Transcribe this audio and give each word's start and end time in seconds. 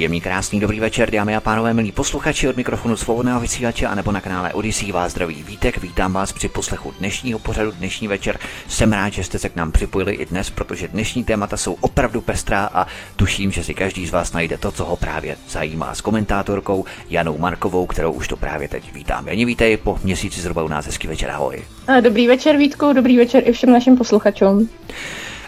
Příjemný, 0.00 0.20
krásný, 0.20 0.60
dobrý 0.60 0.80
večer, 0.80 1.10
dámy 1.10 1.36
a 1.36 1.40
pánové, 1.40 1.74
milí 1.74 1.92
posluchači 1.92 2.48
od 2.48 2.56
mikrofonu 2.56 2.96
svobodného 2.96 3.40
vysílače 3.40 3.86
a 3.86 3.94
nebo 3.94 4.12
na 4.12 4.20
kanále 4.20 4.52
Odisí 4.52 4.92
vás 4.92 5.12
zdraví 5.12 5.42
vítek. 5.42 5.78
Vítám 5.78 6.12
vás 6.12 6.32
při 6.32 6.48
poslechu 6.48 6.94
dnešního 6.98 7.38
pořadu, 7.38 7.70
dnešní 7.70 8.08
večer. 8.08 8.38
Jsem 8.68 8.92
rád, 8.92 9.12
že 9.12 9.24
jste 9.24 9.38
se 9.38 9.48
k 9.48 9.56
nám 9.56 9.72
připojili 9.72 10.14
i 10.14 10.26
dnes, 10.26 10.50
protože 10.50 10.88
dnešní 10.88 11.24
témata 11.24 11.56
jsou 11.56 11.76
opravdu 11.80 12.20
pestrá 12.20 12.70
a 12.74 12.86
tuším, 13.16 13.50
že 13.50 13.64
si 13.64 13.74
každý 13.74 14.06
z 14.06 14.10
vás 14.10 14.32
najde 14.32 14.58
to, 14.58 14.72
co 14.72 14.84
ho 14.84 14.96
právě 14.96 15.36
zajímá 15.48 15.94
s 15.94 16.00
komentátorkou 16.00 16.84
Janou 17.10 17.38
Markovou, 17.38 17.86
kterou 17.86 18.12
už 18.12 18.28
to 18.28 18.36
právě 18.36 18.68
teď 18.68 18.94
vítám. 18.94 19.28
Jani, 19.28 19.44
vítej 19.44 19.76
po 19.76 19.98
měsíci 20.02 20.40
zhruba 20.40 20.62
u 20.62 20.68
nás 20.68 20.86
hezký 20.86 21.08
večer, 21.08 21.30
ahoj. 21.30 21.62
Dobrý 22.00 22.26
večer 22.26 22.56
Vítku, 22.56 22.92
dobrý 22.92 23.16
večer 23.16 23.42
i 23.48 23.52
všem 23.52 23.72
našim 23.72 23.96
posluchačům. 23.96 24.68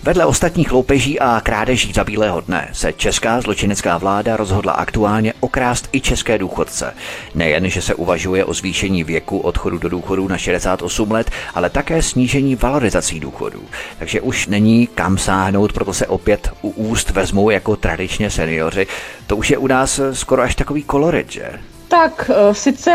Vedle 0.04 0.26
ostatních 0.26 0.72
loupeží 0.72 1.20
a 1.20 1.40
krádeží 1.40 1.92
za 1.92 2.04
bílého 2.04 2.40
dne 2.40 2.68
se 2.72 2.92
česká 2.92 3.40
zločinecká 3.40 3.98
vláda 3.98 4.36
rozhodla 4.36 4.72
aktuálně 4.72 5.34
okrást 5.40 5.88
i 5.92 6.00
české 6.00 6.38
důchodce. 6.38 6.94
Nejen, 7.34 7.70
že 7.70 7.82
se 7.82 7.94
uvažuje 7.94 8.44
o 8.44 8.54
zvýšení 8.54 9.04
věku 9.04 9.38
odchodu 9.38 9.78
do 9.78 9.88
důchodu 9.88 10.28
na 10.28 10.38
68 10.38 11.10
let, 11.10 11.30
ale 11.54 11.70
také 11.70 12.02
snížení 12.02 12.56
valorizací 12.56 13.20
důchodů. 13.20 13.62
Takže 13.98 14.20
už 14.20 14.46
není 14.46 14.86
kam 14.86 15.18
sáhnout, 15.18 15.72
proto 15.72 15.94
se 15.94 16.06
opět 16.06 16.50
u 16.62 16.70
úst 16.70 17.10
vezmou 17.10 17.50
jako 17.50 17.76
tradičně 17.76 18.30
seniori. 18.30 18.86
To 19.26 19.36
už 19.36 19.50
je 19.50 19.58
u 19.58 19.66
nás 19.66 20.00
skoro 20.12 20.42
až 20.42 20.54
takový 20.54 20.82
kolorit, 20.82 21.32
že? 21.32 21.50
Tak 21.88 22.30
eh, 22.34 22.54
sice 22.54 22.92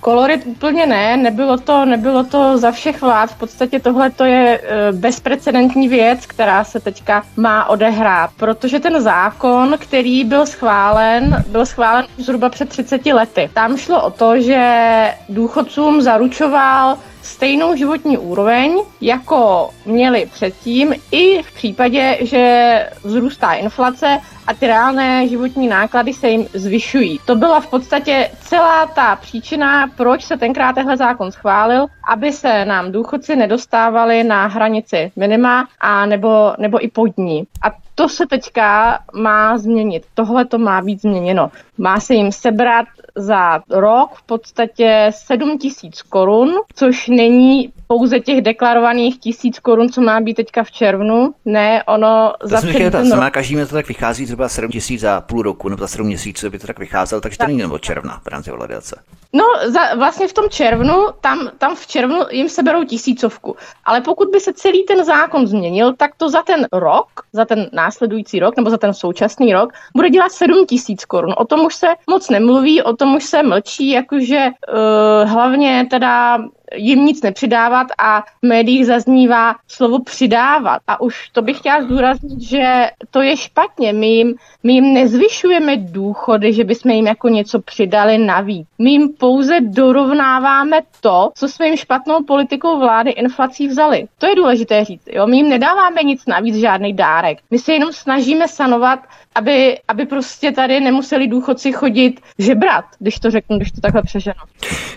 Kolorit 0.00 0.46
úplně 0.46 0.86
ne, 0.86 1.16
nebylo 1.16 1.58
to, 1.58 1.84
nebylo 1.84 2.24
to 2.24 2.58
za 2.58 2.70
všech 2.70 3.00
vlád. 3.02 3.30
V 3.30 3.38
podstatě 3.38 3.80
tohle 3.80 4.10
to 4.10 4.24
je 4.24 4.60
e, 4.60 4.92
bezprecedentní 4.92 5.88
věc, 5.88 6.26
která 6.26 6.64
se 6.64 6.80
teďka 6.80 7.22
má 7.36 7.68
odehrát, 7.68 8.30
protože 8.36 8.80
ten 8.80 9.00
zákon, 9.02 9.76
který 9.78 10.24
byl 10.24 10.46
schválen, 10.46 11.44
byl 11.48 11.66
schválen 11.66 12.06
zhruba 12.18 12.48
před 12.48 12.68
30 12.68 13.06
lety. 13.06 13.50
Tam 13.54 13.76
šlo 13.76 14.04
o 14.04 14.10
to, 14.10 14.40
že 14.40 15.14
důchodcům 15.28 16.00
zaručoval 16.02 16.98
stejnou 17.22 17.76
životní 17.76 18.18
úroveň, 18.18 18.78
jako 19.00 19.70
měli 19.86 20.26
předtím, 20.32 20.94
i 21.10 21.42
v 21.42 21.52
případě, 21.52 22.18
že 22.20 22.90
vzrůstá 23.04 23.52
inflace 23.52 24.18
a 24.46 24.54
ty 24.54 24.66
reálné 24.66 25.28
životní 25.28 25.68
náklady 25.68 26.12
se 26.12 26.28
jim 26.28 26.46
zvyšují. 26.54 27.18
To 27.26 27.36
byla 27.36 27.60
v 27.60 27.66
podstatě 27.66 28.30
celá 28.40 28.86
ta 28.86 29.16
příčina, 29.16 29.88
proč 29.96 30.24
se 30.24 30.36
tenkrát 30.36 30.72
tehle 30.72 30.96
zákon 30.96 31.32
schválil, 31.32 31.86
aby 32.08 32.32
se 32.32 32.64
nám 32.64 32.92
důchodci 32.92 33.36
nedostávali 33.36 34.24
na 34.24 34.46
hranici 34.46 35.12
minima 35.16 35.68
a 35.80 36.06
nebo, 36.06 36.52
nebo 36.58 36.84
i 36.84 36.88
pod 36.88 37.18
ní. 37.18 37.44
A 37.62 37.70
to 37.94 38.08
se 38.08 38.26
teďka 38.26 38.98
má 39.14 39.58
změnit. 39.58 40.02
Tohle 40.14 40.44
to 40.44 40.58
má 40.58 40.82
být 40.82 41.02
změněno. 41.02 41.50
Má 41.78 42.00
se 42.00 42.14
jim 42.14 42.32
sebrat 42.32 42.86
za 43.20 43.62
rok 43.70 44.14
v 44.14 44.22
podstatě 44.22 45.06
7 45.10 45.58
tisíc 45.58 46.02
korun, 46.02 46.54
což 46.74 47.08
není 47.08 47.72
pouze 47.90 48.20
těch 48.20 48.40
deklarovaných 48.42 49.20
tisíc 49.20 49.58
korun, 49.58 49.88
co 49.88 50.00
má 50.00 50.20
být 50.20 50.34
teďka 50.34 50.64
v 50.64 50.70
červnu. 50.70 51.34
Ne, 51.44 51.82
ono 51.86 52.32
to 52.40 52.48
za 52.48 52.60
celý 52.60 52.90
ten 52.90 53.12
rok. 53.12 53.32
Každý 53.32 53.56
to 53.56 53.66
tak 53.66 53.88
vychází 53.88 54.26
zhruba 54.26 54.48
7 54.48 54.70
tisíc 54.70 55.00
za 55.00 55.20
půl 55.20 55.42
roku 55.42 55.68
nebo 55.68 55.80
za 55.80 55.88
7 55.88 56.06
měsíců 56.06 56.50
by 56.50 56.58
to 56.58 56.66
tak 56.66 56.78
vycházelo, 56.78 57.20
takže 57.20 57.38
tak. 57.38 57.46
to 57.46 57.56
není 57.56 57.72
od 57.72 57.82
června 57.82 58.20
v 58.24 58.26
rámci 58.26 58.50
valorizace. 58.50 59.02
No, 59.32 59.44
za, 59.66 59.94
vlastně 59.94 60.28
v 60.28 60.32
tom 60.32 60.44
červnu, 60.50 61.06
tam, 61.20 61.50
tam 61.58 61.74
v 61.76 61.86
červnu 61.86 62.20
jim 62.30 62.48
se 62.48 62.62
berou 62.62 62.84
tisícovku. 62.84 63.56
Ale 63.84 64.00
pokud 64.00 64.28
by 64.28 64.40
se 64.40 64.52
celý 64.52 64.84
ten 64.84 65.04
zákon 65.04 65.46
změnil, 65.46 65.94
tak 65.96 66.10
to 66.16 66.30
za 66.30 66.42
ten 66.42 66.66
rok, 66.72 67.08
za 67.32 67.44
ten 67.44 67.70
následující 67.72 68.40
rok 68.40 68.56
nebo 68.56 68.70
za 68.70 68.78
ten 68.78 68.94
současný 68.94 69.52
rok, 69.52 69.72
bude 69.96 70.10
dělat 70.10 70.32
7 70.32 70.66
tisíc 70.66 71.04
korun. 71.04 71.34
O 71.36 71.44
tom 71.44 71.60
už 71.60 71.74
se 71.74 71.86
moc 72.10 72.30
nemluví, 72.30 72.82
o 72.82 72.96
tom 72.96 73.14
už 73.14 73.24
se 73.24 73.42
mlčí, 73.42 73.90
jakože 73.90 74.48
uh, 74.48 75.30
hlavně 75.30 75.86
teda 75.90 76.38
jim 76.74 77.04
nic 77.04 77.22
nepřidávat 77.22 77.86
a 77.98 78.20
v 78.20 78.46
médiích 78.46 78.86
zaznívá 78.86 79.54
slovo 79.68 80.02
přidávat. 80.02 80.82
A 80.86 81.00
už 81.00 81.28
to 81.28 81.42
bych 81.42 81.58
chtěla 81.58 81.82
zdůraznit, 81.82 82.40
že 82.40 82.90
to 83.10 83.20
je 83.22 83.36
špatně. 83.36 83.92
My 83.92 84.06
jim, 84.06 84.34
my 84.62 84.72
jim 84.72 84.94
nezvyšujeme 84.94 85.76
důchody, 85.76 86.52
že 86.52 86.64
bychom 86.64 86.90
jim 86.90 87.06
jako 87.06 87.28
něco 87.28 87.60
přidali 87.60 88.18
navíc. 88.18 88.68
My 88.78 88.90
jim 88.90 89.08
pouze 89.08 89.60
dorovnáváme 89.60 90.80
to, 91.00 91.30
co 91.34 91.48
jsme 91.48 91.66
jim 91.66 91.76
špatnou 91.76 92.24
politikou 92.24 92.78
vlády 92.78 93.10
inflací 93.10 93.68
vzali. 93.68 94.06
To 94.18 94.26
je 94.26 94.34
důležité 94.34 94.84
říct. 94.84 95.08
Jo? 95.12 95.26
My 95.26 95.36
jim 95.36 95.48
nedáváme 95.48 96.02
nic 96.02 96.26
navíc, 96.26 96.56
žádný 96.56 96.92
dárek. 96.92 97.38
My 97.50 97.58
se 97.58 97.72
jenom 97.72 97.92
snažíme 97.92 98.48
sanovat 98.48 99.00
aby, 99.34 99.78
aby 99.88 100.06
prostě 100.06 100.52
tady 100.52 100.80
nemuseli 100.80 101.28
důchodci 101.28 101.72
chodit 101.72 102.20
žebrat, 102.38 102.84
když 102.98 103.18
to 103.18 103.30
řeknu, 103.30 103.56
když 103.56 103.72
to 103.72 103.80
takhle 103.80 104.02
přeženu. 104.02 104.40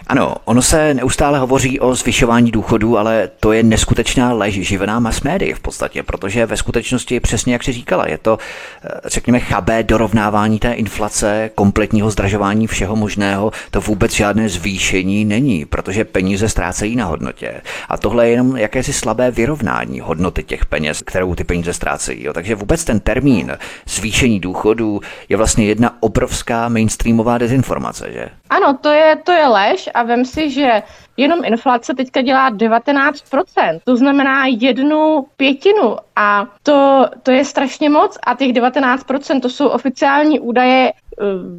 Ano, 0.08 0.36
ono 0.46 0.62
se 0.62 0.94
neustále 0.94 1.40
hovoří 1.40 1.80
o 1.80 1.96
zvyšování 1.96 2.52
důchodů, 2.52 2.98
ale 2.98 3.30
to 3.40 3.52
je 3.52 3.64
neskutečná 3.64 4.34
lež 4.34 4.54
živená 4.54 5.00
mass 5.00 5.22
v 5.54 5.60
podstatě, 5.60 6.04
protože 6.04 6.46
ve 6.46 6.58
skutečnosti 6.58 7.20
přesně 7.20 7.54
jak 7.54 7.64
si 7.64 7.72
říkala, 7.72 8.08
je 8.08 8.18
to, 8.18 8.38
eh, 8.84 8.90
řekněme, 9.06 9.40
chabé 9.40 9.84
dorovnávání 9.84 10.60
té 10.60 10.74
inflace, 10.74 11.50
kompletního 11.56 12.10
zdražování 12.10 12.68
všeho 12.68 12.96
možného, 12.96 13.52
to 13.72 13.82
vůbec 13.82 14.14
žádné 14.14 14.50
zvýšení 14.50 15.26
není, 15.26 15.66
protože 15.66 16.06
peníze 16.06 16.50
ztrácejí 16.50 16.96
na 16.96 17.06
hodnotě. 17.06 17.62
A 17.90 17.98
tohle 17.98 18.28
je 18.28 18.32
jenom 18.32 18.58
jakési 18.58 18.94
slabé 18.94 19.32
vyrovnání 19.32 20.00
hodnoty 20.00 20.44
těch 20.44 20.66
peněz, 20.66 21.02
kterou 21.02 21.36
ty 21.36 21.44
peníze 21.44 21.74
ztrácejí. 21.74 22.24
Jo. 22.24 22.34
Takže 22.34 22.56
vůbec 22.56 22.84
ten 22.84 23.00
termín 23.00 23.58
zvýšení 23.88 24.23
zvýšení 24.24 24.40
důchodů 24.40 25.00
je 25.30 25.38
vlastně 25.38 25.66
jedna 25.66 25.98
obrovská 26.00 26.70
mainstreamová 26.70 27.38
dezinformace, 27.38 28.12
že? 28.12 28.30
Ano, 28.50 28.78
to 28.82 28.90
je, 28.90 29.16
to 29.24 29.32
je 29.32 29.48
lež 29.48 29.90
a 29.94 30.04
vem 30.04 30.26
si, 30.26 30.50
že 30.50 30.84
jenom 31.18 31.40
inflace 31.46 31.94
teďka 31.94 32.22
dělá 32.22 32.52
19%, 32.52 33.80
to 33.84 33.98
znamená 33.98 34.46
jednu 34.46 35.26
pětinu 35.38 35.98
a 36.16 36.46
to, 36.64 37.06
to 37.24 37.32
je 37.32 37.46
strašně 37.46 37.90
moc 37.90 38.18
a 38.24 38.36
těch 38.36 38.52
19% 38.52 39.42
to 39.42 39.50
jsou 39.50 39.68
oficiální 39.68 40.40
údaje 40.40 40.94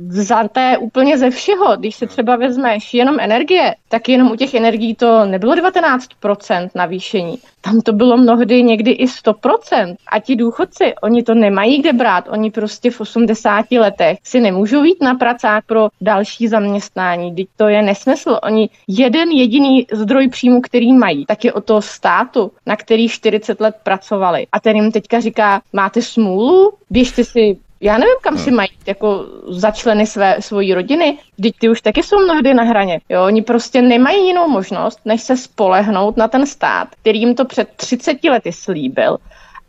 vzaté 0.06 0.78
úplně 0.78 1.18
ze 1.18 1.30
všeho. 1.30 1.76
Když 1.76 1.96
se 1.96 2.06
třeba 2.06 2.36
vezmeš 2.36 2.94
jenom 2.94 3.20
energie, 3.20 3.74
tak 3.88 4.08
jenom 4.08 4.30
u 4.30 4.36
těch 4.36 4.54
energií 4.54 4.94
to 4.94 5.26
nebylo 5.26 5.54
19% 5.54 6.68
navýšení. 6.74 7.38
Tam 7.60 7.80
to 7.80 7.92
bylo 7.92 8.16
mnohdy 8.16 8.62
někdy 8.62 8.90
i 8.90 9.06
100%. 9.06 9.94
A 10.12 10.20
ti 10.20 10.36
důchodci, 10.36 10.94
oni 11.02 11.22
to 11.22 11.34
nemají 11.34 11.80
kde 11.80 11.92
brát. 11.92 12.28
Oni 12.30 12.50
prostě 12.50 12.90
v 12.90 13.00
80 13.00 13.72
letech 13.72 14.18
si 14.22 14.40
nemůžou 14.40 14.84
jít 14.84 15.02
na 15.02 15.14
pracák 15.14 15.64
pro 15.66 15.88
další 16.00 16.48
zaměstnání. 16.48 17.34
Teď 17.34 17.46
to 17.56 17.68
je 17.68 17.82
nesmysl. 17.82 18.38
Oni 18.42 18.68
jeden 18.88 19.28
jediný 19.30 19.86
zdroj 19.92 20.28
příjmu, 20.28 20.60
který 20.60 20.92
mají, 20.92 21.26
tak 21.26 21.44
je 21.44 21.52
o 21.52 21.60
toho 21.60 21.82
státu, 21.82 22.52
na 22.66 22.76
který 22.76 23.08
40 23.08 23.60
let 23.60 23.74
pracovali. 23.82 24.46
A 24.52 24.60
ten 24.60 24.76
jim 24.76 24.92
teďka 24.92 25.20
říká, 25.20 25.62
máte 25.72 26.02
smůlu, 26.02 26.72
běžte 26.90 27.24
si 27.24 27.56
já 27.84 27.98
nevím, 27.98 28.14
kam 28.20 28.38
si 28.38 28.50
mají 28.50 28.68
jako 28.86 29.26
začleny 29.48 30.06
své, 30.06 30.36
svojí 30.40 30.74
rodiny. 30.74 31.18
Vždyť 31.38 31.58
ty 31.58 31.68
už 31.68 31.80
taky 31.80 32.02
jsou 32.02 32.18
mnohdy 32.24 32.54
na 32.54 32.62
hraně. 32.62 33.00
Jo, 33.08 33.24
oni 33.24 33.42
prostě 33.42 33.82
nemají 33.82 34.26
jinou 34.26 34.48
možnost, 34.48 35.00
než 35.04 35.22
se 35.22 35.36
spolehnout 35.36 36.16
na 36.16 36.28
ten 36.28 36.46
stát, 36.46 36.88
který 37.00 37.20
jim 37.20 37.34
to 37.34 37.44
před 37.44 37.68
30 37.76 38.24
lety 38.24 38.52
slíbil. 38.52 39.18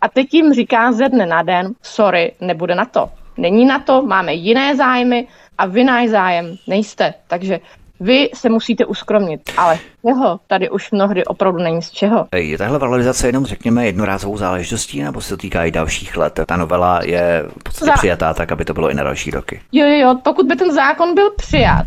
A 0.01 0.09
teď 0.09 0.33
jim 0.33 0.53
říká 0.53 0.91
ze 0.91 1.09
dne 1.09 1.25
na 1.25 1.43
den, 1.43 1.73
sorry, 1.81 2.31
nebude 2.41 2.75
na 2.75 2.85
to. 2.85 3.09
Není 3.37 3.65
na 3.65 3.79
to, 3.79 4.01
máme 4.01 4.33
jiné 4.33 4.75
zájmy 4.75 5.27
a 5.57 5.65
vy 5.65 5.83
náš 5.83 6.09
zájem 6.09 6.55
nejste. 6.67 7.13
Takže 7.27 7.59
vy 7.99 8.29
se 8.33 8.49
musíte 8.49 8.85
uskromnit, 8.85 9.41
ale 9.57 9.79
jeho 10.03 10.39
tady 10.47 10.69
už 10.69 10.91
mnohdy 10.91 11.25
opravdu 11.25 11.59
není 11.63 11.81
z 11.81 11.91
čeho. 11.91 12.27
Je 12.35 12.57
tahle 12.57 12.79
valorizace 12.79 13.27
jenom, 13.27 13.45
řekněme, 13.45 13.85
jednorázovou 13.85 14.37
záležitostí, 14.37 15.03
nebo 15.03 15.21
se 15.21 15.29
to 15.29 15.37
týká 15.37 15.65
i 15.65 15.71
dalších 15.71 16.17
let? 16.17 16.39
Ta 16.45 16.57
novela 16.57 16.99
je 17.03 17.45
v 17.59 17.63
podstatě 17.63 17.91
Za... 17.91 17.97
přijatá 17.97 18.33
tak, 18.33 18.51
aby 18.51 18.65
to 18.65 18.73
bylo 18.73 18.89
i 18.89 18.93
na 18.93 19.03
další 19.03 19.31
roky. 19.31 19.61
Jo, 19.71 19.87
jo, 19.87 19.97
jo, 19.97 20.15
pokud 20.23 20.45
by 20.45 20.55
ten 20.55 20.73
zákon 20.73 21.15
byl 21.15 21.31
přijat, 21.31 21.85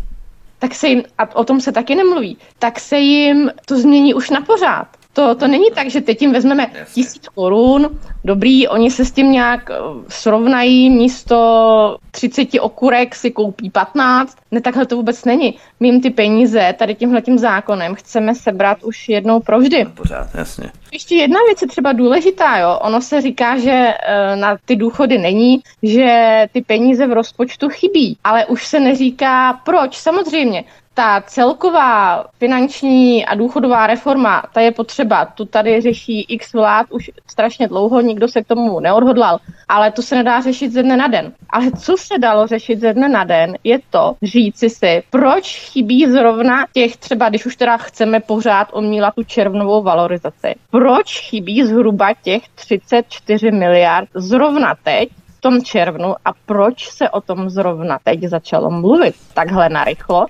tak 0.59 0.75
se 0.75 0.87
jim, 0.87 1.03
a 1.17 1.35
o 1.35 1.43
tom 1.43 1.61
se 1.61 1.71
taky 1.71 1.95
nemluví, 1.95 2.37
tak 2.59 2.79
se 2.79 2.97
jim 2.97 3.51
to 3.65 3.79
změní 3.79 4.13
už 4.13 4.29
na 4.29 4.41
pořád. 4.41 4.87
To, 5.19 5.35
to 5.35 5.47
není 5.47 5.71
tak, 5.75 5.89
že 5.89 6.01
teď 6.01 6.21
jim 6.21 6.33
vezmeme 6.33 6.71
tisíc 6.93 7.27
korun, 7.27 7.99
dobrý, 8.25 8.67
oni 8.67 8.91
se 8.91 9.05
s 9.05 9.11
tím 9.11 9.31
nějak 9.31 9.69
eh, 9.69 9.75
srovnají, 10.07 10.89
místo 10.89 11.97
30 12.11 12.47
okurek 12.59 13.15
si 13.15 13.31
koupí 13.31 13.69
15. 13.69 14.37
Ne, 14.51 14.61
takhle 14.61 14.85
to 14.85 14.95
vůbec 14.95 15.25
není. 15.25 15.57
My 15.79 15.87
jim 15.87 16.01
ty 16.01 16.09
peníze 16.09 16.75
tady 16.79 16.95
tímhletím 16.95 17.37
zákonem 17.37 17.95
chceme 17.95 18.35
sebrat 18.35 18.83
už 18.83 19.09
jednou 19.09 19.39
provždy. 19.39 19.83
No, 19.83 19.91
pořád, 19.91 20.27
jasně. 20.35 20.71
Ještě 20.91 21.15
jedna 21.15 21.39
věc 21.47 21.61
je 21.61 21.67
třeba 21.67 21.93
důležitá, 21.93 22.57
jo. 22.57 22.79
Ono 22.81 23.01
se 23.01 23.21
říká, 23.21 23.57
že 23.57 23.71
e, 23.71 24.35
na 24.35 24.57
ty 24.65 24.75
důchody 24.75 25.17
není, 25.17 25.59
že 25.83 26.45
ty 26.53 26.61
peníze 26.61 27.07
v 27.07 27.13
rozpočtu 27.13 27.69
chybí, 27.69 28.17
ale 28.23 28.45
už 28.45 28.67
se 28.67 28.79
neříká 28.79 29.53
proč. 29.53 29.97
Samozřejmě, 29.97 30.63
ta 30.99 31.23
celková 31.27 32.25
finanční 32.37 33.25
a 33.25 33.35
důchodová 33.35 33.87
reforma, 33.87 34.43
ta 34.53 34.61
je 34.61 34.71
potřeba. 34.71 35.25
Tu 35.25 35.45
tady 35.45 35.81
řeší 35.81 36.21
x 36.21 36.53
vlád 36.53 36.85
už 36.89 37.11
strašně 37.27 37.67
dlouho, 37.67 38.01
nikdo 38.01 38.27
se 38.27 38.43
k 38.43 38.47
tomu 38.47 38.79
neodhodlal, 38.79 39.39
ale 39.67 39.91
to 39.91 40.01
se 40.01 40.15
nedá 40.15 40.41
řešit 40.41 40.71
ze 40.71 40.83
dne 40.83 40.97
na 40.97 41.07
den. 41.07 41.31
Ale 41.49 41.71
co 41.71 41.97
se 41.97 42.17
dalo 42.17 42.47
řešit 42.47 42.79
ze 42.79 42.93
dne 42.93 43.09
na 43.09 43.23
den, 43.23 43.55
je 43.63 43.79
to 43.89 44.15
říci 44.23 44.69
si, 44.69 45.03
proč 45.09 45.71
chybí 45.71 46.05
zrovna 46.05 46.65
těch 46.73 46.97
třeba, 46.97 47.29
když 47.29 47.45
už 47.45 47.55
teda 47.55 47.77
chceme 47.77 48.19
pořád 48.19 48.67
omílat 48.71 49.15
tu 49.15 49.23
červnovou 49.23 49.83
valorizaci, 49.83 50.55
proč 50.71 51.19
chybí 51.29 51.63
zhruba 51.63 52.13
těch 52.23 52.41
34 52.55 53.51
miliard 53.51 54.09
zrovna 54.15 54.75
teď, 54.83 55.09
v 55.37 55.41
tom 55.41 55.63
červnu 55.63 56.15
a 56.25 56.29
proč 56.45 56.89
se 56.89 57.09
o 57.09 57.21
tom 57.21 57.49
zrovna 57.49 57.99
teď 58.03 58.23
začalo 58.23 58.71
mluvit 58.71 59.15
takhle 59.33 59.69
narychlo, 59.69 60.25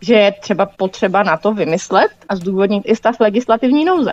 že 0.00 0.14
je 0.14 0.32
třeba 0.32 0.66
potřeba 0.66 1.22
na 1.22 1.36
to 1.36 1.54
vymyslet 1.54 2.10
a 2.28 2.36
zdůvodnit 2.36 2.82
i 2.86 2.96
stav 2.96 3.20
legislativní 3.20 3.84
nouze. 3.84 4.12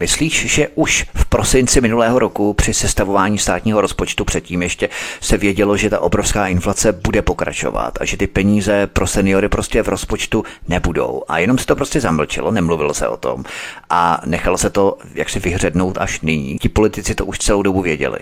Myslíš, 0.00 0.54
že 0.54 0.68
už 0.74 1.06
v 1.14 1.26
prosinci 1.26 1.80
minulého 1.80 2.18
roku 2.18 2.54
při 2.54 2.74
sestavování 2.74 3.38
státního 3.38 3.80
rozpočtu 3.80 4.24
předtím 4.24 4.62
ještě 4.62 4.88
se 5.20 5.36
vědělo, 5.36 5.76
že 5.76 5.90
ta 5.90 6.00
obrovská 6.00 6.48
inflace 6.48 6.92
bude 6.92 7.22
pokračovat 7.22 7.98
a 8.00 8.04
že 8.04 8.16
ty 8.16 8.26
peníze 8.26 8.86
pro 8.86 9.06
seniory 9.06 9.48
prostě 9.48 9.82
v 9.82 9.88
rozpočtu 9.88 10.44
nebudou. 10.68 11.22
A 11.28 11.38
jenom 11.38 11.58
se 11.58 11.66
to 11.66 11.76
prostě 11.76 12.00
zamlčelo, 12.00 12.50
nemluvilo 12.50 12.94
se 12.94 13.08
o 13.08 13.16
tom 13.16 13.44
a 13.90 14.20
nechalo 14.26 14.58
se 14.58 14.70
to 14.70 14.98
jaksi 15.14 15.40
vyhřednout 15.40 15.98
až 15.98 16.20
nyní. 16.20 16.58
Ti 16.58 16.68
politici 16.68 17.14
to 17.14 17.26
už 17.26 17.38
celou 17.38 17.62
dobu 17.62 17.82
věděli. 17.82 18.18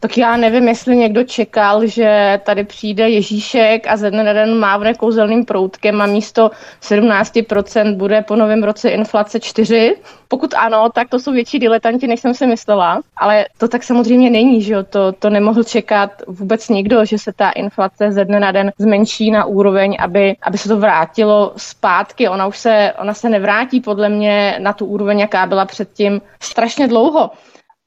Tak 0.00 0.18
já 0.18 0.36
nevím, 0.36 0.68
jestli 0.68 0.96
někdo 0.96 1.24
čekal, 1.24 1.86
že 1.86 2.40
tady 2.44 2.64
přijde 2.64 3.08
Ježíšek 3.08 3.86
a 3.86 3.96
ze 3.96 4.10
dne 4.10 4.24
na 4.24 4.32
den 4.32 4.58
mávne 4.58 4.94
kouzelným 4.94 5.44
proutkem 5.44 6.00
a 6.00 6.06
místo 6.06 6.50
17% 6.82 7.96
bude 7.96 8.22
po 8.22 8.36
novém 8.36 8.64
roce 8.64 8.90
inflace 8.90 9.40
4. 9.40 9.96
Pokud 10.28 10.54
ano, 10.54 10.90
tak 10.94 11.08
to 11.08 11.18
jsou 11.18 11.32
větší 11.32 11.58
diletanti, 11.58 12.06
než 12.06 12.20
jsem 12.20 12.34
si 12.34 12.46
myslela. 12.46 13.00
Ale 13.16 13.46
to 13.58 13.68
tak 13.68 13.82
samozřejmě 13.82 14.30
není, 14.30 14.62
že 14.62 14.74
jo? 14.74 14.82
To, 14.82 15.12
to 15.12 15.30
nemohl 15.30 15.64
čekat 15.64 16.10
vůbec 16.26 16.68
nikdo, 16.68 17.04
že 17.04 17.18
se 17.18 17.32
ta 17.32 17.50
inflace 17.50 18.12
ze 18.12 18.24
dne 18.24 18.40
na 18.40 18.52
den 18.52 18.72
zmenší 18.78 19.30
na 19.30 19.44
úroveň, 19.44 19.96
aby, 20.00 20.36
aby 20.42 20.58
se 20.58 20.68
to 20.68 20.76
vrátilo 20.76 21.52
zpátky. 21.56 22.28
Ona 22.28 22.46
už 22.46 22.58
se, 22.58 22.92
ona 22.98 23.14
se 23.14 23.28
nevrátí 23.28 23.80
podle 23.80 24.08
mě 24.08 24.56
na 24.58 24.72
tu 24.72 24.86
úroveň, 24.86 25.20
jaká 25.20 25.46
byla 25.46 25.64
předtím 25.64 26.20
strašně 26.40 26.88
dlouho. 26.88 27.30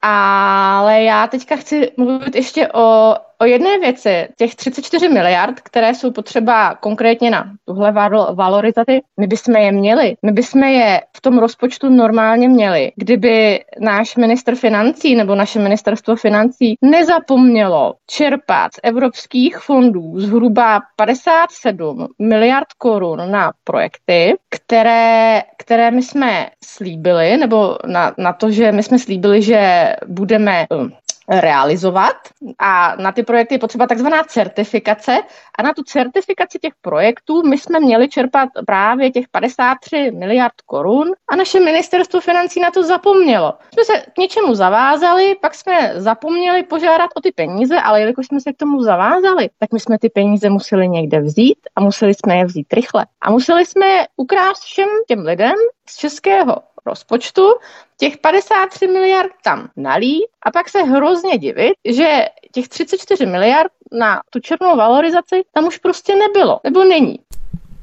Ale 0.02 1.02
já 1.02 1.26
teďka 1.26 1.56
chci 1.56 1.92
mluvit 1.96 2.34
ještě 2.36 2.68
o, 2.68 3.14
o 3.40 3.44
jedné 3.44 3.78
věci. 3.78 4.28
Těch 4.36 4.54
34 4.54 5.08
miliard, 5.08 5.60
které 5.60 5.94
jsou 5.94 6.10
potřeba 6.10 6.74
konkrétně 6.74 7.30
na 7.30 7.52
tuhle 7.64 7.92
valorizaci, 8.34 9.00
my 9.20 9.26
bychom 9.26 9.56
je 9.56 9.72
měli. 9.72 10.16
My 10.22 10.32
bychom 10.32 10.62
je 10.62 11.00
v 11.16 11.20
tom 11.20 11.38
rozpočtu 11.38 11.88
normálně 11.88 12.48
měli, 12.48 12.92
kdyby 12.96 13.60
náš 13.80 14.16
minister 14.16 14.54
financí 14.54 15.14
nebo 15.14 15.34
naše 15.34 15.58
ministerstvo 15.58 16.16
financí 16.16 16.74
nezapomnělo 16.82 17.94
čerpat 18.06 18.74
z 18.74 18.80
evropských 18.82 19.58
fondů 19.58 20.20
zhruba 20.20 20.80
57 20.96 22.06
miliard 22.18 22.68
korun 22.78 23.30
na 23.30 23.52
projekty, 23.64 24.34
které, 24.48 25.42
které 25.58 25.90
my 25.90 26.02
jsme 26.02 26.50
slíbili, 26.64 27.36
nebo 27.36 27.76
na, 27.86 28.14
na 28.18 28.32
to, 28.32 28.50
že 28.50 28.72
my 28.72 28.82
jsme 28.82 28.98
slíbili, 28.98 29.42
že 29.42 29.92
budeme 30.06 30.66
um, 30.70 30.92
realizovat 31.30 32.16
a 32.58 32.96
na 32.96 33.12
ty 33.12 33.22
projekty 33.22 33.54
je 33.54 33.58
potřeba 33.58 33.86
takzvaná 33.86 34.24
certifikace 34.24 35.18
a 35.58 35.62
na 35.62 35.74
tu 35.74 35.82
certifikaci 35.82 36.58
těch 36.58 36.72
projektů 36.80 37.42
my 37.42 37.58
jsme 37.58 37.80
měli 37.80 38.08
čerpat 38.08 38.48
právě 38.66 39.10
těch 39.10 39.28
53 39.28 40.10
miliard 40.10 40.60
korun 40.66 41.12
a 41.28 41.36
naše 41.36 41.60
ministerstvo 41.60 42.20
financí 42.20 42.60
na 42.60 42.70
to 42.70 42.82
zapomnělo. 42.82 43.54
Jsme 43.72 43.84
se 43.84 43.92
k 44.14 44.18
něčemu 44.18 44.54
zavázali, 44.54 45.36
pak 45.42 45.54
jsme 45.54 45.92
zapomněli 45.94 46.62
požádat 46.62 47.10
o 47.16 47.20
ty 47.20 47.32
peníze, 47.32 47.80
ale 47.80 48.00
jelikož 48.00 48.26
jsme 48.26 48.40
se 48.40 48.52
k 48.52 48.56
tomu 48.56 48.82
zavázali, 48.82 49.50
tak 49.58 49.72
my 49.72 49.80
jsme 49.80 49.98
ty 49.98 50.08
peníze 50.08 50.50
museli 50.50 50.88
někde 50.88 51.20
vzít 51.20 51.58
a 51.76 51.80
museli 51.80 52.14
jsme 52.14 52.36
je 52.36 52.44
vzít 52.44 52.72
rychle. 52.72 53.06
A 53.22 53.30
museli 53.30 53.66
jsme 53.66 53.86
je 53.86 54.08
ukrást 54.16 54.62
všem 54.62 54.88
těm 55.08 55.20
lidem 55.20 55.54
z 55.88 55.96
českého 55.96 56.56
rozpočtu, 56.86 57.54
těch 57.96 58.16
53 58.16 58.86
miliard 58.86 59.32
tam 59.44 59.68
nalít 59.76 60.26
a 60.42 60.50
pak 60.50 60.68
se 60.68 60.82
hrozně 60.82 61.38
divit, 61.38 61.74
že 61.84 62.26
těch 62.52 62.68
34 62.68 63.26
miliard 63.26 63.72
na 63.92 64.22
tu 64.30 64.40
černou 64.40 64.76
valorizaci 64.76 65.42
tam 65.52 65.66
už 65.66 65.78
prostě 65.78 66.16
nebylo, 66.16 66.60
nebo 66.64 66.84
není. 66.84 67.18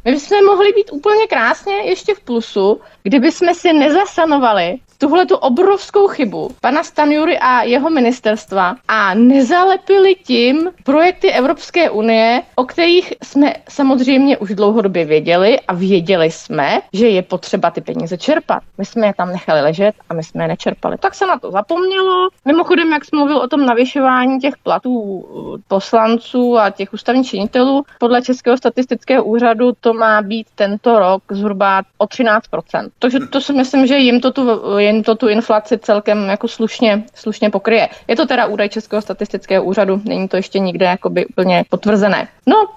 My 0.05 0.11
bychom 0.11 0.45
mohli 0.45 0.73
být 0.73 0.91
úplně 0.91 1.27
krásně 1.27 1.75
ještě 1.75 2.15
v 2.15 2.19
plusu, 2.19 2.81
kdyby 3.07 3.31
jsme 3.31 3.55
si 3.55 3.73
nezasanovali 3.73 4.79
tuhle 4.97 5.25
tu 5.25 5.35
obrovskou 5.35 6.07
chybu 6.07 6.51
pana 6.61 6.83
Stanjury 6.83 7.39
a 7.39 7.61
jeho 7.61 7.89
ministerstva 7.89 8.75
a 8.87 9.13
nezalepili 9.13 10.15
tím 10.15 10.71
projekty 10.83 11.31
Evropské 11.31 11.89
unie, 11.89 12.41
o 12.55 12.65
kterých 12.65 13.13
jsme 13.23 13.53
samozřejmě 13.69 14.37
už 14.37 14.55
dlouhodobě 14.55 15.05
věděli 15.05 15.59
a 15.59 15.73
věděli 15.73 16.31
jsme, 16.31 16.81
že 16.93 17.07
je 17.07 17.21
potřeba 17.21 17.71
ty 17.71 17.81
peníze 17.81 18.17
čerpat. 18.17 18.63
My 18.77 18.85
jsme 18.85 19.07
je 19.07 19.13
tam 19.13 19.31
nechali 19.31 19.61
ležet 19.61 19.95
a 20.09 20.13
my 20.13 20.23
jsme 20.23 20.43
je 20.43 20.47
nečerpali. 20.47 20.97
Tak 20.97 21.15
se 21.15 21.27
na 21.27 21.39
to 21.39 21.51
zapomnělo. 21.51 22.29
Mimochodem, 22.45 22.91
jak 22.91 23.05
jsem 23.05 23.19
mluvil 23.19 23.37
o 23.37 23.47
tom 23.47 23.65
navyšování 23.65 24.39
těch 24.39 24.57
platů 24.63 24.99
uh, 24.99 25.57
poslanců 25.67 26.57
a 26.57 26.69
těch 26.69 26.93
ústavních 26.93 27.27
činitelů, 27.27 27.83
podle 27.99 28.21
Českého 28.21 28.57
statistického 28.57 29.23
úřadu 29.23 29.71
to 29.79 29.93
má 29.93 30.21
být 30.21 30.47
tento 30.55 30.99
rok 30.99 31.23
zhruba 31.31 31.81
o 31.97 32.05
13%. 32.05 32.89
Takže 32.99 33.19
to 33.19 33.41
si 33.41 33.53
myslím, 33.53 33.87
že 33.87 33.97
jim 33.97 34.21
to 34.21 34.31
tu 34.31 34.61
jen 34.77 35.03
to 35.03 35.15
tu 35.15 35.27
inflaci 35.27 35.77
celkem 35.77 36.29
jako 36.29 36.47
slušně, 36.47 37.03
slušně 37.13 37.49
pokryje. 37.49 37.89
Je 38.07 38.15
to 38.15 38.25
teda 38.25 38.45
údaj 38.45 38.69
Českého 38.69 39.01
statistického 39.01 39.65
úřadu, 39.65 40.01
není 40.03 40.27
to 40.27 40.35
ještě 40.35 40.59
nikde 40.59 40.85
jakoby 40.85 41.25
úplně 41.25 41.65
potvrzené. 41.69 42.27
No, 42.45 42.67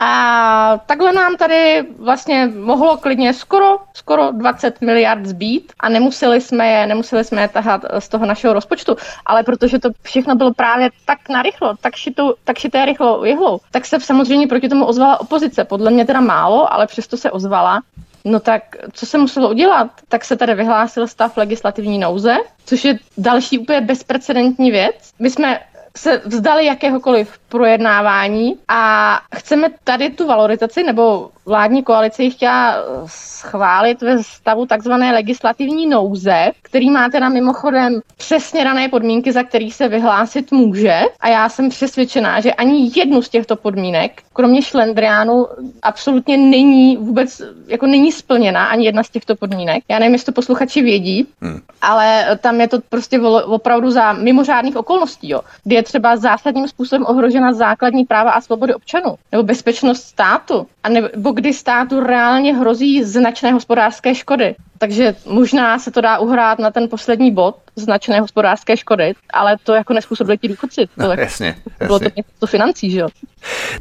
a 0.00 0.80
takhle 0.86 1.12
nám 1.12 1.36
tady 1.36 1.86
vlastně 1.98 2.46
mohlo 2.46 2.96
klidně 2.96 3.34
skoro, 3.34 3.76
skoro 3.94 4.30
20 4.32 4.80
miliard 4.80 5.26
zbýt 5.26 5.72
a 5.80 5.88
nemuseli 5.88 6.40
jsme 6.40 6.68
je, 6.68 6.86
nemuseli 6.86 7.24
jsme 7.24 7.42
je 7.42 7.48
tahat 7.48 7.84
z 7.98 8.08
toho 8.08 8.26
našeho 8.26 8.54
rozpočtu, 8.54 8.96
ale 9.26 9.42
protože 9.42 9.78
to 9.78 9.90
všechno 10.02 10.34
bylo 10.34 10.54
právě 10.54 10.90
tak 11.06 11.28
narychlo, 11.28 11.74
tak, 11.80 11.94
šitou, 11.96 12.34
tak 12.44 12.58
šité 12.58 12.84
rychlo 12.84 13.24
jehlou, 13.24 13.60
tak 13.70 13.86
se 13.86 14.00
samozřejmě 14.00 14.46
proti 14.46 14.68
tomu 14.68 14.84
ozvala 14.84 15.20
opozice. 15.20 15.64
Podle 15.64 15.90
mě 15.90 16.04
teda 16.04 16.20
málo, 16.20 16.72
ale 16.72 16.86
přesto 16.86 17.16
se 17.16 17.30
ozvala 17.30 17.80
No 18.24 18.40
tak 18.40 18.76
co 18.92 19.06
se 19.06 19.18
muselo 19.18 19.50
udělat? 19.50 19.90
Tak 20.08 20.24
se 20.24 20.36
tady 20.36 20.54
vyhlásil 20.54 21.08
stav 21.08 21.36
legislativní 21.36 21.98
nouze, 21.98 22.36
což 22.64 22.84
je 22.84 22.98
další 23.18 23.58
úplně 23.58 23.80
bezprecedentní 23.80 24.70
věc. 24.70 24.94
My 25.18 25.30
jsme 25.30 25.60
se 25.96 26.22
vzdali 26.24 26.66
jakéhokoliv 26.66 27.38
projednávání 27.54 28.56
a 28.68 29.20
chceme 29.34 29.68
tady 29.84 30.10
tu 30.10 30.26
valorizaci, 30.26 30.82
nebo 30.82 31.30
vládní 31.46 31.82
koalice 31.82 32.22
ji 32.22 32.30
chtěla 32.30 32.76
schválit 33.06 34.02
ve 34.02 34.22
stavu 34.22 34.66
takzvané 34.66 35.12
legislativní 35.12 35.86
nouze, 35.86 36.50
který 36.62 36.90
má 36.90 37.08
teda 37.08 37.28
mimochodem 37.28 38.00
přesně 38.16 38.64
dané 38.64 38.88
podmínky, 38.88 39.32
za 39.32 39.42
kterých 39.42 39.74
se 39.74 39.88
vyhlásit 39.88 40.52
může. 40.52 41.00
A 41.20 41.28
já 41.28 41.48
jsem 41.48 41.68
přesvědčená, 41.68 42.40
že 42.40 42.52
ani 42.52 42.90
jednu 42.96 43.22
z 43.22 43.28
těchto 43.28 43.56
podmínek, 43.56 44.22
kromě 44.32 44.62
šlendriánu, 44.62 45.46
absolutně 45.82 46.36
není 46.36 46.96
vůbec, 46.96 47.42
jako 47.66 47.86
není 47.86 48.12
splněna 48.12 48.64
ani 48.64 48.86
jedna 48.86 49.02
z 49.02 49.10
těchto 49.10 49.36
podmínek. 49.36 49.84
Já 49.88 49.98
nevím, 49.98 50.12
jestli 50.12 50.26
to 50.26 50.32
posluchači 50.32 50.82
vědí, 50.82 51.26
hmm. 51.40 51.60
ale 51.82 52.38
tam 52.40 52.60
je 52.60 52.68
to 52.68 52.78
prostě 52.88 53.20
opravdu 53.44 53.90
za 53.90 54.12
mimořádných 54.12 54.76
okolností, 54.76 55.28
jo, 55.28 55.40
kdy 55.64 55.74
je 55.74 55.82
třeba 55.82 56.16
zásadním 56.16 56.68
způsobem 56.68 57.06
ohrožena 57.08 57.43
na 57.44 57.52
základní 57.52 58.04
práva 58.04 58.30
a 58.30 58.40
svobody 58.40 58.74
občanů, 58.74 59.14
nebo 59.32 59.42
bezpečnost 59.42 60.02
státu, 60.02 60.66
a 60.82 60.88
nebo 60.88 61.32
kdy 61.32 61.52
státu 61.52 62.00
reálně 62.00 62.54
hrozí 62.54 63.04
značné 63.04 63.52
hospodářské 63.52 64.14
škody. 64.14 64.54
Takže 64.78 65.14
možná 65.26 65.78
se 65.78 65.90
to 65.90 66.00
dá 66.00 66.18
uhrát 66.18 66.58
na 66.58 66.70
ten 66.70 66.88
poslední 66.88 67.30
bod, 67.30 67.56
značné 67.76 68.20
hospodářské 68.20 68.76
škody, 68.76 69.14
ale 69.32 69.56
to 69.62 69.74
jako 69.74 69.92
nespůsobili 69.92 70.38
ti 70.38 70.48
důchodci. 70.48 70.86
To 70.86 71.02
no, 71.02 71.10
jasně, 71.10 71.24
jasně. 71.24 71.86
Bylo 71.86 71.98
to 71.98 72.06
to 72.38 72.46
financí, 72.46 72.90
že 72.90 72.98
jo? 72.98 73.08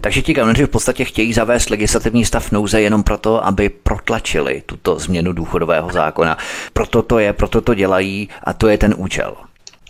Takže 0.02 0.22
ti 0.22 0.34
gauneři 0.34 0.66
v 0.66 0.70
podstatě 0.70 1.06
chtějí 1.06 1.34
zavést 1.34 1.70
legislativní 1.70 2.26
stav 2.26 2.52
nouze 2.52 2.82
jenom 2.82 3.04
proto, 3.04 3.46
aby 3.46 3.70
protlačili 3.70 4.64
tuto 4.66 5.00
změnu 5.00 5.34
důchodového 5.34 5.92
zákona. 5.92 6.38
Proto 6.74 7.02
to 7.02 7.20
je, 7.20 7.34
proto 7.34 7.62
to 7.62 7.74
dělají 7.74 8.30
a 8.44 8.54
to 8.54 8.68
je 8.68 8.78
ten 8.78 8.96
účel. 8.98 9.36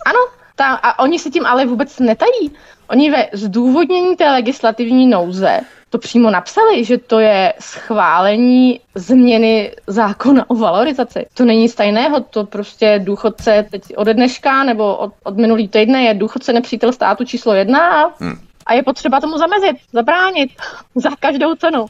Ano, 0.06 0.18
ta, 0.54 0.66
a 0.66 1.02
oni 1.02 1.18
se 1.18 1.30
tím 1.30 1.46
ale 1.46 1.66
vůbec 1.66 1.98
netají. 1.98 2.52
Oni 2.88 3.10
ve 3.10 3.28
zdůvodnění 3.32 4.16
té 4.16 4.30
legislativní 4.30 5.06
nouze 5.06 5.60
to 5.90 5.98
přímo 5.98 6.30
napsali, 6.30 6.84
že 6.84 6.98
to 6.98 7.18
je 7.18 7.54
schválení 7.60 8.80
změny 8.94 9.72
zákona 9.86 10.50
o 10.50 10.54
valorizaci. 10.54 11.26
To 11.34 11.44
není 11.44 11.68
stejného, 11.68 12.20
to 12.20 12.44
prostě 12.44 13.00
důchodce 13.04 13.66
teď 13.70 13.82
ode 13.96 14.14
dneška 14.14 14.64
nebo 14.64 14.96
od, 14.96 15.12
od 15.24 15.36
minulý 15.36 15.68
týdne 15.68 16.02
je 16.02 16.14
důchodce 16.14 16.52
nepřítel 16.52 16.92
státu 16.92 17.24
číslo 17.24 17.54
jedna 17.54 18.04
a 18.04 18.12
hmm 18.20 18.38
a 18.66 18.74
je 18.74 18.82
potřeba 18.82 19.20
tomu 19.20 19.38
zamezit, 19.38 19.76
zabránit 19.92 20.50
za 20.94 21.10
každou 21.20 21.54
cenu. 21.54 21.86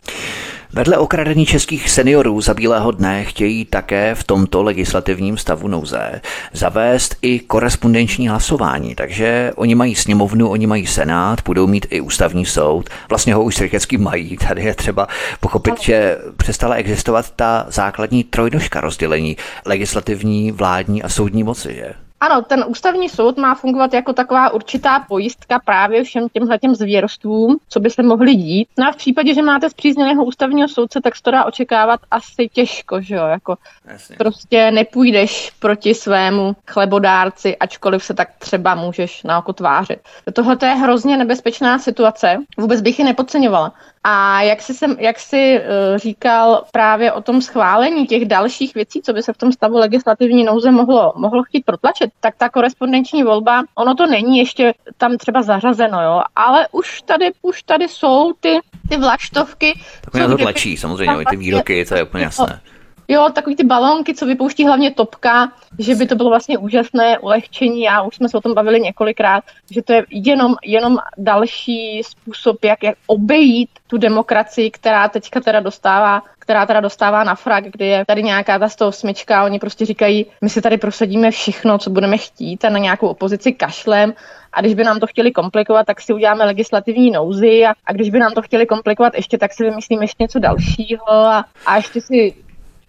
Vedle 0.72 0.98
okradení 0.98 1.46
českých 1.46 1.90
seniorů 1.90 2.40
za 2.40 2.54
bílého 2.54 2.90
dne 2.90 3.24
chtějí 3.24 3.64
také 3.64 4.14
v 4.14 4.24
tomto 4.24 4.62
legislativním 4.62 5.38
stavu 5.38 5.68
nouze 5.68 6.20
zavést 6.52 7.16
i 7.22 7.38
korespondenční 7.38 8.28
hlasování, 8.28 8.94
takže 8.94 9.52
oni 9.56 9.74
mají 9.74 9.94
sněmovnu, 9.94 10.50
oni 10.50 10.66
mají 10.66 10.86
senát, 10.86 11.40
budou 11.44 11.66
mít 11.66 11.86
i 11.90 12.00
ústavní 12.00 12.46
soud, 12.46 12.90
vlastně 13.08 13.34
ho 13.34 13.42
už 13.42 13.54
strykecky 13.54 13.98
mají, 13.98 14.36
tady 14.48 14.62
je 14.62 14.74
třeba 14.74 15.08
pochopit, 15.40 15.80
že 15.80 16.18
přestala 16.36 16.74
existovat 16.74 17.30
ta 17.30 17.66
základní 17.68 18.24
trojnožka 18.24 18.80
rozdělení 18.80 19.36
legislativní, 19.66 20.52
vládní 20.52 21.02
a 21.02 21.08
soudní 21.08 21.42
moci, 21.42 21.74
že? 21.74 22.03
Ano, 22.24 22.42
ten 22.42 22.64
ústavní 22.68 23.08
soud 23.08 23.38
má 23.38 23.54
fungovat 23.54 23.94
jako 23.94 24.12
taková 24.12 24.50
určitá 24.50 25.00
pojistka 25.00 25.58
právě 25.64 26.04
všem 26.04 26.28
těmhle 26.28 26.58
těm 26.58 26.74
zvěrstvům, 26.74 27.56
co 27.68 27.80
by 27.80 27.90
se 27.90 28.02
mohly 28.02 28.34
dít. 28.34 28.68
No 28.78 28.88
a 28.88 28.92
v 28.92 28.96
případě, 28.96 29.34
že 29.34 29.42
máte 29.42 29.70
zpřízněného 29.70 30.24
ústavního 30.24 30.68
soudce, 30.68 31.00
tak 31.00 31.16
se 31.16 31.22
to 31.22 31.30
dá 31.30 31.44
očekávat 31.44 32.00
asi 32.10 32.48
těžko, 32.52 33.00
že 33.00 33.14
jo? 33.14 33.26
Jako 33.26 33.56
Jasně. 33.84 34.16
prostě 34.16 34.70
nepůjdeš 34.70 35.52
proti 35.58 35.94
svému 35.94 36.56
chlebodárci, 36.66 37.56
ačkoliv 37.56 38.04
se 38.04 38.14
tak 38.14 38.28
třeba 38.38 38.74
můžeš 38.74 39.22
na 39.22 39.38
oko 39.38 39.52
tvářit. 39.52 39.98
Tohle 40.32 40.56
je 40.62 40.74
hrozně 40.74 41.16
nebezpečná 41.16 41.78
situace, 41.78 42.36
vůbec 42.58 42.80
bych 42.80 42.98
ji 42.98 43.04
nepodceňovala. 43.04 43.72
A 44.06 44.42
jak 44.42 44.62
jsi, 44.62 44.74
sem, 44.74 44.96
jak 44.98 45.18
jsi 45.18 45.60
uh, 45.60 45.98
říkal 45.98 46.64
právě 46.72 47.12
o 47.12 47.22
tom 47.22 47.42
schválení 47.42 48.06
těch 48.06 48.24
dalších 48.24 48.74
věcí, 48.74 49.02
co 49.02 49.12
by 49.12 49.22
se 49.22 49.32
v 49.32 49.38
tom 49.38 49.52
stavu 49.52 49.76
legislativní 49.78 50.44
nouze 50.44 50.70
mohlo, 50.70 51.12
mohlo 51.16 51.42
chtít 51.42 51.64
protlačit, 51.64 52.10
tak 52.20 52.34
ta 52.38 52.48
korespondenční 52.48 53.22
volba, 53.22 53.62
ono 53.74 53.94
to 53.94 54.06
není 54.06 54.38
ještě 54.38 54.74
tam 54.96 55.16
třeba 55.16 55.42
zařazeno, 55.42 56.02
jo, 56.02 56.22
ale 56.36 56.68
už 56.72 57.02
tady, 57.02 57.30
už 57.42 57.62
tady 57.62 57.88
jsou 57.88 58.32
ty, 58.40 58.58
ty 58.88 58.96
vlaštovky. 58.96 59.80
Tak 60.00 60.14
mě 60.14 60.26
to 60.26 60.36
tlačí, 60.36 60.76
samozřejmě, 60.76 61.24
ty 61.30 61.36
výroky, 61.36 61.84
to 61.84 61.94
je 61.94 62.02
úplně 62.02 62.24
jasné. 62.24 62.60
Jo, 63.08 63.28
takový 63.34 63.56
ty 63.56 63.64
balónky, 63.64 64.14
co 64.14 64.26
vypouští 64.26 64.66
hlavně 64.66 64.90
topka, 64.90 65.52
že 65.78 65.94
by 65.94 66.06
to 66.06 66.14
bylo 66.14 66.30
vlastně 66.30 66.58
úžasné 66.58 67.18
ulehčení. 67.18 67.88
A 67.88 68.02
už 68.02 68.16
jsme 68.16 68.28
se 68.28 68.36
o 68.36 68.40
tom 68.40 68.54
bavili 68.54 68.80
několikrát, 68.80 69.44
že 69.70 69.82
to 69.82 69.92
je 69.92 70.04
jenom, 70.10 70.54
jenom 70.64 70.98
další 71.18 72.02
způsob, 72.02 72.64
jak, 72.64 72.82
jak 72.82 72.96
obejít 73.06 73.70
tu 73.86 73.98
demokracii, 73.98 74.70
která 74.70 75.08
teďka 75.08 75.40
teda 75.40 75.60
dostává 75.60 76.22
která 76.44 76.66
teda 76.66 76.80
dostává 76.80 77.24
na 77.24 77.34
frak, 77.34 77.64
kdy 77.64 77.86
je 77.86 78.04
tady 78.04 78.22
nějaká 78.22 78.58
ta 78.58 78.68
z 78.68 78.76
toho 78.76 78.92
smyčka, 78.92 79.44
oni 79.44 79.58
prostě 79.58 79.86
říkají, 79.86 80.26
my 80.40 80.48
si 80.48 80.62
tady 80.62 80.78
prosadíme 80.78 81.30
všechno, 81.30 81.78
co 81.78 81.90
budeme 81.90 82.18
chtít 82.18 82.64
a 82.64 82.70
na 82.70 82.78
nějakou 82.78 83.08
opozici 83.08 83.52
kašlem. 83.52 84.14
A 84.52 84.60
když 84.60 84.74
by 84.74 84.84
nám 84.84 85.00
to 85.00 85.06
chtěli 85.06 85.32
komplikovat, 85.32 85.86
tak 85.86 86.00
si 86.00 86.12
uděláme 86.12 86.44
legislativní 86.44 87.10
nouzy 87.10 87.66
a, 87.66 87.74
a 87.86 87.92
když 87.92 88.10
by 88.10 88.18
nám 88.18 88.32
to 88.32 88.42
chtěli 88.42 88.66
komplikovat 88.66 89.14
ještě, 89.14 89.38
tak 89.38 89.52
si 89.52 89.64
vymyslíme 89.64 90.04
ještě 90.04 90.22
něco 90.22 90.38
dalšího 90.38 91.10
a, 91.10 91.44
a 91.66 91.76
ještě 91.76 92.00
si 92.00 92.34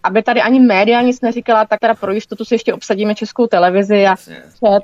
aby 0.06 0.22
tady 0.22 0.40
ani 0.40 0.60
média 0.60 1.02
nic 1.02 1.20
neříkala, 1.20 1.64
tak 1.64 1.80
teda 1.80 1.94
pro 1.94 2.12
jistotu 2.12 2.44
si 2.44 2.54
ještě 2.54 2.74
obsadíme 2.74 3.14
českou 3.14 3.46
televizi. 3.46 4.06
A 4.06 4.14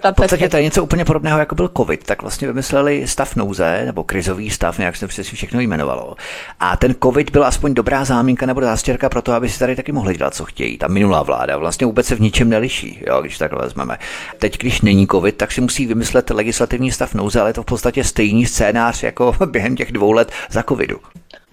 ta 0.03 0.13
v 0.13 0.15
podstatě 0.15 0.49
to 0.49 0.57
je 0.57 0.63
něco 0.63 0.85
úplně 0.85 1.05
podobného, 1.05 1.39
jako 1.39 1.55
byl 1.55 1.71
COVID, 1.77 2.05
tak 2.05 2.23
vlastně 2.23 2.49
vymysleli 2.49 3.07
stav 3.07 3.37
nouze, 3.37 3.83
nebo 3.85 4.05
krizový 4.05 4.51
stav, 4.51 4.79
nějak 4.79 4.97
se 4.97 5.07
přesně 5.07 5.37
všechno 5.37 5.61
jmenovalo. 5.61 6.15
A 6.61 6.77
ten 6.77 6.95
COVID 7.03 7.31
byl 7.31 7.45
aspoň 7.45 7.75
dobrá 7.75 8.05
záminka 8.05 8.47
nebo 8.47 8.61
zástěrka 8.61 9.09
pro 9.09 9.23
to, 9.23 9.33
aby 9.33 9.49
si 9.49 9.59
tady 9.59 9.77
taky 9.77 9.93
mohli 9.93 10.17
dělat, 10.17 10.35
co 10.35 10.45
chtějí. 10.45 10.79
Ta 10.79 10.89
minulá 10.89 11.23
vláda 11.23 11.57
vlastně 11.57 11.87
vůbec 11.87 12.07
se 12.07 12.15
v 12.15 12.21
ničem 12.21 12.49
neliší, 12.49 13.03
jo, 13.07 13.21
když 13.21 13.39
takhle 13.39 13.63
vezmeme. 13.63 13.99
Teď, 14.39 14.59
když 14.59 14.81
není 14.81 15.07
COVID, 15.07 15.37
tak 15.37 15.53
si 15.53 15.61
musí 15.61 15.87
vymyslet 15.87 16.31
legislativní 16.31 16.93
stav 16.93 17.15
nouze, 17.15 17.41
ale 17.41 17.51
je 17.51 17.55
to 17.55 17.63
v 17.63 17.67
podstatě 17.67 18.05
stejný 18.05 18.47
scénář 18.47 19.03
jako 19.03 19.35
během 19.47 19.77
těch 19.77 19.93
dvou 19.93 20.13
let 20.13 20.33
za 20.51 20.63
covidu. 20.63 20.99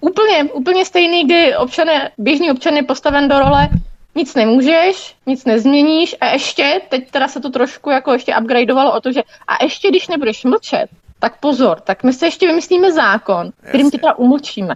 Úplně, 0.00 0.44
úplně 0.44 0.84
stejný, 0.84 1.24
kdy 1.24 1.56
občané, 1.56 2.10
běžný 2.18 2.50
občan 2.50 2.74
je 2.74 2.82
postaven 2.82 3.28
do 3.28 3.38
role, 3.38 3.68
nic 4.14 4.34
nemůžeš, 4.34 5.14
nic 5.26 5.44
nezměníš 5.44 6.16
a 6.20 6.26
ještě, 6.26 6.80
teď 6.88 7.10
teda 7.10 7.28
se 7.28 7.40
to 7.40 7.50
trošku 7.50 7.90
jako 7.90 8.12
ještě 8.12 8.36
upgradeovalo 8.36 8.96
o 8.96 9.00
to, 9.00 9.12
že 9.12 9.22
a 9.48 9.64
ještě 9.64 9.88
když 9.88 10.08
nebudeš 10.08 10.44
mlčet, 10.44 10.86
tak 11.20 11.40
pozor, 11.40 11.80
tak 11.80 12.04
my 12.04 12.12
se 12.12 12.26
ještě 12.26 12.46
vymyslíme 12.46 12.92
zákon, 12.92 13.50
kterým 13.68 13.90
tě 13.90 13.98
teda 13.98 14.14
umlčíme. 14.14 14.74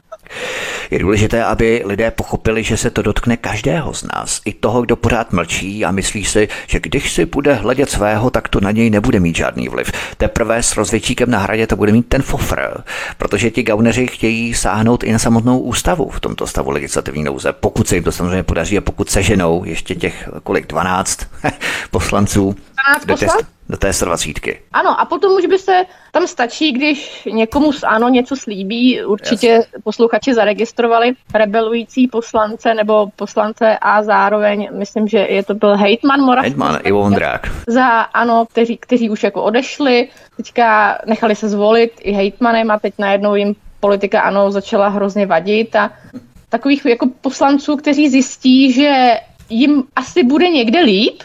Je 0.91 0.99
důležité, 0.99 1.45
aby 1.45 1.83
lidé 1.85 2.11
pochopili, 2.11 2.63
že 2.63 2.77
se 2.77 2.91
to 2.91 3.03
dotkne 3.03 3.37
každého 3.37 3.95
z 3.95 4.03
nás, 4.03 4.41
i 4.45 4.53
toho, 4.53 4.83
kdo 4.83 4.97
pořád 4.97 5.33
mlčí 5.33 5.85
a 5.85 5.91
myslí 5.91 6.25
si, 6.25 6.49
že 6.67 6.81
když 6.81 7.13
si 7.13 7.27
bude 7.27 7.55
hledět 7.55 7.91
svého, 7.91 8.31
tak 8.31 8.49
to 8.49 8.61
na 8.61 8.71
něj 8.71 8.91
nebude 8.91 9.21
mít 9.21 9.37
žádný 9.37 9.69
vliv. 9.69 9.93
Teprve 10.17 10.63
s 10.63 10.77
rozvědčíkem 10.77 11.31
na 11.31 11.39
hradě 11.39 11.67
to 11.67 11.77
bude 11.77 11.93
mít 11.93 12.09
ten 12.09 12.23
fofr, 12.23 12.83
protože 13.19 13.51
ti 13.51 13.63
gauneři 13.63 14.07
chtějí 14.07 14.55
sáhnout 14.55 15.05
i 15.05 15.13
na 15.13 15.19
samotnou 15.19 15.59
ústavu 15.59 16.11
v 16.11 16.21
tomto 16.21 16.47
stavu 16.47 16.71
legislativní 16.71 17.25
nouze, 17.25 17.53
pokud 17.53 17.89
se 17.89 17.95
jim 17.95 18.05
to 18.05 18.13
samozřejmě 18.13 18.43
podaří 18.43 18.79
a 18.79 18.81
pokud 18.81 19.11
seženou 19.11 19.65
ještě 19.65 19.95
těch 19.95 20.29
kolik 20.43 20.67
12 20.67 21.19
poslanců 21.91 22.57
12 22.85 23.07
do, 23.07 23.17
test, 23.17 23.54
do 23.69 23.77
té 23.77 23.93
120. 23.93 24.31
Ano, 24.73 25.01
a 25.01 25.05
potom 25.05 25.33
už 25.33 25.47
by 25.47 25.59
se 25.59 25.83
tam 26.13 26.27
stačí, 26.27 26.73
když 26.73 27.29
někomu 27.33 27.73
z 27.73 27.83
ANO 27.83 28.09
něco 28.09 28.37
slíbí, 28.37 29.05
určitě 29.05 29.49
Jasně. 29.49 29.79
posluchači 29.85 30.35
zaregistrovali 30.35 31.13
rebelující 31.35 32.09
poslance 32.09 32.75
nebo 32.75 33.07
poslance 33.17 33.79
a 33.81 34.03
zároveň, 34.03 34.69
myslím, 34.73 35.09
že 35.09 35.19
je 35.19 35.43
to 35.43 35.55
byl 35.55 35.77
hejtman 35.77 36.21
Moravský. 36.21 36.51
Hejtman 36.51 36.79
Ivo 36.85 37.01
Vondrák. 37.01 37.49
Za 37.67 37.87
ANO, 38.01 38.47
kteří, 38.47 38.77
kteří 38.77 39.11
už 39.11 39.23
jako 39.23 39.43
odešli, 39.43 40.09
teďka 40.37 40.99
nechali 41.07 41.37
se 41.37 41.49
zvolit 41.49 41.93
i 42.01 42.13
hejtmanem 42.13 42.71
a 42.71 42.79
teď 42.79 42.95
najednou 42.99 43.35
jim 43.35 43.55
politika 43.81 44.21
ANO 44.21 44.51
začala 44.51 44.89
hrozně 44.89 45.27
vadit 45.27 45.77
a 45.77 45.91
takových 46.49 46.87
jako 46.87 47.09
poslanců, 47.21 47.77
kteří 47.77 48.09
zjistí, 48.09 48.73
že 48.73 49.21
jim 49.51 49.83
asi 49.97 50.23
bude 50.23 50.49
někde 50.49 50.81
líp, 50.81 51.23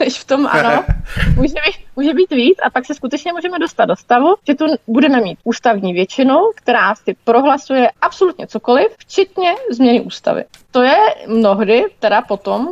než 0.00 0.20
v 0.20 0.24
tom 0.24 0.46
ano. 0.46 0.84
Může 1.36 1.54
být, 1.54 1.76
může 1.96 2.14
být 2.14 2.30
víc 2.30 2.58
a 2.66 2.70
pak 2.70 2.86
se 2.86 2.94
skutečně 2.94 3.32
můžeme 3.32 3.58
dostat 3.58 3.84
do 3.84 3.96
stavu, 3.96 4.34
že 4.46 4.54
tu 4.54 4.64
budeme 4.86 5.20
mít 5.20 5.38
ústavní 5.44 5.92
většinu, 5.92 6.34
která 6.54 6.94
si 6.94 7.16
prohlasuje 7.24 7.90
absolutně 8.00 8.46
cokoliv, 8.46 8.86
včetně 8.98 9.54
změny 9.70 10.00
ústavy. 10.00 10.44
To 10.70 10.82
je 10.82 10.96
mnohdy 11.26 11.84
teda 11.98 12.22
potom 12.22 12.68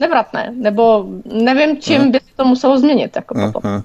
nevratné, 0.00 0.52
nebo 0.56 1.04
nevím, 1.24 1.80
čím 1.80 2.10
by 2.10 2.18
se 2.18 2.36
to 2.36 2.44
muselo 2.44 2.78
změnit. 2.78 3.16
Jako 3.16 3.34
potom. 3.34 3.82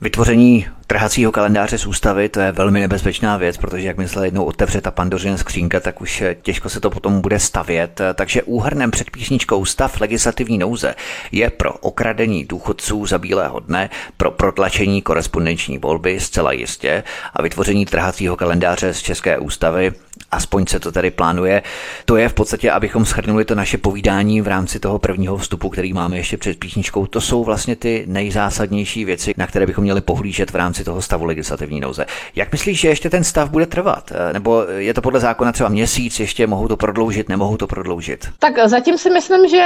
Vytvoření 0.00 0.66
trhacího 0.86 1.32
kalendáře 1.32 1.78
z 1.78 1.86
ústavy, 1.86 2.28
to 2.28 2.40
je 2.40 2.52
velmi 2.52 2.80
nebezpečná 2.80 3.36
věc, 3.36 3.56
protože 3.56 3.86
jak 3.86 3.96
myslel 3.96 4.24
jednou 4.24 4.44
otevře 4.44 4.80
ta 4.80 4.90
pandořina 4.90 5.36
skřínka, 5.36 5.80
tak 5.80 6.00
už 6.00 6.20
eh, 6.20 6.36
těžko 6.42 6.68
se 6.68 6.80
to 6.80 6.90
potom 6.90 7.20
bude 7.20 7.38
stavět. 7.38 8.00
Takže 8.14 8.42
úhrnem 8.42 8.90
před 8.90 9.10
písničkou 9.10 9.64
stav 9.64 10.00
legislativní 10.00 10.58
nouze 10.58 10.94
je 11.32 11.50
pro 11.50 11.72
okradení 11.72 12.44
důchodců 12.44 13.06
za 13.06 13.18
bílého 13.18 13.60
dne, 13.60 13.90
pro 14.16 14.30
protlačení 14.30 15.02
korespondenční 15.02 15.78
volby 15.78 16.20
zcela 16.20 16.52
jistě 16.52 17.04
a 17.34 17.42
vytvoření 17.42 17.86
trhacího 17.86 18.36
kalendáře 18.36 18.94
z 18.94 19.02
České 19.02 19.38
ústavy 19.38 19.92
aspoň 20.30 20.66
se 20.66 20.80
to 20.80 20.92
tady 20.92 21.10
plánuje. 21.10 21.62
To 22.04 22.16
je 22.16 22.28
v 22.28 22.34
podstatě, 22.34 22.70
abychom 22.70 23.04
shrnuli 23.04 23.44
to 23.44 23.54
naše 23.54 23.78
povídání 23.78 24.40
v 24.40 24.46
rámci 24.46 24.80
toho 24.80 24.98
prvního 24.98 25.36
vstupu, 25.36 25.68
který 25.68 25.92
máme 25.92 26.16
ještě 26.16 26.36
před 26.36 26.58
písničkou. 26.58 27.06
To 27.06 27.20
jsou 27.20 27.44
vlastně 27.44 27.76
ty 27.76 28.04
nejzásadnější 28.06 29.04
věci, 29.04 29.34
na 29.36 29.46
které 29.46 29.66
bychom 29.66 29.84
měli 29.84 30.00
pohlížet 30.00 30.50
v 30.50 30.54
rámci 30.54 30.84
toho 30.84 31.02
stavu 31.02 31.24
legislativní 31.24 31.80
nouze. 31.80 32.06
Jak 32.34 32.52
myslíš, 32.52 32.80
že 32.80 32.88
ještě 32.88 33.10
ten 33.10 33.24
stav 33.24 33.50
bude 33.50 33.66
trvat? 33.66 34.12
Eh, 34.14 34.32
nebo 34.32 34.64
je 34.76 34.94
to 34.94 35.02
podle 35.02 35.20
zákona 35.20 35.52
třeba 35.52 35.68
měsíc, 35.68 36.20
ještě 36.20 36.46
mohou 36.46 36.68
to 36.68 36.76
prodloužit, 36.76 37.28
nemohou 37.28 37.56
to 37.56 37.66
prodloužit? 37.66 38.28
Tak 38.38 38.68
zatím 38.68 38.98
si 38.98 39.10
myslím, 39.10 39.48
že 39.48 39.64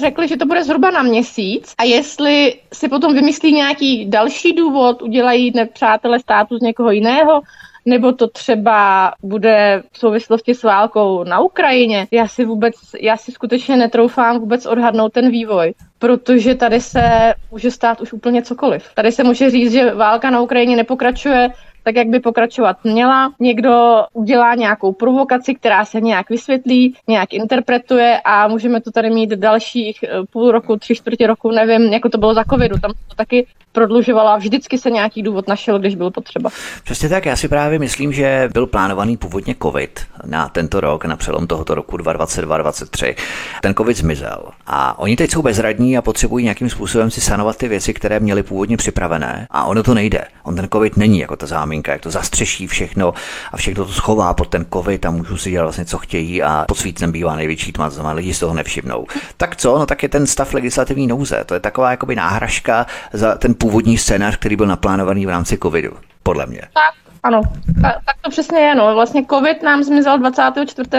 řekli, 0.00 0.28
že 0.28 0.36
to 0.36 0.46
bude 0.46 0.64
zhruba 0.64 0.90
na 0.90 1.02
měsíc 1.02 1.72
a 1.78 1.84
jestli 1.84 2.54
si 2.72 2.88
potom 2.88 3.14
vymyslí 3.14 3.52
nějaký 3.52 4.10
další 4.10 4.52
důvod, 4.52 5.02
udělají 5.02 5.52
nepřátelé 5.54 6.20
státu 6.20 6.58
z 6.58 6.62
někoho 6.62 6.90
jiného, 6.90 7.40
nebo 7.86 8.12
to 8.12 8.28
třeba 8.28 9.12
bude 9.22 9.82
v 9.92 9.98
souvislosti 9.98 10.54
s 10.54 10.62
válkou 10.62 11.24
na 11.24 11.40
Ukrajině. 11.40 12.06
Já 12.10 12.28
si 12.28 12.44
vůbec, 12.44 12.74
já 13.00 13.16
si 13.16 13.32
skutečně 13.32 13.76
netroufám 13.76 14.38
vůbec 14.38 14.66
odhadnout 14.66 15.12
ten 15.12 15.30
vývoj, 15.30 15.74
protože 15.98 16.54
tady 16.54 16.80
se 16.80 17.34
může 17.50 17.70
stát 17.70 18.00
už 18.00 18.12
úplně 18.12 18.42
cokoliv. 18.42 18.94
Tady 18.94 19.12
se 19.12 19.24
může 19.24 19.50
říct, 19.50 19.72
že 19.72 19.94
válka 19.94 20.30
na 20.30 20.40
Ukrajině 20.40 20.76
nepokračuje, 20.76 21.48
tak, 21.84 21.96
jak 21.96 22.08
by 22.08 22.20
pokračovat 22.20 22.76
měla. 22.84 23.32
Někdo 23.40 24.04
udělá 24.12 24.54
nějakou 24.54 24.92
provokaci, 24.92 25.54
která 25.54 25.84
se 25.84 26.00
nějak 26.00 26.30
vysvětlí, 26.30 26.94
nějak 27.08 27.32
interpretuje 27.32 28.20
a 28.24 28.48
můžeme 28.48 28.80
to 28.80 28.90
tady 28.90 29.10
mít 29.10 29.30
dalších 29.30 30.02
eh, 30.02 30.08
půl 30.30 30.52
roku, 30.52 30.76
tři 30.76 30.94
čtvrtě 30.94 31.26
roku, 31.26 31.50
nevím, 31.50 31.82
jako 31.92 32.08
to 32.08 32.18
bylo 32.18 32.34
za 32.34 32.44
covidu. 32.44 32.78
Tam 32.78 32.90
to 33.08 33.14
taky 33.16 33.46
prodlužovala. 33.74 34.36
Vždycky 34.36 34.78
se 34.78 34.90
nějaký 34.90 35.22
důvod 35.22 35.48
našel, 35.48 35.78
když 35.78 35.94
byl 35.94 36.10
potřeba. 36.10 36.50
Přesně 36.84 37.08
tak, 37.08 37.26
já 37.26 37.36
si 37.36 37.48
právě 37.48 37.78
myslím, 37.78 38.12
že 38.12 38.48
byl 38.52 38.66
plánovaný 38.66 39.16
původně 39.16 39.54
COVID 39.62 40.00
na 40.26 40.48
tento 40.48 40.80
rok, 40.80 41.04
na 41.04 41.16
přelom 41.16 41.46
tohoto 41.46 41.74
roku 41.74 41.96
2022-2023. 41.96 43.14
Ten 43.62 43.74
COVID 43.74 43.96
zmizel 43.96 44.42
a 44.66 44.98
oni 44.98 45.16
teď 45.16 45.30
jsou 45.30 45.42
bezradní 45.42 45.98
a 45.98 46.02
potřebují 46.02 46.44
nějakým 46.44 46.70
způsobem 46.70 47.10
si 47.10 47.20
sanovat 47.20 47.56
ty 47.56 47.68
věci, 47.68 47.94
které 47.94 48.20
měli 48.20 48.42
původně 48.42 48.76
připravené. 48.76 49.46
A 49.50 49.64
ono 49.64 49.82
to 49.82 49.94
nejde. 49.94 50.24
On 50.42 50.56
ten 50.56 50.68
COVID 50.72 50.96
není 50.96 51.18
jako 51.18 51.36
ta 51.36 51.46
záminka, 51.74 51.92
jak 51.92 52.00
to 52.00 52.10
zastřeší 52.10 52.66
všechno 52.66 53.14
a 53.52 53.56
všechno 53.56 53.84
to 53.84 53.92
schová 53.92 54.34
pod 54.34 54.48
ten 54.48 54.66
COVID 54.72 55.06
a 55.06 55.10
můžou 55.10 55.36
si 55.36 55.50
dělat 55.50 55.64
vlastně, 55.64 55.84
co 55.84 55.98
chtějí 55.98 56.42
a 56.42 56.64
pod 56.68 56.78
svícnem 56.78 57.12
bývá 57.12 57.36
největší 57.36 57.72
tma, 57.72 57.88
to 57.88 57.94
znamená, 57.94 58.14
lidi 58.14 58.34
z 58.34 58.40
toho 58.40 58.54
nevšimnou. 58.54 59.06
Tak 59.36 59.56
co? 59.56 59.78
No 59.78 59.86
tak 59.86 60.02
je 60.02 60.08
ten 60.08 60.26
stav 60.26 60.54
legislativní 60.54 61.06
nouze. 61.06 61.44
To 61.46 61.54
je 61.54 61.60
taková 61.60 61.90
jakoby 61.90 62.16
náhražka 62.16 62.86
za 63.12 63.34
ten 63.34 63.54
původní 63.54 63.98
scénář, 63.98 64.36
který 64.36 64.56
byl 64.56 64.66
naplánovaný 64.66 65.26
v 65.26 65.28
rámci 65.28 65.58
covidu, 65.58 65.96
podle 66.22 66.46
mě. 66.46 66.60
Tak, 66.60 66.94
ano, 67.22 67.40
tak, 67.82 67.94
tak 68.06 68.16
to 68.22 68.30
přesně 68.30 68.58
je. 68.58 68.74
No. 68.74 68.94
Vlastně 68.94 69.24
covid 69.30 69.62
nám 69.62 69.82
zmizel 69.82 70.18
24. 70.18 70.90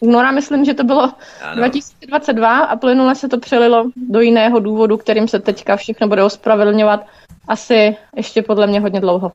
února, 0.00 0.30
myslím, 0.30 0.64
že 0.64 0.74
to 0.74 0.84
bylo 0.84 1.02
ano. 1.42 1.56
2022 1.56 2.58
a 2.58 2.76
plynule 2.76 3.14
se 3.14 3.28
to 3.28 3.38
přelilo 3.38 3.84
do 3.96 4.20
jiného 4.20 4.60
důvodu, 4.60 4.96
kterým 4.96 5.28
se 5.28 5.38
teďka 5.38 5.76
všechno 5.76 6.08
bude 6.08 6.22
ospravedlňovat 6.22 7.06
asi 7.48 7.96
ještě 8.16 8.42
podle 8.42 8.66
mě 8.66 8.80
hodně 8.80 9.00
dlouho. 9.00 9.32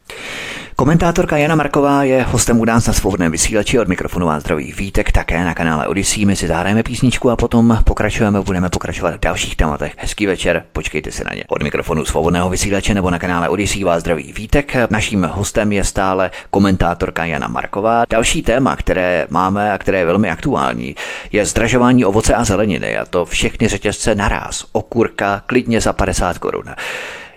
Komentátorka 0.76 1.38
Jana 1.38 1.56
Marková 1.56 2.04
je 2.04 2.24
hostem 2.24 2.60
u 2.60 2.66
nás 2.66 2.88
na 2.88 2.94
svobodném 2.94 3.32
vysílači 3.32 3.80
od 3.80 3.88
mikrofonu 3.88 4.28
vás 4.28 4.44
zdraví 4.44 4.74
vítek 4.78 5.12
také 5.12 5.44
na 5.46 5.54
kanále 5.54 5.88
Odyssey. 5.88 6.26
My 6.26 6.36
si 6.36 6.48
zahrajeme 6.48 6.84
písničku 6.84 7.30
a 7.30 7.36
potom 7.36 7.78
pokračujeme, 7.84 8.42
budeme 8.42 8.70
pokračovat 8.70 9.16
v 9.16 9.20
dalších 9.20 9.56
tématech. 9.56 9.94
Hezký 9.98 10.26
večer, 10.26 10.64
počkejte 10.74 11.12
si 11.12 11.24
na 11.24 11.36
ně. 11.36 11.44
Od 11.48 11.64
mikrofonu 11.64 12.06
svobodného 12.06 12.50
vysílače 12.50 12.94
nebo 12.94 13.10
na 13.10 13.20
kanále 13.20 13.50
Odyssey 13.50 13.84
vás 13.84 14.00
zdraví 14.00 14.34
vítek. 14.34 14.76
Naším 14.90 15.30
hostem 15.32 15.72
je 15.72 15.84
stále 15.84 16.32
komentátorka 16.50 17.26
Jana 17.26 17.48
Marková. 17.48 18.04
Další 18.10 18.42
téma, 18.42 18.76
které 18.76 19.28
máme 19.30 19.72
a 19.72 19.78
které 19.78 19.98
je 19.98 20.06
velmi 20.06 20.30
aktuální, 20.30 20.96
je 21.32 21.46
zdražování 21.46 22.06
ovoce 22.06 22.34
a 22.36 22.44
zeleniny 22.44 22.98
a 22.98 23.06
to 23.06 23.26
všechny 23.26 23.68
řetězce 23.68 24.16
naraz. 24.16 24.66
Okurka 24.72 25.42
klidně 25.46 25.82
za 25.82 25.94
50 25.94 26.38
korun. 26.38 26.66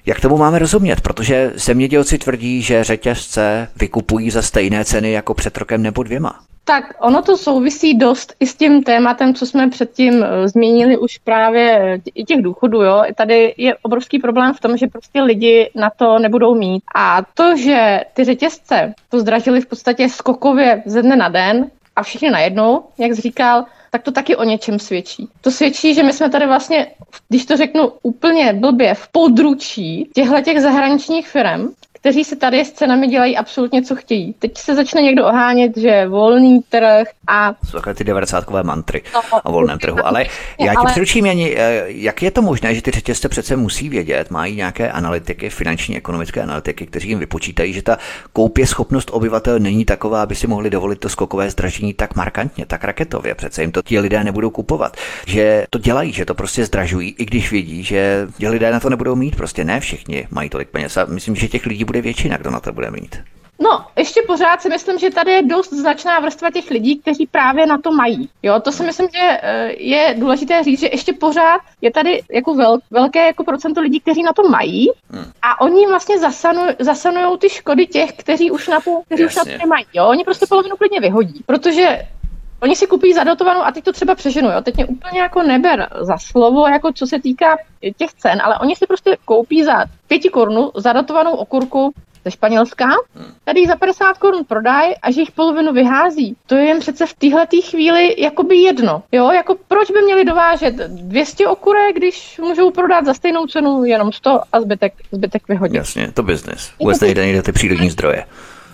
Jak 0.06 0.20
tomu 0.20 0.36
máme 0.36 0.58
rozumět? 0.58 1.00
Protože 1.00 1.52
zemědělci 1.54 2.18
tvrdí, 2.18 2.62
že 2.62 2.84
řetězce 2.84 3.68
vykupují 3.76 4.30
za 4.30 4.42
stejné 4.42 4.84
ceny 4.84 5.12
jako 5.12 5.34
před 5.34 5.56
rokem 5.56 5.82
nebo 5.82 6.02
dvěma. 6.02 6.40
Tak 6.64 6.94
ono 7.00 7.22
to 7.22 7.36
souvisí 7.36 7.98
dost 7.98 8.34
i 8.40 8.46
s 8.46 8.54
tím 8.54 8.82
tématem, 8.82 9.34
co 9.34 9.46
jsme 9.46 9.70
předtím 9.70 10.24
eh, 10.24 10.48
zmínili 10.48 10.98
už 10.98 11.18
právě 11.18 11.94
eh, 11.94 12.00
i 12.14 12.24
těch 12.24 12.42
důchodů. 12.42 12.82
Jo? 12.82 13.02
Tady 13.14 13.54
je 13.56 13.74
obrovský 13.82 14.18
problém 14.18 14.54
v 14.54 14.60
tom, 14.60 14.76
že 14.76 14.86
prostě 14.86 15.22
lidi 15.22 15.70
na 15.74 15.90
to 15.90 16.18
nebudou 16.18 16.54
mít. 16.54 16.82
A 16.94 17.22
to, 17.34 17.56
že 17.56 18.00
ty 18.14 18.24
řetězce 18.24 18.94
to 19.08 19.20
zdražili 19.20 19.60
v 19.60 19.66
podstatě 19.66 20.08
skokově 20.08 20.82
ze 20.86 21.02
dne 21.02 21.16
na 21.16 21.28
den 21.28 21.70
a 21.96 22.02
všichni 22.02 22.30
najednou, 22.30 22.84
jak 22.98 23.12
říkal, 23.12 23.64
tak 23.90 24.02
to 24.02 24.12
taky 24.12 24.36
o 24.36 24.44
něčem 24.44 24.78
svědčí. 24.78 25.28
To 25.40 25.50
svědčí, 25.50 25.94
že 25.94 26.02
my 26.02 26.12
jsme 26.12 26.30
tady 26.30 26.46
vlastně, 26.46 26.86
když 27.28 27.46
to 27.46 27.56
řeknu 27.56 27.92
úplně 28.02 28.52
blbě, 28.52 28.94
v 28.94 29.08
područí 29.08 30.10
těchto 30.14 30.40
těch 30.40 30.60
zahraničních 30.60 31.28
firm, 31.28 31.68
kteří 32.02 32.24
se 32.24 32.36
tady 32.36 32.64
s 32.64 32.72
cenami 32.72 33.06
dělají 33.06 33.36
absolutně, 33.36 33.82
co 33.82 33.96
chtějí. 33.96 34.34
Teď 34.38 34.58
se 34.58 34.74
začne 34.74 35.02
někdo 35.02 35.26
ohánět, 35.26 35.76
že 35.76 36.06
volný 36.08 36.60
trh 36.68 37.08
a... 37.26 37.54
Jsou 37.64 37.78
takové 37.78 37.94
ty 37.94 38.04
90 38.04 38.50
mantry 38.62 39.02
no, 39.14 39.20
o 39.42 39.52
volném 39.52 39.78
trhu. 39.78 40.06
Ale 40.06 40.24
já 40.60 40.72
ti 40.72 40.76
ale... 40.76 40.90
přeručím, 40.90 41.26
Jani, 41.26 41.54
eh, 41.56 41.84
jak 41.86 42.22
je 42.22 42.30
to 42.30 42.42
možné, 42.42 42.74
že 42.74 42.82
ty 42.82 42.90
řetězce 42.90 43.28
přece 43.28 43.56
musí 43.56 43.88
vědět, 43.88 44.30
mají 44.30 44.56
nějaké 44.56 44.90
analytiky, 44.92 45.50
finanční, 45.50 45.96
ekonomické 45.96 46.42
analytiky, 46.42 46.86
kteří 46.86 47.08
jim 47.08 47.18
vypočítají, 47.18 47.72
že 47.72 47.82
ta 47.82 47.98
koupě 48.32 48.66
schopnost 48.66 49.10
obyvatel 49.12 49.58
není 49.58 49.84
taková, 49.84 50.22
aby 50.22 50.34
si 50.34 50.46
mohli 50.46 50.70
dovolit 50.70 50.98
to 50.98 51.08
skokové 51.08 51.50
zdražení 51.50 51.94
tak 51.94 52.16
markantně, 52.16 52.66
tak 52.66 52.84
raketově. 52.84 53.34
Přece 53.34 53.62
jim 53.62 53.72
to 53.72 53.82
ti 53.82 53.98
lidé 53.98 54.24
nebudou 54.24 54.50
kupovat. 54.50 54.96
Že 55.26 55.66
to 55.70 55.78
dělají, 55.78 56.12
že 56.12 56.24
to 56.24 56.34
prostě 56.34 56.64
zdražují, 56.64 57.14
i 57.18 57.24
když 57.24 57.50
vědí, 57.50 57.82
že 57.82 58.28
ti 58.38 58.48
lidé 58.48 58.70
na 58.70 58.80
to 58.80 58.90
nebudou 58.90 59.16
mít. 59.16 59.36
Prostě 59.36 59.64
ne 59.64 59.80
všichni 59.80 60.26
mají 60.30 60.48
tolik 60.48 60.68
peněz. 60.68 60.96
A 60.96 61.04
myslím, 61.04 61.36
že 61.36 61.48
těch 61.48 61.66
lidí 61.66 61.84
bude 61.92 62.02
většina, 62.02 62.36
kdo 62.36 62.50
na 62.50 62.60
to 62.60 62.72
bude 62.72 62.90
mít. 62.90 63.16
No, 63.60 63.84
ještě 63.96 64.20
pořád 64.26 64.62
si 64.62 64.68
myslím, 64.68 64.98
že 64.98 65.10
tady 65.10 65.30
je 65.30 65.42
dost 65.42 65.72
značná 65.72 66.20
vrstva 66.20 66.50
těch 66.50 66.70
lidí, 66.70 66.98
kteří 66.98 67.26
právě 67.26 67.66
na 67.66 67.78
to 67.78 67.92
mají. 67.92 68.28
Jo, 68.42 68.60
to 68.60 68.72
si 68.72 68.82
myslím, 68.82 69.08
že 69.12 69.20
eh, 69.42 69.72
je 69.78 70.14
důležité 70.18 70.62
říct, 70.64 70.80
že 70.80 70.88
ještě 70.92 71.12
pořád 71.12 71.60
je 71.80 71.90
tady 71.92 72.22
jako 72.32 72.54
vel, 72.54 72.78
velké 72.90 73.26
jako 73.26 73.44
procento 73.44 73.80
lidí, 73.80 74.00
kteří 74.00 74.22
na 74.22 74.32
to 74.32 74.42
mají 74.48 74.88
hmm. 75.10 75.24
a 75.42 75.60
oni 75.60 75.86
vlastně 75.86 76.18
zasanují 76.18 76.74
zasanují 76.78 77.38
ty 77.38 77.48
škody 77.48 77.86
těch, 77.86 78.12
kteří 78.12 78.50
už 78.50 78.68
na 78.68 78.80
to, 78.80 79.02
kteří 79.06 79.24
už 79.24 79.36
na 79.36 79.44
to 79.44 79.50
nemají. 79.50 79.84
Jo, 79.94 80.06
oni 80.06 80.24
prostě 80.24 80.46
polovinu 80.48 80.76
klidně 80.76 81.00
vyhodí, 81.00 81.44
protože 81.46 81.98
Oni 82.62 82.76
si 82.76 82.86
kupují 82.86 83.12
zadotovanou 83.12 83.60
a 83.60 83.72
teď 83.72 83.84
to 83.84 83.92
třeba 83.92 84.14
přeženu, 84.14 84.50
jo. 84.50 84.60
Teď 84.60 84.76
mě 84.76 84.86
úplně 84.86 85.20
jako 85.20 85.42
neber 85.42 85.88
za 86.00 86.18
slovo, 86.18 86.68
jako 86.68 86.92
co 86.92 87.06
se 87.06 87.20
týká 87.20 87.56
těch 87.96 88.12
cen, 88.12 88.42
ale 88.44 88.58
oni 88.58 88.76
si 88.76 88.86
prostě 88.86 89.16
koupí 89.24 89.64
za 89.64 89.84
pěti 90.08 90.28
korun 90.28 90.70
zadotovanou 90.76 91.32
okurku 91.32 91.92
ze 92.24 92.30
Španělska, 92.30 92.88
tady 93.44 93.60
ji 93.60 93.66
za 93.66 93.76
50 93.76 94.18
korun 94.18 94.44
prodají 94.44 94.94
a 95.02 95.10
že 95.10 95.20
jich 95.20 95.30
polovinu 95.30 95.72
vyhází. 95.72 96.36
To 96.46 96.54
je 96.54 96.64
jen 96.64 96.80
přece 96.80 97.06
v 97.06 97.14
téhle 97.14 97.46
chvíli 97.70 98.14
jakoby 98.18 98.56
jedno. 98.56 99.02
Jo, 99.12 99.30
jako 99.30 99.56
proč 99.68 99.90
by 99.90 100.02
měli 100.02 100.24
dovážet 100.24 100.74
200 100.74 101.46
okurek, 101.46 101.96
když 101.96 102.38
můžou 102.38 102.70
prodat 102.70 103.04
za 103.04 103.14
stejnou 103.14 103.46
cenu 103.46 103.84
jenom 103.84 104.12
100 104.12 104.40
a 104.52 104.60
zbytek, 104.60 104.92
zbytek 105.12 105.48
vyhodit. 105.48 105.76
Jasně, 105.76 106.12
to 106.12 106.22
biznis. 106.22 106.70
Vůbec 106.80 107.00
nejde, 107.00 107.22
nejde 107.22 107.42
ty 107.42 107.52
přírodní 107.52 107.90
zdroje. 107.90 108.24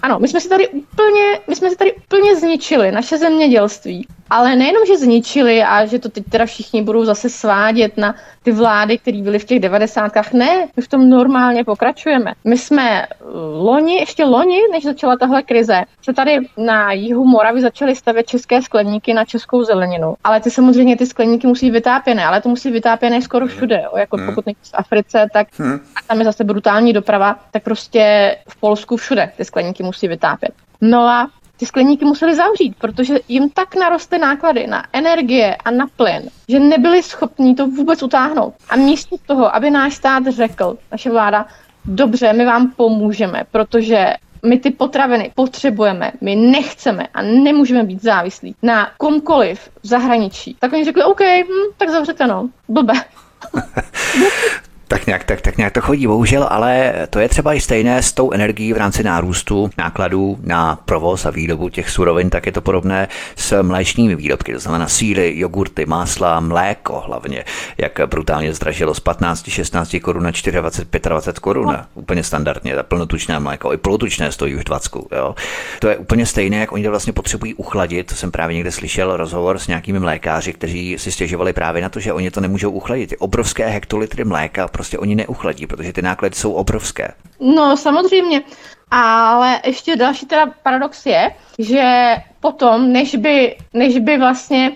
Ano, 0.02 0.18
my 0.18 0.28
jsme 0.28 0.40
si 0.40 0.48
tady 0.48 0.68
úplně, 0.68 1.40
my 1.48 1.56
jsme 1.56 1.70
si 1.70 1.76
tady 1.76 1.92
úplně 1.92 2.36
zničili 2.36 2.92
naše 2.92 3.18
zemědělství. 3.18 4.06
Ale 4.30 4.56
nejenom, 4.56 4.86
že 4.86 4.96
zničili 4.96 5.62
a 5.62 5.86
že 5.86 5.98
to 5.98 6.08
teď 6.08 6.24
teda 6.30 6.46
všichni 6.46 6.82
budou 6.82 7.04
zase 7.04 7.30
svádět 7.30 7.96
na 7.96 8.14
ty 8.42 8.52
vlády, 8.52 8.98
které 8.98 9.22
byly 9.22 9.38
v 9.38 9.44
těch 9.44 9.60
devadesátkách. 9.60 10.32
Ne, 10.32 10.68
my 10.76 10.82
v 10.82 10.88
tom 10.88 11.10
normálně 11.10 11.64
pokračujeme. 11.64 12.32
My 12.44 12.58
jsme 12.58 13.02
eh, 13.02 13.06
loni, 13.52 13.94
ještě 13.94 14.24
loni, 14.24 14.60
než 14.72 14.84
začala 14.84 15.16
tahle 15.16 15.42
krize, 15.42 15.82
se 16.02 16.12
tady 16.12 16.38
na 16.56 16.92
jihu 16.92 17.24
Moravy 17.24 17.60
začaly 17.60 17.96
stavět 17.96 18.26
české 18.26 18.62
skleníky 18.62 19.14
na 19.14 19.24
českou 19.24 19.64
zeleninu. 19.64 20.14
Ale 20.24 20.40
ty 20.40 20.50
samozřejmě 20.50 20.96
ty 20.96 21.06
skleníky 21.06 21.46
musí 21.46 21.70
vytápěné, 21.70 22.24
ale 22.24 22.42
to 22.42 22.48
musí 22.48 22.70
vytápěné 22.70 23.22
skoro 23.22 23.46
všude. 23.46 23.80
Jo. 23.84 23.90
Jako 23.96 24.16
hmm. 24.16 24.26
pokud 24.26 24.46
nejsi 24.46 24.60
v 24.62 24.74
Africe, 24.74 25.26
tak 25.32 25.48
hmm. 25.58 25.80
tam 26.06 26.18
je 26.18 26.24
zase 26.24 26.44
brutální 26.44 26.92
doprava, 26.92 27.36
tak 27.50 27.62
prostě 27.62 28.36
v 28.48 28.60
Polsku 28.60 28.96
všude 28.96 29.30
ty 29.36 29.44
skleníky 29.44 29.82
musí 29.82 30.08
vytápět. 30.08 30.52
No 30.80 30.98
a 30.98 31.28
ty 31.58 31.66
skleníky 31.66 32.04
museli 32.04 32.34
zavřít, 32.34 32.76
protože 32.78 33.18
jim 33.28 33.50
tak 33.50 33.76
naroste 33.76 34.18
náklady 34.18 34.66
na 34.66 34.84
energie 34.92 35.56
a 35.56 35.70
na 35.70 35.86
plyn, 35.96 36.22
že 36.48 36.60
nebyli 36.60 37.02
schopni 37.02 37.54
to 37.54 37.66
vůbec 37.66 38.02
utáhnout. 38.02 38.54
A 38.70 38.76
místo 38.76 39.16
toho, 39.26 39.54
aby 39.56 39.70
náš 39.70 39.94
stát 39.94 40.26
řekl, 40.26 40.78
naše 40.92 41.10
vláda, 41.10 41.46
dobře, 41.84 42.32
my 42.32 42.44
vám 42.44 42.70
pomůžeme, 42.70 43.44
protože 43.50 44.06
my 44.46 44.58
ty 44.58 44.70
potraviny 44.70 45.32
potřebujeme, 45.34 46.12
my 46.20 46.36
nechceme 46.36 47.06
a 47.14 47.22
nemůžeme 47.22 47.84
být 47.84 48.02
závislí 48.02 48.54
na 48.62 48.90
komkoliv 48.98 49.70
v 49.82 49.86
zahraničí. 49.86 50.56
Tak 50.58 50.72
oni 50.72 50.84
řekli, 50.84 51.04
OK, 51.04 51.20
hm, 51.20 51.72
tak 51.76 51.90
zavřete 51.90 52.26
no, 52.26 52.48
blbe. 52.68 52.94
Tak 54.88 55.06
nějak, 55.06 55.24
tak, 55.24 55.40
tak 55.40 55.56
nějak 55.56 55.72
to 55.72 55.80
chodí, 55.80 56.06
bohužel, 56.06 56.46
ale 56.50 56.94
to 57.10 57.18
je 57.18 57.28
třeba 57.28 57.54
i 57.54 57.60
stejné 57.60 58.02
s 58.02 58.12
tou 58.12 58.30
energií 58.30 58.72
v 58.72 58.76
rámci 58.76 59.02
nárůstu 59.02 59.70
nákladů 59.78 60.38
na 60.42 60.76
provoz 60.76 61.26
a 61.26 61.30
výrobu 61.30 61.68
těch 61.68 61.90
surovin, 61.90 62.30
tak 62.30 62.46
je 62.46 62.52
to 62.52 62.60
podobné 62.60 63.08
s 63.36 63.62
mléčnými 63.62 64.16
výrobky, 64.16 64.52
to 64.52 64.58
znamená 64.58 64.88
síly, 64.88 65.38
jogurty, 65.38 65.86
másla, 65.86 66.40
mléko 66.40 67.02
hlavně, 67.06 67.44
jak 67.78 68.00
brutálně 68.06 68.54
zdražilo 68.54 68.94
z 68.94 69.00
15, 69.00 69.48
16 69.48 69.96
korun 70.02 70.22
na 70.22 70.30
24, 70.30 71.08
25 71.08 71.38
korun, 71.38 71.66
no. 71.66 71.84
úplně 71.94 72.24
standardně, 72.24 72.74
ta 72.74 72.82
plnotučné 72.82 73.40
mléko, 73.40 73.72
i 73.72 73.76
polotučné 73.76 74.32
stojí 74.32 74.56
už 74.56 74.64
20, 74.64 74.92
jo. 75.12 75.34
To 75.80 75.88
je 75.88 75.96
úplně 75.96 76.26
stejné, 76.26 76.56
jak 76.56 76.72
oni 76.72 76.84
to 76.84 76.90
vlastně 76.90 77.12
potřebují 77.12 77.54
uchladit, 77.54 78.06
to 78.06 78.14
jsem 78.14 78.30
právě 78.30 78.54
někde 78.54 78.72
slyšel 78.72 79.16
rozhovor 79.16 79.58
s 79.58 79.66
nějakými 79.66 80.00
mlékáři, 80.00 80.52
kteří 80.52 80.98
si 80.98 81.12
stěžovali 81.12 81.52
právě 81.52 81.82
na 81.82 81.88
to, 81.88 82.00
že 82.00 82.12
oni 82.12 82.30
to 82.30 82.40
nemůžou 82.40 82.70
uchladit. 82.70 83.10
Ty 83.10 83.16
obrovské 83.16 83.68
hektolitry 83.68 84.24
mléka 84.24 84.68
prostě 84.78 84.98
oni 84.98 85.14
neuchladí, 85.14 85.66
protože 85.66 85.92
ty 85.92 86.02
náklady 86.02 86.34
jsou 86.34 86.52
obrovské. 86.52 87.08
No 87.40 87.76
samozřejmě, 87.76 88.42
ale 88.90 89.60
ještě 89.66 89.96
další 89.96 90.26
teda 90.26 90.46
paradox 90.62 91.06
je, 91.06 91.30
že 91.58 92.16
potom, 92.40 92.92
než 92.92 93.14
by, 93.14 93.56
než 93.74 93.98
by 93.98 94.18
vlastně 94.18 94.72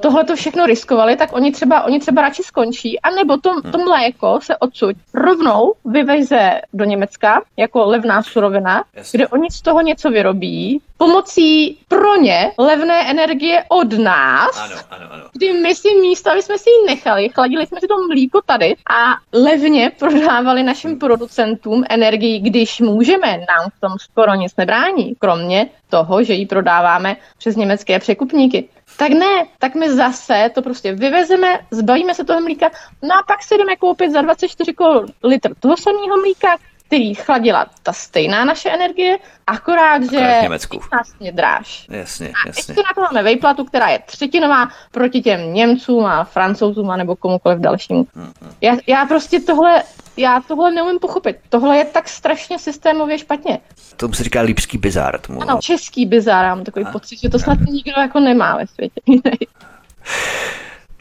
tohle 0.00 0.24
to 0.24 0.36
všechno 0.36 0.66
riskovali, 0.66 1.16
tak 1.16 1.32
oni 1.32 1.52
třeba, 1.52 1.82
oni 1.82 2.00
třeba 2.00 2.22
radši 2.22 2.42
skončí, 2.42 3.00
anebo 3.00 3.36
to, 3.36 3.62
to 3.72 3.78
mléko 3.78 4.38
se 4.42 4.56
odsud 4.56 4.96
rovnou 5.14 5.74
vyveze 5.84 6.60
do 6.72 6.84
Německa 6.84 7.42
jako 7.56 7.84
levná 7.86 8.22
surovina, 8.22 8.84
Jasně. 8.94 9.16
kde 9.16 9.28
oni 9.28 9.50
z 9.50 9.60
toho 9.62 9.80
něco 9.80 10.10
vyrobí, 10.10 10.80
pomocí 10.96 11.78
pro 11.88 12.16
ně 12.16 12.52
levné 12.58 13.10
energie 13.10 13.64
od 13.68 13.92
nás, 13.92 14.60
Ano, 14.64 14.74
ano, 14.90 15.06
ano. 15.10 15.24
kdy 15.32 15.52
my 15.52 15.74
si 15.74 15.88
místo, 16.00 16.30
aby 16.30 16.42
jsme 16.42 16.58
si 16.58 16.70
ji 16.70 16.86
nechali, 16.94 17.28
chladili 17.28 17.66
jsme 17.66 17.80
si 17.80 17.86
to 17.88 18.06
mlíko 18.08 18.40
tady 18.46 18.74
a 18.90 19.16
levně 19.32 19.92
prodávali 19.98 20.62
našim 20.62 20.98
producentům 20.98 21.84
energii, 21.88 22.38
když 22.38 22.80
můžeme, 22.80 23.26
nám 23.28 23.70
v 23.76 23.80
tom 23.80 23.92
skoro 23.98 24.34
nic 24.34 24.56
nebrání, 24.56 25.14
kromě 25.18 25.68
toho, 25.88 26.24
že 26.24 26.34
ji 26.34 26.46
prodáváme 26.46 27.16
přes 27.38 27.56
německé 27.56 27.98
překupníky. 27.98 28.68
Tak 28.96 29.12
ne, 29.12 29.46
tak 29.58 29.74
my 29.74 29.90
zase 29.94 30.50
to 30.54 30.62
prostě 30.62 30.92
vyvezeme, 30.92 31.60
zbavíme 31.70 32.14
se 32.14 32.24
toho 32.24 32.40
mlíka, 32.40 32.70
no 33.02 33.14
a 33.14 33.22
pak 33.26 33.42
si 33.42 33.58
jdeme 33.58 33.76
koupit 33.76 34.12
za 34.12 34.22
24 34.22 34.72
korun 34.72 35.06
litr 35.24 35.54
toho 35.60 35.76
samého 35.76 36.16
mlíka, 36.16 36.56
který 36.92 37.14
chladila 37.14 37.66
ta 37.82 37.92
stejná 37.92 38.44
naše 38.44 38.70
energie, 38.70 39.18
akorát, 39.46 40.02
že 40.02 40.38
Německu. 40.42 40.80
je 41.20 41.32
dráž. 41.32 41.86
Jasně, 41.90 42.32
jasně. 42.46 42.72
Ještě 42.72 42.72
na 42.72 42.94
to 42.94 43.00
máme 43.00 43.22
vejplatu, 43.22 43.64
která 43.64 43.88
je 43.88 43.98
třetinová 43.98 44.68
proti 44.90 45.20
těm 45.20 45.54
Němcům 45.54 46.06
a 46.06 46.24
Francouzům 46.24 46.90
a 46.90 46.96
nebo 46.96 47.16
komukoliv 47.16 47.58
dalšímu. 47.58 48.06
Já, 48.60 48.76
já 48.86 49.06
prostě 49.06 49.40
tohle, 49.40 49.82
já 50.16 50.40
tohle 50.48 50.70
neumím 50.72 50.98
pochopit. 50.98 51.36
Tohle 51.48 51.76
je 51.76 51.84
tak 51.84 52.08
strašně 52.08 52.58
systémově 52.58 53.18
špatně. 53.18 53.58
Tomu 53.96 54.14
se 54.14 54.24
říká 54.24 54.40
lípský 54.40 54.78
bizár. 54.78 55.20
Tomu, 55.20 55.42
Ano, 55.42 55.58
český 55.62 56.06
bizár, 56.06 56.44
mám 56.46 56.64
takový 56.64 56.84
pocit, 56.92 57.18
že 57.20 57.28
to 57.28 57.38
snad 57.38 57.58
nikdo 57.60 57.92
jako 58.00 58.20
nemá 58.20 58.56
ve 58.56 58.66
světě. 58.66 59.00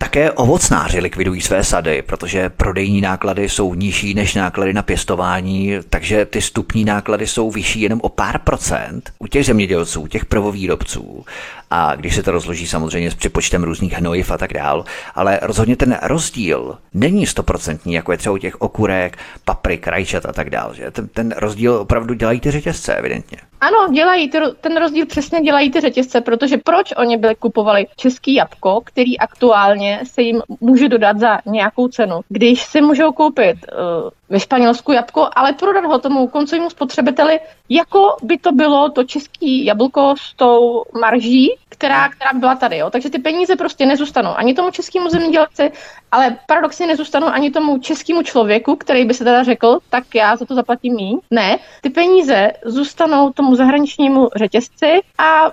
Také 0.01 0.31
ovocnáři 0.31 0.99
likvidují 0.99 1.41
své 1.41 1.63
sady, 1.63 2.01
protože 2.01 2.49
prodejní 2.49 3.01
náklady 3.01 3.49
jsou 3.49 3.73
nižší 3.73 4.13
než 4.13 4.35
náklady 4.35 4.73
na 4.73 4.81
pěstování, 4.81 5.73
takže 5.89 6.25
ty 6.25 6.41
stupní 6.41 6.85
náklady 6.85 7.27
jsou 7.27 7.51
vyšší 7.51 7.81
jenom 7.81 7.99
o 8.03 8.09
pár 8.09 8.39
procent 8.39 9.11
u 9.19 9.27
těch 9.27 9.45
zemědělců, 9.45 10.07
těch 10.07 10.25
prvovýrobců. 10.25 11.25
A 11.69 11.95
když 11.95 12.15
se 12.15 12.23
to 12.23 12.31
rozloží 12.31 12.67
samozřejmě 12.67 13.11
s 13.11 13.15
přepočtem 13.15 13.63
různých 13.63 13.93
hnojiv 13.93 14.31
a 14.31 14.37
tak 14.37 14.53
dál, 14.53 14.85
ale 15.15 15.39
rozhodně 15.41 15.75
ten 15.75 15.99
rozdíl 16.01 16.77
není 16.93 17.25
stoprocentní, 17.25 17.93
jako 17.93 18.11
je 18.11 18.17
třeba 18.17 18.35
u 18.35 18.37
těch 18.37 18.61
okurek, 18.61 19.17
paprik, 19.45 19.87
rajčat 19.87 20.25
a 20.25 20.33
tak 20.33 20.49
dál. 20.49 20.73
Že? 20.73 20.91
Ten, 20.91 21.07
ten 21.07 21.33
rozdíl 21.37 21.73
opravdu 21.73 22.13
dělají 22.13 22.39
ty 22.39 22.51
řetězce, 22.51 22.95
evidentně. 22.95 23.37
Ano, 23.61 23.93
dělají 23.93 24.31
ten 24.61 24.77
rozdíl 24.77 25.05
přesně 25.05 25.41
dělají 25.41 25.71
ty 25.71 25.81
řetězce, 25.81 26.21
protože 26.21 26.57
proč 26.57 26.93
oni 26.97 27.17
byli 27.17 27.35
kupovali 27.35 27.87
český 27.95 28.33
jabko, 28.33 28.81
který 28.83 29.19
aktuálně 29.19 29.90
se 30.03 30.21
jim 30.21 30.41
může 30.61 30.89
dodat 30.89 31.19
za 31.19 31.39
nějakou 31.45 31.87
cenu, 31.87 32.19
když 32.29 32.63
si 32.63 32.81
můžou 32.81 33.11
koupit 33.11 33.55
uh, 33.55 34.09
ve 34.29 34.39
Španělsku 34.39 34.91
jabko, 34.91 35.29
ale 35.35 35.53
prodat 35.53 35.85
ho 35.85 35.99
tomu 35.99 36.27
koncovému 36.27 36.69
spotřebiteli, 36.69 37.39
jako 37.69 38.15
by 38.23 38.37
to 38.37 38.51
bylo 38.51 38.89
to 38.89 39.03
český 39.03 39.65
jablko 39.65 40.13
s 40.17 40.33
tou 40.33 40.83
marží, 41.01 41.55
která, 41.69 42.09
která 42.09 42.33
byla 42.33 42.55
tady. 42.55 42.77
Jo. 42.77 42.89
Takže 42.89 43.09
ty 43.09 43.19
peníze 43.19 43.55
prostě 43.55 43.85
nezůstanou 43.85 44.31
ani 44.35 44.53
tomu 44.53 44.71
českému 44.71 45.09
zemědělci, 45.09 45.71
ale 46.11 46.37
paradoxně 46.47 46.87
nezůstanou 46.87 47.27
ani 47.27 47.51
tomu 47.51 47.77
českému 47.77 48.23
člověku, 48.23 48.75
který 48.75 49.05
by 49.05 49.13
se 49.13 49.23
teda 49.23 49.43
řekl, 49.43 49.79
tak 49.89 50.15
já 50.15 50.35
za 50.35 50.45
to 50.45 50.55
zaplatím 50.55 50.95
míň. 50.95 51.19
Ne, 51.31 51.57
ty 51.81 51.89
peníze 51.89 52.51
zůstanou 52.65 53.31
tomu 53.31 53.55
zahraničnímu 53.55 54.29
řetězci 54.35 55.01
a 55.17 55.51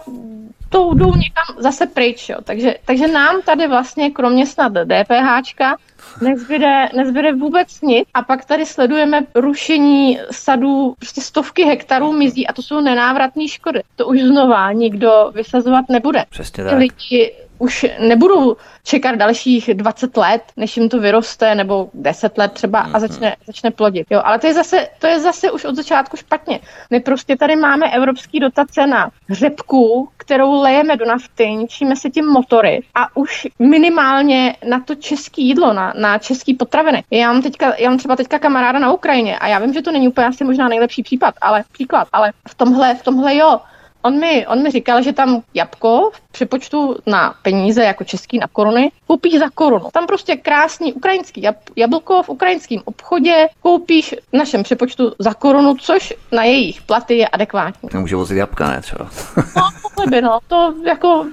to 0.68 0.94
jdou 0.94 1.14
někam 1.14 1.56
zase 1.58 1.86
pryč. 1.86 2.28
Jo. 2.28 2.36
Takže, 2.44 2.74
takže 2.84 3.06
nám 3.06 3.42
tady 3.42 3.68
vlastně 3.68 4.10
kromě 4.10 4.46
snad 4.46 4.72
DPHčka 4.72 5.76
nezbyde, 6.22 6.88
nezbyde 6.96 7.32
vůbec 7.32 7.80
nic 7.80 8.08
a 8.14 8.22
pak 8.22 8.44
tady 8.44 8.66
sledujeme 8.66 9.20
rušení 9.34 10.18
sadů, 10.30 10.94
prostě 10.98 11.20
stovky 11.20 11.64
hektarů 11.64 12.12
mizí 12.12 12.46
a 12.46 12.52
to 12.52 12.62
jsou 12.62 12.80
nenávratné 12.80 13.48
škody. 13.48 13.82
To 13.96 14.06
už 14.06 14.20
znova 14.20 14.72
nikdo 14.72 15.30
vysazovat 15.34 15.84
nebude. 15.88 16.24
Přesně 16.30 16.64
Ty 16.64 16.70
tak. 16.70 16.78
lidi 16.78 17.32
už 17.58 17.86
nebudou 17.98 18.56
čekat 18.84 19.14
dalších 19.14 19.74
20 19.74 20.16
let, 20.16 20.42
než 20.56 20.76
jim 20.76 20.88
to 20.88 21.00
vyroste, 21.00 21.54
nebo 21.54 21.90
10 21.94 22.38
let 22.38 22.52
třeba 22.52 22.80
a 22.80 22.98
začne, 22.98 23.36
začne 23.46 23.70
plodit. 23.70 24.06
Jo, 24.10 24.20
ale 24.24 24.38
to 24.38 24.46
je, 24.46 24.54
zase, 24.54 24.88
to 24.98 25.06
je 25.06 25.20
zase 25.20 25.50
už 25.50 25.64
od 25.64 25.76
začátku 25.76 26.16
špatně. 26.16 26.60
My 26.90 27.00
prostě 27.00 27.36
tady 27.36 27.56
máme 27.56 27.90
evropský 27.90 28.40
dotace 28.40 28.86
na 28.86 29.10
řepku, 29.30 30.08
kterou 30.16 30.62
lejeme 30.62 30.96
do 30.96 31.06
nafty, 31.06 31.46
ničíme 31.50 31.96
si 31.96 32.10
tím 32.10 32.26
motory 32.26 32.80
a 32.94 33.16
už 33.16 33.46
minimálně 33.58 34.56
na 34.68 34.80
to 34.80 34.94
české 34.94 35.40
jídlo, 35.42 35.72
na, 35.72 35.92
na 35.96 36.18
český 36.18 36.54
potraviny. 36.54 37.04
Já 37.10 37.32
mám, 37.32 37.42
teďka, 37.42 37.74
já 37.78 37.88
mám 37.88 37.98
třeba 37.98 38.16
teďka 38.16 38.38
kamaráda 38.38 38.78
na 38.78 38.92
Ukrajině 38.92 39.38
a 39.38 39.48
já 39.48 39.58
vím, 39.58 39.72
že 39.72 39.82
to 39.82 39.92
není 39.92 40.08
úplně 40.08 40.26
asi 40.26 40.44
možná 40.44 40.68
nejlepší 40.68 41.02
případ, 41.02 41.34
ale 41.40 41.64
příklad, 41.72 42.08
ale 42.12 42.32
v 42.48 42.54
tomhle, 42.54 42.94
v 42.94 43.02
tomhle 43.02 43.36
jo. 43.36 43.60
On 44.02 44.20
mi, 44.20 44.46
on 44.46 44.62
mi 44.62 44.70
říkal, 44.70 45.02
že 45.02 45.12
tam 45.12 45.42
jabko 45.54 46.10
v 46.14 46.20
přepočtu 46.38 46.96
na 47.06 47.34
peníze 47.42 47.84
jako 47.84 48.04
český 48.04 48.38
na 48.38 48.46
koruny 48.52 48.90
koupíš 49.06 49.38
za 49.38 49.50
korunu. 49.54 49.88
Tam 49.92 50.06
prostě 50.06 50.36
krásný 50.36 50.92
ukrajinský 50.92 51.42
jab, 51.42 51.56
jablko 51.76 52.22
v 52.22 52.28
ukrajinském 52.28 52.78
obchodě 52.84 53.48
koupíš 53.62 54.14
v 54.32 54.36
našem 54.36 54.62
přepočtu 54.62 55.12
za 55.18 55.34
korunu, 55.34 55.74
což 55.74 56.14
na 56.32 56.44
jejich 56.44 56.82
platy 56.82 57.18
je 57.18 57.28
adekvátní. 57.28 57.88
Nemůže 57.92 58.16
vozit 58.16 58.36
jabka, 58.36 58.68
ne 58.68 58.80
třeba. 58.80 59.08
No, 59.56 60.06
by, 60.10 60.22
no, 60.22 60.38
to 60.48 60.74
jako, 60.86 61.26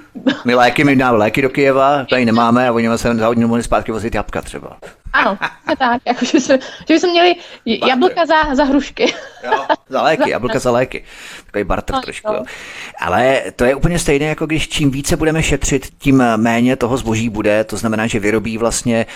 My 0.44 0.54
léky, 0.54 0.84
my 0.84 0.96
dáme 0.96 1.18
léky 1.18 1.42
do 1.42 1.48
Kyjeva, 1.50 2.04
tady 2.10 2.24
nemáme 2.24 2.68
a 2.68 2.72
oni 2.72 2.88
se 2.98 3.14
za 3.14 3.26
hodinu 3.26 3.48
mohli 3.48 3.62
zpátky 3.62 3.92
vozit 3.92 4.14
jabka 4.14 4.42
třeba. 4.42 4.76
ano, 5.12 5.38
je 5.70 5.76
tak, 5.76 6.02
jako, 6.06 6.24
že, 6.24 6.40
jsme, 6.40 6.58
že 6.88 6.94
bychom 6.94 7.10
měli 7.10 7.34
jablka 7.88 8.26
za, 8.26 8.54
za 8.54 8.64
hrušky. 8.64 9.14
Jo, 9.44 9.66
za 9.88 10.02
léky, 10.02 10.30
jablka 10.30 10.58
za 10.58 10.70
léky. 10.70 11.04
Takový 11.46 11.64
barter 11.64 11.94
No, 11.96 12.02
trošku. 12.02 12.32
no. 12.32 12.38
Jo. 12.38 12.44
Ale 13.00 13.42
to 13.56 13.64
je 13.64 13.74
úplně 13.74 13.98
stejné, 13.98 14.26
jako 14.26 14.46
když 14.46 14.68
čím 14.68 14.90
více 14.96 15.16
budeme 15.16 15.42
šetřit, 15.42 15.88
tím 15.98 16.22
méně 16.36 16.76
toho 16.76 16.96
zboží 16.96 17.28
bude. 17.28 17.64
To 17.64 17.76
znamená, 17.76 18.06
že 18.06 18.20
vyrobí 18.20 18.58
vlastně 18.58 19.06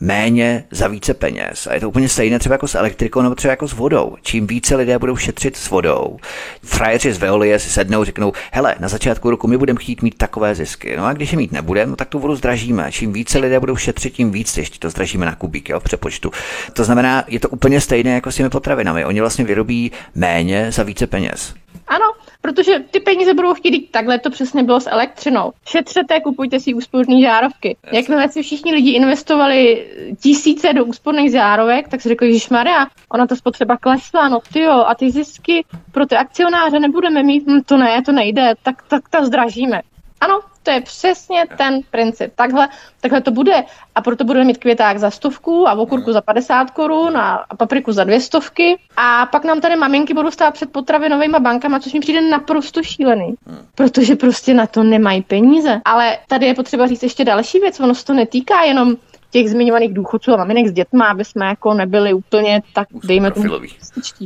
méně 0.00 0.64
za 0.70 0.88
více 0.88 1.14
peněz. 1.14 1.66
A 1.66 1.74
je 1.74 1.80
to 1.80 1.88
úplně 1.88 2.08
stejné 2.08 2.38
třeba 2.38 2.54
jako 2.54 2.68
s 2.68 2.74
elektrikou 2.74 3.22
nebo 3.22 3.34
třeba 3.34 3.52
jako 3.52 3.68
s 3.68 3.72
vodou. 3.72 4.16
Čím 4.22 4.46
více 4.46 4.76
lidé 4.76 4.98
budou 4.98 5.16
šetřit 5.16 5.56
s 5.56 5.70
vodou, 5.70 6.16
frajeři 6.62 7.12
z 7.12 7.18
Veolie 7.18 7.58
si 7.58 7.70
sednou, 7.70 8.04
řeknou, 8.04 8.32
hele, 8.52 8.74
na 8.80 8.88
začátku 8.88 9.30
roku 9.30 9.48
my 9.48 9.58
budeme 9.58 9.80
chtít 9.80 10.02
mít 10.02 10.18
takové 10.18 10.54
zisky. 10.54 10.96
No 10.96 11.06
a 11.06 11.12
když 11.12 11.32
je 11.32 11.38
mít 11.38 11.52
nebudeme, 11.52 11.90
no 11.90 11.96
tak 11.96 12.08
tu 12.08 12.18
vodu 12.18 12.36
zdražíme. 12.36 12.86
Čím 12.90 13.12
více 13.12 13.38
lidé 13.38 13.60
budou 13.60 13.76
šetřit, 13.76 14.12
tím 14.12 14.30
víc 14.30 14.56
ještě 14.56 14.78
to 14.78 14.90
zdražíme 14.90 15.26
na 15.26 15.34
kubík 15.34 15.68
jo, 15.68 15.80
v 15.80 15.84
přepočtu. 15.84 16.30
To 16.72 16.84
znamená, 16.84 17.24
je 17.28 17.40
to 17.40 17.48
úplně 17.48 17.80
stejné 17.80 18.10
jako 18.10 18.32
s 18.32 18.36
těmi 18.36 18.50
potravinami. 18.50 19.04
Oni 19.04 19.20
vlastně 19.20 19.44
vyrobí 19.44 19.92
méně 20.14 20.72
za 20.72 20.82
více 20.82 21.06
peněz. 21.06 21.54
Ano, 21.88 22.04
protože 22.40 22.78
ty 22.90 23.00
peníze 23.00 23.34
budou 23.34 23.54
chtít 23.54 23.90
takhle, 23.90 24.18
to 24.18 24.30
přesně 24.30 24.62
bylo 24.62 24.80
s 24.80 24.90
elektřinou. 24.90 25.52
Šetřete, 25.66 26.20
kupujte 26.20 26.60
si 26.60 26.74
úsporné 26.74 27.20
žárovky. 27.20 27.76
Jakmile 27.92 28.28
si 28.28 28.42
všichni 28.42 28.74
lidi 28.74 28.90
investovali 28.90 29.86
tisíce 30.22 30.72
do 30.72 30.84
úsporných 30.84 31.32
žárovek, 31.32 31.88
tak 31.88 32.00
si 32.00 32.08
řekli, 32.08 32.38
že 32.38 32.48
Maria, 32.50 32.86
ona 33.08 33.26
ta 33.26 33.36
spotřeba 33.36 33.76
klesla, 33.76 34.28
no 34.28 34.40
ty 34.52 34.60
jo, 34.60 34.84
a 34.86 34.94
ty 34.94 35.10
zisky 35.10 35.64
pro 35.92 36.06
ty 36.06 36.16
akcionáře 36.16 36.78
nebudeme 36.80 37.22
mít, 37.22 37.46
hm, 37.46 37.60
to 37.66 37.76
ne, 37.76 38.02
to 38.02 38.12
nejde, 38.12 38.54
tak, 38.62 38.82
tak 38.88 39.08
to 39.08 39.26
zdražíme. 39.26 39.80
Ano, 40.20 40.40
to 40.62 40.70
je 40.70 40.80
přesně 40.80 41.44
ten 41.58 41.80
princip. 41.90 42.32
Takhle, 42.34 42.68
takhle 43.00 43.20
to 43.20 43.30
bude. 43.30 43.64
A 43.94 44.02
proto 44.02 44.24
budeme 44.24 44.44
mít 44.44 44.58
květák 44.58 44.98
za 44.98 45.10
stovku 45.10 45.68
a 45.68 45.72
okurku 45.72 46.12
za 46.12 46.20
50 46.20 46.70
korun 46.70 47.16
a, 47.16 47.44
papriku 47.58 47.92
za 47.92 48.04
dvě 48.04 48.20
stovky. 48.20 48.78
A 48.96 49.26
pak 49.26 49.44
nám 49.44 49.60
tady 49.60 49.76
maminky 49.76 50.14
budou 50.14 50.30
stát 50.30 50.54
před 50.54 50.72
potravinovými 50.72 51.38
bankama, 51.40 51.80
což 51.80 51.92
mi 51.92 52.00
přijde 52.00 52.20
naprosto 52.20 52.82
šílený. 52.82 53.34
Protože 53.74 54.16
prostě 54.16 54.54
na 54.54 54.66
to 54.66 54.82
nemají 54.82 55.22
peníze. 55.22 55.80
Ale 55.84 56.18
tady 56.28 56.46
je 56.46 56.54
potřeba 56.54 56.86
říct 56.86 57.02
ještě 57.02 57.24
další 57.24 57.60
věc. 57.60 57.80
Ono 57.80 57.94
se 57.94 58.04
to 58.04 58.12
netýká 58.12 58.62
jenom 58.62 58.96
těch 59.34 59.50
zmiňovaných 59.50 59.94
důchodců 59.94 60.32
a 60.32 60.36
maminek 60.36 60.66
s 60.66 60.72
dětma, 60.72 61.06
aby 61.06 61.24
jsme 61.24 61.46
jako 61.46 61.74
nebyli 61.74 62.12
úplně 62.12 62.62
tak, 62.72 62.88
dejme 63.04 63.30
tomu, 63.30 63.42
profilový. 63.42 63.68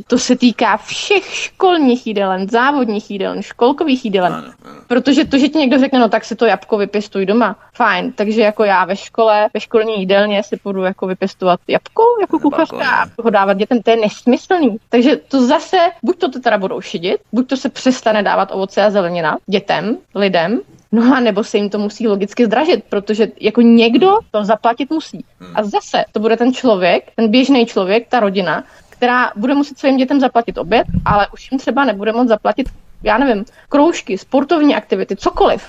To 0.07 0.17
se 0.17 0.35
týká 0.35 0.77
všech 0.77 1.25
školních 1.25 2.07
jídelen, 2.07 2.49
závodních 2.49 3.11
jídelen, 3.11 3.41
školkových 3.41 4.05
jídelen. 4.05 4.33
Ano, 4.33 4.47
ano. 4.65 4.75
Protože 4.87 5.25
to, 5.25 5.37
že 5.37 5.49
ti 5.49 5.57
někdo 5.57 5.79
řekne, 5.79 5.99
no 5.99 6.09
tak 6.09 6.25
si 6.25 6.35
to 6.35 6.45
jabko 6.45 6.77
vypěstuj 6.77 7.25
doma, 7.25 7.55
fajn. 7.73 8.11
Takže 8.11 8.41
jako 8.41 8.63
já 8.63 8.85
ve 8.85 8.95
škole, 8.95 9.49
ve 9.53 9.59
školní 9.59 9.99
jídelně 9.99 10.43
si 10.43 10.57
půjdu 10.57 10.83
jako 10.83 11.07
vypěstovat 11.07 11.59
jabko 11.67 12.03
jako 12.21 12.39
kuchařka 12.39 12.89
a 12.89 13.05
ho 13.23 13.29
dávat 13.29 13.53
dětem, 13.53 13.81
to 13.81 13.91
je 13.91 13.97
nesmyslný. 13.97 14.77
Takže 14.89 15.15
to 15.15 15.47
zase, 15.47 15.77
buď 16.03 16.19
to 16.19 16.39
teda 16.39 16.57
budou 16.57 16.81
šidit, 16.81 17.21
buď 17.33 17.47
to 17.47 17.57
se 17.57 17.69
přestane 17.69 18.23
dávat 18.23 18.49
ovoce 18.51 18.81
a 18.81 18.89
zelenina 18.89 19.37
dětem, 19.47 19.97
lidem, 20.15 20.61
No 20.91 21.15
a 21.15 21.19
nebo 21.19 21.43
se 21.43 21.57
jim 21.57 21.69
to 21.69 21.77
musí 21.77 22.07
logicky 22.07 22.45
zdražit, 22.45 22.83
protože 22.89 23.27
jako 23.41 23.61
někdo 23.61 24.19
to 24.31 24.45
zaplatit 24.45 24.89
musí. 24.89 25.25
A 25.55 25.63
zase 25.63 26.05
to 26.11 26.19
bude 26.19 26.37
ten 26.37 26.53
člověk, 26.53 27.11
ten 27.15 27.31
běžný 27.31 27.65
člověk, 27.65 28.07
ta 28.07 28.19
rodina, 28.19 28.63
která 28.89 29.31
bude 29.35 29.55
muset 29.55 29.79
svým 29.79 29.97
dětem 29.97 30.19
zaplatit 30.19 30.57
oběd, 30.57 30.87
ale 31.05 31.27
už 31.33 31.51
jim 31.51 31.59
třeba 31.59 31.85
nebude 31.85 32.11
moct 32.11 32.27
zaplatit, 32.27 32.69
já 33.03 33.17
nevím, 33.17 33.45
kroužky, 33.69 34.17
sportovní 34.17 34.75
aktivity, 34.75 35.15
cokoliv. 35.15 35.63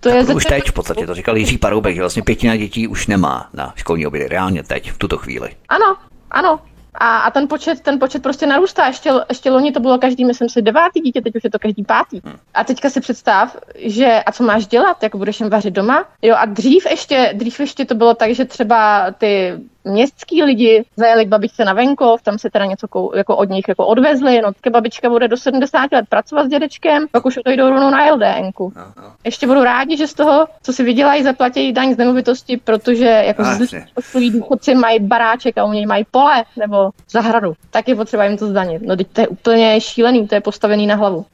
To 0.00 0.08
je 0.08 0.24
už 0.24 0.44
teď 0.44 0.68
v 0.68 0.72
podstatě, 0.72 1.06
to 1.06 1.14
říkal 1.14 1.36
Jiří 1.36 1.58
Paroubek, 1.58 1.94
že 1.94 2.00
vlastně 2.00 2.22
pětina 2.22 2.56
dětí 2.56 2.88
už 2.88 3.06
nemá 3.06 3.48
na 3.52 3.72
školní 3.76 4.06
obědy, 4.06 4.28
reálně 4.28 4.62
teď, 4.62 4.90
v 4.90 4.98
tuto 4.98 5.18
chvíli. 5.18 5.50
Ano, 5.68 5.96
ano, 6.30 6.60
a, 6.94 7.18
a 7.18 7.30
ten, 7.30 7.48
počet, 7.48 7.80
ten 7.80 7.98
počet 7.98 8.22
prostě 8.22 8.46
narůstá. 8.46 8.86
Ještě, 8.86 9.10
ještě 9.28 9.50
loni 9.50 9.72
to 9.72 9.80
bylo 9.80 9.98
každý, 9.98 10.24
myslím 10.24 10.48
si, 10.48 10.62
devátý 10.62 11.00
dítě, 11.00 11.20
teď 11.20 11.36
už 11.36 11.44
je 11.44 11.50
to 11.50 11.58
každý 11.58 11.84
pátý. 11.84 12.20
Hmm. 12.24 12.36
A 12.54 12.64
teďka 12.64 12.90
si 12.90 13.00
představ, 13.00 13.56
že 13.76 14.22
a 14.26 14.32
co 14.32 14.44
máš 14.44 14.66
dělat, 14.66 15.02
jako 15.02 15.18
budeš 15.18 15.40
jim 15.40 15.50
vařit 15.50 15.74
doma. 15.74 16.04
Jo 16.22 16.34
a 16.38 16.44
dřív 16.44 16.86
ještě, 16.90 17.32
dřív 17.34 17.60
ještě 17.60 17.84
to 17.84 17.94
bylo 17.94 18.14
tak, 18.14 18.30
že 18.30 18.44
třeba 18.44 19.10
ty 19.10 19.58
městský 19.84 20.42
lidi 20.42 20.84
zajeli 20.96 21.24
k 21.24 21.28
babičce 21.28 21.64
na 21.64 21.72
venkov, 21.72 22.22
tam 22.22 22.38
se 22.38 22.50
teda 22.50 22.64
něco 22.64 22.86
jako 23.16 23.36
od 23.36 23.50
nich 23.50 23.64
jako 23.68 23.86
odvezli, 23.86 24.40
no 24.40 24.52
tak 24.60 24.72
babička 24.72 25.08
bude 25.08 25.28
do 25.28 25.36
70 25.36 25.92
let 25.92 26.04
pracovat 26.08 26.44
s 26.44 26.48
dědečkem, 26.48 27.06
pak 27.10 27.26
už 27.26 27.38
to 27.44 27.50
jdou 27.50 27.70
rovnou 27.70 27.90
na 27.90 28.12
LDNku. 28.12 28.72
No, 28.76 28.82
no. 29.02 29.12
Ještě 29.24 29.46
budu 29.46 29.64
rádi, 29.64 29.96
že 29.96 30.06
z 30.06 30.14
toho, 30.14 30.46
co 30.62 30.72
si 30.72 30.84
vydělají, 30.84 31.22
zaplatí 31.22 31.72
daň 31.72 31.94
z 31.94 31.96
nemovitosti, 31.96 32.56
protože 32.56 33.22
jako 33.26 33.44
zlí 34.12 34.30
důchodci 34.30 34.74
mají 34.74 35.00
baráček 35.00 35.58
a 35.58 35.64
u 35.64 35.72
něj 35.72 35.86
mají 35.86 36.04
pole 36.10 36.44
nebo 36.58 36.90
zahradu, 37.10 37.52
tak 37.70 37.88
je 37.88 37.94
potřeba 37.94 38.24
jim 38.24 38.36
to 38.36 38.46
zdanit. 38.46 38.82
No 38.82 38.96
teď 38.96 39.06
to 39.12 39.20
je 39.20 39.28
úplně 39.28 39.80
šílený, 39.80 40.28
to 40.28 40.34
je 40.34 40.40
postavený 40.40 40.86
na 40.86 40.94
hlavu. 40.94 41.26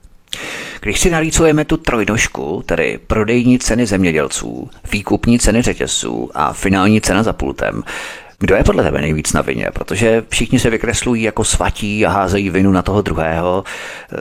Když 0.81 1.01
si 1.01 1.11
nalícujeme 1.11 1.65
tu 1.65 1.77
trojnožku, 1.77 2.63
tedy 2.67 2.99
prodejní 3.07 3.59
ceny 3.59 3.87
zemědělců, 3.87 4.71
výkupní 4.93 5.39
ceny 5.39 5.63
řetězců 5.63 6.31
a 6.35 6.53
finální 6.53 7.01
cena 7.01 7.23
za 7.23 7.33
pultem, 7.33 7.83
kdo 8.41 8.55
je 8.55 8.65
podle 8.65 8.83
tebe 8.83 9.01
nejvíc 9.01 9.33
na 9.33 9.43
vině? 9.43 9.69
Protože 9.73 10.25
všichni 10.29 10.59
se 10.59 10.71
vykreslují 10.71 11.23
jako 11.23 11.45
svatí 11.45 12.07
a 12.07 12.11
házejí 12.11 12.51
vinu 12.51 12.73
na 12.73 12.83
toho 12.83 13.03
druhého. 13.03 13.65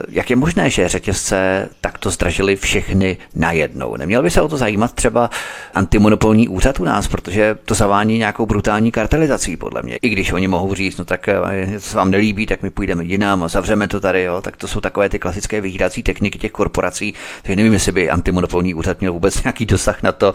Jak 0.08 0.30
je 0.30 0.36
možné, 0.36 0.70
že 0.70 0.88
řetězce 0.88 1.68
takto 1.80 2.10
zdražili 2.10 2.56
všechny 2.56 3.16
najednou? 3.34 3.96
Neměl 3.96 4.22
by 4.22 4.30
se 4.30 4.40
o 4.40 4.48
to 4.48 4.56
zajímat 4.56 4.92
třeba 4.92 5.30
antimonopolní 5.74 6.48
úřad 6.48 6.80
u 6.80 6.84
nás, 6.84 7.08
protože 7.08 7.56
to 7.64 7.74
zavání 7.74 8.18
nějakou 8.18 8.46
brutální 8.46 8.92
kartelizací, 8.92 9.56
podle 9.56 9.82
mě. 9.82 9.96
I 9.96 10.08
když 10.08 10.32
oni 10.32 10.48
mohou 10.48 10.74
říct, 10.74 10.96
no 10.96 11.04
tak 11.04 11.28
eh, 11.28 11.80
se 11.80 11.96
vám 11.96 12.10
nelíbí, 12.10 12.46
tak 12.46 12.62
my 12.62 12.70
půjdeme 12.70 13.04
jinam 13.04 13.42
a 13.42 13.48
zavřeme 13.48 13.88
to 13.88 14.00
tady, 14.00 14.22
jo, 14.22 14.40
tak 14.40 14.56
to 14.56 14.68
jsou 14.68 14.80
takové 14.80 15.08
ty 15.08 15.18
klasické 15.18 15.60
vyhýdací 15.60 16.02
techniky 16.02 16.38
těch 16.38 16.52
korporací. 16.52 17.14
Takže 17.42 17.56
nevím, 17.56 17.72
jestli 17.72 17.92
by 17.92 18.10
antimonopolní 18.10 18.74
úřad 18.74 19.00
měl 19.00 19.12
vůbec 19.12 19.42
nějaký 19.42 19.66
dosah 19.66 20.02
na 20.02 20.12
to, 20.12 20.34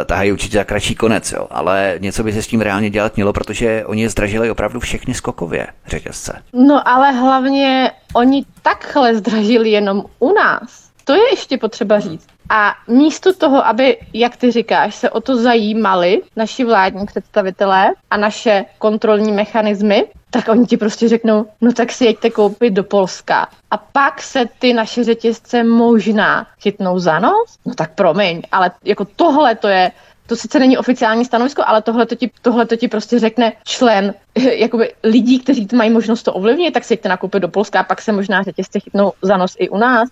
eh, 0.00 0.04
tahají 0.04 0.32
určitě 0.32 0.58
za 0.58 0.64
kratší 0.64 0.94
konec, 0.94 1.32
jo. 1.32 1.46
ale 1.50 1.94
něco 1.98 2.24
by 2.24 2.32
se 2.32 2.42
s 2.42 2.46
tím 2.46 2.60
reálně 2.60 2.90
dělat 2.90 3.16
mělo, 3.22 3.32
protože 3.32 3.84
oni 3.86 4.08
zdražili 4.08 4.50
opravdu 4.50 4.80
všechny 4.80 5.14
skokově 5.14 5.66
řetězce. 5.86 6.42
No 6.52 6.88
ale 6.88 7.12
hlavně 7.12 7.90
oni 8.14 8.44
takhle 8.62 9.14
zdražili 9.14 9.70
jenom 9.70 10.04
u 10.18 10.34
nás. 10.34 10.90
To 11.04 11.12
je 11.12 11.30
ještě 11.30 11.58
potřeba 11.58 12.00
říct. 12.00 12.26
A 12.50 12.74
místo 12.88 13.34
toho, 13.34 13.66
aby, 13.66 13.98
jak 14.12 14.36
ty 14.36 14.50
říkáš, 14.50 14.94
se 14.94 15.10
o 15.10 15.20
to 15.20 15.36
zajímali 15.36 16.22
naši 16.36 16.64
vládní 16.64 17.06
představitelé 17.06 17.90
a 18.10 18.16
naše 18.16 18.64
kontrolní 18.78 19.32
mechanismy, 19.32 20.04
tak 20.30 20.48
oni 20.48 20.66
ti 20.66 20.76
prostě 20.76 21.08
řeknou, 21.08 21.46
no 21.60 21.72
tak 21.72 21.92
si 21.92 22.04
jeďte 22.04 22.30
koupit 22.30 22.70
do 22.70 22.84
Polska. 22.84 23.48
A 23.70 23.76
pak 23.76 24.22
se 24.22 24.44
ty 24.58 24.72
naše 24.72 25.04
řetězce 25.04 25.64
možná 25.64 26.46
chytnou 26.62 26.98
za 26.98 27.18
nos? 27.18 27.58
No 27.66 27.74
tak 27.74 27.94
promiň, 27.94 28.42
ale 28.52 28.70
jako 28.84 29.04
tohle 29.04 29.54
to 29.54 29.68
je 29.68 29.90
to 30.32 30.36
sice 30.36 30.58
není 30.58 30.78
oficiální 30.78 31.24
stanovisko, 31.24 31.62
ale 31.66 31.82
tohle 31.82 32.06
to 32.06 32.14
ti, 32.14 32.30
tohle 32.42 32.66
to 32.66 32.76
ti 32.76 32.88
prostě 32.88 33.18
řekne 33.18 33.52
člen 33.64 34.14
jakoby 34.52 34.92
lidí, 35.04 35.38
kteří 35.38 35.68
mají 35.74 35.90
možnost 35.90 36.22
to 36.22 36.32
ovlivnit, 36.32 36.74
tak 36.74 36.84
si 36.84 36.94
jděte 36.94 37.08
nakoupit 37.08 37.40
do 37.40 37.48
Polska 37.48 37.80
a 37.80 37.82
pak 37.82 38.02
se 38.02 38.12
možná 38.12 38.42
řetězce 38.42 38.80
chytnou 38.80 39.12
za 39.22 39.36
nos 39.36 39.56
i 39.58 39.68
u 39.68 39.76
nás. 39.76 40.08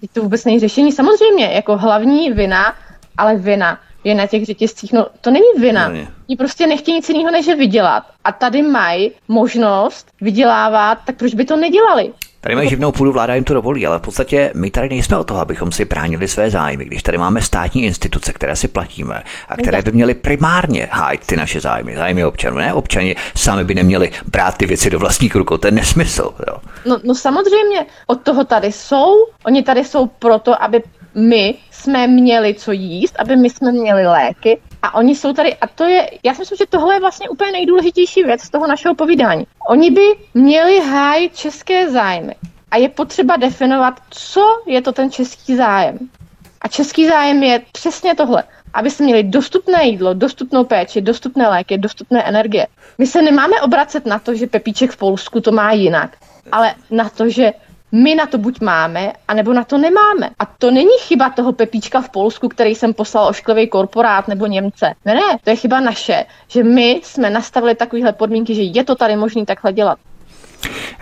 Teď 0.00 0.10
to 0.12 0.22
vůbec 0.22 0.44
není 0.44 0.60
řešení. 0.60 0.92
Samozřejmě, 0.92 1.46
jako 1.46 1.76
hlavní 1.76 2.32
vina, 2.32 2.74
ale 3.16 3.36
vina 3.36 3.80
je 4.04 4.14
na 4.14 4.26
těch 4.26 4.44
řetězcích. 4.46 4.92
No 4.92 5.06
to 5.20 5.30
není 5.30 5.52
vina. 5.58 5.88
Oni 6.28 6.36
prostě 6.36 6.66
nechtějí 6.66 6.96
nic 6.96 7.08
jiného, 7.08 7.30
než 7.30 7.46
je 7.46 7.56
vydělat. 7.56 8.02
A 8.24 8.32
tady 8.32 8.62
mají 8.62 9.12
možnost 9.28 10.12
vydělávat, 10.20 10.98
tak 11.06 11.16
proč 11.16 11.34
by 11.34 11.44
to 11.44 11.56
nedělali? 11.56 12.12
Tady 12.40 12.54
mají 12.54 12.68
živnou 12.68 12.92
půdu, 12.92 13.12
vláda 13.12 13.34
jim 13.34 13.44
to 13.44 13.54
dovolí, 13.54 13.86
ale 13.86 13.98
v 13.98 14.02
podstatě 14.02 14.52
my 14.54 14.70
tady 14.70 14.88
nejsme 14.88 15.16
o 15.16 15.24
toho, 15.24 15.40
abychom 15.40 15.72
si 15.72 15.84
bránili 15.84 16.28
své 16.28 16.50
zájmy, 16.50 16.84
když 16.84 17.02
tady 17.02 17.18
máme 17.18 17.42
státní 17.42 17.82
instituce, 17.82 18.32
které 18.32 18.56
si 18.56 18.68
platíme 18.68 19.22
a 19.48 19.56
které 19.56 19.82
by 19.82 19.92
měly 19.92 20.14
primárně 20.14 20.88
hájit 20.90 21.26
ty 21.26 21.36
naše 21.36 21.60
zájmy, 21.60 21.96
zájmy 21.96 22.24
občanů. 22.24 22.56
Ne 22.56 22.74
občani 22.74 23.16
sami 23.36 23.64
by 23.64 23.74
neměli 23.74 24.10
brát 24.26 24.56
ty 24.56 24.66
věci 24.66 24.90
do 24.90 24.98
vlastních 24.98 25.34
rukou, 25.34 25.56
to 25.56 25.66
je 25.66 25.70
nesmysl. 25.70 26.34
Jo. 26.48 26.56
No, 26.86 26.98
no 27.04 27.14
samozřejmě, 27.14 27.86
od 28.06 28.22
toho 28.22 28.44
tady 28.44 28.72
jsou, 28.72 29.14
oni 29.46 29.62
tady 29.62 29.84
jsou 29.84 30.06
proto, 30.06 30.62
aby 30.62 30.82
my 31.14 31.54
jsme 31.70 32.06
měli 32.06 32.54
co 32.54 32.72
jíst, 32.72 33.16
aby 33.18 33.36
my 33.36 33.50
jsme 33.50 33.72
měli 33.72 34.06
léky 34.06 34.58
a 34.82 34.94
oni 34.94 35.16
jsou 35.16 35.32
tady, 35.32 35.56
a 35.56 35.66
to 35.66 35.84
je, 35.84 36.10
já 36.22 36.34
si 36.34 36.40
myslím, 36.40 36.56
že 36.56 36.66
tohle 36.66 36.94
je 36.94 37.00
vlastně 37.00 37.28
úplně 37.28 37.52
nejdůležitější 37.52 38.22
věc 38.22 38.42
z 38.42 38.50
toho 38.50 38.66
našeho 38.66 38.94
povídání. 38.94 39.46
Oni 39.68 39.90
by 39.90 40.06
měli 40.34 40.80
hájit 40.80 41.36
české 41.36 41.90
zájmy. 41.90 42.34
A 42.70 42.76
je 42.76 42.88
potřeba 42.88 43.36
definovat, 43.36 43.94
co 44.10 44.62
je 44.66 44.82
to 44.82 44.92
ten 44.92 45.10
český 45.10 45.56
zájem. 45.56 45.98
A 46.60 46.68
český 46.68 47.08
zájem 47.08 47.42
je 47.42 47.62
přesně 47.72 48.14
tohle. 48.14 48.44
Aby 48.74 48.90
jsme 48.90 49.04
měli 49.04 49.22
dostupné 49.22 49.84
jídlo, 49.84 50.14
dostupnou 50.14 50.64
péči, 50.64 51.00
dostupné 51.00 51.48
léky, 51.48 51.78
dostupné 51.78 52.22
energie. 52.22 52.66
My 52.98 53.06
se 53.06 53.22
nemáme 53.22 53.60
obracet 53.62 54.06
na 54.06 54.18
to, 54.18 54.34
že 54.34 54.46
Pepíček 54.46 54.90
v 54.90 54.96
Polsku 54.96 55.40
to 55.40 55.52
má 55.52 55.72
jinak, 55.72 56.16
ale 56.52 56.74
na 56.90 57.08
to, 57.08 57.28
že 57.28 57.52
my 57.92 58.14
na 58.14 58.26
to 58.26 58.38
buď 58.38 58.60
máme, 58.60 59.12
anebo 59.28 59.52
na 59.52 59.64
to 59.64 59.78
nemáme. 59.78 60.30
A 60.38 60.46
to 60.46 60.70
není 60.70 60.98
chyba 61.00 61.30
toho 61.30 61.52
Pepíčka 61.52 62.00
v 62.00 62.08
Polsku, 62.08 62.48
který 62.48 62.74
jsem 62.74 62.94
poslal 62.94 63.28
ošklivý 63.28 63.68
korporát 63.68 64.28
nebo 64.28 64.46
Němce. 64.46 64.94
Ne, 65.04 65.14
ne, 65.14 65.38
to 65.44 65.50
je 65.50 65.56
chyba 65.56 65.80
naše, 65.80 66.24
že 66.48 66.64
my 66.64 67.00
jsme 67.04 67.30
nastavili 67.30 67.74
takovéhle 67.74 68.12
podmínky, 68.12 68.54
že 68.54 68.62
je 68.62 68.84
to 68.84 68.94
tady 68.94 69.16
možné 69.16 69.46
takhle 69.46 69.72
dělat. 69.72 69.98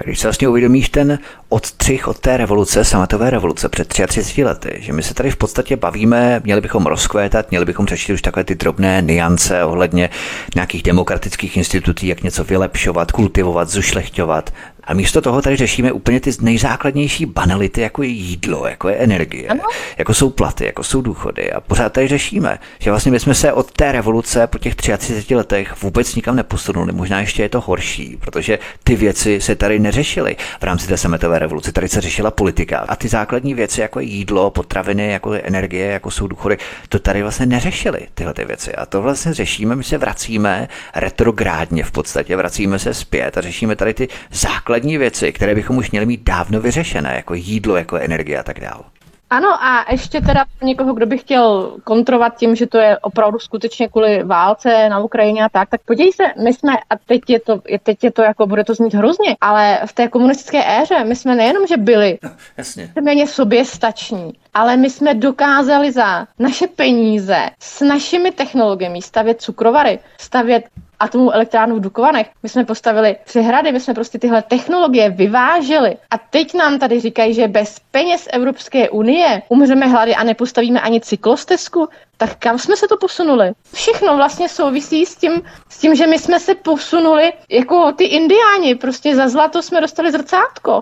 Když 0.05 0.18
se 0.18 0.27
vlastně 0.27 0.49
uvědomíš 0.49 0.88
ten 0.88 1.18
odstřih 1.49 2.09
od 2.09 2.18
té 2.18 2.37
revoluce, 2.37 2.85
sametové 2.85 3.31
revoluce 3.31 3.68
před 3.68 3.88
33 3.88 4.44
lety, 4.44 4.79
že 4.81 4.92
my 4.92 5.03
se 5.03 5.14
tady 5.14 5.31
v 5.31 5.37
podstatě 5.37 5.77
bavíme, 5.77 6.40
měli 6.44 6.61
bychom 6.61 6.87
rozkvétat, 6.87 7.51
měli 7.51 7.64
bychom 7.64 7.87
řešit 7.87 8.12
už 8.12 8.22
takové 8.22 8.44
ty 8.44 8.55
drobné 8.55 9.03
niance 9.03 9.64
ohledně 9.64 10.11
nějakých 10.55 10.83
demokratických 10.83 11.57
institucí, 11.57 12.07
jak 12.07 12.22
něco 12.22 12.44
vylepšovat, 12.44 13.12
kultivovat, 13.12 13.68
zušlechťovat, 13.68 14.51
a 14.87 14.94
místo 14.94 15.20
toho 15.20 15.42
tady 15.42 15.57
řešíme 15.57 15.92
úplně 15.92 16.20
ty 16.20 16.31
nejzákladnější 16.40 17.27
banality, 17.27 17.81
jako 17.81 18.03
je 18.03 18.09
jídlo, 18.09 18.66
jako 18.66 18.88
je 18.88 18.96
energie, 18.96 19.49
ano. 19.49 19.62
jako 19.99 20.14
jsou 20.14 20.31
platy, 20.31 20.64
jako 20.64 20.83
jsou 20.83 21.03
důchody. 21.03 21.53
A 21.53 21.61
pořád 21.61 21.92
tady 21.92 22.09
řešíme, 22.09 22.59
že 22.79 22.90
vlastně 22.90 23.12
my 23.12 23.20
jsme 23.20 23.35
se 23.35 23.53
od 23.53 23.72
té 23.72 23.92
revoluce 23.92 24.46
po 24.46 24.59
těch 24.59 24.75
33 24.75 25.35
letech 25.35 25.83
vůbec 25.83 26.14
nikam 26.14 26.37
neposunuli. 26.37 26.92
Možná 26.92 27.20
ještě 27.20 27.42
je 27.42 27.49
to 27.49 27.61
horší, 27.61 28.16
protože 28.20 28.59
ty 28.85 28.96
věci 28.96 29.40
se 29.40 29.55
tady 29.55 29.79
neřešily 29.79 30.37
v 30.61 30.62
rámci 30.62 30.87
té 30.87 30.96
sametové 30.96 31.38
revoluce. 31.38 31.72
Tady 31.72 31.88
se 31.88 32.01
řešila 32.01 32.31
politika. 32.31 32.79
A 32.79 32.96
ty 32.96 33.09
základní 33.09 33.55
věci, 33.55 33.81
jako 33.81 34.01
je 34.01 34.07
jídlo, 34.07 34.51
potraviny, 34.51 35.11
jako 35.11 35.35
je 35.35 35.40
energie, 35.40 35.87
jako 35.87 36.11
jsou 36.11 36.27
důchody, 36.27 36.59
to 36.88 36.99
tady 36.99 37.22
vlastně 37.22 37.46
neřešili 37.46 38.01
tyhle 38.14 38.35
ty 38.35 38.44
věci. 38.44 38.75
A 38.75 38.87
to 38.87 39.03
vlastně 39.03 39.35
řešíme, 39.35 39.77
my 39.77 39.85
se 39.85 39.99
vracíme 39.99 40.68
retrográdně 40.94 41.85
v 41.85 41.90
podstatě, 41.90 42.37
vracíme 42.37 42.79
se 42.79 42.94
zpět 42.94 43.38
a 43.38 43.40
řešíme 43.40 43.77
tady 43.77 43.94
ty 43.94 44.09
základní 44.33 44.75
základní 44.76 44.98
věci, 44.98 45.32
které 45.32 45.54
bychom 45.54 45.76
už 45.76 45.90
měli 45.90 46.06
mít 46.06 46.22
dávno 46.22 46.60
vyřešené, 46.60 47.12
jako 47.16 47.34
jídlo, 47.34 47.76
jako 47.76 47.96
energie 47.96 48.38
a 48.38 48.42
tak 48.42 48.60
dále. 48.60 48.82
Ano 49.30 49.48
a 49.64 49.86
ještě 49.90 50.20
teda 50.20 50.44
někoho, 50.62 50.94
kdo 50.94 51.06
by 51.06 51.18
chtěl 51.18 51.76
kontrovat 51.84 52.36
tím, 52.36 52.56
že 52.56 52.66
to 52.66 52.78
je 52.78 52.98
opravdu 52.98 53.38
skutečně 53.38 53.88
kvůli 53.88 54.22
válce 54.22 54.88
na 54.88 54.98
Ukrajině 54.98 55.44
a 55.44 55.48
tak, 55.48 55.68
tak 55.68 55.80
podívej 55.84 56.12
se, 56.12 56.22
my 56.42 56.52
jsme, 56.52 56.72
a 56.90 56.96
teď 57.06 57.20
je 57.28 57.40
to, 57.40 57.60
teď 57.82 58.04
je 58.04 58.10
to 58.10 58.22
jako, 58.22 58.46
bude 58.46 58.64
to 58.64 58.74
znít 58.74 58.94
hrozně, 58.94 59.36
ale 59.40 59.80
v 59.86 59.92
té 59.92 60.08
komunistické 60.08 60.82
éře 60.82 61.04
my 61.04 61.16
jsme 61.16 61.34
nejenom, 61.34 61.66
že 61.66 61.76
byli 61.76 62.18
no, 62.22 62.30
jasně. 62.56 62.92
méně 63.02 63.26
soběstační, 63.26 64.32
ale 64.54 64.76
my 64.76 64.90
jsme 64.90 65.14
dokázali 65.14 65.92
za 65.92 66.26
naše 66.38 66.66
peníze 66.66 67.50
s 67.60 67.80
našimi 67.80 68.30
technologiemi 68.30 69.02
stavět 69.02 69.42
cukrovary, 69.42 69.98
stavět 70.20 70.64
atomovou 71.00 71.30
elektrárnu 71.30 71.76
v 71.76 71.80
Dukovanech. 71.80 72.30
My 72.42 72.48
jsme 72.48 72.64
postavili 72.64 73.16
přehrady, 73.24 73.72
my 73.72 73.80
jsme 73.80 73.94
prostě 73.94 74.18
tyhle 74.18 74.42
technologie 74.42 75.11
vyváželi. 75.11 75.96
A 76.11 76.18
teď 76.18 76.54
nám 76.54 76.78
tady 76.78 77.00
říkají, 77.00 77.35
že 77.35 77.48
bez 77.48 77.80
peněz 77.90 78.28
Evropské 78.32 78.90
unie 78.90 79.42
umřeme 79.48 79.87
hlady 79.87 80.14
a 80.14 80.24
nepostavíme 80.24 80.80
ani 80.80 81.00
cyklostezku. 81.00 81.88
Tak 82.16 82.37
kam 82.38 82.59
jsme 82.59 82.76
se 82.76 82.88
to 82.88 82.96
posunuli? 82.96 83.52
Všechno 83.74 84.16
vlastně 84.16 84.48
souvisí 84.48 85.06
s 85.06 85.16
tím, 85.16 85.42
s 85.68 85.78
tím, 85.78 85.94
že 85.94 86.06
my 86.06 86.18
jsme 86.18 86.40
se 86.40 86.54
posunuli 86.54 87.32
jako 87.50 87.92
ty 87.92 88.04
indiáni. 88.04 88.74
Prostě 88.74 89.16
za 89.16 89.28
zlato 89.28 89.62
jsme 89.62 89.80
dostali 89.80 90.12
zrcátko. 90.12 90.72
A 90.72 90.80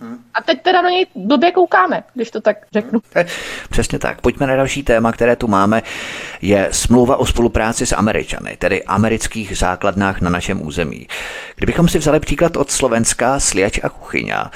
A 0.00 0.07
teď 0.48 0.62
teda 0.62 0.82
do 0.82 0.88
něj 0.88 1.06
blbě 1.14 1.52
koukáme, 1.52 2.02
když 2.14 2.30
to 2.30 2.40
tak 2.40 2.56
řeknu. 2.72 3.00
Eh, 3.16 3.26
přesně 3.70 3.98
tak. 3.98 4.20
Pojďme 4.20 4.46
na 4.46 4.56
další 4.56 4.82
téma, 4.82 5.12
které 5.12 5.36
tu 5.36 5.48
máme. 5.48 5.82
Je 6.42 6.68
smlouva 6.72 7.16
o 7.16 7.26
spolupráci 7.26 7.86
s 7.86 7.92
Američany, 7.96 8.56
tedy 8.56 8.84
amerických 8.84 9.58
základnách 9.58 10.20
na 10.20 10.30
našem 10.30 10.66
území. 10.66 11.06
Kdybychom 11.56 11.88
si 11.88 11.98
vzali 11.98 12.20
příklad 12.20 12.56
od 12.56 12.70
Slovenska, 12.70 13.40
Sliač 13.40 13.80
a 13.82 13.88
Kuchyňa, 13.88 14.50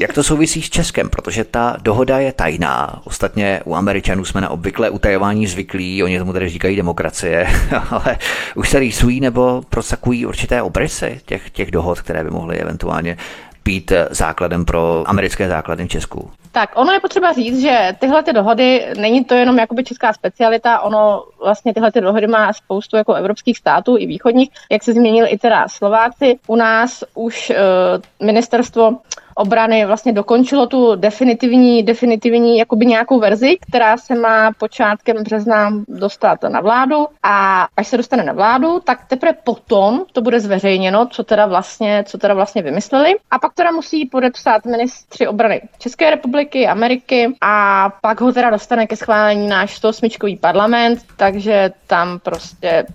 jak 0.00 0.12
to 0.12 0.22
souvisí 0.22 0.62
s 0.62 0.70
Českem? 0.70 1.10
Protože 1.10 1.44
ta 1.44 1.76
dohoda 1.82 2.18
je 2.18 2.32
tajná. 2.32 3.00
Ostatně 3.04 3.60
u 3.64 3.74
Američanů 3.74 4.24
jsme 4.24 4.40
na 4.40 4.48
obvyklé 4.48 4.90
utajování 4.90 5.46
zvyklí, 5.46 6.02
oni 6.02 6.18
tomu 6.18 6.32
tedy 6.32 6.48
říkají 6.48 6.76
demokracie, 6.76 7.46
ale 7.90 8.18
už 8.54 8.70
se 8.70 8.78
rýsují 8.78 9.20
nebo 9.20 9.62
prosakují 9.68 10.26
určité 10.26 10.62
obrysy 10.62 11.20
těch, 11.26 11.50
těch 11.50 11.70
dohod, 11.70 12.00
které 12.00 12.24
by 12.24 12.30
mohly 12.30 12.58
eventuálně 12.58 13.16
být 13.64 13.92
základem 14.10 14.64
pro 14.64 15.04
americké 15.06 15.48
základy 15.48 15.84
v 15.84 15.88
Česku? 15.88 16.30
Tak 16.52 16.70
ono 16.74 16.92
je 16.92 17.00
potřeba 17.00 17.32
říct, 17.32 17.60
že 17.60 17.96
tyhle 17.98 18.22
ty 18.22 18.32
dohody, 18.32 18.86
není 18.98 19.24
to 19.24 19.34
jenom 19.34 19.58
jakoby 19.58 19.84
česká 19.84 20.12
specialita, 20.12 20.80
ono 20.80 21.24
vlastně 21.44 21.74
tyhle 21.74 21.92
ty 21.92 22.00
dohody 22.00 22.26
má 22.26 22.52
spoustu 22.52 22.96
jako 22.96 23.14
evropských 23.14 23.58
států 23.58 23.96
i 23.98 24.06
východních, 24.06 24.50
jak 24.70 24.82
se 24.82 24.92
změnil 24.92 25.26
i 25.28 25.38
teda 25.38 25.68
Slováci. 25.68 26.38
U 26.46 26.56
nás 26.56 27.04
už 27.14 27.50
uh, 27.50 28.26
ministerstvo 28.26 28.98
obrany 29.40 29.86
vlastně 29.86 30.12
dokončilo 30.12 30.66
tu 30.66 30.96
definitivní, 30.96 31.82
definitivní 31.82 32.58
jakoby 32.58 32.86
nějakou 32.86 33.20
verzi, 33.20 33.56
která 33.60 33.96
se 33.96 34.14
má 34.14 34.52
počátkem 34.58 35.16
března 35.22 35.70
dostat 35.88 36.42
na 36.42 36.60
vládu. 36.60 37.06
A 37.22 37.66
až 37.76 37.86
se 37.86 37.96
dostane 37.96 38.22
na 38.22 38.32
vládu, 38.32 38.80
tak 38.80 39.04
teprve 39.08 39.32
potom 39.44 40.04
to 40.12 40.20
bude 40.20 40.40
zveřejněno, 40.40 41.06
co 41.06 41.24
teda 41.24 41.46
vlastně, 41.46 42.04
co 42.06 42.18
teda 42.18 42.34
vlastně 42.34 42.62
vymysleli. 42.62 43.14
A 43.30 43.38
pak 43.38 43.54
teda 43.54 43.70
musí 43.70 44.06
podepsat 44.06 44.64
ministři 44.64 45.26
obrany 45.26 45.60
České 45.78 46.10
republiky, 46.10 46.66
Ameriky 46.66 47.36
a 47.40 47.88
pak 48.02 48.20
ho 48.20 48.32
teda 48.32 48.50
dostane 48.50 48.86
ke 48.86 48.96
schválení 48.96 49.48
náš 49.48 49.76
108 49.76 50.08
parlament, 50.40 50.98
takže 51.16 51.70
tam 51.86 52.18
prostě 52.18 52.86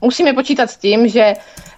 musíme 0.00 0.32
počítat 0.32 0.70
s 0.70 0.76
tím, 0.76 1.08
že 1.08 1.34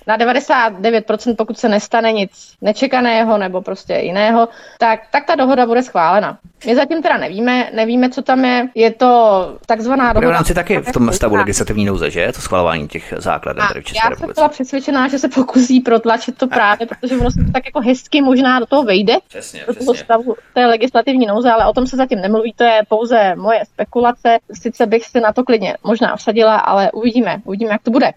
na 0.06 0.18
99%, 0.18 1.36
pokud 1.36 1.58
se 1.58 1.68
nestane 1.68 2.12
nic 2.12 2.54
nečekaného 2.60 3.38
nebo 3.38 3.62
prostě 3.62 3.94
jiného, 3.94 4.48
tak, 4.78 5.00
tak 5.12 5.26
ta 5.26 5.34
dohoda 5.34 5.66
bude 5.66 5.82
schválena. 5.82 6.38
My 6.66 6.76
zatím 6.76 7.02
teda 7.02 7.16
nevíme, 7.16 7.70
nevíme, 7.74 8.10
co 8.10 8.22
tam 8.22 8.44
je. 8.44 8.68
Je 8.74 8.90
to 8.90 9.58
takzvaná 9.66 10.12
dohoda. 10.12 10.26
Bude 10.26 10.32
rámci 10.32 10.54
taky 10.54 10.78
v 10.78 10.92
tom 10.92 11.12
stavu 11.12 11.34
legislativní 11.34 11.84
nouze, 11.84 12.10
že? 12.10 12.32
To 12.34 12.40
schvalování 12.40 12.88
těch 12.88 13.14
základů 13.16 13.60
tady 13.68 13.80
v 13.80 13.84
České 13.84 14.08
Já 14.10 14.16
jsem 14.16 14.30
byla 14.34 14.48
přesvědčená, 14.48 15.08
že 15.08 15.18
se 15.18 15.28
pokusí 15.28 15.80
protlačit 15.80 16.38
to 16.38 16.46
právě, 16.46 16.86
protože 16.86 17.16
ono 17.16 17.30
se 17.30 17.44
to 17.46 17.52
tak 17.52 17.66
jako 17.66 17.80
hezky 17.80 18.22
možná 18.22 18.60
do 18.60 18.66
toho 18.66 18.82
vejde. 18.82 19.16
Přesně, 19.28 19.60
do 19.66 19.74
toho 19.74 19.94
stavu 19.94 20.34
té 20.54 20.66
legislativní 20.66 21.26
nouze, 21.26 21.50
ale 21.50 21.66
o 21.66 21.72
tom 21.72 21.86
se 21.86 21.96
zatím 21.96 22.20
nemluví, 22.20 22.52
to 22.56 22.64
je 22.64 22.80
pouze 22.88 23.34
moje 23.36 23.64
spekulace. 23.64 24.38
Sice 24.52 24.86
bych 24.86 25.04
si 25.04 25.20
na 25.20 25.32
to 25.32 25.44
klidně 25.44 25.76
možná 25.84 26.16
vsadila, 26.16 26.56
ale 26.56 26.92
uvidíme, 26.92 27.40
uvidíme, 27.44 27.70
jak 27.70 27.82
to 27.82 27.90
bude. 27.90 28.12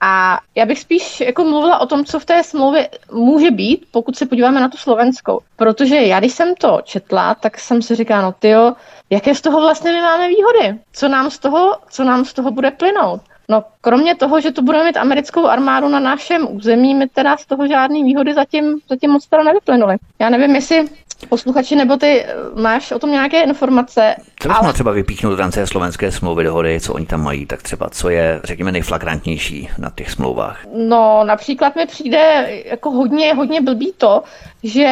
A 0.00 0.38
já 0.54 0.66
bych 0.66 0.78
spíš 0.78 1.20
jako 1.20 1.44
mluvila 1.44 1.78
o 1.78 1.86
tom, 1.86 2.04
co 2.04 2.20
v 2.20 2.24
té 2.24 2.42
smlouvě 2.42 2.88
může 3.12 3.50
být, 3.50 3.86
pokud 3.90 4.16
se 4.16 4.26
podíváme 4.26 4.60
na 4.60 4.68
tu 4.68 4.76
slovenskou. 4.76 5.40
Protože 5.56 5.96
já, 5.96 6.18
když 6.20 6.32
jsem 6.32 6.54
to 6.54 6.80
četla, 6.84 7.34
tak 7.34 7.58
jsem 7.58 7.82
si 7.82 7.94
říkala, 7.94 8.22
no 8.22 8.32
tyjo, 8.32 8.72
jaké 9.10 9.34
z 9.34 9.40
toho 9.40 9.60
vlastně 9.60 9.92
my 9.92 10.02
máme 10.02 10.28
výhody? 10.28 10.80
Co 10.92 11.08
nám 11.08 11.30
z 11.30 11.38
toho, 11.38 11.76
co 11.90 12.04
nám 12.04 12.24
z 12.24 12.32
toho 12.32 12.50
bude 12.50 12.70
plynout? 12.70 13.20
No, 13.48 13.64
kromě 13.80 14.14
toho, 14.14 14.40
že 14.40 14.52
tu 14.52 14.62
budeme 14.62 14.84
mít 14.84 14.96
americkou 14.96 15.46
armádu 15.46 15.88
na 15.88 16.00
našem 16.00 16.56
území, 16.56 16.94
my 16.94 17.08
teda 17.08 17.36
z 17.36 17.46
toho 17.46 17.66
žádný 17.66 18.04
výhody 18.04 18.34
zatím, 18.34 18.78
zatím 18.88 19.10
moc 19.10 19.26
teda 19.26 19.42
nevyplynuly. 19.42 19.96
Já 20.18 20.30
nevím, 20.30 20.54
jestli 20.54 20.84
posluchači 21.26 21.76
nebo 21.76 21.96
ty 21.96 22.24
eh, 22.24 22.34
máš 22.60 22.92
o 22.92 22.98
tom 22.98 23.10
nějaké 23.10 23.42
informace. 23.42 24.14
Co 24.40 24.48
bys 24.48 24.56
ale... 24.60 24.72
třeba 24.72 24.92
vypíchnout 24.92 25.34
v 25.34 25.40
rámci 25.40 25.66
slovenské 25.66 26.12
smlouvy 26.12 26.44
dohody, 26.44 26.80
co 26.80 26.94
oni 26.94 27.06
tam 27.06 27.22
mají, 27.22 27.46
tak 27.46 27.62
třeba 27.62 27.90
co 27.90 28.08
je, 28.08 28.40
řekněme, 28.44 28.72
nejflagrantnější 28.72 29.68
na 29.78 29.90
těch 29.94 30.10
smlouvách? 30.10 30.60
No, 30.74 31.24
například 31.24 31.76
mi 31.76 31.86
přijde 31.86 32.48
jako 32.64 32.90
hodně, 32.90 33.34
hodně 33.34 33.60
blbý 33.60 33.92
to, 33.98 34.22
že 34.64 34.88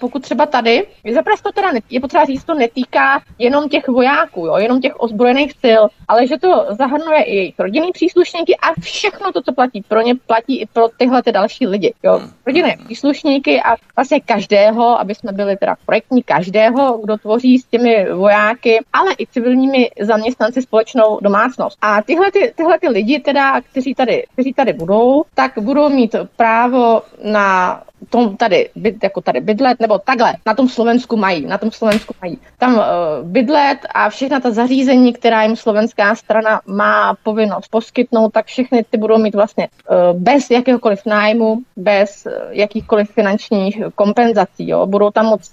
pokud 0.00 0.22
třeba 0.22 0.46
tady, 0.46 0.86
zaprvé 1.14 1.36
to 1.42 1.52
teda 1.52 1.70
je 1.90 2.00
potřeba 2.00 2.24
říct, 2.24 2.44
to 2.44 2.54
netýká 2.54 3.22
jenom 3.38 3.68
těch 3.68 3.88
vojáků, 3.88 4.46
jo, 4.46 4.56
jenom 4.56 4.80
těch 4.80 4.92
ozbrojených 5.00 5.52
sil, 5.62 5.82
ale 6.08 6.26
že 6.26 6.38
to 6.38 6.66
zahrnuje 6.70 7.22
i 7.22 7.36
jejich 7.36 7.58
rodinný 7.58 7.92
příslušníky 7.92 8.56
a 8.56 8.80
všechno 8.80 9.32
to, 9.32 9.42
co 9.42 9.52
platí 9.52 9.82
pro 9.88 10.00
ně, 10.00 10.14
platí 10.26 10.60
i 10.60 10.66
pro 10.66 10.88
tyhle 10.96 11.22
ty 11.22 11.32
další 11.32 11.66
lidi. 11.66 11.94
Jo. 12.02 12.18
Hmm. 12.18 12.30
Rodinné 12.46 12.76
příslušníky 12.84 13.62
a 13.62 13.76
vlastně 13.96 14.20
každého, 14.20 15.00
aby 15.00 15.14
jsme 15.14 15.32
byli 15.32 15.56
teda 15.56 15.69
projektní 15.86 16.22
každého, 16.22 16.98
kdo 17.04 17.16
tvoří 17.16 17.58
s 17.58 17.64
těmi 17.64 18.12
vojáky, 18.12 18.78
ale 18.92 19.12
i 19.18 19.26
civilními 19.26 19.90
zaměstnanci 20.00 20.62
společnou 20.62 21.18
domácnost. 21.22 21.78
A 21.82 22.02
tyhle, 22.02 22.32
ty, 22.32 22.52
tyhle 22.56 22.78
ty 22.78 22.88
lidi 22.88 23.20
teda, 23.20 23.60
kteří 23.60 23.94
tady, 23.94 24.24
kteří 24.32 24.52
tady 24.52 24.72
budou, 24.72 25.22
tak 25.34 25.52
budou 25.60 25.88
mít 25.88 26.16
právo 26.36 27.02
na 27.24 27.82
tom 28.10 28.36
tady, 28.36 28.70
jako 29.02 29.20
tady 29.20 29.40
bydlet, 29.40 29.80
nebo 29.80 29.98
takhle, 29.98 30.34
na 30.46 30.54
tom 30.54 30.68
Slovensku 30.68 31.16
mají, 31.16 31.46
na 31.46 31.58
tom 31.58 31.70
Slovensku 31.70 32.14
mají. 32.22 32.38
Tam 32.58 32.74
uh, 32.74 32.82
bydlet 33.22 33.78
a 33.94 34.08
všechna 34.08 34.40
ta 34.40 34.50
zařízení, 34.50 35.12
která 35.12 35.42
jim 35.42 35.56
slovenská 35.56 36.14
strana 36.14 36.60
má 36.66 37.14
povinnost 37.22 37.68
poskytnout, 37.70 38.32
tak 38.32 38.46
všechny 38.46 38.84
ty 38.90 38.98
budou 38.98 39.18
mít 39.18 39.34
vlastně 39.34 39.68
uh, 39.68 40.20
bez 40.20 40.50
jakéhokoliv 40.50 41.00
nájmu, 41.06 41.58
bez 41.76 42.26
uh, 42.26 42.32
jakýchkoliv 42.50 43.10
finančních 43.10 43.82
kompenzací, 43.94 44.68
jo. 44.68 44.86
Budou 44.86 45.10
tam 45.10 45.26
moc 45.26 45.50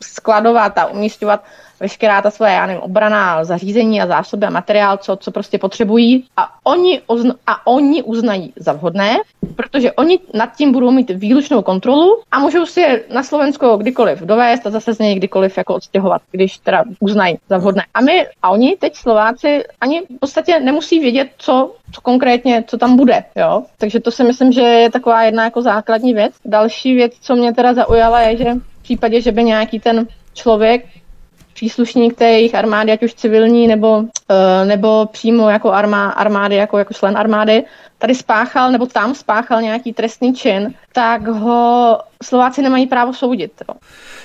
skladovat 0.00 0.78
a 0.78 0.86
umístěvat 0.86 1.44
veškerá 1.80 2.22
ta 2.22 2.30
svoje, 2.30 2.52
já 2.52 2.66
nevím, 2.66 2.82
obraná 2.82 3.44
zařízení 3.44 4.02
a 4.02 4.06
zásoby 4.06 4.46
a 4.46 4.50
materiál, 4.50 4.96
co, 4.96 5.16
co 5.16 5.30
prostě 5.30 5.58
potřebují 5.58 6.24
a 6.36 6.52
oni, 6.64 7.00
ozna, 7.06 7.34
a 7.46 7.66
oni 7.66 8.02
uznají 8.02 8.52
za 8.56 8.72
vhodné, 8.72 9.16
protože 9.56 9.92
oni 9.92 10.18
nad 10.34 10.56
tím 10.56 10.72
budou 10.72 10.90
mít 10.90 11.10
výlučnou 11.10 11.62
kontrolu 11.62 12.16
a 12.30 12.38
můžou 12.38 12.66
si 12.66 12.80
je 12.80 13.02
na 13.14 13.22
Slovensko 13.22 13.76
kdykoliv 13.76 14.20
dovést 14.20 14.66
a 14.66 14.70
zase 14.70 14.94
z 14.94 14.98
něj 14.98 15.14
kdykoliv 15.14 15.58
jako 15.58 15.74
odstěhovat, 15.74 16.22
když 16.30 16.58
teda 16.58 16.84
uznají 17.00 17.38
za 17.48 17.58
vhodné. 17.58 17.82
A 17.94 18.00
my, 18.00 18.26
a 18.42 18.50
oni 18.50 18.76
teď 18.76 18.96
Slováci 18.96 19.64
ani 19.80 20.00
v 20.00 20.18
podstatě 20.20 20.60
nemusí 20.60 21.00
vědět, 21.00 21.28
co, 21.38 21.74
co 21.92 22.00
konkrétně, 22.00 22.64
co 22.66 22.78
tam 22.78 22.96
bude, 22.96 23.24
jo. 23.36 23.62
Takže 23.78 24.00
to 24.00 24.10
si 24.10 24.24
myslím, 24.24 24.52
že 24.52 24.60
je 24.60 24.90
taková 24.90 25.22
jedna 25.22 25.44
jako 25.44 25.62
základní 25.62 26.14
věc. 26.14 26.32
Další 26.44 26.94
věc, 26.94 27.12
co 27.20 27.36
mě 27.36 27.54
teda 27.54 27.74
zaujala, 27.74 28.20
je, 28.20 28.36
že 28.36 28.54
případě, 28.90 29.20
že 29.20 29.32
by 29.32 29.44
nějaký 29.44 29.80
ten 29.80 30.06
člověk 30.34 30.86
příslušník 31.54 32.14
té 32.14 32.24
jejich 32.24 32.54
armády, 32.54 32.92
ať 32.92 33.02
už 33.02 33.14
civilní 33.14 33.66
nebo, 33.68 34.02
eh, 34.30 34.64
nebo 34.64 35.06
přímo 35.06 35.50
jako 35.50 35.72
armá, 35.72 36.10
armády, 36.10 36.56
jako, 36.56 36.78
jako 36.78 36.94
člen 36.94 37.16
armády, 37.16 37.64
tady 37.98 38.14
spáchal 38.14 38.72
nebo 38.72 38.86
tam 38.86 39.14
spáchal 39.14 39.62
nějaký 39.62 39.92
trestný 39.92 40.34
čin, 40.34 40.74
tak 40.92 41.28
ho 41.28 41.98
Slováci 42.22 42.62
nemají 42.62 42.86
právo 42.86 43.12
soudit. 43.12 43.52
Jo. 43.68 43.74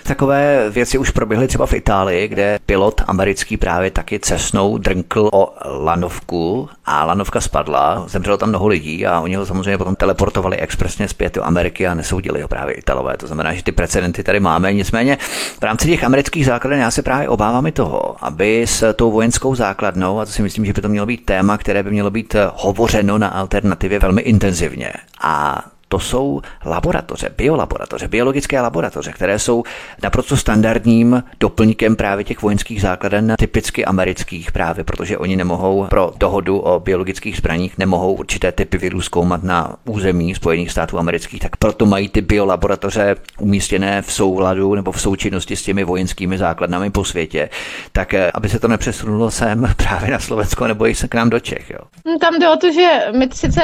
Takové 0.03 0.69
věci 0.69 0.97
už 0.97 1.09
proběhly 1.09 1.47
třeba 1.47 1.65
v 1.65 1.73
Itálii, 1.73 2.27
kde 2.27 2.59
pilot 2.65 3.01
americký 3.07 3.57
právě 3.57 3.91
taky 3.91 4.19
cesnou 4.19 4.77
drnkl 4.77 5.29
o 5.33 5.53
lanovku 5.65 6.69
a 6.85 7.05
lanovka 7.05 7.41
spadla, 7.41 8.03
zemřelo 8.07 8.37
tam 8.37 8.49
mnoho 8.49 8.67
lidí 8.67 9.05
a 9.05 9.19
oni 9.19 9.35
ho 9.35 9.45
samozřejmě 9.45 9.77
potom 9.77 9.95
teleportovali 9.95 10.57
expresně 10.57 11.07
zpět 11.07 11.35
do 11.35 11.45
Ameriky 11.45 11.87
a 11.87 11.93
nesoudili 11.93 12.41
ho 12.41 12.47
právě 12.47 12.73
Italové. 12.73 13.17
To 13.17 13.27
znamená, 13.27 13.53
že 13.53 13.63
ty 13.63 13.71
precedenty 13.71 14.23
tady 14.23 14.39
máme. 14.39 14.73
Nicméně 14.73 15.17
v 15.59 15.63
rámci 15.63 15.87
těch 15.87 16.03
amerických 16.03 16.45
základen 16.45 16.79
já 16.79 16.91
se 16.91 17.01
právě 17.01 17.29
obávám 17.29 17.67
i 17.67 17.71
toho, 17.71 18.15
aby 18.25 18.63
s 18.67 18.93
tou 18.93 19.11
vojenskou 19.11 19.55
základnou, 19.55 20.19
a 20.19 20.25
to 20.25 20.31
si 20.31 20.41
myslím, 20.41 20.65
že 20.65 20.73
by 20.73 20.81
to 20.81 20.89
mělo 20.89 21.05
být 21.05 21.25
téma, 21.25 21.57
které 21.57 21.83
by 21.83 21.91
mělo 21.91 22.11
být 22.11 22.35
hovořeno 22.55 23.17
na 23.17 23.27
alternativě 23.27 23.99
velmi 23.99 24.21
intenzivně. 24.21 24.93
A 25.21 25.65
to 25.95 25.99
jsou 25.99 26.41
laboratoře, 26.65 27.29
biolaboratoře, 27.37 28.07
biologické 28.07 28.61
laboratoře, 28.61 29.11
které 29.11 29.39
jsou 29.39 29.63
naprosto 30.03 30.37
standardním 30.37 31.23
doplňkem 31.39 31.95
právě 31.95 32.23
těch 32.23 32.41
vojenských 32.41 32.81
základen, 32.81 33.35
typicky 33.39 33.85
amerických 33.85 34.51
právě, 34.51 34.83
protože 34.83 35.17
oni 35.17 35.35
nemohou 35.35 35.87
pro 35.89 36.11
dohodu 36.17 36.59
o 36.59 36.79
biologických 36.79 37.37
zbraních, 37.37 37.77
nemohou 37.77 38.13
určité 38.13 38.51
typy 38.51 38.77
virů 38.77 39.01
zkoumat 39.01 39.43
na 39.43 39.75
území 39.85 40.35
Spojených 40.35 40.71
států 40.71 40.99
amerických, 40.99 41.39
tak 41.39 41.55
proto 41.55 41.85
mají 41.85 42.09
ty 42.09 42.21
biolaboratoře 42.21 43.15
umístěné 43.39 44.01
v 44.01 44.11
souladu 44.11 44.75
nebo 44.75 44.91
v 44.91 45.01
součinnosti 45.01 45.55
s 45.55 45.63
těmi 45.63 45.83
vojenskými 45.83 46.37
základnami 46.37 46.91
po 46.91 47.05
světě, 47.05 47.49
tak 47.91 48.13
eh, 48.13 48.31
aby 48.33 48.49
se 48.49 48.59
to 48.59 48.67
nepřesunulo 48.67 49.31
sem 49.31 49.73
právě 49.77 50.11
na 50.11 50.19
Slovensko 50.19 50.67
nebo 50.67 50.87
i 50.87 50.95
se 50.95 51.07
k 51.07 51.15
nám 51.15 51.29
do 51.29 51.39
Čech. 51.39 51.69
Jo. 51.69 51.79
Tam 52.19 52.39
jde 52.39 52.49
o 52.49 52.57
to, 52.57 52.71
že 52.71 52.99
my 53.17 53.29
sice 53.33 53.61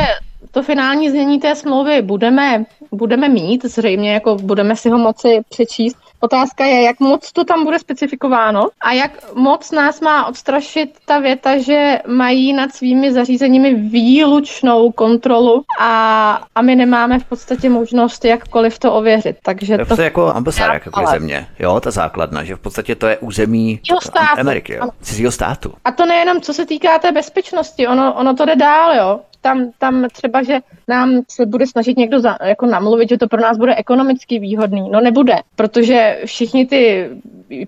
to 0.51 0.63
finální 0.63 1.09
znění 1.09 1.39
té 1.39 1.55
smlouvy 1.55 2.01
budeme, 2.01 2.65
budeme 2.91 3.29
mít, 3.29 3.65
zřejmě 3.65 4.13
jako 4.13 4.35
budeme 4.35 4.75
si 4.75 4.89
ho 4.89 4.97
moci 4.97 5.41
přečíst. 5.49 6.10
Otázka 6.23 6.65
je, 6.65 6.81
jak 6.81 6.99
moc 6.99 7.31
to 7.31 7.43
tam 7.43 7.63
bude 7.63 7.79
specifikováno 7.79 8.69
a 8.81 8.91
jak 8.91 9.33
moc 9.35 9.71
nás 9.71 10.01
má 10.01 10.25
odstrašit 10.25 10.97
ta 11.05 11.19
věta, 11.19 11.57
že 11.57 11.99
mají 12.07 12.53
nad 12.53 12.73
svými 12.75 13.13
zařízeními 13.13 13.75
výlučnou 13.75 14.91
kontrolu 14.91 15.63
a, 15.79 16.43
a 16.55 16.61
my 16.61 16.75
nemáme 16.75 17.19
v 17.19 17.25
podstatě 17.25 17.69
možnost 17.69 18.25
jakkoliv 18.25 18.79
to 18.79 18.93
ověřit. 18.93 19.37
Takže 19.43 19.77
to, 19.77 19.95
to 19.95 20.01
je 20.01 20.05
jako 20.05 20.33
ambasáda 20.33 20.73
jakékoliv 20.73 21.09
země, 21.09 21.47
jo, 21.59 21.79
ta 21.79 21.91
základna, 21.91 22.43
že 22.43 22.55
v 22.55 22.59
podstatě 22.59 22.95
to 22.95 23.07
je 23.07 23.17
území 23.17 23.79
státu. 24.01 24.39
Ameriky, 24.39 24.73
jo, 24.73 24.89
cizího 25.01 25.31
státu. 25.31 25.73
A 25.85 25.91
to 25.91 26.05
nejenom 26.05 26.41
co 26.41 26.53
se 26.53 26.65
týká 26.65 26.99
té 26.99 27.11
bezpečnosti, 27.11 27.87
ono, 27.87 28.13
ono 28.13 28.33
to 28.35 28.45
jde 28.45 28.55
dál, 28.55 28.95
jo 28.95 29.19
tam, 29.41 29.71
tam 29.77 30.07
třeba, 30.11 30.43
že 30.43 30.59
nám 30.87 31.21
se 31.29 31.45
bude 31.45 31.67
snažit 31.67 31.97
někdo 31.97 32.19
za, 32.19 32.37
jako 32.43 32.65
namluvit, 32.65 33.09
že 33.09 33.17
to 33.17 33.27
pro 33.27 33.41
nás 33.41 33.57
bude 33.57 33.75
ekonomicky 33.75 34.39
výhodný. 34.39 34.89
No 34.89 35.01
nebude, 35.01 35.35
protože 35.55 36.10
všichni 36.25 36.65
ty 36.65 37.09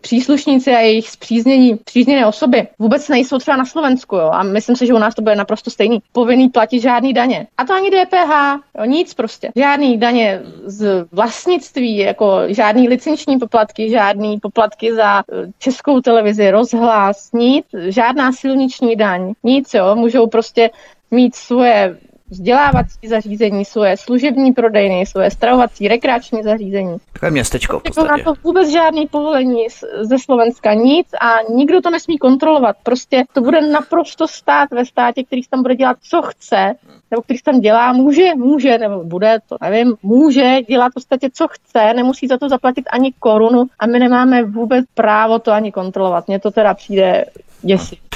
příslušníci 0.01 0.71
a 0.71 0.79
jejich 0.79 1.09
zpříznění, 1.09 1.77
přízněné 1.77 2.25
osoby 2.25 2.67
vůbec 2.79 3.09
nejsou 3.09 3.37
třeba 3.37 3.57
na 3.57 3.65
Slovensku, 3.65 4.15
jo, 4.15 4.29
a 4.33 4.43
myslím 4.43 4.75
si, 4.75 4.87
že 4.87 4.93
u 4.93 4.97
nás 4.97 5.15
to 5.15 5.21
bude 5.21 5.35
naprosto 5.35 5.69
stejný. 5.69 6.01
Povinný 6.11 6.49
platit 6.49 6.79
žádný 6.79 7.13
daně. 7.13 7.47
A 7.57 7.65
to 7.65 7.73
ani 7.73 7.89
DPH, 7.89 8.61
jo, 8.77 8.85
nic 8.85 9.13
prostě. 9.13 9.51
Žádný 9.55 9.97
daně 9.97 10.41
z 10.65 11.05
vlastnictví, 11.11 11.97
jako 11.97 12.41
žádný 12.47 12.89
licenční 12.89 13.39
poplatky, 13.39 13.89
žádný 13.89 14.39
poplatky 14.39 14.95
za 14.95 15.19
eh, 15.19 15.47
českou 15.59 16.01
televizi, 16.01 16.51
rozhlas, 16.51 17.31
nic, 17.33 17.65
žádná 17.87 18.31
silniční 18.31 18.95
daň, 18.95 19.33
nic, 19.43 19.73
jo, 19.73 19.95
můžou 19.95 20.27
prostě 20.27 20.69
mít 21.11 21.35
svoje 21.35 21.97
vzdělávací 22.33 23.07
zařízení, 23.07 23.65
svoje 23.65 23.97
služební 23.97 24.53
prodejny, 24.53 25.05
svoje 25.05 25.31
stravovací, 25.31 25.87
rekreační 25.87 26.43
zařízení. 26.43 26.97
Takové 27.13 27.31
městečko 27.31 27.79
v 27.79 27.83
podstatě. 27.83 28.07
Na 28.07 28.17
to 28.23 28.33
vůbec 28.43 28.69
žádný 28.69 29.07
povolení 29.07 29.67
ze 30.01 30.19
Slovenska, 30.19 30.73
nic 30.73 31.07
a 31.21 31.53
nikdo 31.53 31.81
to 31.81 31.89
nesmí 31.89 32.17
kontrolovat. 32.17 32.75
Prostě 32.83 33.23
to 33.33 33.41
bude 33.41 33.61
naprosto 33.61 34.27
stát 34.27 34.71
ve 34.71 34.85
státě, 34.85 35.23
který 35.23 35.41
tam 35.49 35.61
bude 35.61 35.75
dělat, 35.75 35.97
co 36.01 36.21
chce, 36.21 36.73
nebo 37.11 37.21
který 37.21 37.39
tam 37.39 37.59
dělá, 37.59 37.93
může, 37.93 38.35
může, 38.35 38.77
nebo 38.77 39.03
bude, 39.03 39.37
to 39.49 39.55
nevím, 39.61 39.95
může 40.03 40.61
dělat 40.61 40.89
v 40.89 40.93
podstatě, 40.93 41.29
co 41.33 41.47
chce, 41.47 41.93
nemusí 41.93 42.27
za 42.27 42.37
to 42.37 42.49
zaplatit 42.49 42.85
ani 42.91 43.13
korunu 43.19 43.65
a 43.79 43.87
my 43.87 43.99
nemáme 43.99 44.43
vůbec 44.43 44.85
právo 44.93 45.39
to 45.39 45.51
ani 45.51 45.71
kontrolovat. 45.71 46.27
Mně 46.27 46.39
to 46.39 46.51
teda 46.51 46.73
přijde 46.73 47.25
děsivě. 47.61 48.12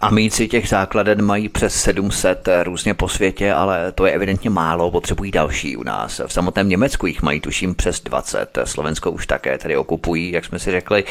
Amíci 0.00 0.48
těch 0.48 0.68
základen 0.68 1.22
mají 1.22 1.48
přes 1.48 1.80
700 1.80 2.48
různě 2.62 2.94
po 2.94 3.08
světě, 3.08 3.52
ale 3.52 3.92
to 3.92 4.06
je 4.06 4.12
evidentně 4.12 4.50
málo, 4.50 4.90
potřebují 4.90 5.30
další 5.30 5.76
u 5.76 5.82
nás. 5.82 6.20
V 6.26 6.32
samotném 6.32 6.68
Německu 6.68 7.06
jich 7.06 7.22
mají 7.22 7.40
tuším 7.40 7.74
přes 7.74 8.00
20, 8.00 8.58
Slovensko 8.64 9.10
už 9.10 9.26
také 9.26 9.58
tedy 9.58 9.76
okupují, 9.76 10.32
jak 10.32 10.44
jsme 10.44 10.58
si 10.58 10.70
řekli 10.70 11.04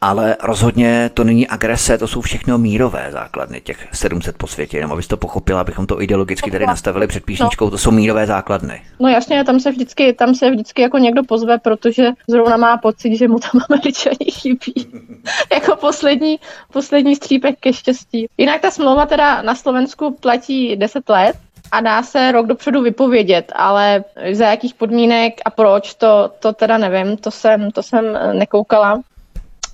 ale 0.00 0.36
rozhodně 0.42 1.10
to 1.14 1.24
není 1.24 1.48
agrese, 1.48 1.98
to 1.98 2.08
jsou 2.08 2.20
všechno 2.20 2.58
mírové 2.58 3.08
základny, 3.12 3.60
těch 3.60 3.88
700 3.92 4.38
po 4.38 4.46
světě, 4.46 4.76
jenom 4.76 4.92
abys 4.92 5.06
to 5.06 5.16
pochopila, 5.16 5.60
abychom 5.60 5.86
to 5.86 6.02
ideologicky 6.02 6.50
tady 6.50 6.66
nastavili 6.66 7.06
před 7.06 7.24
píšničkou, 7.24 7.70
to 7.70 7.78
jsou 7.78 7.90
mírové 7.90 8.26
základny. 8.26 8.82
No 9.00 9.08
jasně, 9.08 9.44
tam 9.44 9.60
se 9.60 9.70
vždycky, 9.70 10.12
tam 10.12 10.34
se 10.34 10.50
vždycky 10.50 10.82
jako 10.82 10.98
někdo 10.98 11.22
pozve, 11.22 11.58
protože 11.58 12.10
zrovna 12.28 12.56
má 12.56 12.76
pocit, 12.76 13.16
že 13.16 13.28
mu 13.28 13.38
tam 13.38 13.60
američani 13.70 14.30
chybí. 14.32 14.74
jako 15.52 15.76
poslední, 15.76 16.40
poslední 16.72 17.16
střípek 17.16 17.58
ke 17.60 17.72
štěstí. 17.72 18.26
Jinak 18.38 18.60
ta 18.60 18.70
smlouva 18.70 19.06
teda 19.06 19.42
na 19.42 19.54
Slovensku 19.54 20.16
platí 20.20 20.76
10 20.76 21.08
let, 21.08 21.36
a 21.72 21.80
dá 21.80 22.02
se 22.02 22.32
rok 22.32 22.46
dopředu 22.46 22.82
vypovědět, 22.82 23.52
ale 23.56 24.04
za 24.32 24.46
jakých 24.46 24.74
podmínek 24.74 25.40
a 25.44 25.50
proč, 25.50 25.94
to, 25.94 26.30
to 26.38 26.52
teda 26.52 26.78
nevím, 26.78 27.16
to 27.16 27.30
jsem, 27.30 27.70
to 27.70 27.82
jsem 27.82 28.18
nekoukala. 28.32 29.02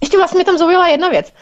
Ještě 0.05 0.17
vlastně 0.17 0.45
tam 0.45 0.59
zaujala 0.59 0.89
jedna 0.89 1.09
věc, 1.09 1.33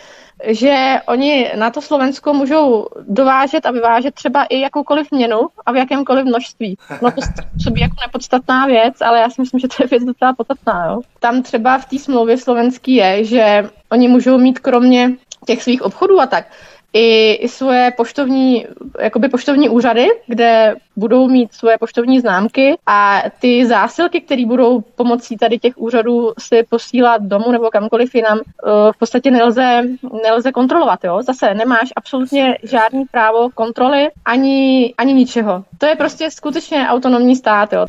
že 0.46 1.00
oni 1.06 1.52
na 1.54 1.70
to 1.70 1.80
Slovensko 1.82 2.34
můžou 2.34 2.86
dovážet 3.08 3.66
a 3.66 3.70
vyvážet 3.70 4.14
třeba 4.14 4.44
i 4.44 4.60
jakoukoliv 4.60 5.10
měnu 5.10 5.40
a 5.66 5.72
v 5.72 5.76
jakémkoliv 5.76 6.24
množství. 6.24 6.78
No 7.02 7.10
to 7.10 7.20
sobě 7.62 7.82
jako 7.82 7.94
nepodstatná 8.06 8.66
věc, 8.66 9.00
ale 9.00 9.20
já 9.20 9.30
si 9.30 9.40
myslím, 9.40 9.60
že 9.60 9.68
to 9.68 9.82
je 9.82 9.86
věc 9.86 10.04
docela 10.04 10.32
podstatná. 10.32 10.86
Jo. 10.86 11.00
Tam 11.20 11.42
třeba 11.42 11.78
v 11.78 11.86
té 11.86 11.98
smlouvě 11.98 12.38
slovenský 12.38 12.94
je, 12.94 13.24
že 13.24 13.70
oni 13.92 14.08
můžou 14.08 14.38
mít 14.38 14.58
kromě 14.58 15.10
těch 15.46 15.62
svých 15.62 15.82
obchodů 15.82 16.20
a 16.20 16.26
tak, 16.26 16.44
i, 16.92 17.32
i 17.32 17.48
svoje 17.48 17.90
poštovní, 17.96 18.66
jakoby 19.00 19.28
poštovní 19.28 19.68
úřady, 19.68 20.06
kde 20.26 20.74
budou 20.96 21.28
mít 21.28 21.52
svoje 21.52 21.78
poštovní 21.78 22.20
známky 22.20 22.76
a 22.86 23.22
ty 23.40 23.66
zásilky, 23.66 24.20
které 24.20 24.46
budou 24.46 24.80
pomocí 24.80 25.36
tady 25.36 25.58
těch 25.58 25.78
úřadů 25.78 26.32
si 26.38 26.62
posílat 26.68 27.22
domů 27.22 27.52
nebo 27.52 27.70
kamkoliv 27.70 28.14
jinam, 28.14 28.38
eh, 28.38 28.92
v 28.92 28.98
podstatě 28.98 29.30
nelze, 29.30 29.82
nelze 30.22 30.52
kontrolovat. 30.52 31.04
Jo? 31.04 31.22
Zase 31.22 31.54
nemáš 31.54 31.88
absolutně 31.96 32.58
žádný 32.62 33.04
právo 33.04 33.50
kontroly 33.54 34.08
ani, 34.24 34.94
ani 34.98 35.12
ničeho. 35.12 35.64
To 35.78 35.86
je 35.86 35.96
prostě 35.96 36.30
skutečně 36.30 36.86
autonomní 36.88 37.36
stát. 37.36 37.72
Jo? 37.72 37.86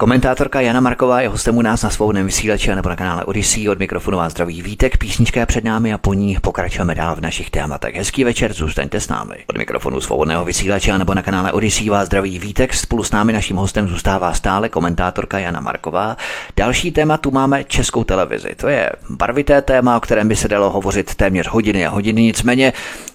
Komentátorka 0.00 0.60
Jana 0.60 0.80
Marková 0.80 1.20
je 1.20 1.28
hostem 1.28 1.56
u 1.56 1.62
nás 1.62 1.82
na 1.82 1.90
svobodném 1.90 2.26
vysílači 2.26 2.74
nebo 2.74 2.88
na 2.88 2.96
kanále 2.96 3.24
Odyssey. 3.24 3.68
Od 3.68 3.78
mikrofonu 3.78 4.18
vás 4.18 4.32
zdraví 4.32 4.62
Vítek, 4.62 4.98
písnička 4.98 5.40
je 5.40 5.46
před 5.46 5.64
námi 5.64 5.92
a 5.94 5.98
po 5.98 6.14
ní 6.14 6.36
pokračujeme 6.42 6.94
dál 6.94 7.16
v 7.16 7.20
našich 7.20 7.50
tématech. 7.50 7.94
Hezký 7.94 8.24
večer, 8.24 8.52
zůstaňte 8.52 9.00
s 9.00 9.08
námi. 9.08 9.34
Od 9.46 9.58
mikrofonu 9.58 10.00
svobodného 10.00 10.44
vysílače 10.44 10.98
nebo 10.98 11.14
na 11.14 11.22
kanále 11.22 11.52
Odyssey 11.52 11.88
vás 11.88 12.06
zdraví 12.06 12.38
Vítek. 12.38 12.74
Spolu 12.74 13.04
s 13.04 13.10
námi 13.10 13.32
naším 13.32 13.56
hostem 13.56 13.88
zůstává 13.88 14.32
stále 14.32 14.68
komentátorka 14.68 15.38
Jana 15.38 15.60
Marková. 15.60 16.16
Další 16.56 16.90
téma 16.90 17.16
tu 17.16 17.30
máme 17.30 17.64
českou 17.64 18.04
televizi. 18.04 18.54
To 18.56 18.68
je 18.68 18.90
barvité 19.10 19.62
téma, 19.62 19.96
o 19.96 20.00
kterém 20.00 20.28
by 20.28 20.36
se 20.36 20.48
dalo 20.48 20.70
hovořit 20.70 21.14
téměř 21.14 21.48
hodiny 21.48 21.86
a 21.86 21.90
hodiny. 21.90 22.22
Nicméně 22.22 22.72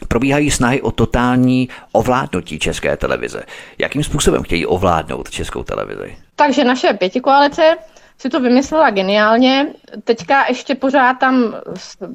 probíhají 0.07 0.51
snahy 0.51 0.81
o 0.81 0.91
totální 0.91 1.69
ovládnutí 1.91 2.59
české 2.59 2.97
televize. 2.97 3.43
Jakým 3.77 4.03
způsobem 4.03 4.43
chtějí 4.43 4.65
ovládnout 4.65 5.29
českou 5.29 5.63
televizi? 5.63 6.22
Takže 6.36 6.63
naše 6.63 6.93
pětikoalice 6.93 7.75
si 8.17 8.29
to 8.29 8.39
vymyslela 8.39 8.89
geniálně. 8.89 9.67
Teďka 10.03 10.45
ještě 10.49 10.75
pořád 10.75 11.13
tam 11.13 11.55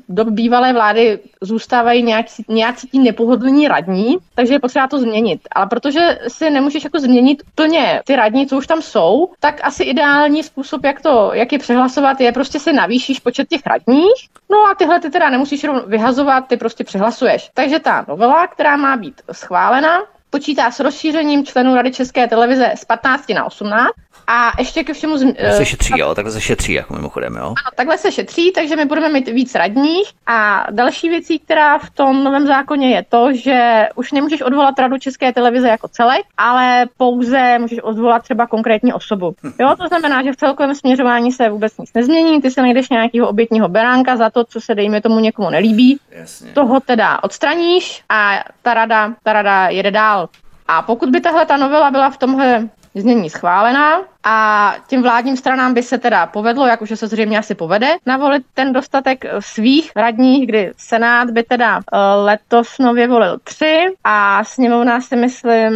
do 0.08 0.24
bývalé 0.24 0.72
vlády 0.72 1.18
zůstávají 1.40 2.02
nějací, 2.02 2.44
nějací 2.48 2.88
tí 2.88 2.98
nepohodlní 2.98 3.68
radní, 3.68 4.16
takže 4.34 4.54
je 4.54 4.60
potřeba 4.60 4.86
to 4.86 4.98
změnit. 4.98 5.40
Ale 5.52 5.66
protože 5.66 6.18
si 6.28 6.50
nemůžeš 6.50 6.84
jako 6.84 7.00
změnit 7.00 7.42
plně 7.54 8.00
ty 8.04 8.16
radní, 8.16 8.46
co 8.46 8.56
už 8.56 8.66
tam 8.66 8.82
jsou, 8.82 9.30
tak 9.40 9.60
asi 9.62 9.82
ideální 9.82 10.42
způsob, 10.42 10.84
jak, 10.84 11.00
to, 11.00 11.30
jak 11.34 11.52
je 11.52 11.58
přehlasovat, 11.58 12.20
je 12.20 12.32
prostě 12.32 12.60
si 12.60 12.72
navýšíš 12.72 13.20
počet 13.20 13.48
těch 13.48 13.66
radních, 13.66 14.28
no 14.50 14.58
a 14.70 14.74
tyhle 14.74 15.00
ty 15.00 15.10
teda 15.10 15.30
nemusíš 15.30 15.66
vyhazovat, 15.86 16.48
ty 16.48 16.56
prostě 16.56 16.84
přehlasuješ. 16.84 17.50
Takže 17.54 17.78
ta 17.78 18.04
novela, 18.08 18.46
která 18.46 18.76
má 18.76 18.96
být 18.96 19.22
schválena, 19.32 19.98
počítá 20.30 20.70
s 20.70 20.80
rozšířením 20.80 21.46
členů 21.46 21.74
Rady 21.74 21.92
České 21.92 22.28
televize 22.28 22.72
z 22.76 22.84
15 22.84 23.28
na 23.28 23.44
18 23.44 23.90
a 24.30 24.52
ještě 24.58 24.84
ke 24.84 24.92
všemu... 24.92 25.16
Z, 25.16 25.34
se 25.56 25.64
šetří, 25.64 25.94
jo, 25.96 26.14
takhle 26.14 26.32
se 26.32 26.40
šetří, 26.40 26.72
jako 26.72 26.94
mimochodem, 26.94 27.36
jo. 27.36 27.44
Ano, 27.44 27.70
takhle 27.74 27.98
se 27.98 28.12
šetří, 28.12 28.52
takže 28.52 28.76
my 28.76 28.84
budeme 28.84 29.08
mít 29.08 29.28
víc 29.28 29.54
radních 29.54 30.12
a 30.26 30.66
další 30.70 31.08
věcí, 31.08 31.38
která 31.38 31.78
v 31.78 31.90
tom 31.90 32.24
novém 32.24 32.46
zákoně 32.46 32.94
je 32.94 33.04
to, 33.08 33.32
že 33.32 33.88
už 33.94 34.12
nemůžeš 34.12 34.42
odvolat 34.42 34.78
radu 34.78 34.98
České 34.98 35.32
televize 35.32 35.68
jako 35.68 35.88
celek, 35.88 36.22
ale 36.36 36.86
pouze 36.96 37.58
můžeš 37.58 37.78
odvolat 37.78 38.22
třeba 38.22 38.46
konkrétní 38.46 38.92
osobu. 38.92 39.34
Jo, 39.60 39.74
to 39.80 39.88
znamená, 39.88 40.22
že 40.22 40.32
v 40.32 40.36
celkovém 40.36 40.74
směřování 40.74 41.32
se 41.32 41.50
vůbec 41.50 41.78
nic 41.78 41.90
nezmění, 41.94 42.42
ty 42.42 42.50
se 42.50 42.62
najdeš 42.62 42.88
nějakého 42.88 43.28
obětního 43.28 43.68
beránka 43.68 44.16
za 44.16 44.30
to, 44.30 44.44
co 44.44 44.60
se 44.60 44.74
dejme 44.74 45.00
tomu 45.00 45.18
někomu 45.18 45.50
nelíbí. 45.50 45.98
Jasně. 46.10 46.52
Toho 46.52 46.80
teda 46.80 47.22
odstraníš 47.22 48.02
a 48.08 48.44
ta 48.62 48.74
rada, 48.74 49.14
ta 49.22 49.32
rada 49.32 49.68
jede 49.68 49.90
dál. 49.90 50.28
A 50.68 50.82
pokud 50.82 51.08
by 51.08 51.20
tahle 51.20 51.46
ta 51.46 51.56
novela 51.56 51.90
byla 51.90 52.10
v 52.10 52.16
tomhle 52.16 52.68
znění 53.00 53.30
schválená 53.30 54.00
a 54.24 54.74
těm 54.86 55.02
vládním 55.02 55.36
stranám 55.36 55.74
by 55.74 55.82
se 55.82 55.98
teda 55.98 56.26
povedlo, 56.26 56.66
jak 56.66 56.82
už 56.82 56.88
se 56.94 57.06
zřejmě 57.06 57.38
asi 57.38 57.54
povede, 57.54 57.88
navolit 58.06 58.42
ten 58.54 58.72
dostatek 58.72 59.24
svých 59.38 59.92
radních, 59.96 60.46
kdy 60.46 60.72
Senát 60.76 61.30
by 61.30 61.42
teda 61.42 61.78
eh, 61.78 61.98
letos 62.14 62.78
nově 62.78 63.08
volil 63.08 63.38
tři 63.44 63.86
a 64.04 64.44
sněmovna 64.44 65.00
si 65.00 65.16
myslím, 65.16 65.72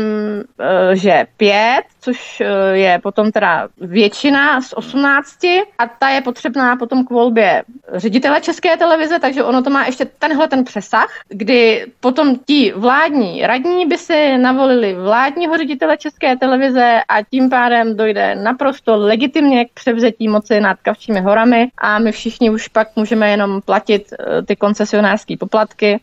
eh, 0.60 0.96
že 0.96 1.26
pět, 1.36 1.82
což 2.02 2.40
eh, 2.40 2.76
je 2.76 2.98
potom 2.98 3.32
teda 3.32 3.68
většina 3.80 4.60
z 4.60 4.72
18 4.72 5.44
a 5.78 5.86
ta 5.98 6.08
je 6.08 6.20
potřebná 6.20 6.76
potom 6.76 7.04
k 7.04 7.10
volbě 7.10 7.62
ředitele 7.94 8.40
České 8.40 8.76
televize, 8.76 9.18
takže 9.18 9.44
ono 9.44 9.62
to 9.62 9.70
má 9.70 9.86
ještě 9.86 10.04
tenhle 10.04 10.48
ten 10.48 10.64
přesah, 10.64 11.08
kdy 11.28 11.86
potom 12.00 12.36
ti 12.46 12.72
vládní 12.76 13.46
radní 13.46 13.86
by 13.86 13.98
si 13.98 14.38
navolili 14.38 14.94
vládního 14.94 15.56
ředitele 15.56 15.96
České 15.96 16.36
televize 16.36 17.00
a 17.08 17.22
tím 17.22 17.50
pádem 17.50 17.96
dojde 17.96 18.34
naprosto 18.34 18.96
legitimně 18.96 19.64
k 19.64 19.68
převzetí 19.74 20.28
moci 20.28 20.60
nad 20.60 20.78
Kavčími 20.82 21.20
horami 21.20 21.68
a 21.78 21.98
my 21.98 22.12
všichni 22.12 22.50
už 22.50 22.68
pak 22.68 22.88
můžeme 22.96 23.30
jenom 23.30 23.60
platit 23.60 24.12
eh, 24.12 24.42
ty 24.42 24.56
koncesionářské 24.56 25.36
poplatky 25.36 26.00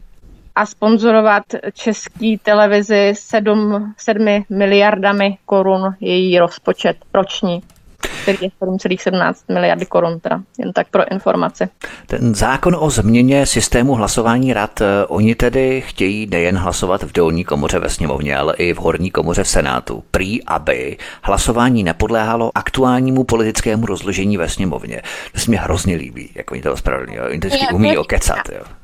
a 0.56 0.66
sponzorovat 0.66 1.44
český 1.74 2.38
televizi 2.38 3.14
7, 3.16 3.94
7 3.98 4.46
miliardami 4.50 5.38
korun 5.46 5.96
její 6.00 6.40
rozpočet 6.40 6.98
roční 7.14 7.62
který 8.22 8.38
je 8.42 8.50
7,17 8.62 9.34
miliardy 9.54 9.86
korun, 9.86 10.20
teda 10.20 10.42
jen 10.60 10.74
tak 10.74 10.88
pro 10.88 11.12
informaci. 11.12 11.70
Ten 12.08 12.36
zákon 12.36 12.76
o 12.80 12.90
změně 12.90 13.46
systému 13.46 13.94
hlasování 13.94 14.54
rad, 14.54 14.82
eh, 14.82 15.06
oni 15.08 15.36
tedy 15.36 15.82
chtějí 15.82 16.26
nejen 16.26 16.58
hlasovat 16.58 17.04
v 17.04 17.12
dolní 17.12 17.44
komoře 17.44 17.80
ve 17.80 17.90
sněmovně, 17.90 18.38
ale 18.38 18.56
i 18.58 18.74
v 18.74 18.78
horní 18.78 19.12
komoře 19.12 19.44
v 19.44 19.48
Senátu. 19.48 20.04
Prý, 20.12 20.44
aby 20.44 20.98
hlasování 21.24 21.84
nepodléhalo 21.84 22.52
aktuálnímu 22.56 23.24
politickému 23.24 23.86
rozložení 23.86 24.38
ve 24.38 24.50
sněmovně. 24.50 25.02
To 25.34 25.40
se 25.40 25.52
mi 25.52 25.58
hrozně 25.58 25.96
líbí, 25.96 26.30
jak 26.36 26.52
oni 26.52 26.62
to 26.62 26.74
ospravedlňují. 26.74 27.22
Oni 27.22 27.40
to 27.40 27.48
umí 27.74 27.98
okecat. 27.98 28.50
Jo. 28.52 28.79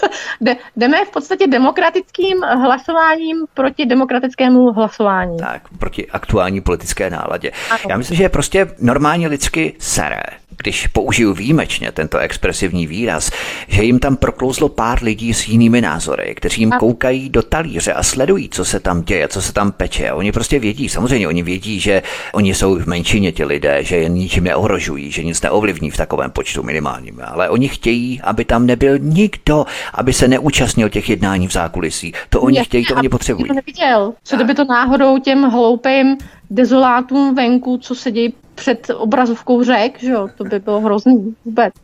jdeme 0.76 1.04
v 1.04 1.10
podstatě 1.10 1.46
demokratickým 1.46 2.42
hlasováním 2.42 3.46
proti 3.54 3.86
demokratickému 3.86 4.72
hlasování. 4.72 5.36
Tak, 5.36 5.62
proti 5.78 6.06
aktuální 6.06 6.60
politické 6.60 7.10
náladě. 7.10 7.52
Ano. 7.70 7.80
Já 7.88 7.96
myslím, 7.96 8.16
že 8.16 8.22
je 8.22 8.28
prostě 8.28 8.74
normálně 8.78 9.28
lidsky 9.28 9.74
seré, 9.78 10.22
když 10.62 10.86
použiju 10.86 11.34
výjimečně 11.34 11.92
tento 11.92 12.18
expresivní 12.18 12.86
výraz, 12.86 13.30
že 13.68 13.82
jim 13.82 13.98
tam 13.98 14.16
proklouzlo 14.16 14.68
pár 14.68 15.02
lidí 15.02 15.34
s 15.34 15.48
jinými 15.48 15.80
názory, 15.80 16.34
kteří 16.34 16.62
jim 16.62 16.70
koukají 16.70 17.28
do 17.28 17.42
talíře 17.42 17.92
a 17.92 18.02
sledují, 18.02 18.48
co 18.48 18.64
se 18.64 18.80
tam 18.80 19.02
děje, 19.02 19.28
co 19.28 19.42
se 19.42 19.52
tam 19.52 19.72
peče. 19.72 20.12
Oni 20.12 20.32
prostě 20.32 20.58
vědí, 20.58 20.88
samozřejmě 20.88 21.28
oni 21.28 21.42
vědí, 21.42 21.80
že 21.80 22.02
oni 22.32 22.54
jsou 22.54 22.78
v 22.78 22.86
menšině 22.86 23.32
ti 23.32 23.44
lidé, 23.44 23.84
že 23.84 23.96
je 23.96 24.08
ničím 24.08 24.44
neohrožují, 24.44 25.10
že 25.10 25.24
nic 25.24 25.42
neovlivní 25.42 25.90
v 25.90 25.96
takovém 25.96 26.30
počtu 26.30 26.62
minimálním, 26.62 27.20
ale 27.24 27.48
oni 27.48 27.68
chtějí, 27.68 28.20
aby 28.22 28.44
tam 28.44 28.66
nebyl 28.66 28.98
nikdo, 28.98 29.64
aby 29.94 30.12
se 30.12 30.28
neúčastnil 30.28 30.88
těch 30.88 31.08
jednání 31.10 31.48
v 31.48 31.52
zákulisí. 31.52 32.12
To 32.30 32.40
oni 32.40 32.64
chtějí, 32.64 32.84
to 32.84 32.94
oni 32.94 33.08
potřebují. 33.08 33.48
To 33.48 33.54
neviděl. 33.54 34.12
Co 34.24 34.36
kdyby 34.36 34.54
to 34.54 34.64
náhodou 34.64 35.18
těm 35.18 35.42
hloupým 35.42 36.16
dezolátům 36.50 37.34
venku, 37.34 37.78
co 37.78 37.94
sedí 37.94 38.34
před 38.54 38.90
obrazovkou 38.94 39.62
řek, 39.62 40.00
že 40.00 40.10
jo, 40.10 40.28
to 40.36 40.44
by 40.44 40.58
bylo 40.58 40.80
hrozný 40.80 41.34
vůbec. 41.44 41.74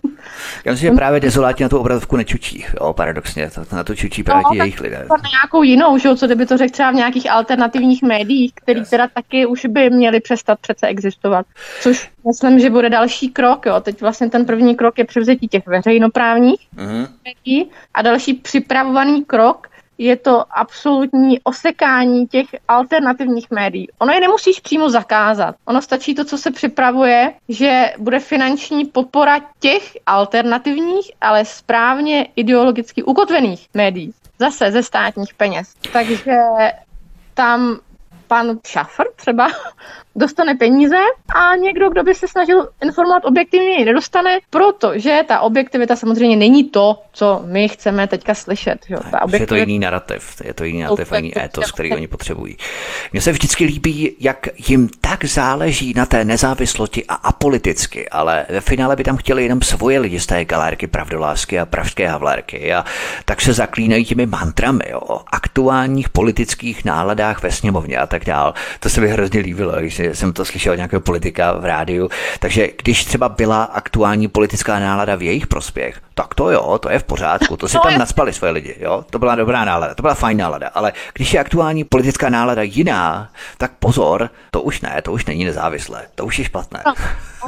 Já 0.64 0.72
myslím, 0.72 0.90
že 0.90 0.96
právě 0.96 1.20
dezoláti 1.20 1.62
na 1.62 1.68
tu 1.68 1.78
obrazovku 1.78 2.16
nečučí, 2.16 2.64
jo, 2.80 2.92
paradoxně, 2.92 3.50
to, 3.50 3.76
na 3.76 3.84
to 3.84 3.94
čučí 3.94 4.22
právě 4.22 4.42
no, 4.44 4.64
jejich 4.64 4.80
lidé. 4.80 4.96
Na 4.96 5.30
nějakou 5.30 5.62
jinou, 5.62 5.98
že 5.98 6.08
jo, 6.08 6.16
co 6.16 6.26
kdyby 6.26 6.46
to 6.46 6.56
řekl 6.56 6.72
třeba 6.72 6.90
v 6.90 6.94
nějakých 6.94 7.30
alternativních 7.30 8.02
médiích, 8.02 8.52
který 8.54 8.80
yes. 8.80 8.90
teda 8.90 9.08
taky 9.14 9.46
už 9.46 9.66
by 9.66 9.90
měli 9.90 10.20
přestat 10.20 10.58
přece 10.60 10.86
existovat. 10.86 11.46
Což 11.80 12.10
myslím, 12.26 12.58
že 12.58 12.70
bude 12.70 12.90
další 12.90 13.28
krok, 13.28 13.66
jo. 13.66 13.80
Teď 13.80 14.00
vlastně 14.00 14.30
ten 14.30 14.46
první 14.46 14.76
krok 14.76 14.98
je 14.98 15.04
převzetí 15.04 15.48
těch 15.48 15.66
veřejnoprávních 15.66 16.60
mm-hmm. 16.76 17.08
médií 17.24 17.70
a 17.94 18.02
další 18.02 18.34
připravovaný 18.34 19.24
krok 19.24 19.68
je 19.98 20.16
to 20.16 20.44
absolutní 20.50 21.40
osekání 21.40 22.26
těch 22.26 22.46
alternativních 22.68 23.50
médií. 23.50 23.88
Ono 23.98 24.12
je 24.12 24.20
nemusíš 24.20 24.60
přímo 24.60 24.90
zakázat. 24.90 25.54
Ono 25.64 25.82
stačí 25.82 26.14
to, 26.14 26.24
co 26.24 26.38
se 26.38 26.50
připravuje, 26.50 27.32
že 27.48 27.92
bude 27.98 28.18
finanční 28.18 28.84
podpora 28.84 29.40
těch 29.60 29.96
alternativních, 30.06 31.12
ale 31.20 31.44
správně 31.44 32.28
ideologicky 32.36 33.02
ukotvených 33.02 33.68
médií. 33.74 34.12
Zase 34.38 34.72
ze 34.72 34.82
státních 34.82 35.34
peněz. 35.34 35.74
Takže 35.92 36.36
tam 37.34 37.78
pan 38.28 38.58
Schaffer 38.66 39.06
třeba 39.16 39.48
dostane 40.16 40.54
peníze 40.54 40.96
a 41.34 41.56
někdo, 41.56 41.90
kdo 41.90 42.02
by 42.02 42.14
se 42.14 42.28
snažil 42.28 42.68
informovat 42.82 43.24
objektivně, 43.24 43.84
nedostane, 43.84 44.38
protože 44.50 45.20
ta 45.28 45.40
objektivita 45.40 45.96
samozřejmě 45.96 46.36
není 46.36 46.64
to, 46.64 46.98
co 47.12 47.42
my 47.44 47.68
chceme 47.68 48.06
teďka 48.06 48.34
slyšet. 48.34 48.78
Že? 48.88 48.96
Ta 49.10 49.22
objektivita... 49.22 49.42
Je 49.42 49.46
to 49.46 49.54
jiný 49.54 49.78
narrativ, 49.78 50.42
je 50.44 50.54
to 50.54 50.64
jiný 50.64 50.80
narrativ, 50.80 51.12
jiný 51.12 51.38
étos, 51.38 51.72
který 51.72 51.92
oni 51.92 52.08
potřebují. 52.08 52.56
Mně 53.12 53.20
se 53.20 53.32
vždycky 53.32 53.64
líbí, 53.64 54.16
jak 54.20 54.48
jim 54.68 54.88
tak 55.00 55.24
záleží 55.24 55.92
na 55.96 56.06
té 56.06 56.24
nezávislosti 56.24 57.04
a 57.08 57.14
apoliticky, 57.14 58.08
ale 58.08 58.46
ve 58.48 58.60
finále 58.60 58.96
by 58.96 59.04
tam 59.04 59.16
chtěli 59.16 59.42
jenom 59.42 59.62
svoje 59.62 59.98
lidi 59.98 60.20
z 60.20 60.26
té 60.26 60.44
galérky 60.44 60.86
pravdolásky 60.86 61.58
a 61.58 61.66
pražské 61.66 62.08
havlérky 62.08 62.74
a 62.74 62.84
tak 63.24 63.40
se 63.40 63.52
zaklínají 63.52 64.04
těmi 64.04 64.26
mantrami 64.26 64.84
jo, 64.90 65.00
o 65.00 65.20
aktuálních 65.32 66.08
politických 66.08 66.84
náladách 66.84 67.42
ve 67.42 67.50
sněmovně 67.50 67.98
a 67.98 68.06
tak 68.06 68.24
dál. 68.24 68.54
To 68.80 68.88
se 68.88 69.00
mi 69.00 69.08
hrozně 69.08 69.40
líbilo, 69.40 69.72
když 69.80 69.94
jsem 70.12 70.32
to 70.32 70.44
slyšel 70.44 70.72
od 70.72 70.76
nějakého 70.76 71.00
politika 71.00 71.52
v 71.52 71.64
rádiu. 71.64 72.08
Takže 72.38 72.68
když 72.82 73.04
třeba 73.04 73.28
byla 73.28 73.64
aktuální 73.64 74.28
politická 74.28 74.78
nálada 74.78 75.16
v 75.16 75.22
jejich 75.22 75.46
prospěch, 75.46 76.00
tak 76.14 76.34
to 76.34 76.50
jo, 76.50 76.78
to 76.78 76.90
je 76.90 76.98
v 76.98 77.04
pořádku, 77.04 77.56
to 77.56 77.68
si 77.68 77.78
tam 77.82 77.98
nadspali 77.98 78.32
svoje 78.32 78.52
lidi, 78.52 78.76
jo, 78.80 79.04
to 79.10 79.18
byla 79.18 79.34
dobrá 79.34 79.64
nálada, 79.64 79.94
to 79.94 80.02
byla 80.02 80.14
fajn 80.14 80.38
nálada, 80.38 80.68
ale 80.74 80.92
když 81.14 81.34
je 81.34 81.40
aktuální 81.40 81.84
politická 81.84 82.28
nálada 82.28 82.62
jiná, 82.62 83.28
tak 83.58 83.72
pozor, 83.78 84.30
to 84.50 84.62
už 84.62 84.80
ne, 84.80 85.02
to 85.02 85.12
už 85.12 85.26
není 85.26 85.44
nezávislé, 85.44 86.06
to 86.14 86.26
už 86.26 86.38
je 86.38 86.44
špatné. 86.44 86.82
No, 86.86 86.94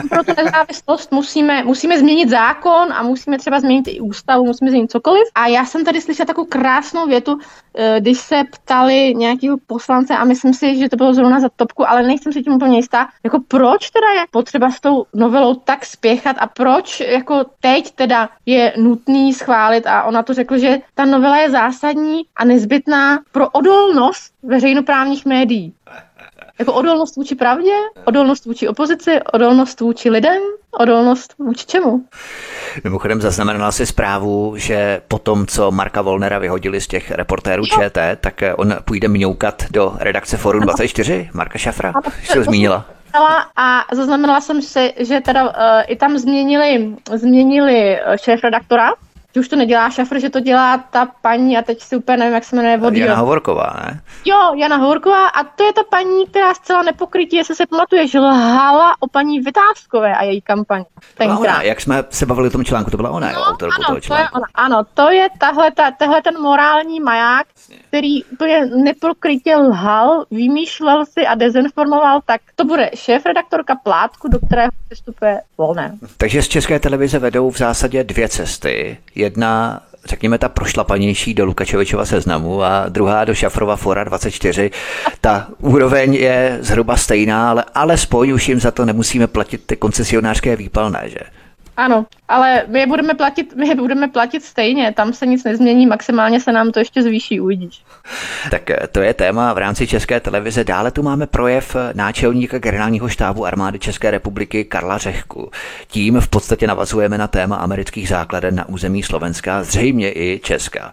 pro 0.08 0.24
tu 0.24 0.42
nezávislost 0.44 1.12
musíme, 1.12 1.64
musíme 1.64 1.98
změnit 1.98 2.28
zákon 2.30 2.92
a 2.92 3.02
musíme 3.02 3.38
třeba 3.38 3.60
změnit 3.60 3.88
i 3.88 4.00
ústavu, 4.00 4.44
musíme 4.44 4.70
změnit 4.70 4.90
cokoliv. 4.90 5.22
A 5.34 5.46
já 5.46 5.64
jsem 5.64 5.84
tady 5.84 6.00
slyšela 6.00 6.26
takovou 6.26 6.46
krásnou 6.46 7.06
větu, 7.06 7.38
eh, 7.78 8.00
když 8.00 8.18
se 8.18 8.42
ptali 8.52 9.14
nějakého 9.14 9.56
poslance 9.66 10.16
a 10.16 10.24
myslím 10.24 10.54
si, 10.54 10.78
že 10.78 10.88
to 10.88 10.96
bylo 10.96 11.14
zrovna 11.14 11.40
za 11.40 11.48
topku, 11.56 11.88
ale 11.88 12.02
nejsem 12.02 12.32
si 12.32 12.42
tím 12.44 12.52
úplně 12.52 12.76
jistá, 12.76 13.08
jako 13.24 13.40
proč 13.48 13.90
teda 13.90 14.20
je 14.20 14.24
potřeba 14.30 14.70
s 14.70 14.80
tou 14.80 15.06
novelou 15.14 15.54
tak 15.54 15.84
spěchat 15.86 16.36
a 16.38 16.46
proč 16.46 17.00
jako 17.00 17.44
teď 17.60 17.90
teda 17.90 18.28
je 18.46 18.72
nutný 18.76 19.34
schválit 19.34 19.86
a 19.86 20.02
ona 20.02 20.22
to 20.22 20.34
řekla, 20.34 20.58
že 20.58 20.78
ta 20.94 21.04
novela 21.04 21.36
je 21.36 21.50
zásadní 21.50 22.22
a 22.36 22.44
nezbytná 22.44 23.18
pro 23.32 23.48
odolnost 23.50 24.34
veřejnoprávních 24.42 25.26
médií. 25.26 25.74
Jako 26.58 26.72
odolnost 26.72 27.16
vůči 27.16 27.34
pravdě, 27.34 27.72
odolnost 28.04 28.44
vůči 28.44 28.68
opozici, 28.68 29.20
odolnost 29.32 29.80
vůči 29.80 30.10
lidem, 30.10 30.42
odolnost 30.70 31.34
vůči 31.38 31.66
čemu? 31.66 32.04
Mimochodem 32.84 33.20
zaznamenala 33.20 33.72
si 33.72 33.86
zprávu, 33.86 34.54
že 34.56 35.02
po 35.08 35.18
tom, 35.18 35.46
co 35.46 35.70
Marka 35.70 36.02
Volnera 36.02 36.38
vyhodili 36.38 36.80
z 36.80 36.86
těch 36.86 37.10
reportérů 37.10 37.62
jo. 37.62 37.78
ČT, 37.78 38.20
tak 38.20 38.42
on 38.56 38.74
půjde 38.84 39.08
mňoukat 39.08 39.64
do 39.70 39.96
redakce 39.98 40.36
Forum 40.36 40.62
24, 40.62 41.30
Marka 41.32 41.58
Šafra, 41.58 41.92
ano, 41.94 42.12
jsi 42.24 42.38
ho 42.38 42.44
zmínila. 42.44 42.84
A 43.56 43.84
zaznamenala 43.92 44.40
jsem 44.40 44.62
si, 44.62 44.94
že 44.96 45.20
teda 45.20 45.44
uh, 45.44 45.50
i 45.86 45.96
tam 45.96 46.18
změnili, 46.18 46.94
změnili 47.14 47.98
eh, 48.00 48.18
šéf 48.18 48.44
redaktora, 48.44 48.92
že 49.34 49.40
už 49.40 49.48
to 49.48 49.56
nedělá 49.56 49.90
šafr, 49.90 50.20
že 50.20 50.30
to 50.30 50.40
dělá 50.40 50.78
ta 50.78 51.08
paní, 51.22 51.58
a 51.58 51.62
teď 51.62 51.80
si 51.80 51.96
úplně 51.96 52.16
nevím, 52.16 52.34
jak 52.34 52.44
se 52.44 52.56
jmenuje 52.56 52.76
vody. 52.76 53.00
Jana 53.00 53.14
Hovorková, 53.14 53.76
ne? 53.86 54.00
Jo, 54.24 54.54
Jana 54.54 54.76
Hovorková 54.76 55.28
a 55.28 55.44
to 55.44 55.64
je 55.64 55.72
ta 55.72 55.80
paní, 55.90 56.26
která 56.26 56.54
zcela 56.54 56.82
nepokrytí, 56.82 57.36
jestli 57.36 57.54
se 57.54 57.66
pamatuje, 57.66 58.08
že 58.08 58.18
lhala 58.18 58.94
o 59.00 59.06
paní 59.08 59.40
Vytázkové 59.40 60.14
a 60.14 60.24
její 60.24 60.40
kampaň. 60.40 60.84
Ona, 61.38 61.62
jak 61.62 61.80
jsme 61.80 62.04
se 62.10 62.26
bavili 62.26 62.48
o 62.48 62.50
tom 62.50 62.64
článku, 62.64 62.90
to 62.90 62.96
byla 62.96 63.10
ona, 63.10 63.32
no, 63.32 63.34
jo, 63.34 63.44
autorku 63.44 63.74
ano, 63.74 63.86
toho 63.86 64.00
článku. 64.00 64.32
To 64.32 64.36
je 64.36 64.42
ona, 64.42 64.46
ano, 64.54 64.86
to 64.94 65.10
je 65.10 65.28
tahle, 65.38 65.70
ta, 65.70 65.90
tahle 65.90 66.22
ten 66.22 66.40
morální 66.40 67.00
maják, 67.00 67.46
který 67.88 68.24
úplně 68.24 68.66
nepokrytě 68.66 69.56
lhal, 69.56 70.24
vymýšlel 70.30 71.06
si 71.06 71.26
a 71.26 71.34
dezinformoval, 71.34 72.20
tak 72.26 72.40
to 72.54 72.64
bude 72.64 72.90
šéf-redaktorka 72.94 73.74
Plátku, 73.82 74.28
do 74.28 74.38
kterého 74.46 74.70
přistupuje 74.88 75.40
volné. 75.58 75.98
Takže 76.16 76.42
z 76.42 76.48
České 76.48 76.80
televize 76.80 77.18
vedou 77.18 77.50
v 77.50 77.58
zásadě 77.58 78.04
dvě 78.04 78.28
cesty 78.28 78.98
jedna 79.24 79.82
řekněme, 80.04 80.38
ta 80.38 80.48
prošlapanější 80.48 81.34
do 81.34 81.44
Lukačevičova 81.44 82.04
seznamu 82.04 82.62
a 82.62 82.88
druhá 82.88 83.24
do 83.24 83.34
Šafrova 83.34 83.76
Fora 83.76 84.04
24. 84.04 84.70
Ta 85.20 85.48
úroveň 85.58 86.14
je 86.14 86.58
zhruba 86.60 86.96
stejná, 86.96 87.50
ale 87.50 87.64
alespoň 87.74 88.30
už 88.30 88.48
jim 88.48 88.60
za 88.60 88.70
to 88.70 88.84
nemusíme 88.84 89.26
platit 89.26 89.62
ty 89.66 89.76
koncesionářské 89.76 90.56
výpalné, 90.56 91.02
že? 91.06 91.18
Ano, 91.76 92.06
ale 92.28 92.64
my 92.66 92.80
je 92.80 92.86
budeme 92.86 93.14
platit, 93.14 93.54
my 93.56 93.68
je 93.68 93.74
budeme 93.74 94.08
platit 94.08 94.44
stejně, 94.44 94.92
tam 94.92 95.12
se 95.12 95.26
nic 95.26 95.44
nezmění, 95.44 95.86
maximálně 95.86 96.40
se 96.40 96.52
nám 96.52 96.72
to 96.72 96.78
ještě 96.78 97.02
zvýší, 97.02 97.40
uvidíš. 97.40 97.84
Tak 98.50 98.70
eh, 98.70 98.88
to 98.92 99.00
je 99.00 99.14
téma 99.14 99.52
v 99.52 99.58
rámci 99.58 99.86
České 99.86 100.20
televize. 100.20 100.64
Dále 100.64 100.90
tu 100.90 101.02
máme 101.02 101.26
projev 101.26 101.76
eh, 101.76 101.92
náčelníka 101.94 102.58
generálního 102.58 103.08
štábu 103.08 103.46
armády 103.46 103.78
České 103.78 104.10
republiky 104.10 104.64
Karla 104.64 104.98
Řehku. 104.98 105.50
Tím 105.86 106.20
v 106.20 106.28
podstatě 106.28 106.66
navazujeme 106.66 107.18
na 107.18 107.28
téma 107.28 107.56
amerických 107.56 108.08
základen 108.08 108.54
na 108.54 108.68
území 108.68 109.02
Slovenska, 109.02 109.62
zřejmě 109.62 110.12
i 110.12 110.40
Česka. 110.44 110.92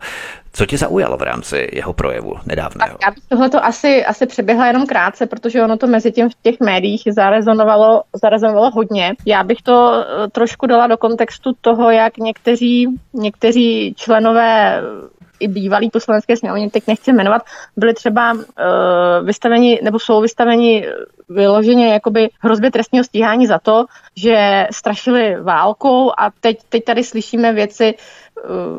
Co 0.54 0.66
tě 0.66 0.78
zaujalo 0.78 1.18
v 1.18 1.22
rámci 1.22 1.70
jeho 1.74 1.94
projevu 1.94 2.34
nedávného? 2.46 2.98
Já 3.04 3.12
bych 3.12 3.24
tohleto 3.30 3.66
asi, 3.66 4.06
asi 4.06 4.26
přeběhla 4.26 4.68
jenom 4.68 4.86
krátce, 4.86 5.26
protože 5.26 5.64
ono 5.64 5.78
to 5.78 5.88
mezi 5.88 6.12
tím 6.12 6.30
v 6.30 6.34
těch 6.42 6.60
médiích 6.60 7.02
zarezonovalo, 7.12 8.04
zarezonovalo 8.24 8.72
hodně. 8.72 9.14
Já 9.26 9.44
bych 9.44 9.62
to 9.62 9.94
eh, 9.94 10.28
trošku 10.30 10.68
dala 10.68 10.88
do 10.88 10.98
kontextu 10.98 11.52
toho, 11.62 11.92
jak 11.92 12.18
někteří, 12.18 12.88
někteří 13.14 13.94
členové 13.98 14.82
i 15.42 15.48
bývalý 15.48 15.90
poslanecké 15.90 16.38
sněmovně, 16.38 16.70
teď 16.70 16.84
nechci 16.88 17.14
jmenovat, 17.14 17.42
byli 17.78 17.94
třeba 17.94 18.34
uh, 18.34 18.40
vystaveni, 19.24 19.80
nebo 19.84 20.00
jsou 20.00 20.22
vystaveni 20.22 20.88
vyloženě 21.30 21.94
jakoby 21.94 22.30
hrozbě 22.40 22.72
trestního 22.72 23.04
stíhání 23.04 23.48
za 23.48 23.60
to, 23.60 23.86
že 24.16 24.68
strašili 24.72 25.36
válkou 25.42 26.12
a 26.18 26.32
teď, 26.40 26.60
teď 26.70 26.84
tady 26.84 27.04
slyšíme 27.04 27.54
věci, 27.54 27.96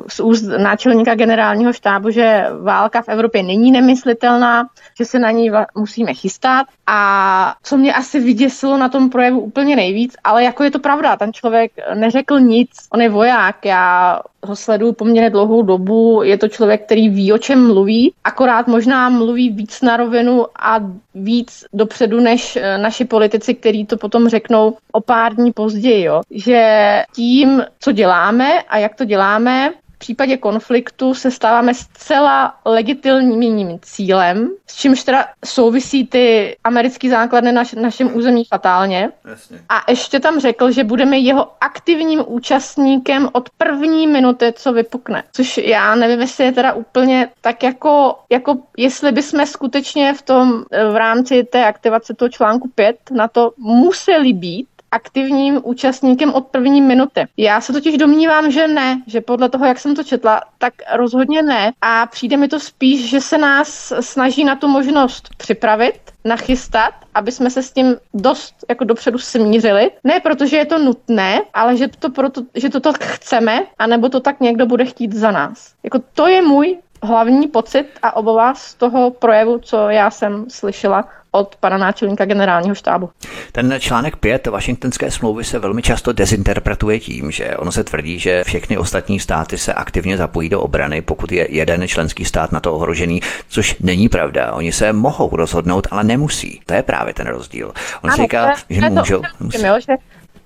z 0.09 0.21
úst 0.21 0.43
náčelníka 0.43 1.15
generálního 1.15 1.73
štábu, 1.73 2.11
že 2.11 2.47
válka 2.63 3.03
v 3.03 3.09
Evropě 3.09 3.43
není 3.43 3.73
nemyslitelná, 3.73 4.69
že 4.99 5.05
se 5.05 5.19
na 5.19 5.31
ní 5.31 5.51
musíme 5.75 6.15
chystat. 6.15 6.67
A 6.87 7.55
co 7.63 7.77
mě 7.77 7.95
asi 7.95 8.21
vyděsilo 8.21 8.77
na 8.77 8.89
tom 8.89 9.11
projevu 9.11 9.41
úplně 9.41 9.77
nejvíc, 9.77 10.17
ale 10.25 10.45
jako 10.45 10.65
je 10.65 10.71
to 10.71 10.79
pravda, 10.79 11.17
ten 11.17 11.33
člověk 11.33 11.73
neřekl 11.95 12.41
nic, 12.41 12.71
on 12.93 13.01
je 13.01 13.09
voják, 13.09 13.65
já 13.65 14.21
ho 14.47 14.57
sleduju 14.57 14.93
poměrně 14.93 15.31
dlouhou 15.31 15.63
dobu, 15.63 16.23
je 16.23 16.39
to 16.39 16.49
člověk, 16.49 16.85
který 16.85 17.09
ví, 17.09 17.33
o 17.33 17.39
čem 17.39 17.67
mluví, 17.67 18.15
akorát 18.25 18.67
možná 18.67 19.09
mluví 19.09 19.51
víc 19.51 19.83
na 19.83 19.97
rovinu 19.97 20.47
a 20.59 20.81
víc 21.15 21.65
dopředu 21.73 22.21
než 22.21 22.57
eh, 22.57 22.79
naši 22.79 23.05
politici, 23.05 23.55
kteří 23.55 23.87
to 23.87 23.97
potom 23.97 24.29
řeknou 24.29 24.77
o 24.93 25.01
pár 25.01 25.35
dní 25.35 25.53
později, 25.53 26.05
jo. 26.05 26.21
že 26.31 27.03
tím, 27.15 27.65
co 27.81 27.93
děláme 27.93 28.63
a 28.63 28.79
jak 28.79 28.95
to 28.95 29.05
děláme, 29.05 29.73
případě 30.03 30.37
konfliktu 30.37 31.15
se 31.15 31.31
stáváme 31.31 31.75
zcela 31.75 32.55
legitimním 32.65 33.79
cílem, 33.83 34.51
s 34.67 34.77
čímž 34.77 35.03
teda 35.05 35.27
souvisí 35.45 36.07
ty 36.07 36.57
americké 36.65 37.11
základny 37.11 37.53
na 37.53 37.63
našem 37.81 38.17
území 38.17 38.45
fatálně. 38.45 39.11
Jasně. 39.25 39.59
A 39.69 39.91
ještě 39.91 40.21
tam 40.21 40.41
řekl, 40.41 40.71
že 40.71 40.85
budeme 40.85 41.19
jeho 41.19 41.49
aktivním 41.61 42.25
účastníkem 42.27 43.29
od 43.33 43.51
první 43.51 44.07
minuty, 44.07 44.53
co 44.57 44.73
vypukne. 44.73 45.25
Což 45.33 45.59
já 45.59 45.95
nevím, 45.95 46.21
jestli 46.21 46.45
je 46.45 46.53
teda 46.53 46.73
úplně 46.73 47.29
tak 47.41 47.63
jako, 47.63 48.19
jako 48.31 48.59
jestli 48.77 49.13
bychom 49.13 49.47
skutečně 49.47 50.15
v 50.15 50.23
tom 50.23 50.65
v 50.93 50.97
rámci 50.97 51.45
té 51.45 51.65
aktivace 51.65 52.15
toho 52.15 52.29
článku 52.29 52.69
5 52.75 52.97
na 53.11 53.29
to 53.29 53.53
museli 53.59 54.33
být, 54.33 54.69
aktivním 54.93 55.61
účastníkem 55.63 56.35
od 56.35 56.47
první 56.47 56.81
minuty. 56.81 57.25
Já 57.37 57.61
se 57.61 57.73
totiž 57.73 57.97
domnívám, 57.97 58.51
že 58.51 58.69
ne, 58.69 59.03
že 59.07 59.21
podle 59.21 59.49
toho, 59.49 59.67
jak 59.67 59.79
jsem 59.79 59.97
to 59.97 60.05
četla, 60.05 60.41
tak 60.59 60.75
rozhodně 60.95 61.43
ne. 61.43 61.73
A 61.81 62.07
přijde 62.07 62.37
mi 62.37 62.49
to 62.49 62.61
spíš, 62.61 63.11
že 63.11 63.21
se 63.21 63.39
nás 63.39 63.93
snaží 64.01 64.45
na 64.45 64.57
tu 64.57 64.69
možnost 64.69 65.29
připravit, 65.37 65.95
nachystat, 66.25 66.95
aby 67.15 67.33
jsme 67.33 67.51
se 67.51 67.63
s 67.63 67.73
tím 67.73 67.97
dost 68.15 68.55
jako 68.69 68.85
dopředu 68.85 69.19
smířili. 69.19 69.91
Ne 70.05 70.21
protože 70.21 70.57
je 70.57 70.67
to 70.67 70.79
nutné, 70.79 71.41
ale 71.55 71.77
že 71.77 71.89
to, 71.89 72.11
proto, 72.11 72.43
že 72.55 72.69
to 72.69 72.81
tak 72.81 73.05
chceme, 73.05 73.63
anebo 73.79 74.09
to 74.09 74.21
tak 74.21 74.41
někdo 74.41 74.67
bude 74.67 74.85
chtít 74.85 75.13
za 75.13 75.31
nás. 75.31 75.75
Jako 75.83 75.99
to 76.15 76.27
je 76.27 76.43
můj 76.43 76.79
hlavní 77.03 77.49
pocit 77.49 77.87
a 78.03 78.17
obava 78.17 78.55
z 78.55 78.75
toho 78.75 79.11
projevu, 79.11 79.59
co 79.59 79.89
já 79.89 80.11
jsem 80.11 80.51
slyšela 80.51 81.09
od 81.33 81.57
pana 81.57 81.79
náčelníka 81.79 82.25
generálního 82.25 82.75
štábu. 82.75 83.11
Ten 83.53 83.75
článek 83.79 84.17
5 84.17 84.47
Washingtonské 84.47 85.11
smlouvy 85.11 85.45
se 85.45 85.59
velmi 85.59 85.83
často 85.83 86.13
dezinterpretuje 86.13 87.01
tím, 87.01 87.31
že 87.31 87.57
ono 87.57 87.73
se 87.73 87.85
tvrdí, 87.85 88.19
že 88.19 88.45
všechny 88.45 88.79
ostatní 88.79 89.21
státy 89.21 89.59
se 89.59 89.75
aktivně 89.75 90.17
zapojí 90.17 90.49
do 90.49 90.61
obrany, 90.61 91.03
pokud 91.03 91.33
je 91.33 91.47
jeden 91.51 91.89
členský 91.89 92.25
stát 92.25 92.53
na 92.53 92.61
to 92.61 92.75
ohrožený, 92.75 93.21
což 93.49 93.77
není 93.81 94.09
pravda. 94.09 94.53
Oni 94.53 94.73
se 94.73 94.93
mohou 94.93 95.37
rozhodnout, 95.37 95.87
ale 95.91 96.05
nemusí. 96.05 96.61
To 96.67 96.75
je 96.75 96.83
právě 96.83 97.15
ten 97.15 97.27
rozdíl. 97.27 97.73
On 98.03 98.11
ano, 98.11 98.23
říká, 98.23 98.53
že 98.71 98.91
můžou. 98.91 99.21
To, 99.21 99.45
musí. 99.45 99.59
že 99.59 99.95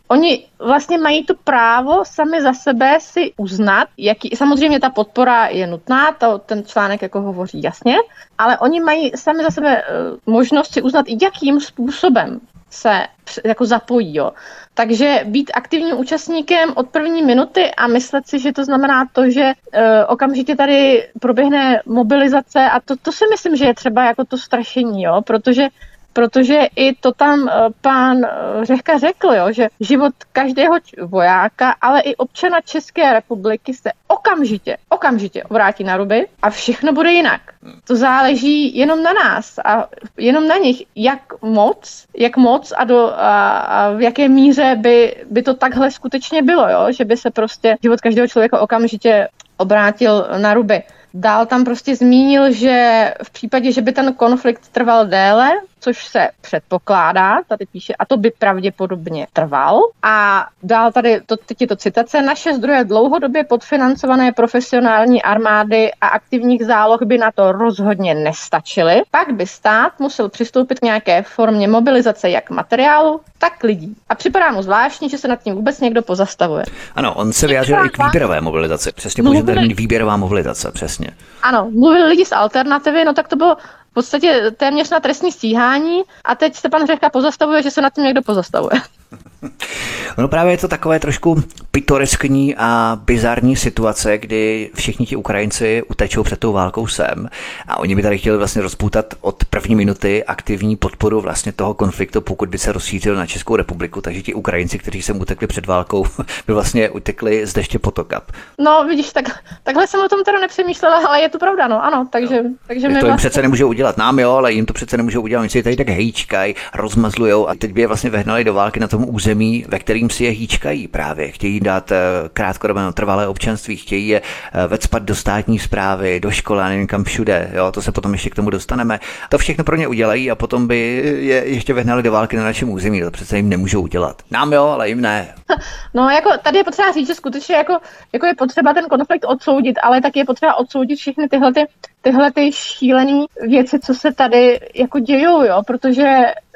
Oni 0.09 0.47
vlastně 0.59 0.99
mají 0.99 1.25
to 1.25 1.35
právo 1.35 2.05
sami 2.05 2.43
za 2.43 2.53
sebe 2.53 2.99
si 3.01 3.33
uznat, 3.37 3.89
jaký, 3.99 4.37
samozřejmě 4.37 4.81
ta 4.81 4.91
podpora 4.91 5.47
je 5.47 5.67
nutná, 5.67 6.13
to, 6.13 6.39
ten 6.39 6.65
článek 6.65 7.03
jako 7.03 7.21
hovoří 7.21 7.63
jasně, 7.63 7.97
ale 8.39 8.59
oni 8.59 8.81
mají 8.81 9.13
sami 9.17 9.43
za 9.43 9.51
sebe 9.51 9.83
uh, 9.83 10.35
možnost 10.35 10.73
si 10.73 10.83
uznat, 10.83 11.07
jakým 11.23 11.61
způsobem 11.61 12.41
se 12.71 13.07
jako 13.45 13.67
zapojí. 13.67 14.15
Jo. 14.15 14.33
Takže 14.75 15.21
být 15.25 15.51
aktivním 15.55 15.99
účastníkem 15.99 16.73
od 16.75 16.89
první 16.89 17.23
minuty 17.23 17.71
a 17.75 17.87
myslet 17.87 18.29
si, 18.29 18.39
že 18.39 18.53
to 18.53 18.65
znamená 18.65 19.07
to, 19.13 19.31
že 19.31 19.53
uh, 19.53 19.83
okamžitě 20.09 20.57
tady 20.57 21.09
proběhne 21.21 21.83
mobilizace 21.87 22.61
a 22.71 22.81
to, 22.81 22.97
to 22.97 23.13
si 23.13 23.25
myslím, 23.31 23.57
že 23.57 23.65
je 23.65 23.75
třeba 23.75 24.05
jako 24.05 24.25
to 24.25 24.39
strašení, 24.39 25.03
jo, 25.03 25.23
protože 25.27 25.69
protože 26.17 26.67
i 26.77 26.95
to 26.95 27.13
tam 27.13 27.49
eh, 27.49 27.53
pán 27.81 28.25
eh, 28.25 28.65
Řehka 28.65 28.99
řekl, 28.99 29.29
jo, 29.33 29.53
že 29.53 29.69
život 29.81 30.15
každého 30.33 30.75
vojáka, 31.03 31.75
ale 31.81 32.01
i 32.01 32.17
občana 32.17 32.61
České 32.61 33.13
republiky 33.13 33.75
se 33.75 33.91
okamžitě, 34.09 34.77
okamžitě 34.89 35.43
vrátí 35.51 35.85
na 35.85 35.97
ruby 35.97 36.27
a 36.43 36.51
všechno 36.51 36.93
bude 36.93 37.13
jinak. 37.13 37.41
To 37.85 37.97
záleží 37.97 38.79
jenom 38.79 39.03
na 39.03 39.13
nás 39.13 39.59
a 39.65 39.89
jenom 40.17 40.49
na 40.49 40.57
nich, 40.57 40.83
jak 40.97 41.43
moc, 41.43 42.07
jak 42.17 42.37
moc 42.37 42.73
a, 42.77 42.85
do, 42.85 43.13
a, 43.17 43.59
a 43.59 43.91
v 43.93 44.01
jaké 44.01 44.29
míře 44.29 44.77
by, 44.81 45.25
by 45.31 45.43
to 45.43 45.55
takhle 45.55 45.91
skutečně 45.91 46.43
bylo, 46.43 46.69
jo? 46.69 46.93
že 46.93 47.05
by 47.05 47.17
se 47.17 47.31
prostě 47.31 47.77
život 47.83 48.01
každého 48.01 48.29
člověka 48.29 48.61
okamžitě 48.61 49.29
obrátil 49.57 50.27
na 50.39 50.55
ruby. 50.55 50.83
Dál 51.15 51.47
tam 51.47 51.65
prostě 51.65 51.97
zmínil, 51.97 52.53
že 52.53 53.15
v 53.23 53.31
případě, 53.31 53.73
že 53.73 53.83
by 53.83 53.93
ten 53.93 54.15
konflikt 54.15 54.69
trval 54.69 55.07
déle, 55.07 55.53
což 55.87 56.07
se 56.07 56.29
předpokládá, 56.41 57.37
tady 57.49 57.67
píše, 57.67 57.95
a 57.99 58.05
to 58.05 58.17
by 58.17 58.31
pravděpodobně 58.39 59.27
trval. 59.33 59.81
A 60.03 60.47
dál 60.63 60.93
tady, 60.93 61.21
to, 61.27 61.37
teď 61.37 61.61
je 61.61 61.67
to 61.67 61.77
citace, 61.77 62.23
naše 62.23 62.55
zdroje 62.55 62.85
dlouhodobě 62.85 63.45
podfinancované 63.45 64.33
profesionální 64.33 65.23
armády 65.23 65.91
a 66.01 66.07
aktivních 66.07 66.65
záloh 66.65 67.03
by 67.03 67.19
na 67.19 67.31
to 67.33 67.53
rozhodně 67.53 68.15
nestačily. 68.15 69.03
Pak 69.11 69.33
by 69.33 69.47
stát 69.47 70.01
musel 70.01 70.29
přistoupit 70.29 70.81
k 70.81 70.83
nějaké 70.83 71.23
formě 71.23 71.69
mobilizace 71.69 72.31
jak 72.31 72.51
materiálu, 72.51 73.21
tak 73.39 73.63
lidí. 73.63 73.97
A 74.09 74.15
připadá 74.15 74.51
mu 74.51 74.63
zvláštní, 74.63 75.09
že 75.09 75.19
se 75.19 75.29
nad 75.29 75.43
tím 75.43 75.55
vůbec 75.55 75.81
někdo 75.81 76.03
pozastavuje. 76.03 76.65
Ano, 76.95 77.15
on 77.15 77.33
se 77.33 77.47
vyjádřil 77.47 77.87
i 77.87 77.89
k 77.89 78.05
výběrové 78.05 78.41
mobilizaci. 78.41 78.93
Přesně 78.93 79.23
použil 79.23 79.43
termín 79.43 79.75
výběrová 79.75 80.17
mobilizace, 80.17 80.73
přesně. 80.73 81.09
Ano, 81.43 81.71
mluvili 81.71 82.05
lidi 82.05 82.25
z 82.25 82.33
alternativy, 82.33 83.05
no 83.05 83.15
tak 83.15 83.29
to 83.29 83.37
bylo 83.37 83.57
podstatě 83.97 84.51
téměř 84.57 84.91
na 84.91 85.01
trestní 85.01 85.33
stíhání 85.33 86.03
a 86.25 86.35
teď 86.35 86.57
se 86.57 86.69
pan 86.69 86.87
Řehka 86.87 87.11
pozastavuje, 87.11 87.63
že 87.63 87.71
se 87.71 87.81
nad 87.81 87.95
tím 87.95 88.05
někdo 88.05 88.23
pozastavuje. 88.23 88.81
No 90.19 90.29
právě 90.29 90.53
je 90.53 90.59
to 90.59 90.69
takové 90.69 91.01
trošku 91.01 91.43
pitoreskní 91.71 92.57
a 92.57 92.99
bizarní 93.05 93.57
situace, 93.57 94.19
kdy 94.19 94.71
všichni 94.75 95.07
ti 95.07 95.17
Ukrajinci 95.17 95.83
utečou 95.89 96.23
před 96.23 96.41
tou 96.41 96.53
válkou 96.53 96.87
sem 96.87 97.29
a 97.69 97.79
oni 97.79 97.97
by 97.97 98.03
tady 98.03 98.19
chtěli 98.19 98.39
vlastně 98.39 98.63
rozpoutat 98.63 99.15
od 99.21 99.45
první 99.45 99.75
minuty 99.75 100.25
aktivní 100.25 100.77
podporu 100.77 101.21
vlastně 101.21 101.53
toho 101.53 101.75
konfliktu, 101.75 102.21
pokud 102.21 102.49
by 102.49 102.59
se 102.59 102.73
rozšířil 102.73 103.15
na 103.15 103.27
Českou 103.27 103.57
republiku, 103.57 104.01
takže 104.01 104.23
ti 104.23 104.35
Ukrajinci, 104.35 104.79
kteří 104.79 105.03
sem 105.03 105.21
utekli 105.21 105.47
před 105.47 105.67
válkou, 105.67 106.07
by 106.47 106.53
vlastně 106.53 106.91
utekli 106.91 107.47
z 107.47 107.53
deště 107.53 107.79
potoka. 107.79 108.23
No 108.59 108.85
vidíš, 108.89 109.13
tak, 109.13 109.25
takhle 109.63 109.87
jsem 109.87 110.01
o 110.01 110.09
tom 110.09 110.25
teda 110.25 110.41
nepřemýšlela, 110.41 111.07
ale 111.09 111.21
je 111.21 111.29
to 111.29 111.39
pravda, 111.39 111.69
no 111.69 111.85
ano, 111.85 112.09
takže, 112.13 112.43
no. 112.43 112.51
takže 112.67 112.89
my 112.89 112.95
to 112.95 112.99
jim 112.99 113.07
vlastně... 113.07 113.29
přece 113.29 113.43
nemůžou 113.43 113.69
udělat 113.69 113.97
nám, 113.97 114.19
jo, 114.19 114.33
ale 114.33 114.53
jim 114.53 114.67
to 114.67 114.73
přece 114.73 114.97
nemůžou 114.97 115.23
udělat, 115.23 115.41
oni 115.41 115.51
si 115.51 115.63
tady 115.63 115.77
tak 115.77 115.89
hejčkají, 115.89 116.55
rozmazlujou 116.75 117.49
a 117.49 117.55
teď 117.55 117.73
by 117.73 117.81
je 117.81 117.87
vlastně 117.87 118.11
vehnali 118.11 118.45
do 118.45 118.55
války 118.55 118.81
na 118.81 118.89
tom 118.97 119.15
území, 119.15 119.65
ve 119.69 119.79
kterým 119.79 120.11
si 120.11 120.25
je 120.25 120.31
hýčkají 120.31 120.89
právě. 120.89 121.31
Chtějí 121.31 121.61
dát 121.61 121.93
eh, 121.93 121.97
krátkodobé 122.33 122.93
trvalé 122.93 123.29
občanství, 123.29 123.77
chtějí 123.77 124.09
je 124.09 124.23
eh, 124.53 124.67
vecpat 124.67 125.03
do 125.03 125.15
státní 125.15 125.59
zprávy, 125.59 126.21
do 126.21 126.31
školy, 126.31 126.63
a 126.63 126.69
nevím 126.69 126.87
kam 126.87 127.05
všude. 127.05 127.51
Jo, 127.55 127.73
to 127.73 127.83
se 127.83 127.93
potom 127.93 128.13
ještě 128.13 128.31
k 128.31 128.35
tomu 128.35 128.51
dostaneme. 128.51 129.01
To 129.29 129.39
všechno 129.39 129.65
pro 129.65 129.77
ně 129.77 129.89
udělají 129.89 130.31
a 130.31 130.35
potom 130.35 130.67
by 130.67 130.79
je 131.21 131.37
ještě 131.47 131.75
vehnali 131.75 132.03
do 132.03 132.13
války 132.13 132.37
na 132.37 132.45
našem 132.45 132.71
území. 132.71 133.01
To 133.01 133.11
přece 133.11 133.37
jim 133.37 133.49
nemůžou 133.49 133.83
udělat. 133.83 134.23
Nám 134.31 134.53
jo, 134.53 134.65
ale 134.65 134.89
jim 134.89 135.01
ne. 135.01 135.35
No, 135.95 136.11
jako 136.11 136.31
tady 136.43 136.59
je 136.59 136.65
potřeba 136.65 136.93
říct, 136.93 137.07
že 137.07 137.15
skutečně 137.15 137.57
jako, 137.57 137.79
jako 138.13 138.27
je 138.27 138.35
potřeba 138.35 138.75
ten 138.75 138.85
konflikt 138.85 139.25
odsoudit, 139.25 139.77
ale 139.83 140.01
tak 140.01 140.17
je 140.17 140.25
potřeba 140.25 140.55
odsoudit 140.55 140.99
všechny 140.99 141.29
tyhle 141.29 141.53
ty 141.55 141.67
tyhle 142.07 142.33
ty 142.33 142.53
šílené 142.53 143.25
věci, 143.41 143.79
co 143.79 143.95
se 143.95 144.13
tady 144.13 144.61
jako 144.75 144.99
dějou, 144.99 145.43
jo, 145.43 145.63
protože 145.67 146.05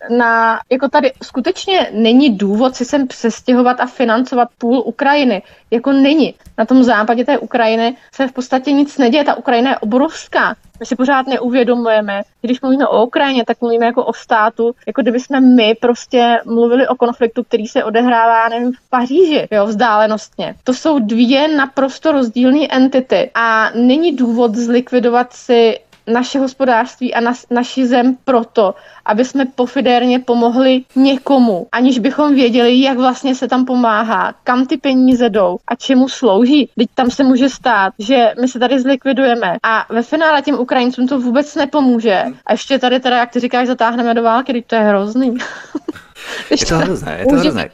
na, 0.09 0.61
jako 0.71 0.89
tady 0.89 1.13
skutečně 1.23 1.91
není 1.93 2.37
důvod 2.37 2.77
si 2.77 2.85
sem 2.85 3.07
přestěhovat 3.07 3.81
a 3.81 3.87
financovat 3.87 4.49
půl 4.59 4.83
Ukrajiny. 4.87 5.43
Jako 5.71 5.93
není. 5.93 6.35
Na 6.59 6.65
tom 6.65 6.83
západě 6.83 7.25
té 7.25 7.39
Ukrajiny 7.39 7.97
se 8.15 8.29
v 8.29 8.33
podstatě 8.33 8.73
nic 8.73 8.99
neděje. 8.99 9.25
Ta 9.25 9.35
Ukrajina 9.35 9.71
je 9.71 9.79
obrovská. 9.79 10.57
My 10.81 10.87
si 10.87 10.97
pořád 10.97 11.27
neuvědomujeme, 11.27 12.23
když 12.43 12.61
mluvíme 12.61 12.87
o 12.87 13.05
Ukrajině, 13.05 13.45
tak 13.45 13.61
mluvíme 13.61 13.87
jako 13.87 14.05
o 14.05 14.13
státu, 14.13 14.75
jako 14.87 15.03
kdyby 15.03 15.21
jsme 15.21 15.41
my 15.41 15.75
prostě 15.81 16.41
mluvili 16.45 16.89
o 16.89 16.95
konfliktu, 16.95 17.45
který 17.45 17.67
se 17.67 17.85
odehrává, 17.85 18.49
nevím, 18.49 18.73
v 18.73 18.91
Paříži, 18.91 19.49
jo, 19.51 19.67
vzdálenostně. 19.67 20.55
To 20.65 20.75
jsou 20.75 20.99
dvě 20.99 21.49
naprosto 21.49 22.13
rozdílné 22.13 22.67
entity 22.71 23.31
a 23.35 23.71
není 23.75 24.17
důvod 24.17 24.55
zlikvidovat 24.55 25.33
si 25.33 25.79
naše 26.11 26.39
hospodářství 26.39 27.15
a 27.15 27.21
na, 27.21 27.33
naši 27.51 27.87
zem 27.87 28.17
proto, 28.25 28.75
aby 29.05 29.25
jsme 29.25 29.45
pofidérně 29.45 30.19
pomohli 30.19 30.85
někomu, 30.97 31.67
aniž 31.73 31.99
bychom 31.99 32.35
věděli, 32.35 32.81
jak 32.81 32.99
vlastně 32.99 33.35
se 33.35 33.49
tam 33.49 33.65
pomáhá, 33.65 34.35
kam 34.45 34.67
ty 34.67 34.77
peníze 34.77 35.29
jdou 35.29 35.57
a 35.69 35.75
čemu 35.75 36.09
slouží. 36.09 36.71
Teď 36.79 36.89
tam 36.95 37.11
se 37.11 37.25
může 37.25 37.49
stát, 37.49 37.93
že 37.99 38.33
my 38.41 38.49
se 38.49 38.59
tady 38.59 38.81
zlikvidujeme 38.81 39.57
a 39.63 39.87
ve 39.91 40.03
finále 40.03 40.43
těm 40.43 40.59
Ukrajincům 40.59 41.09
to 41.09 41.21
vůbec 41.21 41.55
nepomůže. 41.55 42.25
A 42.47 42.53
ještě 42.53 42.79
tady 42.79 43.01
teda, 43.01 43.17
jak 43.19 43.31
ty 43.31 43.41
říkáš, 43.41 43.67
zatáhneme 43.67 44.15
do 44.15 44.23
války, 44.23 44.53
teď 44.53 44.67
to 44.67 44.75
je 44.75 44.81
hrozný. 44.81 45.37
Je 46.51 46.67
to 46.67 46.79
hrozné, 46.79 47.17
je 47.21 47.27
to 47.27 47.37
hrozné. 47.37 47.71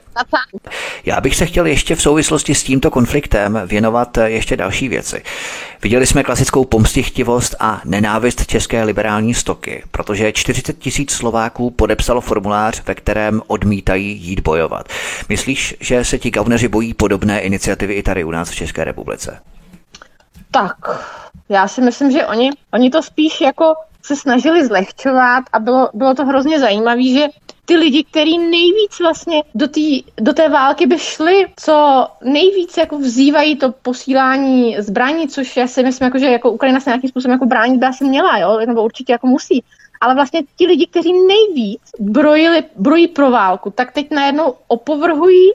Já 1.05 1.21
bych 1.21 1.37
se 1.37 1.47
chtěl 1.47 1.67
ještě 1.67 1.95
v 1.95 2.03
souvislosti 2.03 2.55
s 2.55 2.63
tímto 2.63 2.91
konfliktem 2.91 3.63
věnovat 3.67 4.19
ještě 4.25 4.57
další 4.57 4.89
věci. 4.89 5.23
Viděli 5.83 6.07
jsme 6.07 6.25
klasickou 6.25 6.65
pomstichtivost 6.65 7.55
a 7.61 7.81
nenávist 7.85 8.47
české 8.47 8.83
liberální 8.83 9.35
stoky, 9.35 9.83
protože 9.91 10.33
40 10.33 10.79
tisíc 10.79 11.13
Slováků 11.13 11.71
podepsalo 11.71 12.21
formulář, 12.21 12.83
ve 12.87 12.95
kterém 12.95 13.43
odmítají 13.47 14.19
jít 14.19 14.41
bojovat. 14.41 14.89
Myslíš, 15.29 15.77
že 15.81 16.05
se 16.05 16.19
ti 16.19 16.31
gauneři 16.31 16.69
bojí 16.69 16.95
podobné 16.95 17.41
iniciativy 17.41 17.95
i 17.95 18.03
tady 18.03 18.25
u 18.25 18.31
nás 18.31 18.51
v 18.51 18.55
České 18.55 18.85
republice? 18.85 19.41
Tak, 20.51 20.77
já 21.49 21.69
si 21.69 21.81
myslím, 21.81 22.11
že 22.11 22.27
oni, 22.27 22.51
oni 22.73 22.91
to 22.91 23.03
spíš 23.03 23.41
jako 23.41 23.75
se 24.03 24.17
snažili 24.17 24.67
zlehčovat 24.67 25.45
a 25.53 25.59
bylo, 25.59 25.89
bylo 25.95 26.15
to 26.15 26.25
hrozně 26.25 26.61
zajímavé, 26.61 27.03
že 27.03 27.27
ty 27.67 27.77
lidi, 27.77 28.05
kteří 28.05 28.39
nejvíc 28.39 29.01
vlastně 29.01 29.43
do, 29.55 29.69
tý, 29.69 30.03
do 30.21 30.33
té 30.33 30.49
války 30.49 30.87
by 30.87 30.99
šli, 30.99 31.47
co 31.57 32.07
nejvíc 32.25 32.77
jako 32.77 32.99
vzývají 32.99 33.57
to 33.57 33.73
posílání 33.73 34.77
zbraní, 34.79 35.29
což 35.29 35.57
já 35.57 35.67
si 35.67 35.83
myslím, 35.83 36.05
jako, 36.05 36.19
že 36.19 36.27
jako 36.27 36.51
Ukrajina 36.51 36.81
se 36.81 36.91
nějakým 36.91 37.11
způsobem 37.11 37.33
jako 37.33 37.47
bránit 37.47 37.79
by 37.79 37.87
asi 37.87 38.05
měla, 38.05 38.39
jo? 38.39 38.59
nebo 38.67 38.85
určitě 38.85 39.13
jako 39.13 39.27
musí. 39.27 39.65
Ale 40.01 40.15
vlastně 40.15 40.43
ti 40.57 40.67
lidi, 40.67 40.87
kteří 40.87 41.13
nejvíc 41.13 41.81
brojili, 41.99 42.65
brojí 42.77 43.09
pro 43.09 43.31
válku, 43.31 43.71
tak 43.71 43.93
teď 43.93 44.11
najednou 44.11 44.55
opovrhují 44.69 45.53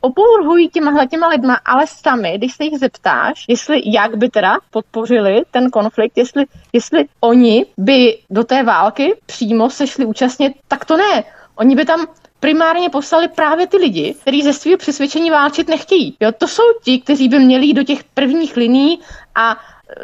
opovrhují 0.00 0.68
těma 0.68 1.06
těma 1.06 1.28
lidma, 1.28 1.60
ale 1.64 1.86
sami, 1.86 2.38
když 2.38 2.54
se 2.54 2.64
jich 2.64 2.78
zeptáš, 2.78 3.44
jestli 3.48 3.82
jak 3.84 4.16
by 4.16 4.28
teda 4.28 4.58
podpořili 4.70 5.42
ten 5.50 5.70
konflikt, 5.70 6.18
jestli, 6.18 6.44
jestli 6.72 7.04
oni 7.20 7.66
by 7.78 8.18
do 8.30 8.44
té 8.44 8.62
války 8.62 9.14
přímo 9.26 9.70
se 9.70 9.86
šli 9.86 10.04
účastnit, 10.04 10.52
tak 10.68 10.84
to 10.84 10.96
ne. 10.96 11.24
Oni 11.58 11.76
by 11.76 11.84
tam 11.84 12.06
primárně 12.40 12.90
poslali 12.90 13.28
právě 13.28 13.66
ty 13.66 13.76
lidi, 13.76 14.14
kteří 14.20 14.42
ze 14.42 14.52
svého 14.52 14.78
přesvědčení 14.78 15.30
válčit 15.30 15.68
nechtějí. 15.68 16.16
Jo, 16.20 16.32
to 16.32 16.48
jsou 16.48 16.62
ti, 16.84 16.98
kteří 17.00 17.28
by 17.28 17.38
měli 17.38 17.72
do 17.74 17.82
těch 17.82 18.04
prvních 18.04 18.56
liní 18.56 18.98
a 19.34 19.56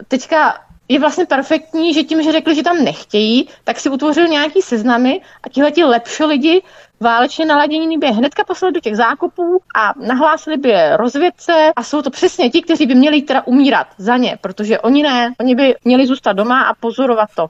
teďka 0.08 0.60
je 0.88 1.00
vlastně 1.00 1.26
perfektní, 1.26 1.94
že 1.94 2.02
tím, 2.02 2.22
že 2.22 2.32
řekli, 2.32 2.54
že 2.54 2.62
tam 2.62 2.84
nechtějí, 2.84 3.48
tak 3.64 3.80
si 3.80 3.90
utvořil 3.90 4.28
nějaký 4.28 4.62
seznamy 4.62 5.20
a 5.42 5.48
tihleti 5.48 5.84
lepší 5.84 6.24
lidi 6.24 6.62
válečně 7.00 7.46
naladění 7.46 7.98
by 7.98 8.06
je 8.06 8.12
hnedka 8.12 8.44
poslali 8.44 8.72
do 8.72 8.80
těch 8.80 8.96
zákopů 8.96 9.60
a 9.76 9.94
nahlásili 10.06 10.56
by 10.56 10.68
je 10.68 10.96
rozvědce 10.96 11.72
a 11.76 11.82
jsou 11.82 12.02
to 12.02 12.10
přesně 12.10 12.50
ti, 12.50 12.62
kteří 12.62 12.86
by 12.86 12.94
měli 12.94 13.22
teda 13.22 13.46
umírat 13.46 13.86
za 13.98 14.16
ně, 14.16 14.38
protože 14.40 14.78
oni 14.78 15.02
ne, 15.02 15.34
oni 15.40 15.54
by 15.54 15.74
měli 15.84 16.06
zůstat 16.06 16.32
doma 16.32 16.62
a 16.62 16.74
pozorovat 16.74 17.28
to. 17.36 17.46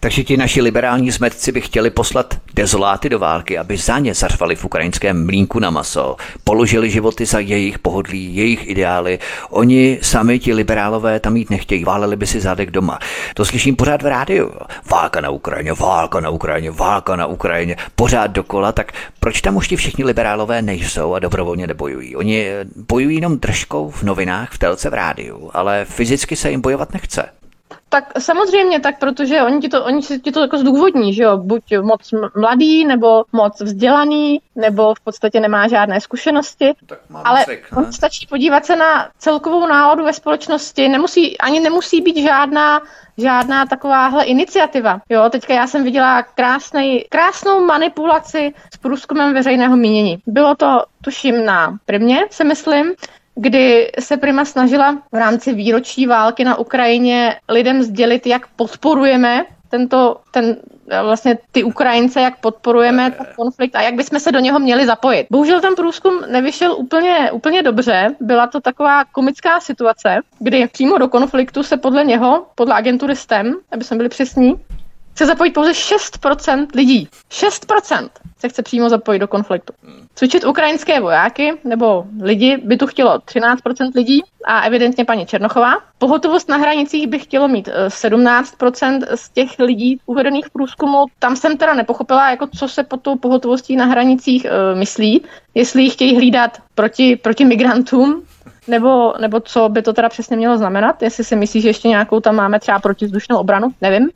Takže 0.00 0.24
ti 0.24 0.36
naši 0.36 0.62
liberální 0.62 1.10
zmetci 1.10 1.52
by 1.52 1.60
chtěli 1.60 1.90
poslat 1.90 2.34
dezoláty 2.54 3.08
do 3.08 3.18
války, 3.18 3.58
aby 3.58 3.76
za 3.76 3.98
ně 3.98 4.14
zařvali 4.14 4.56
v 4.56 4.64
ukrajinském 4.64 5.26
mlínku 5.26 5.58
na 5.58 5.70
maso, 5.70 6.16
položili 6.44 6.90
životy 6.90 7.26
za 7.26 7.38
jejich 7.38 7.78
pohodlí, 7.78 8.36
jejich 8.36 8.68
ideály. 8.68 9.18
Oni 9.50 9.98
sami, 10.02 10.38
ti 10.38 10.54
liberálové, 10.54 11.20
tam 11.20 11.36
jít 11.36 11.50
nechtějí, 11.50 11.84
váleli 11.84 12.16
by 12.16 12.26
si 12.26 12.40
zádek 12.40 12.70
doma. 12.70 12.98
To 13.34 13.44
slyším 13.44 13.76
pořád 13.76 14.02
v 14.02 14.06
rádiu. 14.06 14.52
Válka 14.90 15.20
na 15.20 15.30
Ukrajině, 15.30 15.72
válka 15.72 16.20
na 16.20 16.30
Ukrajině, 16.30 16.70
válka 16.70 17.16
na 17.16 17.26
Ukrajině, 17.26 17.76
pořád 17.96 18.26
dokola, 18.26 18.72
tak 18.72 18.92
proč 19.20 19.40
tam 19.40 19.56
už 19.56 19.68
ti 19.68 19.76
všichni 19.76 20.04
liberálové 20.04 20.62
nejsou 20.62 21.14
a 21.14 21.18
dobrovolně 21.18 21.66
nebojují? 21.66 22.16
Oni 22.16 22.46
bojují 22.88 23.16
jenom 23.16 23.38
držkou 23.38 23.90
v 23.90 24.02
novinách, 24.02 24.52
v 24.52 24.58
telce, 24.58 24.90
v 24.90 24.94
rádiu, 24.94 25.50
ale 25.54 25.84
fyzicky 25.84 26.36
se 26.36 26.50
jim 26.50 26.60
bojovat 26.60 26.92
nechce. 26.92 27.35
Tak 27.96 28.12
samozřejmě, 28.18 28.80
tak 28.80 28.98
protože 28.98 29.42
oni 29.42 29.60
ti 29.60 29.68
to, 29.68 29.84
oni 29.84 30.02
si 30.02 30.18
ti 30.18 30.32
to 30.32 30.40
jako 30.40 30.58
zdůvodní, 30.58 31.14
že 31.14 31.22
jo, 31.22 31.36
buď 31.36 31.62
moc 31.82 32.14
mladý, 32.36 32.84
nebo 32.84 33.24
moc 33.32 33.60
vzdělaný, 33.60 34.40
nebo 34.56 34.94
v 34.94 35.00
podstatě 35.00 35.40
nemá 35.40 35.68
žádné 35.68 36.00
zkušenosti. 36.00 36.72
Tak 36.86 36.98
Ale 37.24 37.44
cvik, 37.44 37.66
stačí 37.90 38.26
podívat 38.26 38.66
se 38.66 38.76
na 38.76 39.08
celkovou 39.18 39.66
náladu 39.66 40.04
ve 40.04 40.12
společnosti, 40.12 40.88
nemusí, 40.88 41.38
ani 41.38 41.60
nemusí 41.60 42.00
být 42.00 42.16
žádná 42.16 42.80
žádná 43.18 43.66
takováhle 43.66 44.24
iniciativa. 44.24 45.00
Jo, 45.08 45.30
teďka 45.30 45.54
já 45.54 45.66
jsem 45.66 45.84
viděla 45.84 46.22
krásnej, 46.22 47.06
krásnou 47.08 47.64
manipulaci 47.64 48.54
s 48.74 48.76
průzkumem 48.76 49.34
veřejného 49.34 49.76
mínění. 49.76 50.18
Bylo 50.26 50.54
to, 50.54 50.82
tuším, 51.04 51.44
na 51.44 51.78
primě, 51.86 52.24
se 52.30 52.44
myslím, 52.44 52.92
kdy 53.36 53.92
se 54.00 54.16
Prima 54.16 54.44
snažila 54.44 55.02
v 55.12 55.16
rámci 55.16 55.54
výročí 55.54 56.06
války 56.06 56.44
na 56.44 56.58
Ukrajině 56.58 57.36
lidem 57.48 57.82
sdělit, 57.82 58.26
jak 58.26 58.46
podporujeme 58.56 59.44
tento, 59.68 60.20
ten, 60.30 60.56
vlastně 61.02 61.38
ty 61.52 61.64
Ukrajince, 61.64 62.20
jak 62.20 62.40
podporujeme 62.40 63.10
ten 63.10 63.26
konflikt 63.36 63.76
a 63.76 63.82
jak 63.82 63.94
bychom 63.94 64.20
se 64.20 64.32
do 64.32 64.38
něho 64.38 64.58
měli 64.58 64.86
zapojit. 64.86 65.26
Bohužel 65.30 65.60
ten 65.60 65.74
průzkum 65.74 66.20
nevyšel 66.30 66.72
úplně, 66.78 67.30
úplně 67.32 67.62
dobře. 67.62 68.14
Byla 68.20 68.46
to 68.46 68.60
taková 68.60 69.04
komická 69.04 69.60
situace, 69.60 70.20
kdy 70.38 70.66
přímo 70.66 70.98
do 70.98 71.08
konfliktu 71.08 71.62
se 71.62 71.76
podle 71.76 72.04
něho, 72.04 72.46
podle 72.54 72.74
agentury 72.74 73.16
STEM, 73.16 73.54
aby 73.72 73.84
jsme 73.84 73.96
byli 73.96 74.08
přesní, 74.08 74.54
chce 75.16 75.26
zapojit 75.26 75.50
pouze 75.50 75.72
6% 75.72 76.66
lidí. 76.74 77.08
6% 77.30 78.08
se 78.38 78.48
chce 78.48 78.62
přímo 78.62 78.88
zapojit 78.88 79.18
do 79.18 79.28
konfliktu. 79.28 79.72
Cvičit 80.14 80.44
ukrajinské 80.44 81.00
vojáky 81.00 81.52
nebo 81.64 82.04
lidi 82.22 82.56
by 82.56 82.76
tu 82.76 82.86
chtělo 82.86 83.18
13% 83.18 83.90
lidí 83.94 84.22
a 84.44 84.60
evidentně 84.60 85.04
paní 85.04 85.26
Černochová. 85.26 85.74
Pohotovost 85.98 86.48
na 86.48 86.56
hranicích 86.56 87.06
by 87.06 87.18
chtělo 87.18 87.48
mít 87.48 87.68
17% 87.88 89.02
eh, 89.08 89.16
z 89.16 89.28
těch 89.30 89.58
lidí 89.58 90.00
uvedených 90.06 90.46
v 90.46 90.50
průzkumu. 90.50 91.04
Tam 91.18 91.36
jsem 91.36 91.56
teda 91.56 91.74
nepochopila, 91.74 92.30
jako 92.30 92.46
co 92.46 92.68
se 92.68 92.82
pod 92.82 93.02
tou 93.02 93.16
pohotovostí 93.16 93.76
na 93.76 93.84
hranicích 93.84 94.44
uh, 94.44 94.78
myslí. 94.78 95.22
Jestli 95.54 95.82
ji 95.82 95.90
chtějí 95.90 96.16
hlídat 96.16 96.58
proti, 96.74 97.16
proti 97.16 97.44
migrantům, 97.44 98.22
nebo, 98.68 99.14
nebo 99.20 99.40
co 99.40 99.68
by 99.68 99.82
to 99.82 99.92
teda 99.92 100.08
přesně 100.08 100.36
mělo 100.36 100.58
znamenat, 100.58 101.02
jestli 101.02 101.24
si 101.24 101.36
myslí, 101.36 101.60
že 101.60 101.68
ještě 101.68 101.88
nějakou 101.88 102.20
tam 102.20 102.36
máme 102.36 102.60
třeba 102.60 102.78
protizdušnou 102.78 103.36
obranu, 103.38 103.68
nevím. 103.80 104.10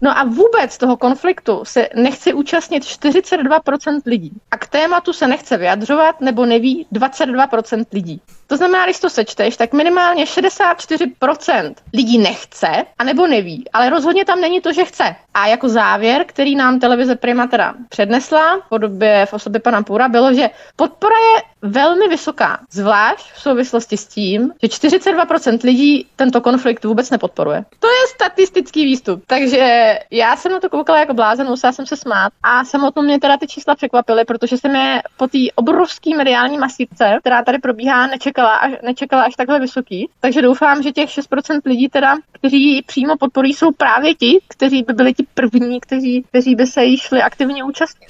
No 0.00 0.18
a 0.18 0.24
vůbec 0.24 0.78
toho 0.78 0.96
konfliktu 0.96 1.60
se 1.64 1.88
nechce 1.94 2.34
účastnit 2.34 2.82
42% 2.82 4.00
lidí. 4.06 4.32
A 4.50 4.56
k 4.56 4.66
tématu 4.66 5.12
se 5.12 5.26
nechce 5.26 5.56
vyjadřovat 5.56 6.20
nebo 6.20 6.46
neví 6.46 6.86
22% 6.92 7.84
lidí. 7.92 8.20
To 8.46 8.56
znamená, 8.56 8.84
když 8.84 9.00
to 9.00 9.10
sečteš, 9.10 9.56
tak 9.56 9.72
minimálně 9.72 10.24
64% 10.24 11.74
lidí 11.94 12.18
nechce, 12.18 12.68
anebo 12.98 13.26
neví, 13.26 13.64
ale 13.72 13.90
rozhodně 13.90 14.24
tam 14.24 14.40
není 14.40 14.60
to, 14.60 14.72
že 14.72 14.84
chce. 14.84 15.16
A 15.34 15.46
jako 15.46 15.68
závěr, 15.68 16.24
který 16.28 16.56
nám 16.56 16.80
televize 16.80 17.16
Prima 17.16 17.46
teda 17.46 17.74
přednesla 17.88 18.56
v 18.66 18.68
podobě 18.68 19.26
v 19.26 19.32
osobě 19.32 19.60
pana 19.60 19.82
Půra, 19.82 20.08
bylo, 20.08 20.34
že 20.34 20.50
podpora 20.76 21.16
je 21.16 21.42
velmi 21.66 22.08
vysoká, 22.08 22.58
zvlášť 22.70 23.32
v 23.32 23.40
souvislosti 23.40 23.96
s 23.96 24.06
tím, 24.06 24.52
že 24.62 24.68
42% 24.68 25.58
lidí 25.64 26.06
tento 26.16 26.40
konflikt 26.40 26.84
vůbec 26.84 27.10
nepodporuje. 27.10 27.64
To 27.78 27.86
je 27.86 28.06
statistický 28.14 28.84
výstup. 28.84 29.22
Takže 29.26 29.94
já 30.10 30.36
jsem 30.36 30.52
na 30.52 30.60
to 30.60 30.68
koukala 30.68 30.98
jako 30.98 31.14
blázen, 31.14 31.46
musela 31.46 31.72
jsem 31.72 31.86
se 31.86 31.96
smát 31.96 32.32
a 32.42 32.64
samotnou 32.64 33.02
mě 33.02 33.20
teda 33.20 33.36
ty 33.36 33.46
čísla 33.46 33.74
překvapily, 33.74 34.24
protože 34.24 34.58
jsem 34.58 34.76
je 34.76 35.02
po 35.16 35.26
té 35.26 35.38
obrovské 35.54 36.16
mediální 36.16 36.58
masivce, 36.58 37.16
která 37.20 37.42
tady 37.42 37.58
probíhá, 37.58 38.06
nečekala 38.06 38.54
až, 38.56 38.72
nečekala 38.82 39.22
až 39.22 39.34
takhle 39.34 39.60
vysoký. 39.60 40.08
Takže 40.20 40.42
doufám, 40.42 40.82
že 40.82 40.92
těch 40.92 41.08
6% 41.08 41.60
lidí 41.64 41.88
teda, 41.88 42.14
kteří 42.32 42.82
přímo 42.86 43.16
podporují, 43.16 43.54
jsou 43.54 43.72
právě 43.72 44.14
ti, 44.14 44.38
kteří 44.48 44.82
by 44.82 44.92
byli 44.92 45.14
ti 45.14 45.26
první, 45.34 45.80
kteří, 45.80 46.24
kteří 46.28 46.54
by 46.54 46.66
se 46.66 46.84
jí 46.84 46.98
šli 46.98 47.22
aktivně 47.22 47.64
účastnit. 47.64 48.08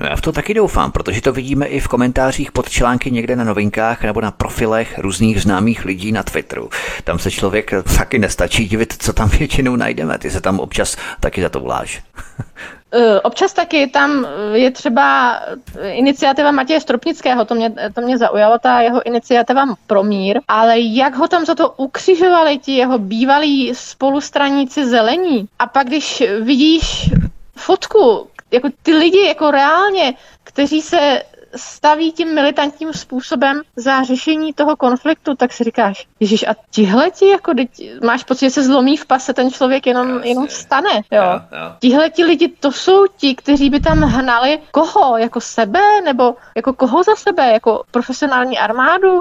No 0.00 0.06
já 0.06 0.16
v 0.16 0.20
to 0.20 0.32
taky 0.32 0.54
doufám, 0.54 0.92
protože 0.92 1.20
to 1.20 1.32
vidíme 1.32 1.66
i 1.66 1.80
v 1.80 1.88
komentářích 1.88 2.52
pod 2.52 2.68
články 2.96 3.10
někde 3.10 3.36
na 3.36 3.44
novinkách 3.44 4.02
nebo 4.02 4.20
na 4.20 4.30
profilech 4.30 4.98
různých 4.98 5.42
známých 5.42 5.84
lidí 5.84 6.12
na 6.12 6.22
Twitteru. 6.22 6.70
Tam 7.04 7.18
se 7.18 7.30
člověk 7.30 7.70
taky 7.98 8.18
nestačí 8.18 8.68
divit, 8.68 8.94
co 8.98 9.12
tam 9.12 9.28
většinou 9.28 9.76
najdeme. 9.76 10.18
Ty 10.18 10.30
se 10.30 10.40
tam 10.40 10.60
občas 10.60 10.96
taky 11.20 11.42
za 11.42 11.48
to 11.48 11.60
vláš. 11.60 12.02
Eh, 12.92 13.20
občas 13.20 13.52
taky 13.52 13.86
tam 13.86 14.26
je 14.52 14.70
třeba 14.70 15.38
iniciativa 15.90 16.50
Matěje 16.50 16.80
Stropnického, 16.80 17.44
to 17.44 17.54
mě, 17.54 17.72
to 17.94 18.00
mě 18.00 18.18
zaujalo, 18.18 18.58
ta 18.58 18.80
jeho 18.80 19.06
iniciativa 19.06 19.64
pro 19.86 20.02
mír, 20.02 20.40
ale 20.48 20.80
jak 20.80 21.16
ho 21.16 21.28
tam 21.28 21.44
za 21.44 21.54
to 21.54 21.70
ukřižovali 21.70 22.58
ti 22.58 22.72
jeho 22.76 22.98
bývalí 22.98 23.74
spolustraníci 23.74 24.86
zelení 24.86 25.48
a 25.58 25.66
pak 25.66 25.86
když 25.86 26.22
vidíš 26.40 27.10
fotku, 27.56 28.28
jako 28.50 28.68
ty 28.82 28.92
lidi 28.94 29.26
jako 29.26 29.50
reálně, 29.50 30.14
kteří 30.44 30.82
se 30.82 31.22
staví 31.56 32.12
tím 32.12 32.34
militantním 32.34 32.92
způsobem 32.92 33.62
za 33.76 34.02
řešení 34.02 34.52
toho 34.52 34.76
konfliktu, 34.76 35.34
tak 35.34 35.52
si 35.52 35.64
říkáš, 35.64 36.06
Ježíš, 36.20 36.42
a 36.48 36.54
tihle 36.70 37.10
ti 37.10 37.28
jako, 37.28 37.52
máš 38.04 38.24
pocit, 38.24 38.46
že 38.46 38.50
se 38.50 38.62
zlomí 38.62 38.96
v 38.96 39.06
pase, 39.06 39.34
ten 39.34 39.50
člověk 39.50 39.86
jenom, 39.86 40.22
jenom 40.22 40.46
vstane, 40.46 40.94
jo. 40.94 41.22
jo, 41.22 41.40
jo. 41.52 41.76
Tihle 41.78 42.10
ti 42.10 42.24
lidi, 42.24 42.48
to 42.48 42.72
jsou 42.72 43.06
ti, 43.16 43.34
kteří 43.34 43.70
by 43.70 43.80
tam 43.80 44.00
hnali 44.00 44.58
koho, 44.70 45.16
jako 45.16 45.40
sebe, 45.40 46.00
nebo 46.04 46.34
jako 46.56 46.72
koho 46.72 47.02
za 47.02 47.16
sebe, 47.16 47.52
jako 47.52 47.82
profesionální 47.90 48.58
armádu? 48.58 49.20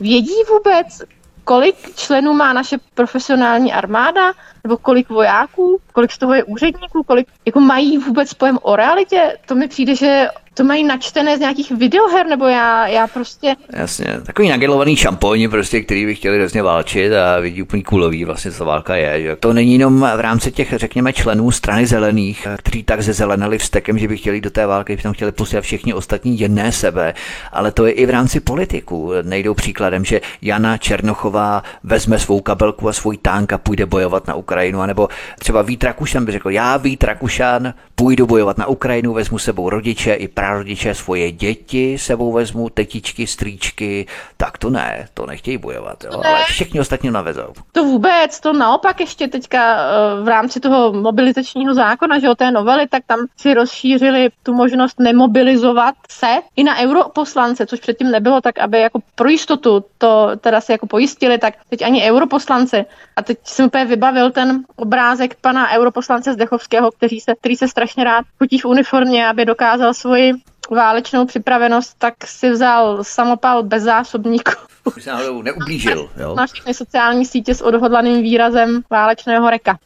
Vědí 0.00 0.42
vůbec, 0.48 1.02
kolik 1.44 1.94
členů 1.96 2.32
má 2.32 2.52
naše 2.52 2.76
profesionální 2.94 3.72
armáda, 3.72 4.32
nebo 4.64 4.76
kolik 4.76 5.08
vojáků, 5.08 5.80
kolik 5.92 6.12
z 6.12 6.18
toho 6.18 6.34
je 6.34 6.44
úředníků, 6.44 7.02
kolik 7.02 7.28
jako 7.46 7.60
mají 7.60 7.98
vůbec 7.98 8.34
pojem 8.34 8.58
o 8.62 8.76
realitě, 8.76 9.38
to 9.46 9.54
mi 9.54 9.68
přijde, 9.68 9.94
že 9.94 10.28
to 10.58 10.64
mají 10.64 10.84
načtené 10.84 11.36
z 11.36 11.40
nějakých 11.40 11.70
videoher, 11.70 12.26
nebo 12.26 12.46
já, 12.46 12.86
já 12.86 13.06
prostě... 13.06 13.56
Jasně, 13.72 14.20
takový 14.26 14.48
nagelovaný 14.48 14.96
šamponi, 14.96 15.48
prostě, 15.48 15.80
který 15.80 16.06
by 16.06 16.14
chtěli 16.14 16.38
hrozně 16.38 16.62
válčit 16.62 17.12
a 17.12 17.40
vidí 17.40 17.62
úplně 17.62 17.82
kulový 17.82 18.24
vlastně, 18.24 18.52
co 18.52 18.64
válka 18.64 18.96
je. 18.96 19.22
Že? 19.22 19.36
To 19.36 19.52
není 19.52 19.72
jenom 19.72 20.00
v 20.16 20.20
rámci 20.20 20.52
těch, 20.52 20.74
řekněme, 20.76 21.12
členů 21.12 21.50
strany 21.50 21.86
zelených, 21.86 22.46
kteří 22.56 22.82
tak 22.82 23.02
zezelenali 23.02 23.58
vstekem, 23.58 23.98
že 23.98 24.08
by 24.08 24.16
chtěli 24.16 24.40
do 24.40 24.50
té 24.50 24.66
války, 24.66 24.96
by 24.96 25.02
tam 25.02 25.12
chtěli 25.12 25.32
posílat 25.32 25.64
všichni 25.64 25.94
ostatní 25.94 26.40
jedné 26.40 26.72
sebe, 26.72 27.14
ale 27.52 27.72
to 27.72 27.86
je 27.86 27.92
i 27.92 28.06
v 28.06 28.10
rámci 28.10 28.40
politiků. 28.40 29.10
Nejdou 29.22 29.54
příkladem, 29.54 30.04
že 30.04 30.20
Jana 30.42 30.76
Černochová 30.76 31.62
vezme 31.84 32.18
svou 32.18 32.40
kabelku 32.40 32.88
a 32.88 32.92
svůj 32.92 33.16
tank 33.16 33.52
a 33.52 33.58
půjde 33.58 33.86
bojovat 33.86 34.26
na 34.26 34.34
Ukrajinu, 34.34 34.80
anebo 34.80 35.08
třeba 35.38 35.62
Vít 35.62 35.84
Rakušan 35.84 36.24
by 36.24 36.32
řekl, 36.32 36.50
já 36.50 36.76
Vít 36.76 37.04
Rakušan 37.04 37.74
půjdu 37.94 38.26
bojovat 38.26 38.58
na 38.58 38.66
Ukrajinu, 38.66 39.12
vezmu 39.12 39.38
sebou 39.38 39.70
rodiče 39.70 40.14
i 40.14 40.28
prarodiče, 40.48 40.94
svoje 40.94 41.32
děti 41.32 41.98
sebou 41.98 42.32
vezmu, 42.32 42.68
tetičky, 42.68 43.26
strýčky, 43.26 44.06
tak 44.36 44.58
to 44.58 44.70
ne, 44.70 45.08
to 45.14 45.26
nechtějí 45.26 45.58
bojovat, 45.58 46.04
jo, 46.04 46.10
ale 46.24 46.44
všichni 46.44 46.80
ostatní 46.80 47.10
navezou. 47.10 47.52
To 47.72 47.84
vůbec, 47.84 48.40
to 48.40 48.52
naopak 48.52 49.00
ještě 49.00 49.28
teďka 49.28 49.76
eh, 49.76 50.22
v 50.22 50.28
rámci 50.28 50.60
toho 50.60 50.92
mobilizačního 50.92 51.74
zákona, 51.74 52.18
že 52.18 52.30
o 52.30 52.34
té 52.34 52.50
novely, 52.50 52.88
tak 52.88 53.02
tam 53.06 53.26
si 53.36 53.54
rozšířili 53.54 54.28
tu 54.42 54.54
možnost 54.54 55.00
nemobilizovat 55.00 55.94
se 56.10 56.40
i 56.56 56.64
na 56.64 56.78
europoslance, 56.78 57.66
což 57.66 57.80
předtím 57.80 58.10
nebylo, 58.10 58.40
tak 58.40 58.58
aby 58.58 58.80
jako 58.80 59.00
pro 59.14 59.28
jistotu 59.28 59.84
to 59.98 60.30
teda 60.40 60.60
si 60.60 60.72
jako 60.72 60.86
pojistili, 60.86 61.38
tak 61.38 61.54
teď 61.68 61.82
ani 61.82 62.02
europoslanci. 62.02 62.84
A 63.16 63.22
teď 63.22 63.38
jsem 63.44 63.66
úplně 63.66 63.84
vybavil 63.84 64.30
ten 64.30 64.64
obrázek 64.76 65.34
pana 65.40 65.70
europoslance 65.72 66.32
Zdechovského, 66.32 66.90
který 66.90 67.20
se, 67.20 67.34
který 67.34 67.56
se 67.56 67.68
strašně 67.68 68.04
rád 68.04 68.24
chutí 68.38 68.58
v 68.58 68.64
uniformě, 68.64 69.28
aby 69.28 69.44
dokázal 69.44 69.94
svoji 69.94 70.37
válečnou 70.74 71.26
připravenost, 71.26 71.98
tak 71.98 72.14
si 72.24 72.50
vzal 72.50 73.04
samopal 73.04 73.62
bez 73.62 73.82
zásobníku. 73.82 74.52
Už 74.96 75.02
se 75.02 75.12
neublížil, 75.42 76.10
jo? 76.20 76.34
Na 76.34 76.46
všechny 76.46 76.74
sociální 76.74 77.26
sítě 77.26 77.54
s 77.54 77.60
odhodlaným 77.60 78.22
výrazem 78.22 78.82
válečného 78.90 79.50
reka. 79.50 79.78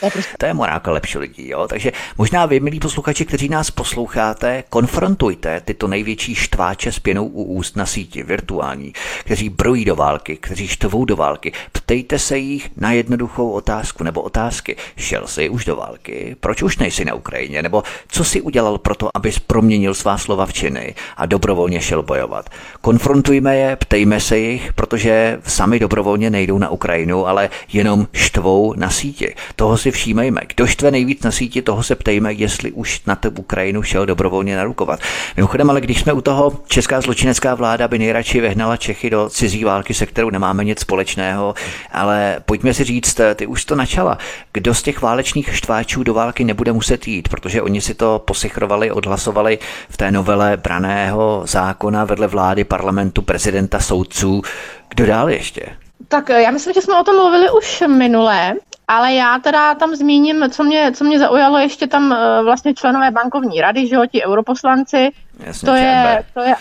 To 0.00 0.06
je, 0.06 0.10
prostě... 0.10 0.34
to 0.38 0.46
je 0.46 0.54
morálka 0.54 0.90
lepší 0.90 1.18
lidí, 1.18 1.48
jo? 1.48 1.68
Takže 1.68 1.92
možná 2.18 2.46
vy, 2.46 2.60
milí 2.60 2.80
posluchači, 2.80 3.24
kteří 3.24 3.48
nás 3.48 3.70
posloucháte, 3.70 4.64
konfrontujte 4.68 5.60
tyto 5.64 5.88
největší 5.88 6.34
štváče 6.34 6.92
s 6.92 6.98
pěnou 6.98 7.26
u 7.26 7.44
úst 7.44 7.76
na 7.76 7.86
síti, 7.86 8.22
virtuální, 8.22 8.92
kteří 9.20 9.48
brojí 9.48 9.84
do 9.84 9.96
války, 9.96 10.36
kteří 10.36 10.68
štvou 10.68 11.04
do 11.04 11.16
války. 11.16 11.52
Ptejte 11.72 12.18
se 12.18 12.38
jich 12.38 12.70
na 12.76 12.92
jednoduchou 12.92 13.50
otázku 13.50 14.04
nebo 14.04 14.22
otázky. 14.22 14.76
Šel 14.96 15.26
jsi 15.26 15.48
už 15.48 15.64
do 15.64 15.76
války? 15.76 16.36
Proč 16.40 16.62
už 16.62 16.78
nejsi 16.78 17.04
na 17.04 17.14
Ukrajině? 17.14 17.62
Nebo 17.62 17.82
co 18.08 18.24
si 18.24 18.40
udělal 18.40 18.78
pro 18.78 18.94
to, 18.94 19.10
abys 19.14 19.38
proměnil 19.38 19.94
svá 19.94 20.18
slova 20.18 20.46
v 20.46 20.52
činy 20.52 20.94
a 21.16 21.26
dobrovolně 21.26 21.80
šel 21.80 22.02
bojovat? 22.02 22.50
Konfrontujme 22.80 23.56
je, 23.56 23.76
ptejme 23.76 24.20
se 24.20 24.38
jich, 24.38 24.72
protože 24.72 25.40
sami 25.46 25.78
dobrovolně 25.78 26.30
nejdou 26.30 26.58
na 26.58 26.68
Ukrajinu, 26.68 27.26
ale 27.26 27.50
jenom 27.72 28.08
štvou 28.12 28.74
na 28.76 28.90
síti. 28.90 29.34
Toho 29.56 29.78
si 29.78 29.85
všímejme. 29.90 30.40
Kdo 30.54 30.66
štve 30.66 30.90
nejvíc 30.90 31.22
na 31.22 31.30
síti, 31.30 31.62
toho 31.62 31.82
se 31.82 31.94
ptejme, 31.94 32.32
jestli 32.32 32.72
už 32.72 33.00
na 33.06 33.16
tu 33.16 33.30
Ukrajinu 33.30 33.82
šel 33.82 34.06
dobrovolně 34.06 34.56
narukovat. 34.56 35.00
Mimochodem, 35.36 35.70
ale 35.70 35.80
když 35.80 36.00
jsme 36.00 36.12
u 36.12 36.20
toho, 36.20 36.52
česká 36.66 37.00
zločinecká 37.00 37.54
vláda 37.54 37.88
by 37.88 37.98
nejradši 37.98 38.40
vehnala 38.40 38.76
Čechy 38.76 39.10
do 39.10 39.28
cizí 39.30 39.64
války, 39.64 39.94
se 39.94 40.06
kterou 40.06 40.30
nemáme 40.30 40.64
nic 40.64 40.80
společného, 40.80 41.54
ale 41.92 42.36
pojďme 42.46 42.74
si 42.74 42.84
říct, 42.84 43.20
ty 43.34 43.46
už 43.46 43.64
to 43.64 43.74
načala. 43.74 44.18
Kdo 44.52 44.74
z 44.74 44.82
těch 44.82 45.02
válečných 45.02 45.56
štváčů 45.56 46.02
do 46.02 46.14
války 46.14 46.44
nebude 46.44 46.72
muset 46.72 47.08
jít, 47.08 47.28
protože 47.28 47.62
oni 47.62 47.80
si 47.80 47.94
to 47.94 48.22
posichrovali, 48.24 48.90
odhlasovali 48.90 49.58
v 49.88 49.96
té 49.96 50.10
novele 50.10 50.56
braného 50.56 51.42
zákona 51.46 52.04
vedle 52.04 52.26
vlády, 52.26 52.64
parlamentu, 52.64 53.22
prezidenta, 53.22 53.80
soudců. 53.80 54.42
Kdo 54.88 55.06
dál 55.06 55.30
ještě? 55.30 55.62
Tak 56.08 56.28
já 56.28 56.50
myslím, 56.50 56.74
že 56.74 56.82
jsme 56.82 57.00
o 57.00 57.04
tom 57.04 57.16
mluvili 57.16 57.50
už 57.50 57.82
minule 57.86 58.54
ale 58.88 59.14
já 59.14 59.38
teda 59.38 59.74
tam 59.74 59.94
zmíním, 59.94 60.50
co 60.50 60.64
mě, 60.64 60.92
co 60.92 61.04
mě 61.04 61.18
zaujalo, 61.18 61.58
ještě 61.58 61.86
tam 61.86 62.10
uh, 62.10 62.44
vlastně 62.44 62.74
členové 62.74 63.10
bankovní 63.10 63.60
rady, 63.60 63.86
že 63.86 63.94
jo, 63.94 64.06
ti 64.06 64.24
europoslanci. 64.24 65.08
Jasně, 65.38 65.66
to, 65.66 65.74
je, 65.74 66.24
to 66.34 66.40
je 66.40 66.54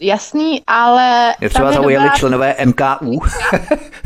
jasný, 0.00 0.62
ale... 0.66 1.34
Je 1.40 1.48
třeba 1.48 1.72
zaujali 1.72 2.04
dobrá... 2.04 2.16
členové 2.16 2.56
MKU? 2.64 3.20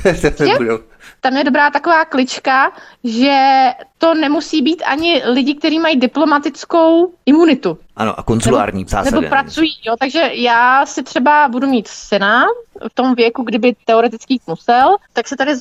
tam 1.25 1.37
je 1.37 1.45
dobrá 1.45 1.71
taková 1.71 2.05
klička, 2.05 2.73
že 3.05 3.37
to 3.99 4.15
nemusí 4.15 4.63
být 4.63 4.83
ani 4.87 5.23
lidi, 5.25 5.55
kteří 5.55 5.79
mají 5.79 5.97
diplomatickou 5.97 7.13
imunitu. 7.27 7.79
Ano, 7.97 8.19
a 8.19 8.23
konzulární 8.23 8.79
nebo, 8.79 8.91
zásady. 8.91 9.17
Nebo 9.17 9.29
pracují, 9.29 9.73
jo, 9.87 9.95
takže 10.01 10.31
já 10.33 10.87
si 10.87 11.03
třeba 11.03 11.49
budu 11.49 11.67
mít 11.67 11.89
syna 11.89 12.45
v 12.89 12.95
tom 12.95 13.15
věku, 13.15 13.43
kdyby 13.43 13.77
teoreticky 13.85 14.41
musel, 14.47 14.97
tak 15.13 15.29
se 15.29 15.37
tady 15.37 15.53
uh, 15.53 15.59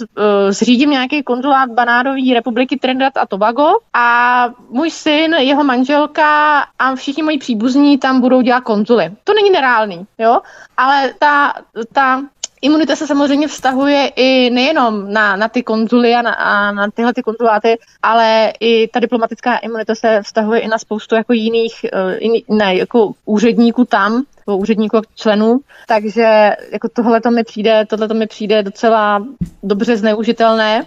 zřídím 0.50 0.90
nějaký 0.90 1.24
konzulát 1.24 1.70
Banádové 1.70 2.34
republiky 2.34 2.78
Trinidad 2.78 3.18
a 3.18 3.26
Tobago 3.26 3.68
a 3.94 4.48
můj 4.70 4.92
syn, 4.92 5.34
jeho 5.34 5.64
manželka 5.64 6.60
a 6.80 6.96
všichni 6.96 7.24
moji 7.24 7.38
příbuzní 7.38 7.98
tam 7.98 8.22
budou 8.22 8.42
dělat 8.42 8.62
konzuly. 8.62 9.12
To 9.24 9.34
není 9.34 9.50
nereálný, 9.50 10.06
jo, 10.18 10.42
ale 10.78 11.14
ta, 11.20 11.54
ta 11.94 12.22
Imunita 12.64 12.96
se 12.96 13.08
samozřejmě 13.08 13.48
vztahuje 13.48 14.12
i 14.16 14.50
nejenom 14.50 15.14
na, 15.14 15.36
na 15.36 15.48
ty 15.48 15.64
konzuly 15.64 16.14
a 16.16 16.22
na, 16.22 16.34
a 16.34 16.72
na 16.72 16.92
tyhle 16.92 17.14
ty 17.14 17.22
konzuláty, 17.22 17.78
ale 18.04 18.54
i 18.60 18.88
ta 18.88 19.00
diplomatická 19.00 19.58
imunita 19.58 19.96
se 19.96 20.22
vztahuje 20.22 20.60
i 20.60 20.68
na 20.68 20.78
spoustu 20.78 21.16
jako 21.16 21.34
jiných 21.34 21.86
uh, 21.94 22.12
jiný, 22.20 22.44
ne, 22.50 22.76
jako 22.76 23.12
úředníků 23.26 23.86
tam, 23.86 24.24
nebo 24.48 24.58
úředníků 24.58 25.02
členů, 25.16 25.60
takže 25.88 26.56
jako 26.72 26.90
tohle 26.94 27.22
to 27.22 27.32
mi 27.32 27.44
přijde, 27.44 27.86
tohle 27.90 28.08
to 28.08 28.14
mi 28.14 28.28
přijde 28.28 28.64
docela 28.64 29.26
dobře 29.64 29.98
zneužitelné 29.98 30.86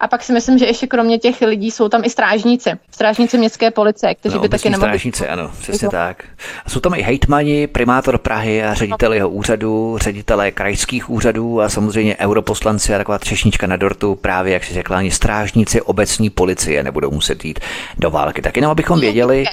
a 0.00 0.08
pak 0.08 0.22
si 0.22 0.32
myslím, 0.32 0.58
že 0.58 0.66
ještě 0.66 0.86
kromě 0.86 1.18
těch 1.18 1.40
lidí 1.40 1.70
jsou 1.70 1.88
tam 1.88 2.04
i 2.04 2.10
strážníci. 2.10 2.70
Strážníci 2.90 3.38
městské 3.38 3.70
policie, 3.70 4.14
kteří 4.14 4.34
no, 4.34 4.40
by 4.40 4.48
taky 4.48 4.70
nemohli... 4.70 4.88
Strážníci, 4.88 5.28
ano, 5.28 5.50
přesně 5.60 5.88
tak. 5.88 6.24
A 6.64 6.70
jsou 6.70 6.80
tam 6.80 6.94
i 6.94 7.02
hejtmani, 7.02 7.66
primátor 7.66 8.18
Prahy 8.18 8.64
a 8.64 8.74
ředitel 8.74 9.12
jeho 9.12 9.28
úřadu, 9.28 9.98
ředitelé 10.00 10.50
krajských 10.50 11.10
úřadů 11.10 11.60
a 11.60 11.68
samozřejmě 11.68 12.16
europoslanci 12.16 12.94
a 12.94 12.98
taková 12.98 13.18
třešnička 13.18 13.66
na 13.66 13.76
dortu, 13.76 14.14
právě 14.14 14.52
jak 14.52 14.64
si 14.64 14.74
řekla, 14.74 14.98
ani 14.98 15.10
strážníci 15.10 15.82
obecní 15.82 16.30
policie 16.30 16.82
nebudou 16.82 17.10
muset 17.10 17.44
jít 17.44 17.60
do 17.98 18.10
války. 18.10 18.42
Tak 18.42 18.56
jenom 18.56 18.70
abychom 18.70 19.00
věděli... 19.00 19.44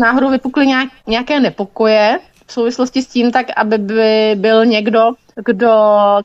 Náhodou 0.00 0.30
vypukly 0.30 0.66
nějak, 0.66 0.88
nějaké 1.06 1.40
nepokoje, 1.40 2.18
v 2.50 2.52
souvislosti 2.52 3.02
s 3.02 3.06
tím, 3.06 3.32
tak 3.32 3.46
aby 3.56 3.78
by 3.78 4.34
byl 4.34 4.66
někdo, 4.66 5.00
kdo 5.44 5.72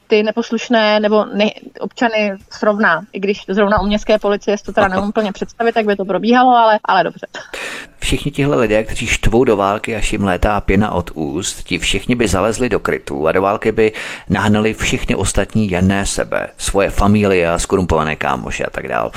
ty 0.08 0.24
neposlušné 0.24 1.00
nebo 1.00 1.26
ne, 1.26 1.46
občany 1.80 2.34
srovná. 2.52 3.02
I 3.14 3.20
když 3.20 3.42
zrovna 3.50 3.82
u 3.82 3.86
městské 3.86 4.20
policie 4.20 4.58
to 4.66 4.74
teda 4.74 4.88
neumím 4.88 5.12
plně 5.12 5.32
představit, 5.32 5.74
tak 5.74 5.86
by 5.86 5.96
to 5.96 6.06
probíhalo, 6.06 6.52
ale, 6.52 6.80
ale 6.86 7.04
dobře. 7.04 7.28
Všichni 8.00 8.32
tihle 8.32 8.58
lidé, 8.58 8.84
kteří 8.84 9.08
štvou 9.08 9.44
do 9.44 9.58
války, 9.58 9.96
až 9.96 10.14
jim 10.14 10.24
létá 10.24 10.62
pěna 10.62 10.92
od 10.92 11.12
úst, 11.14 11.64
ti 11.64 11.80
všichni 11.80 12.16
by 12.16 12.28
zalezli 12.28 12.70
do 12.70 12.80
krytů 12.80 13.28
a 13.28 13.32
do 13.32 13.42
války 13.42 13.72
by 13.72 13.92
nahnali 14.30 14.74
všichni 14.74 15.16
ostatní 15.16 15.72
jedné 15.72 16.06
sebe, 16.06 16.48
svoje 16.58 16.90
familie 16.90 17.50
a 17.50 17.60
skorumpované 17.60 18.16
kámoše 18.16 18.64
a 18.64 18.70
tak 18.70 18.88
dále. 18.88 19.12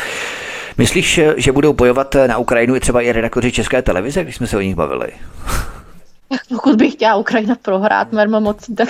Myslíš, 0.79 1.21
že 1.37 1.53
budou 1.53 1.73
bojovat 1.73 2.17
na 2.27 2.39
Ukrajinu 2.39 2.77
i 2.77 2.81
třeba 2.81 3.01
i 3.01 3.13
redaktoři 3.13 3.53
České 3.53 3.83
televize, 3.83 4.25
když 4.25 4.37
jsme 4.37 4.47
se 4.47 4.57
o 4.57 4.61
nich 4.61 4.75
bavili? 4.75 5.09
Pokud 6.49 6.77
bych 6.77 6.93
chtěla 6.93 7.17
Ukrajina 7.17 7.55
prohrát 7.63 8.13
mermo 8.13 8.41
mocí, 8.41 8.75
tak, 8.75 8.89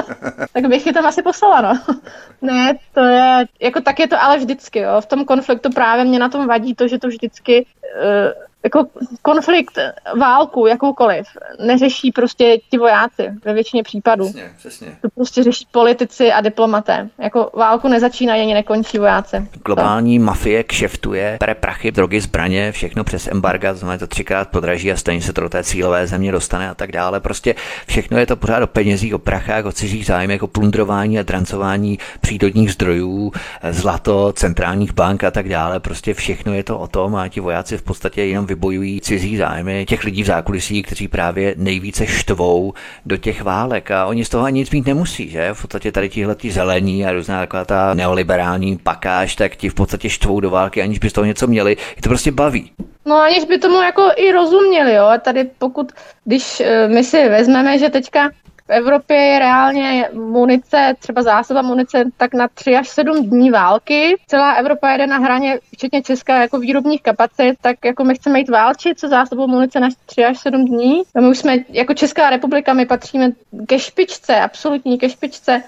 tak 0.52 0.66
bych 0.66 0.86
je 0.86 0.92
tam 0.92 1.06
asi 1.06 1.22
poslala, 1.22 1.60
no. 1.60 1.80
Ne, 2.42 2.74
to 2.94 3.00
je, 3.00 3.46
jako 3.60 3.80
tak 3.80 4.00
je 4.00 4.08
to 4.08 4.22
ale 4.22 4.38
vždycky, 4.38 4.78
jo. 4.78 5.00
V 5.00 5.06
tom 5.06 5.24
konfliktu 5.24 5.70
právě 5.70 6.04
mě 6.04 6.18
na 6.18 6.28
tom 6.28 6.46
vadí 6.46 6.74
to, 6.74 6.88
že 6.88 6.98
to 6.98 7.08
vždycky 7.08 7.66
uh, 7.66 8.32
jako 8.64 8.86
konflikt, 9.22 9.78
válku, 10.20 10.66
jakoukoliv, 10.66 11.26
neřeší 11.66 12.12
prostě 12.12 12.58
ti 12.70 12.78
vojáci 12.78 13.30
ve 13.44 13.54
většině 13.54 13.82
případů. 13.82 14.24
Přesně, 14.24 14.50
přesně. 14.56 14.96
To 15.02 15.08
prostě 15.14 15.42
řeší 15.42 15.66
politici 15.70 16.32
a 16.32 16.40
diplomaté. 16.40 17.08
Jako 17.18 17.50
válku 17.54 17.88
nezačínají 17.88 18.42
ani 18.42 18.54
nekončí 18.54 18.98
vojáci. 18.98 19.48
Globální 19.66 20.18
to. 20.18 20.24
mafie 20.24 20.64
kšeftuje, 20.64 21.36
bere 21.40 21.54
prachy, 21.54 21.92
drogy, 21.92 22.20
zbraně, 22.20 22.72
všechno 22.72 23.04
přes 23.04 23.26
embarga, 23.26 23.74
znamená 23.74 23.98
to 23.98 24.06
třikrát 24.06 24.48
podraží 24.48 24.92
a 24.92 24.96
stejně 24.96 25.22
se 25.22 25.32
to 25.32 25.40
do 25.40 25.48
té 25.48 25.64
cílové 25.64 26.06
země 26.06 26.32
dostane 26.32 26.70
a 26.70 26.74
tak 26.74 26.92
dále. 26.92 27.20
Prostě 27.20 27.54
všechno 27.86 28.18
je 28.18 28.26
to 28.26 28.36
pořád 28.36 28.62
o 28.62 28.66
penězích, 28.66 29.14
o 29.14 29.18
prachách, 29.18 29.64
o 29.64 29.72
cizích 29.72 30.06
zájmech, 30.06 30.42
o 30.42 30.46
plundrování 30.46 31.18
a 31.18 31.22
drancování 31.22 31.98
přírodních 32.20 32.72
zdrojů, 32.72 33.32
zlato, 33.70 34.32
centrálních 34.32 34.94
bank 34.94 35.24
a 35.24 35.30
tak 35.30 35.48
dále. 35.48 35.80
Prostě 35.80 36.14
všechno 36.14 36.54
je 36.54 36.64
to 36.64 36.78
o 36.78 36.86
tom 36.86 37.16
a 37.16 37.28
ti 37.28 37.40
vojáci 37.40 37.78
v 37.78 37.82
podstatě 37.82 38.24
jenom 38.24 38.46
vybojují 38.54 39.00
cizí 39.00 39.36
zájmy 39.36 39.86
těch 39.86 40.04
lidí 40.04 40.22
v 40.22 40.26
zákulisí, 40.26 40.82
kteří 40.82 41.08
právě 41.08 41.54
nejvíce 41.58 42.06
štvou 42.06 42.72
do 43.06 43.16
těch 43.16 43.42
válek 43.42 43.90
a 43.90 44.06
oni 44.06 44.24
z 44.24 44.28
toho 44.28 44.44
ani 44.44 44.60
nic 44.60 44.70
mít 44.70 44.86
nemusí, 44.86 45.30
že? 45.30 45.54
V 45.54 45.62
podstatě 45.62 45.92
tady 45.92 46.08
tihle 46.08 46.34
tí 46.34 46.50
zelení 46.50 47.06
a 47.06 47.12
různá 47.12 47.40
taková 47.40 47.64
ta 47.64 47.94
neoliberální 47.94 48.76
pakáž, 48.76 49.36
tak 49.36 49.56
ti 49.56 49.68
v 49.68 49.74
podstatě 49.74 50.10
štvou 50.10 50.40
do 50.40 50.50
války, 50.50 50.82
aniž 50.82 50.98
by 50.98 51.10
z 51.10 51.12
toho 51.12 51.24
něco 51.24 51.46
měli. 51.46 51.76
Je 51.96 52.02
to 52.02 52.08
prostě 52.08 52.32
baví. 52.32 52.70
No 53.06 53.16
aniž 53.16 53.44
by 53.44 53.58
tomu 53.58 53.82
jako 53.82 54.02
i 54.16 54.32
rozuměli, 54.32 54.94
jo. 54.94 55.04
A 55.04 55.18
tady 55.18 55.44
pokud, 55.58 55.92
když 56.24 56.60
eh, 56.60 56.88
my 56.88 57.04
si 57.04 57.28
vezmeme, 57.28 57.78
že 57.78 57.90
teďka 57.90 58.30
v 58.68 58.70
Evropě 58.70 59.16
je 59.16 59.38
reálně 59.38 60.08
munice, 60.12 60.94
třeba 60.98 61.22
zásoba 61.22 61.62
munice, 61.62 62.04
tak 62.16 62.34
na 62.34 62.48
3 62.48 62.76
až 62.76 62.88
7 62.88 63.30
dní 63.30 63.50
války. 63.50 64.16
Celá 64.26 64.52
Evropa 64.52 64.90
jede 64.90 65.06
na 65.06 65.18
hraně, 65.18 65.58
včetně 65.72 66.02
Česka, 66.02 66.40
jako 66.40 66.58
výrobních 66.58 67.02
kapacit, 67.02 67.56
tak 67.60 67.76
jako 67.84 68.04
my 68.04 68.14
chceme 68.14 68.38
jít 68.38 68.48
válčit 68.48 69.00
se 69.00 69.08
zásobou 69.08 69.46
munice 69.46 69.80
na 69.80 69.88
3 70.06 70.24
až 70.24 70.38
7 70.38 70.64
dní. 70.64 71.02
My 71.20 71.28
už 71.28 71.38
jsme, 71.38 71.56
jako 71.68 71.94
Česká 71.94 72.30
republika, 72.30 72.72
my 72.72 72.86
patříme 72.86 73.30
ke 73.66 73.78
špičce, 73.78 74.40
absolutní 74.40 74.98
ke 74.98 75.10
špičce 75.10 75.62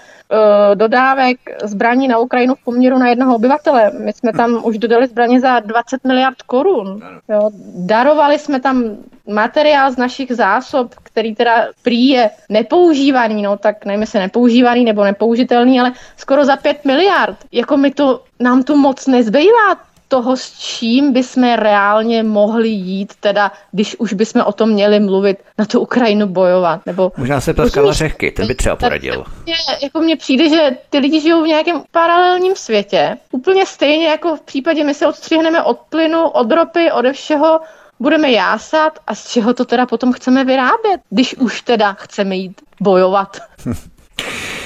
dodávek 0.73 1.37
zbraní 1.63 2.07
na 2.07 2.17
Ukrajinu 2.17 2.55
v 2.55 2.63
poměru 2.63 2.97
na 2.97 3.09
jednoho 3.09 3.35
obyvatele. 3.35 3.91
My 3.99 4.13
jsme 4.13 4.33
tam 4.33 4.61
už 4.63 4.77
dodali 4.77 5.07
zbraně 5.07 5.39
za 5.39 5.59
20 5.59 6.03
miliard 6.03 6.41
korun. 6.41 7.01
Jo. 7.29 7.49
Darovali 7.75 8.39
jsme 8.39 8.59
tam 8.59 8.83
materiál 9.27 9.91
z 9.91 9.97
našich 9.97 10.31
zásob, 10.31 10.95
který 11.03 11.35
teda 11.35 11.67
prý 11.83 12.07
je 12.07 12.29
nepoužívaný, 12.49 13.41
no 13.41 13.57
tak 13.57 13.85
nevím, 13.85 14.01
jestli 14.01 14.19
nepoužívaný 14.19 14.85
nebo 14.85 15.03
nepoužitelný, 15.03 15.79
ale 15.79 15.91
skoro 16.17 16.45
za 16.45 16.55
5 16.55 16.85
miliard. 16.85 17.37
Jako 17.51 17.77
mi 17.77 17.91
to, 17.91 18.23
nám 18.39 18.63
tu 18.63 18.75
moc 18.75 19.07
nezbývá 19.07 19.86
toho, 20.07 20.37
s 20.37 20.59
čím 20.59 21.13
bychom 21.13 21.43
reálně 21.43 22.23
mohli 22.23 22.69
jít, 22.69 23.13
teda 23.19 23.51
když 23.71 23.95
už 23.99 24.13
bychom 24.13 24.41
o 24.41 24.51
tom 24.51 24.69
měli 24.69 24.99
mluvit, 24.99 25.37
na 25.57 25.65
tu 25.65 25.79
Ukrajinu 25.79 26.27
bojovat. 26.27 26.81
Nebo, 26.85 27.11
Možná 27.17 27.41
se 27.41 27.53
ptal 27.53 27.69
Karla 27.69 27.93
Řehky, 27.93 28.31
ten 28.31 28.47
by 28.47 28.55
třeba 28.55 28.75
poradil. 28.75 29.23
Je, 29.45 29.55
jako 29.83 29.99
mně 29.99 30.15
přijde, 30.15 30.49
že 30.49 30.77
ty 30.89 30.97
lidi 30.97 31.21
žijou 31.21 31.43
v 31.43 31.47
nějakém 31.47 31.83
paralelním 31.91 32.55
světě. 32.55 33.17
Úplně 33.31 33.65
stejně 33.65 34.07
jako 34.07 34.35
v 34.35 34.41
případě, 34.41 34.83
my 34.83 34.93
se 34.93 35.07
odstřihneme 35.07 35.63
od 35.63 35.79
plynu, 35.89 36.27
od 36.27 36.51
ropy, 36.51 36.91
ode 36.91 37.13
všeho, 37.13 37.59
budeme 37.99 38.31
jásat 38.31 38.99
a 39.07 39.15
z 39.15 39.27
čeho 39.27 39.53
to 39.53 39.65
teda 39.65 39.85
potom 39.85 40.13
chceme 40.13 40.45
vyrábět, 40.45 41.01
když 41.09 41.35
už 41.35 41.61
teda 41.61 41.93
chceme 41.93 42.35
jít 42.35 42.61
bojovat. 42.81 43.37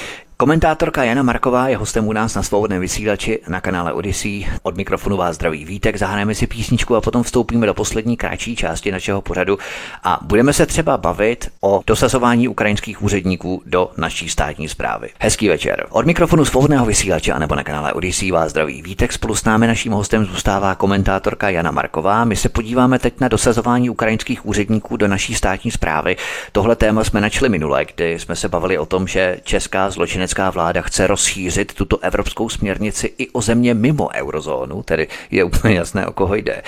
Komentátorka 0.42 1.04
Jana 1.04 1.22
Marková 1.22 1.68
je 1.68 1.76
hostem 1.76 2.08
u 2.08 2.12
nás 2.12 2.34
na 2.34 2.42
svobodném 2.42 2.80
vysílači 2.80 3.38
na 3.48 3.60
kanále 3.60 3.92
Odyssey. 3.92 4.46
Od 4.62 4.76
mikrofonu 4.76 5.16
vás 5.16 5.34
zdraví 5.34 5.64
Vítek, 5.64 5.96
zahrajeme 5.96 6.34
si 6.34 6.46
písničku 6.46 6.96
a 6.96 7.00
potom 7.00 7.22
vstoupíme 7.22 7.66
do 7.66 7.74
poslední 7.74 8.16
kratší 8.16 8.56
části 8.56 8.92
našeho 8.92 9.22
pořadu 9.22 9.58
a 10.04 10.18
budeme 10.22 10.52
se 10.52 10.66
třeba 10.66 10.96
bavit 10.96 11.50
o 11.60 11.82
dosazování 11.86 12.48
ukrajinských 12.48 13.02
úředníků 13.02 13.62
do 13.66 13.90
naší 13.96 14.28
státní 14.28 14.68
zprávy. 14.68 15.08
Hezký 15.18 15.48
večer. 15.48 15.86
Od 15.90 16.06
mikrofonu 16.06 16.44
svobodného 16.44 16.86
vysílače 16.86 17.34
nebo 17.38 17.54
na 17.54 17.64
kanále 17.64 17.92
Odyssey 17.92 18.30
vás 18.30 18.50
zdraví 18.50 18.82
Vítek. 18.82 19.12
Spolu 19.12 19.34
s 19.34 19.44
námi 19.44 19.66
naším 19.66 19.92
hostem 19.92 20.24
zůstává 20.24 20.74
komentátorka 20.74 21.50
Jana 21.50 21.70
Marková. 21.70 22.24
My 22.24 22.36
se 22.36 22.48
podíváme 22.48 22.98
teď 22.98 23.20
na 23.20 23.28
dosazování 23.28 23.90
ukrajinských 23.90 24.46
úředníků 24.46 24.96
do 24.96 25.08
naší 25.08 25.34
státní 25.34 25.70
zprávy. 25.70 26.16
Tohle 26.52 26.76
téma 26.76 27.04
jsme 27.04 27.20
načli 27.20 27.48
minule, 27.48 27.84
kdy 27.94 28.18
jsme 28.18 28.36
se 28.36 28.48
bavili 28.48 28.78
o 28.78 28.86
tom, 28.86 29.06
že 29.06 29.40
česká 29.44 29.90
zločinecká 29.90 30.31
německá 30.32 30.50
vláda 30.50 30.82
chce 30.82 31.06
rozšířit 31.06 31.74
tuto 31.74 31.98
evropskou 31.98 32.48
směrnici 32.48 33.14
i 33.18 33.30
o 33.30 33.42
země 33.42 33.74
mimo 33.74 34.08
eurozónu, 34.14 34.82
tedy 34.82 35.08
je 35.30 35.44
úplně 35.44 35.74
jasné, 35.74 36.06
o 36.06 36.12
koho 36.12 36.34
jde. 36.34 36.62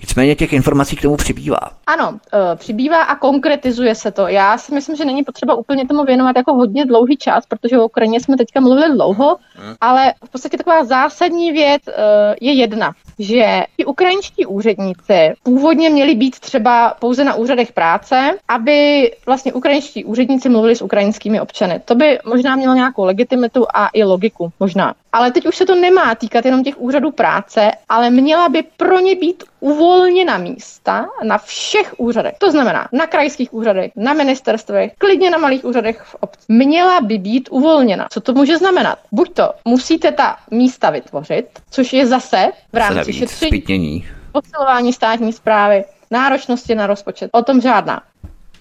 Nicméně 0.00 0.34
těch 0.34 0.52
informací 0.52 0.96
k 0.96 1.02
tomu 1.02 1.16
přibývá. 1.16 1.60
Ano, 1.86 2.18
e, 2.32 2.56
přibývá 2.56 3.02
a 3.02 3.16
konkretizuje 3.16 3.94
se 3.94 4.10
to. 4.10 4.28
Já 4.28 4.58
si 4.58 4.74
myslím, 4.74 4.96
že 4.96 5.04
není 5.04 5.24
potřeba 5.24 5.54
úplně 5.54 5.88
tomu 5.88 6.04
věnovat 6.04 6.36
jako 6.36 6.54
hodně 6.54 6.86
dlouhý 6.86 7.16
čas, 7.16 7.46
protože 7.46 7.78
o 7.78 7.84
Ukrajině 7.84 8.20
jsme 8.20 8.36
teďka 8.36 8.60
mluvili 8.60 8.94
dlouho, 8.94 9.36
hmm. 9.54 9.74
ale 9.80 10.14
v 10.24 10.30
podstatě 10.30 10.56
taková 10.56 10.84
zásadní 10.84 11.52
věc 11.52 11.82
e, 11.88 11.92
je 12.40 12.52
jedna 12.52 12.92
že 13.20 13.64
ti 13.76 13.84
ukrajinští 13.84 14.46
úředníci 14.46 15.34
původně 15.42 15.90
měli 15.90 16.14
být 16.14 16.40
třeba 16.40 16.94
pouze 17.00 17.24
na 17.24 17.34
úřadech 17.34 17.72
práce, 17.72 18.30
aby 18.48 19.10
vlastně 19.26 19.52
ukrajinští 19.52 20.04
úředníci 20.04 20.48
mluvili 20.48 20.76
s 20.76 20.82
ukrajinskými 20.82 21.40
občany. 21.40 21.80
To 21.84 21.94
by 21.94 22.18
možná 22.24 22.56
mělo 22.56 22.74
nějakou 22.74 23.04
legitimitu 23.04 23.66
a 23.74 23.88
i 23.92 24.04
logiku, 24.04 24.52
možná. 24.60 24.94
Ale 25.12 25.30
teď 25.30 25.46
už 25.46 25.56
se 25.56 25.66
to 25.66 25.74
nemá 25.74 26.14
týkat 26.14 26.44
jenom 26.44 26.64
těch 26.64 26.80
úřadů 26.80 27.10
práce, 27.10 27.70
ale 27.88 28.10
měla 28.10 28.48
by 28.48 28.62
pro 28.76 28.98
ně 28.98 29.14
být 29.14 29.44
uvolněna 29.60 30.38
místa 30.38 31.06
na 31.22 31.38
všech 31.38 31.94
úřadech. 31.98 32.34
To 32.38 32.50
znamená 32.50 32.88
na 32.92 33.06
krajských 33.06 33.54
úřadech, 33.54 33.92
na 33.96 34.12
ministerstvech, 34.12 34.92
klidně 34.98 35.30
na 35.30 35.38
malých 35.38 35.64
úřadech 35.64 36.02
v 36.02 36.14
obci. 36.20 36.44
Měla 36.48 37.00
by 37.00 37.18
být 37.18 37.48
uvolněna. 37.52 38.06
Co 38.10 38.20
to 38.20 38.32
může 38.32 38.58
znamenat? 38.58 38.98
Buď 39.12 39.34
to 39.34 39.52
musíte 39.64 40.12
ta 40.12 40.36
místa 40.50 40.90
vytvořit, 40.90 41.46
což 41.70 41.92
je 41.92 42.06
zase 42.06 42.52
v 42.72 42.76
rámci 42.76 43.12
šetření, 43.12 44.06
posilování 44.32 44.92
státní 44.92 45.32
zprávy, 45.32 45.84
náročnosti 46.10 46.74
na 46.74 46.86
rozpočet. 46.86 47.30
O 47.32 47.42
tom 47.42 47.60
žádná. 47.60 48.02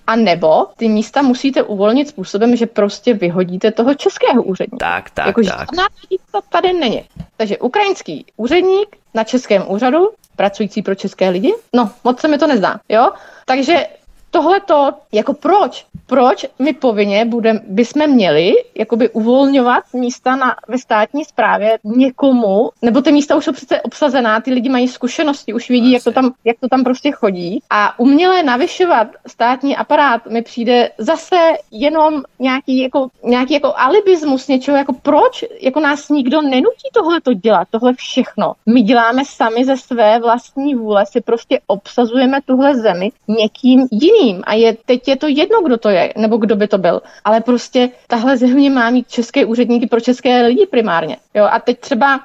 A 0.10 0.16
nebo 0.16 0.68
ty 0.78 0.88
místa 0.89 1.22
musíte 1.22 1.64
uvolnit 1.64 2.07
způsobem, 2.07 2.55
že 2.55 2.66
prostě 2.66 3.14
vyhodíte 3.14 3.72
toho 3.72 3.93
českého 3.93 4.43
úředníka. 4.43 4.86
Tak, 4.86 5.10
tak, 5.10 5.28
jako, 5.28 5.41
tak. 5.41 5.49
Žádná 5.51 5.84
místa 6.10 6.41
tady 6.49 6.74
není. 6.74 7.03
Takže 7.38 7.57
ukrajinský 7.57 8.26
úředník 8.38 8.95
na 9.14 9.24
českém 9.24 9.72
úřadu, 9.72 10.10
pracující 10.36 10.82
pro 10.82 10.95
české 10.95 11.30
lidi, 11.30 11.53
no, 11.76 11.91
moc 12.03 12.20
se 12.20 12.28
mi 12.28 12.38
to 12.38 12.47
nezdá, 12.47 12.80
jo? 12.89 13.12
Takže 13.45 13.88
tohle 14.32 14.60
to, 14.60 14.92
jako 15.12 15.34
proč? 15.34 15.86
Proč 16.06 16.46
my 16.60 16.74
povinně 16.74 17.26
budem, 17.26 17.60
bychom 17.68 18.08
měli 18.08 18.54
jakoby 18.76 19.10
uvolňovat 19.10 19.84
místa 19.94 20.36
na, 20.36 20.56
ve 20.68 20.78
státní 20.78 21.26
správě 21.26 21.80
někomu, 21.84 22.70
nebo 22.82 23.02
ty 23.02 23.12
místa 23.12 23.36
už 23.36 23.46
jsou 23.46 23.52
přece 23.52 23.82
obsazená, 23.82 24.42
ty 24.42 24.54
lidi 24.54 24.70
mají 24.70 24.88
zkušenosti, 24.88 25.54
už 25.54 25.70
vidí, 25.70 25.92
jak 25.92 26.04
to, 26.04 26.12
tam, 26.12 26.34
jak 26.46 26.60
to 26.60 26.68
tam 26.68 26.84
prostě 26.84 27.12
chodí. 27.12 27.60
A 27.70 28.00
uměle 28.00 28.44
navyšovat 28.44 29.08
státní 29.28 29.76
aparát 29.76 30.26
mi 30.26 30.42
přijde 30.42 30.92
zase 30.98 31.38
jenom 31.72 32.24
nějaký 32.40 32.80
jako, 32.82 33.08
nějaký 33.24 33.54
jako 33.54 33.74
alibismus 33.78 34.48
něčeho, 34.48 34.78
jako 34.78 34.94
proč 34.94 35.46
jako 35.62 35.80
nás 35.80 36.10
nikdo 36.10 36.42
nenutí 36.42 36.90
tohle 36.94 37.22
to 37.22 37.34
dělat, 37.34 37.68
tohle 37.72 37.94
všechno. 37.94 38.54
My 38.66 38.82
děláme 38.82 39.26
sami 39.26 39.66
ze 39.66 39.78
své 39.78 40.20
vlastní 40.20 40.76
vůle, 40.76 41.06
si 41.06 41.22
prostě 41.22 41.60
obsazujeme 41.68 42.40
tuhle 42.46 42.76
zemi 42.76 43.12
někým 43.28 43.88
jiným 43.92 44.18
jiným 44.22 44.41
a 44.45 44.53
je, 44.53 44.78
teď 44.86 45.07
je 45.07 45.15
to 45.15 45.28
jedno, 45.28 45.61
kdo 45.61 45.78
to 45.78 45.89
je, 45.89 46.13
nebo 46.17 46.38
kdo 46.38 46.55
by 46.55 46.67
to 46.67 46.78
byl. 46.78 47.01
Ale 47.26 47.41
prostě 47.41 47.89
tahle 48.07 48.38
země 48.38 48.70
má 48.70 48.89
mít 48.89 49.07
české 49.07 49.45
úředníky 49.45 49.88
pro 49.88 49.99
české 49.99 50.41
lidi 50.41 50.65
primárně. 50.65 51.17
Jo, 51.34 51.47
a 51.51 51.59
teď 51.59 51.80
třeba 51.80 52.20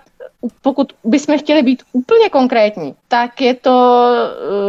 pokud 0.63 0.93
bychom 1.05 1.39
chtěli 1.39 1.63
být 1.63 1.83
úplně 1.93 2.29
konkrétní, 2.29 2.95
tak 3.09 3.41
je 3.41 3.55
to 3.55 4.05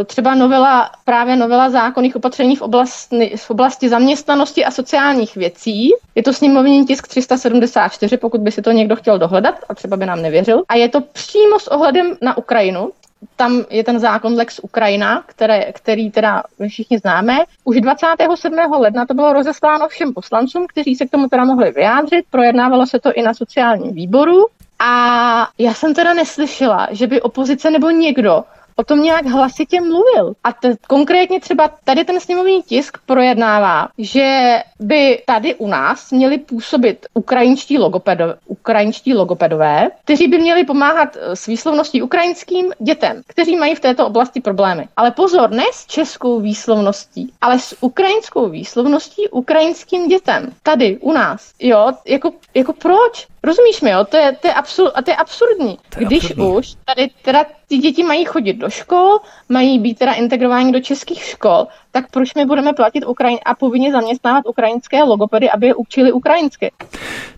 eh, 0.01 0.03
třeba 0.05 0.35
novela, 0.35 0.91
právě 1.05 1.35
novela 1.35 1.69
zákonných 1.69 2.15
opatření 2.15 2.55
v 2.55 2.61
oblasti, 2.61 3.33
v 3.37 3.49
oblasti 3.51 3.89
zaměstnanosti 3.89 4.65
a 4.65 4.71
sociálních 4.71 5.35
věcí. 5.35 5.89
Je 6.15 6.23
to 6.23 6.33
sněmovní 6.33 6.85
tisk 6.85 7.07
374, 7.07 8.17
pokud 8.17 8.41
by 8.41 8.51
si 8.51 8.61
to 8.61 8.71
někdo 8.71 8.95
chtěl 8.95 9.19
dohledat 9.19 9.55
a 9.69 9.75
třeba 9.75 9.97
by 9.97 10.05
nám 10.05 10.21
nevěřil. 10.21 10.63
A 10.69 10.75
je 10.75 10.89
to 10.89 11.01
přímo 11.01 11.59
s 11.59 11.67
ohledem 11.67 12.17
na 12.21 12.37
Ukrajinu, 12.37 12.89
tam 13.35 13.65
je 13.69 13.83
ten 13.83 13.99
zákon 13.99 14.33
Lex 14.33 14.59
Ukrajina, 14.63 15.23
které, 15.25 15.71
který 15.73 16.11
teda 16.11 16.43
všichni 16.67 16.97
známe. 16.99 17.37
Už 17.63 17.81
27. 17.81 18.53
ledna 18.77 19.05
to 19.05 19.13
bylo 19.13 19.33
rozesláno 19.33 19.87
všem 19.87 20.13
poslancům, 20.13 20.65
kteří 20.67 20.95
se 20.95 21.05
k 21.05 21.11
tomu 21.11 21.27
teda 21.27 21.45
mohli 21.45 21.71
vyjádřit. 21.71 22.25
Projednávalo 22.29 22.85
se 22.85 22.99
to 22.99 23.13
i 23.13 23.21
na 23.21 23.33
sociálním 23.33 23.93
výboru. 23.93 24.45
A 24.79 25.47
já 25.57 25.73
jsem 25.73 25.93
teda 25.93 26.13
neslyšela, 26.13 26.87
že 26.91 27.07
by 27.07 27.21
opozice 27.21 27.71
nebo 27.71 27.89
někdo 27.89 28.43
o 28.75 28.83
tom 28.83 29.03
nějak 29.03 29.25
hlasitě 29.25 29.81
mluvil. 29.81 30.33
A 30.43 30.53
t- 30.53 30.75
konkrétně 30.87 31.39
třeba 31.39 31.69
tady 31.83 32.05
ten 32.05 32.19
sněmovní 32.19 32.63
tisk 32.63 32.97
projednává, 33.05 33.87
že 33.97 34.59
by 34.79 35.23
tady 35.25 35.55
u 35.55 35.67
nás 35.67 36.11
měli 36.11 36.37
působit 36.37 37.05
ukrajinští, 37.13 37.79
logopedo- 37.79 38.35
ukrajinští 38.45 39.13
logopedové, 39.13 39.89
kteří 40.03 40.27
by 40.27 40.37
měli 40.37 40.63
pomáhat 40.65 41.17
eh, 41.17 41.35
s 41.35 41.45
výslovností 41.45 42.01
ukrajinským 42.01 42.73
dětem, 42.79 43.21
kteří 43.27 43.55
mají 43.55 43.75
v 43.75 43.79
této 43.79 44.07
oblasti 44.07 44.41
problémy. 44.41 44.87
Ale 44.97 45.11
pozor, 45.11 45.51
ne 45.51 45.63
s 45.73 45.85
českou 45.85 46.39
výslovností, 46.39 47.33
ale 47.41 47.59
s 47.59 47.77
ukrajinskou 47.81 48.49
výslovností 48.49 49.27
ukrajinským 49.29 50.07
dětem. 50.07 50.51
Tady 50.63 50.97
u 50.97 51.11
nás. 51.11 51.51
Jo, 51.59 51.91
jako, 52.07 52.31
jako 52.53 52.73
proč? 52.73 53.27
Rozumíš 53.45 53.81
mi, 53.81 53.89
jo? 53.89 54.05
To 54.05 54.17
je, 54.17 54.31
to 54.41 54.47
je, 54.47 54.53
absur, 54.53 54.91
a 54.95 55.01
to 55.01 55.11
je 55.11 55.15
absurdní. 55.15 55.77
To 55.89 55.99
je 55.99 56.05
Když 56.05 56.23
absurdní. 56.23 56.55
už 56.55 56.73
tady 56.85 57.09
teda 57.21 57.45
ty 57.67 57.77
děti 57.77 58.03
mají 58.03 58.25
chodit 58.25 58.53
do 58.53 58.69
škol, 58.69 59.19
mají 59.49 59.79
být 59.79 59.99
teda 59.99 60.13
integrováni 60.13 60.71
do 60.71 60.79
českých 60.79 61.23
škol, 61.23 61.67
tak 61.91 62.11
proč 62.11 62.33
my 62.35 62.45
budeme 62.45 62.73
platit 62.73 63.05
Ukrajin 63.05 63.39
a 63.45 63.55
povinně 63.55 63.91
zaměstnávat 63.91 64.45
ukrajinské 64.47 65.03
logopedy, 65.03 65.49
aby 65.49 65.67
je 65.67 65.75
učili 65.75 66.11
ukrajinsky? 66.11 66.71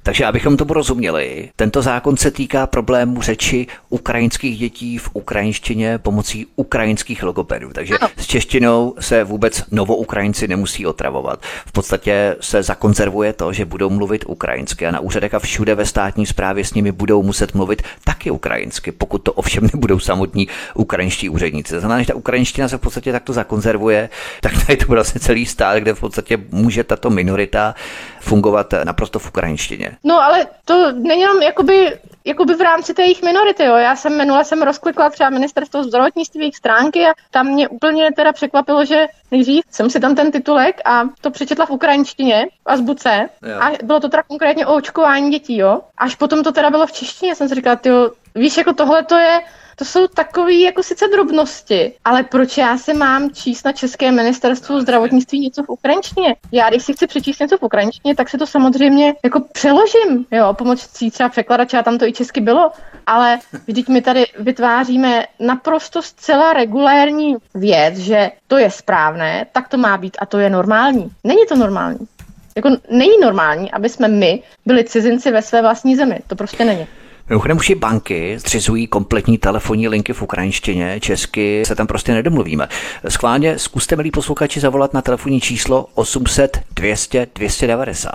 Takže 0.08 0.26
abychom 0.26 0.58
tomu 0.58 0.74
rozuměli, 0.74 1.50
tento 1.56 1.82
zákon 1.82 2.18
se 2.18 2.32
týká 2.32 2.68
problému 2.68 3.22
řeči 3.22 3.68
ukrajinských 3.90 4.60
dětí 4.60 4.98
v 4.98 5.10
ukrajinštině 5.14 5.98
pomocí 5.98 6.48
ukrajinských 6.56 7.24
logopedů. 7.24 7.70
Takže 7.74 7.98
ano. 7.98 8.10
s 8.18 8.28
češtinou 8.28 8.94
se 9.00 9.24
vůbec 9.24 9.64
novoukrajinci 9.72 10.48
nemusí 10.48 10.86
otravovat. 10.86 11.40
V 11.66 11.72
podstatě 11.72 12.36
se 12.42 12.64
zakonzervuje 12.64 13.34
to, 13.34 13.54
že 13.54 13.66
budou 13.66 13.90
mluvit 13.90 14.24
ukrajinsky 14.28 14.88
a 14.88 14.92
na 14.92 15.00
úřadech 15.00 15.34
a 15.34 15.40
všude 15.40 15.76
ve 15.76 15.86
státní 15.86 16.26
správě 16.26 16.66
s 16.66 16.74
nimi 16.74 16.92
budou 16.92 17.24
muset 17.24 17.54
mluvit 17.54 17.82
taky 18.04 18.32
ukrajinsky, 18.32 18.92
pokud 18.92 19.18
to 19.18 19.34
ovšem 19.34 19.70
nebudou 19.74 20.00
samotní 20.00 20.48
ukrajinští 20.76 21.30
úředníci. 21.30 21.74
To 21.74 21.80
znamená, 21.80 22.02
že 22.02 22.08
ta 22.08 22.16
ukrajinština 22.16 22.68
se 22.68 22.78
v 22.78 22.82
podstatě 22.82 23.12
takto 23.12 23.34
zakonzervuje, 23.34 24.10
tak 24.42 24.66
tady 24.66 24.78
to 24.78 24.86
bude 24.86 24.98
vlastně 24.98 25.22
celý 25.22 25.46
stát, 25.46 25.80
kde 25.80 25.94
v 25.94 26.00
podstatě 26.00 26.38
může 26.52 26.84
tato 26.84 27.10
minorita 27.10 27.76
fungovat 28.20 28.74
naprosto 28.84 29.20
v 29.20 29.28
ukrajinštině. 29.28 29.97
No 30.04 30.24
ale 30.24 30.48
to 30.66 30.92
není 30.92 31.22
jenom 31.22 31.42
jakoby, 31.42 32.00
jakoby 32.26 32.54
v 32.54 32.62
rámci 32.62 32.94
té 32.94 33.02
jejich 33.02 33.24
minority. 33.24 33.64
Jo. 33.64 33.76
Já 33.76 33.96
jsem 33.96 34.18
minule 34.18 34.46
jsem 34.46 34.62
rozklikla 34.62 35.10
třeba 35.10 35.30
ministerstvo 35.30 35.84
zdravotnictví 35.84 36.40
jejich 36.40 36.56
stránky 36.56 37.06
a 37.06 37.14
tam 37.32 37.48
mě 37.48 37.68
úplně 37.68 38.12
teda 38.12 38.34
překvapilo, 38.34 38.86
že 38.86 39.08
nejdřív 39.32 39.64
jsem 39.72 39.90
si 39.90 40.00
tam 40.00 40.16
ten 40.16 40.32
titulek 40.32 40.82
a 40.86 41.04
to 41.22 41.32
přečetla 41.32 41.66
v 41.66 41.72
ukrajinštině 41.72 42.46
v 42.46 42.72
azbuce 42.72 43.30
jo. 43.44 43.60
a 43.62 43.72
bylo 43.84 44.00
to 44.00 44.10
teda 44.10 44.24
konkrétně 44.24 44.66
o 44.66 44.76
očkování 44.76 45.32
dětí, 45.32 45.58
jo. 45.58 45.82
Až 45.98 46.16
potom 46.16 46.44
to 46.44 46.52
teda 46.52 46.70
bylo 46.70 46.88
v 46.88 46.92
češtině, 46.92 47.36
jsem 47.36 47.50
si 47.50 47.56
říkala, 47.56 47.76
ty 47.76 47.90
víš, 48.36 48.58
jako 48.58 48.74
tohle 48.74 49.04
to 49.04 49.16
je 49.16 49.40
to 49.80 49.86
jsou 49.86 50.08
takové 50.08 50.54
jako 50.54 50.84
sice 50.84 51.08
drobnosti, 51.08 51.94
ale 52.06 52.24
proč 52.24 52.58
já 52.58 52.78
si 52.78 52.94
mám 52.94 53.30
číst 53.30 53.66
na 53.66 53.72
České 53.72 54.12
ministerstvu 54.12 54.82
zdravotnictví 54.82 55.40
něco 55.40 55.64
v 55.64 55.70
ukrajinštině? 55.70 56.36
Já, 56.52 56.70
když 56.70 56.84
si 56.84 56.94
chci 56.94 57.08
přečíst 57.08 57.40
něco 57.40 57.58
v 57.58 57.64
ukrajinštině, 57.64 58.16
tak 58.16 58.30
si 58.30 58.38
to 58.38 58.48
samozřejmě 58.48 59.14
jako 59.24 59.40
přeložím, 59.52 60.26
jo, 60.32 60.54
pomocí 60.54 61.12
třeba 61.12 61.30
překladače, 61.30 61.78
a 61.78 61.84
tam 61.84 61.98
to 61.98 62.06
i 62.06 62.14
česky 62.14 62.42
bylo, 62.42 62.72
ale 63.06 63.40
vždyť 63.68 63.88
my 63.88 64.02
tady 64.02 64.26
vytváříme 64.40 65.26
naprosto 65.40 66.02
zcela 66.02 66.54
regulérní 66.54 67.36
věc, 67.56 67.98
že 67.98 68.32
to 68.48 68.58
je 68.58 68.72
správné, 68.72 69.46
tak 69.52 69.68
to 69.68 69.78
má 69.78 69.98
být 69.98 70.18
a 70.20 70.26
to 70.26 70.40
je 70.40 70.50
normální. 70.50 71.10
Není 71.24 71.46
to 71.50 71.56
normální. 71.56 72.08
Jako 72.56 72.70
není 72.90 73.20
normální, 73.22 73.72
aby 73.72 73.90
jsme 73.90 74.08
my 74.08 74.44
byli 74.66 74.84
cizinci 74.84 75.32
ve 75.32 75.42
své 75.42 75.62
vlastní 75.62 75.96
zemi. 75.96 76.20
To 76.28 76.36
prostě 76.36 76.66
není. 76.66 76.88
Mimochodem 77.30 77.58
už 77.58 77.70
i 77.70 77.76
banky 77.76 78.40
zřizují 78.40 78.88
kompletní 78.88 79.38
telefonní 79.38 79.88
linky 79.88 80.14
v 80.14 80.22
ukrajinštině, 80.22 81.00
česky 81.00 81.64
se 81.66 81.76
tam 81.76 81.88
prostě 81.88 82.14
nedomluvíme. 82.14 82.68
Schválně 83.10 83.60
zkuste, 83.60 83.96
milí 83.96 84.12
posluchači, 84.12 84.60
zavolat 84.60 84.94
na 84.94 85.02
telefonní 85.02 85.42
číslo 85.42 85.88
800 85.94 86.60
200 86.76 87.28
290. 87.36 88.12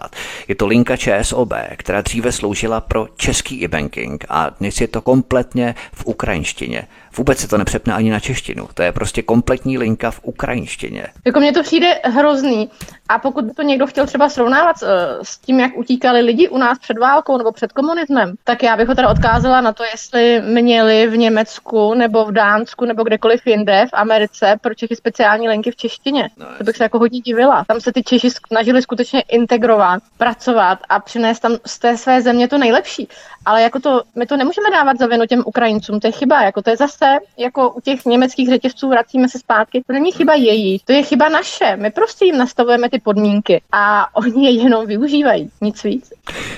Je 0.48 0.54
to 0.54 0.66
linka 0.66 0.96
ČSOB, 0.96 1.52
která 1.76 2.00
dříve 2.00 2.32
sloužila 2.32 2.80
pro 2.80 3.08
český 3.16 3.64
e-banking 3.64 4.24
a 4.28 4.50
dnes 4.50 4.80
je 4.80 4.88
to 4.88 5.02
kompletně 5.02 5.74
v 5.92 6.06
ukrajinštině. 6.06 6.88
Vůbec 7.16 7.38
se 7.38 7.48
to 7.48 7.58
nepřepne 7.58 7.94
ani 7.94 8.10
na 8.10 8.20
češtinu. 8.20 8.68
To 8.74 8.82
je 8.82 8.92
prostě 8.92 9.22
kompletní 9.22 9.78
linka 9.78 10.10
v 10.10 10.20
ukrajinštině. 10.22 11.06
Jako 11.26 11.40
mně 11.40 11.52
to 11.52 11.62
přijde 11.62 12.00
hrozný. 12.04 12.70
A 13.08 13.18
pokud 13.18 13.44
by 13.44 13.52
to 13.52 13.62
někdo 13.62 13.86
chtěl 13.86 14.06
třeba 14.06 14.28
srovnávat 14.28 14.78
s, 14.78 14.82
eh, 14.82 15.18
s 15.22 15.38
tím, 15.38 15.60
jak 15.60 15.76
utíkali 15.76 16.20
lidi 16.20 16.48
u 16.48 16.58
nás 16.58 16.78
před 16.78 16.98
válkou 16.98 17.38
nebo 17.38 17.52
před 17.52 17.72
komunismem, 17.72 18.34
tak 18.44 18.62
já 18.62 18.76
bych 18.76 18.88
ho 18.88 18.94
teda 18.94 19.08
odkázala 19.08 19.60
na 19.60 19.72
to, 19.72 19.84
jestli 19.84 20.42
měli 20.44 21.06
v 21.06 21.16
Německu 21.16 21.94
nebo 21.94 22.24
v 22.24 22.32
Dánsku 22.32 22.84
nebo 22.84 23.02
kdekoliv 23.04 23.46
jinde 23.46 23.84
v 23.90 23.94
Americe 23.94 24.56
pro 24.60 24.74
Čechy 24.74 24.96
speciální 24.96 25.48
linky 25.48 25.70
v 25.70 25.76
češtině. 25.76 26.28
No, 26.36 26.46
to 26.58 26.64
bych 26.64 26.76
se 26.76 26.82
jako 26.82 26.98
hodně 26.98 27.20
divila. 27.20 27.64
Tam 27.68 27.80
se 27.80 27.92
ty 27.92 28.02
Češi 28.02 28.30
snažili 28.30 28.82
skutečně 28.82 29.20
integrovat, 29.20 30.02
pracovat 30.18 30.78
a 30.88 31.00
přinést 31.00 31.40
tam 31.40 31.56
z 31.66 31.78
té 31.78 31.96
své 31.96 32.22
země 32.22 32.48
to 32.48 32.58
nejlepší. 32.58 33.08
Ale 33.44 33.62
jako 33.62 33.80
to, 33.80 34.02
my 34.16 34.26
to 34.26 34.36
nemůžeme 34.36 34.70
dávat 34.70 34.98
za 34.98 35.06
vinu 35.06 35.26
těm 35.26 35.42
Ukrajincům, 35.46 36.00
to 36.00 36.06
je 36.06 36.12
chyba, 36.12 36.42
jako 36.42 36.62
to 36.62 36.70
je 36.70 36.76
zase, 36.76 37.01
jako 37.38 37.70
u 37.70 37.80
těch 37.80 38.04
německých 38.04 38.48
řetězců 38.48 38.88
vracíme 38.88 39.28
se 39.28 39.38
zpátky, 39.38 39.82
to 39.86 39.92
není 39.92 40.12
chyba 40.12 40.34
jejich, 40.34 40.82
to 40.84 40.92
je 40.92 41.02
chyba 41.02 41.28
naše, 41.28 41.76
my 41.76 41.90
prostě 41.90 42.24
jim 42.24 42.38
nastavujeme 42.38 42.90
ty 42.90 42.98
podmínky 42.98 43.62
a 43.72 44.16
oni 44.16 44.44
je 44.44 44.50
jenom 44.50 44.86
využívají, 44.86 45.50
nic 45.60 45.82
víc. 45.82 46.12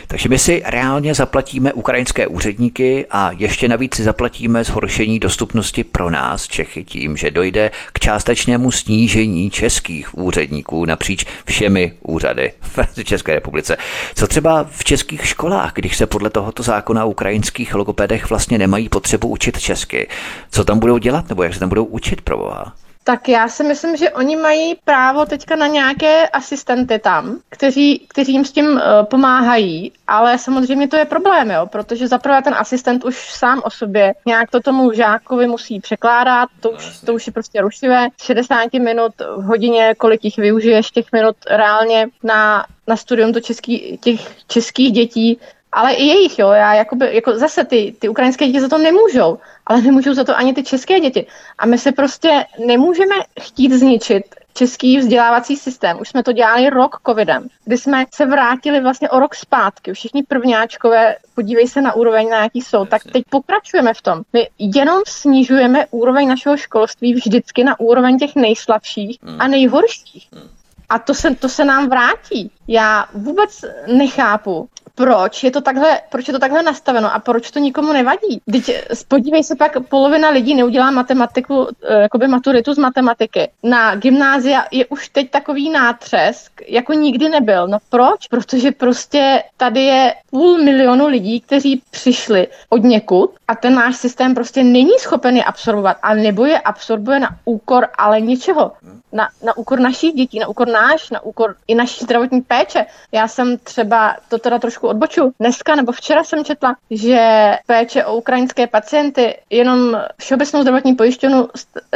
Takže 0.07 0.29
my 0.29 0.39
si 0.39 0.63
reálně 0.67 1.15
zaplatíme 1.15 1.73
ukrajinské 1.73 2.27
úředníky 2.27 3.07
a 3.11 3.31
ještě 3.37 3.69
navíc 3.69 3.95
si 3.95 4.03
zaplatíme 4.03 4.65
zhoršení 4.65 5.19
dostupnosti 5.19 5.85
pro 5.85 6.11
nás 6.11 6.49
Čechy 6.49 6.85
tím, 6.85 7.17
že 7.17 7.31
dojde 7.31 7.71
k 7.93 8.01
částečnému 8.01 8.71
snížení 8.71 9.51
českých 9.51 10.19
úředníků 10.19 10.85
napříč 10.85 11.25
všemi 11.45 11.93
úřady 12.03 12.53
v 12.63 13.05
České 13.05 13.35
republice. 13.35 13.77
Co 14.15 14.27
třeba 14.27 14.67
v 14.71 14.85
českých 14.85 15.27
školách, 15.27 15.73
když 15.75 15.97
se 15.97 16.07
podle 16.07 16.31
tohoto 16.31 16.63
zákona 16.63 17.05
o 17.05 17.11
ukrajinských 17.11 17.75
logopedech 17.75 18.31
vlastně 18.31 18.59
nemají 18.59 18.89
potřebu 18.89 19.29
učit 19.29 19.61
česky? 19.61 20.09
Co 20.51 20.65
tam 20.65 20.79
budou 20.79 20.99
dělat 20.99 21.29
nebo 21.29 21.43
jak 21.43 21.55
se 21.55 21.61
tam 21.61 21.69
budou 21.69 21.85
učit 21.85 22.21
pro 22.21 22.39
boha? 22.39 22.73
Tak 23.07 23.29
já 23.29 23.49
si 23.49 23.65
myslím, 23.65 23.97
že 23.97 24.11
oni 24.11 24.37
mají 24.37 24.75
právo 24.85 25.27
teďka 25.27 25.57
na 25.57 25.67
nějaké 25.67 26.29
asistenty 26.29 26.99
tam, 26.99 27.39
kteří, 27.49 28.07
kteří 28.09 28.33
jim 28.33 28.45
s 28.45 28.53
tím 28.53 28.67
uh, 28.67 28.81
pomáhají, 29.11 29.93
ale 30.07 30.39
samozřejmě 30.39 30.89
to 30.89 30.97
je 30.97 31.05
problém, 31.05 31.51
jo, 31.51 31.67
protože 31.67 32.09
zaprvé 32.09 32.43
ten 32.43 32.55
asistent 32.55 33.05
už 33.05 33.33
sám 33.33 33.63
o 33.65 33.71
sobě 33.71 34.15
nějak 34.27 34.51
to 34.51 34.61
tomu 34.61 34.93
žákovi 34.93 35.47
musí 35.47 35.81
překládat, 35.81 36.49
to 36.61 36.71
už, 36.71 37.01
to 37.01 37.15
už 37.15 37.27
je 37.27 37.33
prostě 37.33 37.61
rušivé. 37.61 38.09
60 38.23 38.73
minut 38.73 39.13
v 39.37 39.43
hodině, 39.43 39.95
kolik 39.99 40.25
jich 40.25 40.37
využiješ 40.37 40.91
těch 40.91 41.07
minut 41.13 41.37
reálně 41.51 42.07
na, 42.23 42.67
na 42.87 42.97
studium 42.97 43.33
to 43.33 43.41
český, 43.41 43.99
těch 44.03 44.37
českých 44.47 44.93
dětí, 44.93 45.39
ale 45.75 45.93
i 45.93 46.05
jejich, 46.05 46.39
jo, 46.39 46.51
já 46.51 46.75
jakoby, 46.75 47.15
jako 47.15 47.39
zase 47.39 47.65
ty, 47.65 47.95
ty 47.99 48.09
ukrajinské 48.09 48.47
děti 48.47 48.61
za 48.61 48.69
to 48.69 48.79
nemůžou, 48.79 49.39
ale 49.67 49.83
nemůžou 49.83 50.15
za 50.15 50.25
to 50.25 50.37
ani 50.37 50.55
ty 50.55 50.63
české 50.63 51.01
děti. 51.01 51.27
A 51.59 51.67
my 51.67 51.79
se 51.79 51.93
prostě 51.93 52.45
nemůžeme 52.67 53.15
chtít 53.41 53.73
zničit 53.73 54.25
český 54.55 54.99
vzdělávací 54.99 55.57
systém. 55.57 56.01
Už 56.01 56.09
jsme 56.09 56.23
to 56.23 56.33
dělali 56.33 56.71
rok 56.71 57.01
covidem, 57.07 57.49
kdy 57.65 57.79
jsme 57.79 58.05
se 58.15 58.27
vrátili 58.27 58.81
vlastně 58.81 59.11
o 59.11 59.21
rok 59.21 59.35
zpátky. 59.35 59.93
Všichni 59.93 60.23
prvňáčkové, 60.23 61.17
podívej 61.35 61.69
se 61.69 61.81
na 61.81 61.95
úroveň, 61.95 62.29
na 62.29 62.43
jaký 62.43 62.61
jsou, 62.61 62.85
tak 62.85 63.03
teď 63.13 63.25
pokračujeme 63.31 63.95
v 63.95 64.03
tom. 64.03 64.23
My 64.33 64.49
jenom 64.59 65.03
snižujeme 65.07 65.87
úroveň 65.91 66.29
našeho 66.29 66.57
školství 66.57 67.15
vždycky 67.15 67.65
na 67.65 67.81
úroveň 67.81 68.19
těch 68.19 68.37
nejslabších 68.37 69.19
a 69.39 69.43
hmm. 69.45 69.51
nejhorších. 69.51 70.29
Hmm. 70.33 70.49
A 70.89 70.99
to 70.99 71.15
se, 71.15 71.35
to 71.35 71.49
se 71.49 71.65
nám 71.65 71.89
vrátí. 71.89 72.51
Já 72.69 73.07
vůbec 73.15 73.65
nechápu, 73.87 74.69
proč 74.95 75.45
je 75.45 75.51
to 75.51 75.61
takhle, 75.61 76.01
proč 76.11 76.29
je 76.29 76.33
to 76.35 76.39
takhle 76.39 76.63
nastaveno 76.63 77.15
a 77.15 77.19
proč 77.19 77.51
to 77.51 77.59
nikomu 77.59 77.93
nevadí. 77.93 78.41
Teď 78.53 78.85
podívej 79.09 79.45
se 79.45 79.57
pak, 79.57 79.89
polovina 79.89 80.29
lidí 80.29 80.55
neudělá 80.55 80.91
matematiku, 80.91 81.69
eh, 81.89 82.03
jakoby 82.03 82.29
maturitu 82.29 82.75
z 82.75 82.79
matematiky. 82.79 83.51
Na 83.63 83.95
gymnázia 83.95 84.65
je 84.71 84.87
už 84.87 85.09
teď 85.09 85.31
takový 85.31 85.71
nátřesk, 85.71 86.53
jako 86.69 86.93
nikdy 86.93 87.29
nebyl. 87.29 87.69
No 87.69 87.79
proč? 87.91 88.29
Protože 88.29 88.73
prostě 88.73 89.43
tady 89.57 89.81
je 89.81 90.15
půl 90.31 90.63
milionu 90.63 91.07
lidí, 91.07 91.41
kteří 91.41 91.83
přišli 91.91 92.49
od 92.69 92.83
někud 92.83 93.31
a 93.49 93.55
ten 93.55 93.75
náš 93.75 93.97
systém 93.97 94.35
prostě 94.35 94.63
není 94.65 94.99
schopen 94.99 95.37
je 95.37 95.45
absorbovat 95.45 95.97
a 96.03 96.15
nebo 96.15 96.45
je 96.45 96.61
absorbuje 96.61 97.21
na 97.21 97.37
úkor 97.45 97.89
ale 97.99 98.21
něčeho. 98.21 98.73
Na, 99.13 99.29
na 99.43 99.57
úkor 99.57 99.81
našich 99.81 100.15
dětí, 100.15 100.39
na 100.39 100.49
úkor 100.49 100.69
náš, 100.69 101.11
na 101.11 101.21
úkor 101.21 101.57
i 101.67 101.75
naší 101.75 102.05
zdravotní 102.05 102.43
péče. 102.43 102.87
Já 103.13 103.29
jsem 103.29 103.59
třeba 103.59 104.17
to 104.29 104.39
teda 104.39 104.59
trošku 104.59 104.84
trošku 104.85 104.89
odboču. 104.89 105.35
Dneska 105.41 105.75
nebo 105.75 105.93
včera 105.93 106.25
jsem 106.25 106.45
četla, 106.45 106.77
že 106.91 107.53
péče 107.67 108.05
o 108.05 108.17
ukrajinské 108.17 108.67
pacienty 108.67 109.37
jenom 109.51 109.97
Všeobecnou 110.19 110.63
zdravotní 110.63 110.95
pojišťovnu 110.95 111.49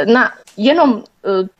na 0.05 0.31
jenom 0.57 0.91
uh, 0.93 1.01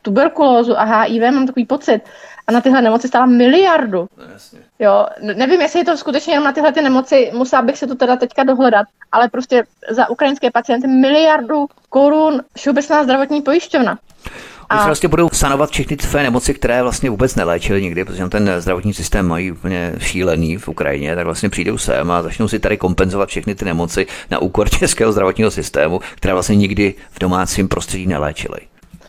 tuberkulózu 0.02 0.78
a 0.78 0.84
HIV 0.84 1.22
mám 1.22 1.46
takový 1.46 1.66
pocit, 1.66 2.02
a 2.46 2.52
na 2.52 2.60
tyhle 2.60 2.82
nemoci 2.82 3.08
stála 3.08 3.26
miliardu. 3.26 4.08
No, 4.16 4.24
jasně. 4.32 4.58
Jo, 4.78 5.06
nevím, 5.22 5.60
jestli 5.60 5.78
je 5.78 5.84
to 5.84 5.96
skutečně 5.96 6.32
jenom 6.32 6.44
na 6.44 6.52
tyhle 6.52 6.72
ty 6.72 6.82
nemoci, 6.82 7.30
musela 7.34 7.62
bych 7.62 7.78
se 7.78 7.86
to 7.86 7.94
teda 7.94 8.16
teďka 8.16 8.44
dohledat, 8.44 8.86
ale 9.12 9.28
prostě 9.28 9.64
za 9.90 10.10
ukrajinské 10.10 10.50
pacienty 10.50 10.88
miliardu 10.88 11.66
korun 11.88 12.42
Všeobecná 12.56 13.04
zdravotní 13.04 13.42
pojišťovna. 13.42 13.98
A... 14.70 14.86
vlastně 14.86 15.08
budou 15.08 15.28
sanovat 15.32 15.70
všechny 15.70 15.96
tvé 15.96 16.22
nemoci, 16.22 16.54
které 16.54 16.82
vlastně 16.82 17.10
vůbec 17.10 17.34
neléčily 17.34 17.82
nikdy, 17.82 18.04
protože 18.04 18.28
ten 18.28 18.52
zdravotní 18.58 18.94
systém 18.94 19.26
mají 19.26 19.52
úplně 19.52 19.92
šílený 19.98 20.56
v 20.56 20.68
Ukrajině, 20.68 21.16
tak 21.16 21.24
vlastně 21.24 21.48
přijdou 21.48 21.78
sem 21.78 22.10
a 22.10 22.22
začnou 22.22 22.48
si 22.48 22.58
tady 22.58 22.76
kompenzovat 22.76 23.28
všechny 23.28 23.54
ty 23.54 23.64
nemoci 23.64 24.06
na 24.30 24.38
úkor 24.38 24.70
českého 24.78 25.12
zdravotního 25.12 25.50
systému, 25.50 26.00
které 26.14 26.34
vlastně 26.34 26.56
nikdy 26.56 26.94
v 27.10 27.18
domácím 27.18 27.68
prostředí 27.68 28.06
neléčily. 28.06 28.60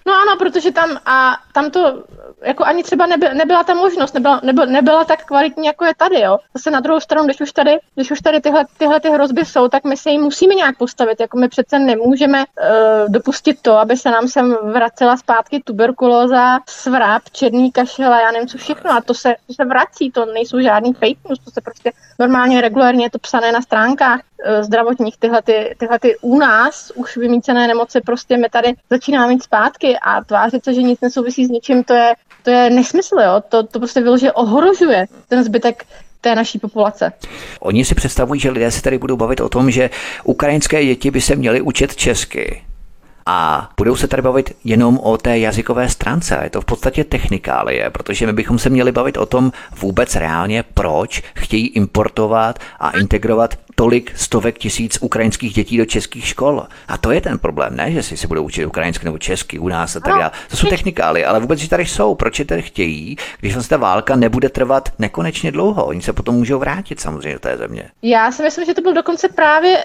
No 0.08 0.14
ano, 0.14 0.38
protože 0.40 0.72
tam, 0.72 0.98
a 1.06 1.38
tam 1.54 1.72
to 1.72 2.04
jako 2.44 2.66
ani 2.66 2.84
třeba 2.84 3.06
neby, 3.06 3.30
nebyla 3.34 3.64
ta 3.64 3.74
možnost, 3.74 4.14
nebyla, 4.14 4.40
nebyla, 4.44 4.66
nebyla 4.66 5.06
tak 5.06 5.26
kvalitní, 5.26 5.68
jako 5.68 5.86
je 5.86 5.96
tady, 5.98 6.22
jo. 6.22 6.38
Zase 6.54 6.72
na 6.72 6.80
druhou 6.80 7.00
stranu, 7.00 7.26
když 7.26 7.42
už 7.42 7.52
tady, 7.52 7.78
když 7.96 8.12
už 8.12 8.22
tady 8.22 8.42
tyhle, 8.42 8.66
tyhle 8.78 9.00
ty 9.00 9.10
hrozby 9.10 9.46
jsou, 9.46 9.68
tak 9.68 9.84
my 9.84 9.98
se 9.98 10.10
jim 10.10 10.22
musíme 10.22 10.56
nějak 10.56 10.78
postavit, 10.78 11.20
jako 11.20 11.38
my 11.38 11.48
přece 11.48 11.80
nemůžeme 11.80 12.40
uh, 12.40 13.12
dopustit 13.12 13.62
to, 13.62 13.78
aby 13.78 13.98
se 13.98 14.12
nám 14.12 14.28
sem 14.28 14.58
vracela 14.64 15.18
zpátky 15.18 15.62
tuberkulóza, 15.66 16.60
svrap, 16.70 17.22
černý 17.32 17.72
kašel 17.72 18.14
a 18.14 18.22
já 18.22 18.32
nevím 18.32 18.48
co 18.48 18.58
všechno 18.58 18.92
a 18.92 19.02
to 19.02 19.14
se, 19.14 19.36
to 19.48 19.54
se 19.54 19.66
vrací, 19.66 20.12
to 20.12 20.26
nejsou 20.26 20.60
žádný 20.60 20.94
fake 20.94 21.30
news, 21.30 21.40
to 21.40 21.52
se 21.52 21.62
prostě 21.62 21.92
normálně 22.20 22.62
regulárně 22.62 23.06
je 23.06 23.10
to 23.10 23.20
psané 23.20 23.52
na 23.52 23.62
stránkách 23.62 24.20
uh, 24.20 24.64
zdravotních, 24.64 25.18
tyhle, 25.18 25.42
ty, 25.42 25.76
tyhle 25.78 26.00
ty 26.00 26.18
u 26.22 26.40
nás 26.40 26.92
už 26.96 27.18
vymícené 27.18 27.68
nemoci 27.68 28.02
prostě 28.02 28.38
my 28.38 28.50
tady 28.50 28.74
začínáme 28.90 29.28
mít 29.28 29.44
zpátky 29.44 29.98
a 30.02 30.24
tvářit 30.24 30.64
se, 30.64 30.74
že 30.74 30.82
nic 30.82 31.02
nesouvisí 31.02 31.46
s 31.46 31.50
ničím, 31.50 31.84
to 31.84 31.94
je, 31.94 32.14
to 32.44 32.50
je 32.50 32.70
nesmysl, 32.70 33.16
jo? 33.20 33.42
To, 33.50 33.64
to 33.64 33.80
prostě 33.80 34.02
vyloženě 34.02 34.32
ohrožuje 34.32 35.06
ten 35.28 35.44
zbytek 35.44 35.86
té 36.22 36.36
naší 36.36 36.60
populace. 36.60 37.14
Oni 37.60 37.86
si 37.86 37.96
představují, 37.96 38.40
že 38.40 38.52
lidé 38.52 38.72
se 38.72 38.82
tady 38.82 38.98
budou 38.98 39.18
bavit 39.18 39.42
o 39.42 39.50
tom, 39.50 39.72
že 39.72 39.90
ukrajinské 40.24 40.86
děti 40.86 41.12
by 41.12 41.22
se 41.22 41.36
měly 41.36 41.62
učit 41.62 41.96
česky. 41.96 42.62
A 43.26 43.70
budou 43.78 43.96
se 43.96 44.08
tady 44.08 44.22
bavit 44.22 44.56
jenom 44.64 44.98
o 44.98 45.18
té 45.18 45.40
jazykové 45.40 45.90
stránce. 45.90 46.40
Je 46.44 46.50
to 46.50 46.62
v 46.62 46.66
podstatě 46.66 47.04
technikálie, 47.04 47.90
protože 47.90 48.26
my 48.26 48.34
bychom 48.34 48.60
se 48.60 48.70
měli 48.70 48.92
bavit 48.92 49.18
o 49.18 49.26
tom 49.26 49.52
vůbec 49.80 50.16
reálně, 50.16 50.64
proč 50.74 51.24
chtějí 51.36 51.68
importovat 51.68 52.60
a 52.80 52.90
integrovat 52.90 53.56
tolik 53.76 54.12
stovek 54.16 54.58
tisíc 54.58 54.98
ukrajinských 55.02 55.54
dětí 55.54 55.78
do 55.78 55.86
českých 55.86 56.28
škol. 56.28 56.64
A 56.88 56.98
to 56.98 57.12
je 57.12 57.22
ten 57.22 57.40
problém, 57.40 57.76
ne, 57.76 57.92
že 57.92 58.04
si 58.04 58.18
se 58.18 58.28
budou 58.28 58.44
učit 58.44 58.66
ukrajinsky 58.66 59.06
nebo 59.06 59.18
česky 59.18 59.60
u 59.60 59.68
nás 59.68 59.96
a 59.96 60.00
tak 60.00 60.14
dále. 60.14 60.32
To 60.50 60.58
jsou 60.58 60.68
technikály, 60.68 61.26
ale 61.26 61.40
vůbec, 61.40 61.60
že 61.60 61.70
tady 61.70 61.86
jsou. 61.86 62.16
Proč 62.16 62.40
je 62.40 62.46
tady 62.46 62.62
chtějí, 62.62 63.18
když 63.40 63.54
vlastně 63.54 63.78
ta 63.78 63.82
válka 63.82 64.16
nebude 64.16 64.50
trvat 64.50 64.90
nekonečně 65.00 65.52
dlouho? 65.52 65.86
Oni 65.86 66.02
se 66.02 66.14
potom 66.14 66.36
můžou 66.36 66.60
vrátit 66.60 67.00
samozřejmě 67.00 67.34
do 67.34 67.40
té 67.40 67.58
země. 67.58 67.84
Já 68.02 68.32
si 68.32 68.44
myslím, 68.44 68.66
že 68.66 68.74
to 68.74 68.82
byl 68.82 68.94
dokonce 68.94 69.30
právě 69.30 69.84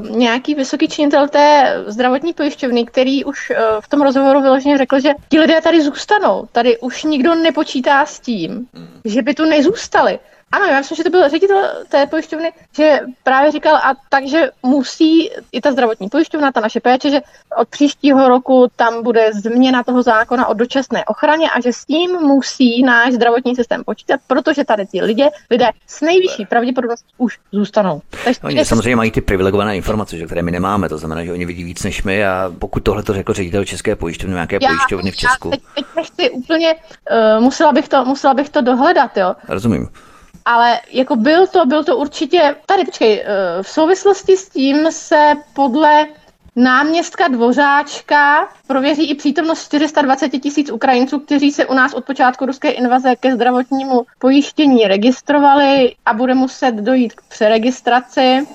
uh, 0.00 0.16
nějaký 0.16 0.54
vysoký 0.54 0.88
činitel 0.88 1.28
té 1.28 1.82
zdravotní 1.86 2.34
pojišťovny, 2.54 2.84
který 2.86 3.24
už 3.24 3.50
uh, 3.50 3.56
v 3.80 3.88
tom 3.88 4.02
rozhovoru 4.02 4.42
vyloženě 4.42 4.78
řekl, 4.78 5.00
že 5.00 5.12
ti 5.28 5.40
lidé 5.40 5.60
tady 5.60 5.82
zůstanou. 5.82 6.48
Tady 6.52 6.78
už 6.78 7.04
nikdo 7.04 7.34
nepočítá 7.34 8.06
s 8.06 8.20
tím, 8.20 8.66
hmm. 8.74 9.00
že 9.04 9.22
by 9.22 9.34
tu 9.34 9.44
nezůstali. 9.44 10.18
Ano, 10.54 10.66
já 10.66 10.78
myslím, 10.78 10.96
že 10.96 11.04
to 11.04 11.10
byl 11.10 11.28
ředitel 11.28 11.70
té 11.88 12.06
pojišťovny, 12.06 12.52
že 12.76 13.00
právě 13.22 13.52
říkal, 13.52 13.76
a 13.76 13.94
takže 14.08 14.50
musí 14.62 15.30
i 15.52 15.60
ta 15.60 15.72
zdravotní 15.72 16.08
pojišťovna, 16.08 16.52
ta 16.52 16.60
naše 16.60 16.80
péče, 16.80 17.10
že 17.10 17.20
od 17.56 17.68
příštího 17.68 18.28
roku 18.28 18.66
tam 18.76 19.02
bude 19.02 19.32
změna 19.32 19.82
toho 19.82 20.02
zákona 20.02 20.46
o 20.46 20.54
dočasné 20.54 21.04
ochraně 21.04 21.50
a 21.50 21.60
že 21.60 21.72
s 21.72 21.84
tím 21.84 22.10
musí 22.10 22.82
náš 22.82 23.12
zdravotní 23.12 23.56
systém 23.56 23.84
počítat, 23.84 24.20
protože 24.26 24.64
tady 24.64 24.86
ti 24.86 25.02
lidé, 25.02 25.28
lidé 25.50 25.68
s 25.86 26.00
nejvyšší 26.00 26.46
pravděpodobností 26.46 27.14
už 27.18 27.38
zůstanou. 27.52 28.00
Takže 28.24 28.40
oni 28.42 28.64
samozřejmě 28.64 28.96
mají 28.96 29.10
ty 29.10 29.20
privilegované 29.20 29.76
informace, 29.76 30.18
že, 30.18 30.26
které 30.26 30.42
my 30.42 30.50
nemáme, 30.50 30.88
to 30.88 30.98
znamená, 30.98 31.24
že 31.24 31.32
oni 31.32 31.46
vidí 31.46 31.64
víc 31.64 31.82
než 31.82 32.02
my 32.02 32.26
a 32.26 32.52
pokud 32.58 32.80
tohle 32.80 33.02
to 33.02 33.14
řekl 33.14 33.32
ředitel 33.32 33.64
České 33.64 33.96
pojišťovny, 33.96 34.34
nějaké 34.34 34.58
já, 34.62 34.68
pojišťovny 34.68 35.10
v 35.10 35.16
Česku. 35.16 35.48
Já 35.48 35.56
teď, 35.56 35.62
teď 35.74 35.84
nechci 35.96 36.30
úplně, 36.30 36.74
uh, 36.74 37.42
musela, 37.42 37.72
bych 37.72 37.88
to, 37.88 38.04
musela 38.04 38.34
bych 38.34 38.48
to 38.48 38.60
dohledat, 38.60 39.16
jo. 39.16 39.34
Rozumím 39.48 39.88
ale 40.44 40.80
jako 40.90 41.16
byl 41.16 41.46
to, 41.46 41.66
byl 41.66 41.84
to 41.84 41.96
určitě, 41.96 42.56
tady 42.66 42.84
počkej, 42.84 43.22
eh, 43.24 43.62
v 43.62 43.68
souvislosti 43.68 44.36
s 44.36 44.48
tím 44.48 44.92
se 44.92 45.34
podle 45.54 46.06
náměstka 46.56 47.28
Dvořáčka 47.28 48.48
prověří 48.66 49.10
i 49.10 49.14
přítomnost 49.14 49.64
420 49.64 50.28
tisíc 50.28 50.70
Ukrajinců, 50.70 51.18
kteří 51.18 51.52
se 51.52 51.66
u 51.66 51.74
nás 51.74 51.94
od 51.94 52.04
počátku 52.04 52.46
ruské 52.46 52.70
invaze 52.70 53.16
ke 53.16 53.34
zdravotnímu 53.34 54.06
pojištění 54.18 54.84
registrovali 54.84 55.94
a 56.06 56.14
bude 56.14 56.34
muset 56.34 56.74
dojít 56.74 57.12
k 57.12 57.22
přeregistraci 57.28 58.46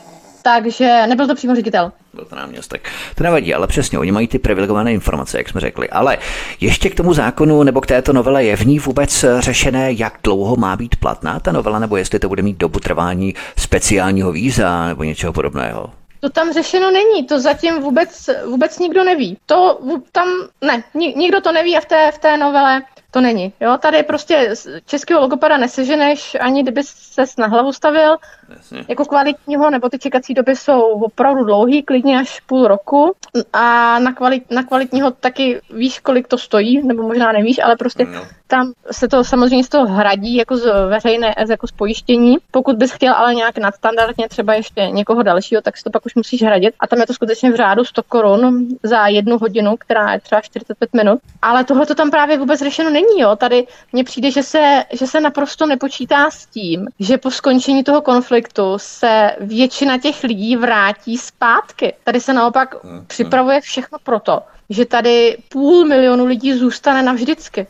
takže 0.43 1.07
nebyl 1.07 1.27
to 1.27 1.35
přímo 1.35 1.55
ředitel. 1.55 1.91
Byl 2.13 2.25
to 2.25 2.35
náměstek. 2.35 2.89
To 3.15 3.23
nevadí, 3.23 3.53
ale 3.53 3.67
přesně, 3.67 3.99
oni 3.99 4.11
mají 4.11 4.27
ty 4.27 4.39
privilegované 4.39 4.93
informace, 4.93 5.37
jak 5.37 5.49
jsme 5.49 5.61
řekli. 5.61 5.89
Ale 5.89 6.17
ještě 6.61 6.89
k 6.89 6.95
tomu 6.95 7.13
zákonu 7.13 7.63
nebo 7.63 7.81
k 7.81 7.87
této 7.87 8.13
novele 8.13 8.43
je 8.43 8.55
v 8.55 8.65
ní 8.65 8.79
vůbec 8.79 9.25
řešené, 9.39 9.91
jak 9.91 10.19
dlouho 10.23 10.55
má 10.55 10.75
být 10.75 10.95
platná 10.95 11.39
ta 11.39 11.51
novela, 11.51 11.79
nebo 11.79 11.97
jestli 11.97 12.19
to 12.19 12.29
bude 12.29 12.41
mít 12.41 12.57
dobu 12.57 12.79
trvání 12.79 13.33
speciálního 13.57 14.31
víza 14.31 14.87
nebo 14.87 15.03
něčeho 15.03 15.33
podobného? 15.33 15.89
To 16.21 16.29
tam 16.29 16.53
řešeno 16.53 16.91
není, 16.91 17.25
to 17.25 17.39
zatím 17.39 17.79
vůbec, 17.79 18.29
vůbec 18.45 18.79
nikdo 18.79 19.03
neví. 19.03 19.37
To 19.45 19.79
tam, 20.11 20.27
ne, 20.61 20.83
nikdo 20.93 21.41
to 21.41 21.51
neví 21.51 21.77
a 21.77 21.81
v 21.81 21.85
té, 21.85 22.11
v 22.11 22.17
té 22.17 22.37
novele 22.37 22.81
to 23.11 23.21
není. 23.21 23.53
Jo, 23.59 23.77
tady 23.81 24.03
prostě 24.03 24.53
českého 24.85 25.21
logopeda 25.21 25.57
neseženeš, 25.57 26.37
ani 26.39 26.63
kdyby 26.63 26.83
se 26.83 27.23
na 27.37 27.47
hlavu 27.47 27.73
stavil, 27.73 28.17
Jasně. 28.49 28.85
jako 28.87 29.05
kvalitního, 29.05 29.69
nebo 29.69 29.89
ty 29.89 29.99
čekací 29.99 30.33
doby 30.33 30.55
jsou 30.55 30.81
opravdu 30.81 31.43
dlouhý, 31.43 31.83
klidně 31.83 32.19
až 32.19 32.39
půl 32.39 32.67
roku. 32.67 33.15
A 33.53 33.99
na, 33.99 34.13
kvalit, 34.13 34.51
na 34.51 34.63
kvalitního 34.63 35.11
taky 35.11 35.61
víš, 35.73 35.99
kolik 35.99 36.27
to 36.27 36.37
stojí, 36.37 36.87
nebo 36.87 37.03
možná 37.03 37.31
nevíš, 37.31 37.59
ale 37.63 37.75
prostě 37.75 38.05
no. 38.05 38.21
tam 38.47 38.73
se 38.91 39.07
to 39.07 39.23
samozřejmě 39.23 39.63
z 39.63 39.69
toho 39.69 39.87
hradí 39.87 40.35
jako 40.35 40.57
z 40.57 40.89
veřejné, 40.89 41.35
jako 41.49 41.67
z 41.67 41.71
pojištění. 41.71 42.37
Pokud 42.51 42.75
bys 42.75 42.91
chtěl 42.91 43.13
ale 43.13 43.35
nějak 43.35 43.57
nadstandardně 43.57 44.29
třeba 44.29 44.53
ještě 44.53 44.81
někoho 44.81 45.23
dalšího, 45.23 45.61
tak 45.61 45.77
si 45.77 45.83
to 45.83 45.89
pak 45.89 46.05
už 46.05 46.15
musíš 46.15 46.43
hradit. 46.43 46.73
A 46.79 46.87
tam 46.87 46.99
je 46.99 47.05
to 47.05 47.13
skutečně 47.13 47.51
v 47.51 47.55
řádu 47.55 47.85
100 47.85 48.03
korun 48.03 48.67
za 48.83 49.07
jednu 49.07 49.37
hodinu, 49.37 49.75
která 49.77 50.13
je 50.13 50.19
třeba 50.19 50.41
45 50.41 50.93
minut. 50.93 51.19
Ale 51.41 51.63
tohle 51.63 51.85
to 51.85 51.95
tam 51.95 52.11
právě 52.11 52.37
vůbec 52.37 52.59
řešeno 52.59 52.89
není. 52.89 53.19
Jo. 53.19 53.35
Tady 53.35 53.67
mně 53.93 54.03
přijde, 54.03 54.31
že 54.31 54.43
se, 54.43 54.83
že 54.93 55.07
se 55.07 55.21
naprosto 55.21 55.65
nepočítá 55.65 56.31
s 56.31 56.45
tím, 56.45 56.87
že 56.99 57.17
po 57.17 57.31
skončení 57.31 57.83
toho 57.83 58.01
konfliktu 58.01 58.38
se 58.77 59.35
většina 59.39 59.97
těch 59.97 60.23
lidí 60.23 60.55
vrátí 60.55 61.17
zpátky. 61.17 61.93
Tady 62.03 62.19
se 62.19 62.33
naopak 62.33 62.83
hmm. 62.83 63.05
připravuje 63.07 63.61
všechno 63.61 63.97
proto, 64.03 64.41
že 64.69 64.85
tady 64.85 65.37
půl 65.49 65.85
milionu 65.85 66.25
lidí 66.25 66.53
zůstane 66.53 67.03
navždycky. 67.03 67.67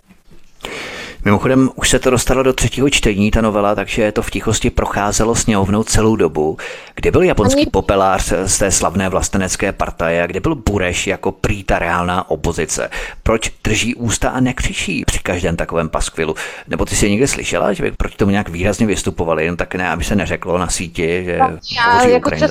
Mimochodem, 1.26 1.70
už 1.76 1.90
se 1.90 2.00
to 2.00 2.10
dostalo 2.10 2.44
do 2.44 2.54
třetího 2.54 2.90
čtení, 2.90 3.32
ta 3.32 3.42
novela, 3.42 3.76
takže 3.76 4.12
to 4.12 4.22
v 4.22 4.32
tichosti 4.32 4.70
procházelo 4.70 5.36
sněhovnou 5.36 5.84
celou 5.84 6.16
dobu. 6.16 6.58
Kde 6.96 7.12
byl 7.12 7.24
japonský 7.24 7.62
Ani... 7.62 7.70
popelář 7.72 8.34
z 8.46 8.58
té 8.58 8.72
slavné 8.72 9.10
vlastenecké 9.10 9.72
partaje, 9.72 10.28
kde 10.28 10.40
byl 10.40 10.56
Bureš 10.56 11.08
jako 11.08 11.32
prý 11.32 11.64
ta 11.64 11.80
reálná 11.80 12.30
opozice? 12.30 12.90
Proč 13.24 13.52
drží 13.64 13.96
ústa 13.96 14.30
a 14.30 14.40
nekřičí 14.40 15.06
při 15.06 15.20
každém 15.20 15.56
takovém 15.56 15.90
paskvilu? 15.90 16.36
Nebo 16.68 16.86
ty 16.86 16.96
jsi 16.96 17.10
někde 17.10 17.28
slyšela, 17.28 17.74
že 17.74 17.84
by 17.84 17.92
proti 17.92 18.18
tomu 18.18 18.32
nějak 18.32 18.50
výrazně 18.50 18.86
vystupovali, 18.86 19.46
jen 19.46 19.58
tak 19.58 19.76
ne, 19.76 19.90
aby 19.90 20.04
se 20.04 20.16
neřeklo 20.16 20.58
na 20.58 20.68
síti, 20.68 21.24
že 21.24 21.38
no, 21.38 21.58
já 21.76 22.04
jako 22.04 22.30
vidím 22.30 22.48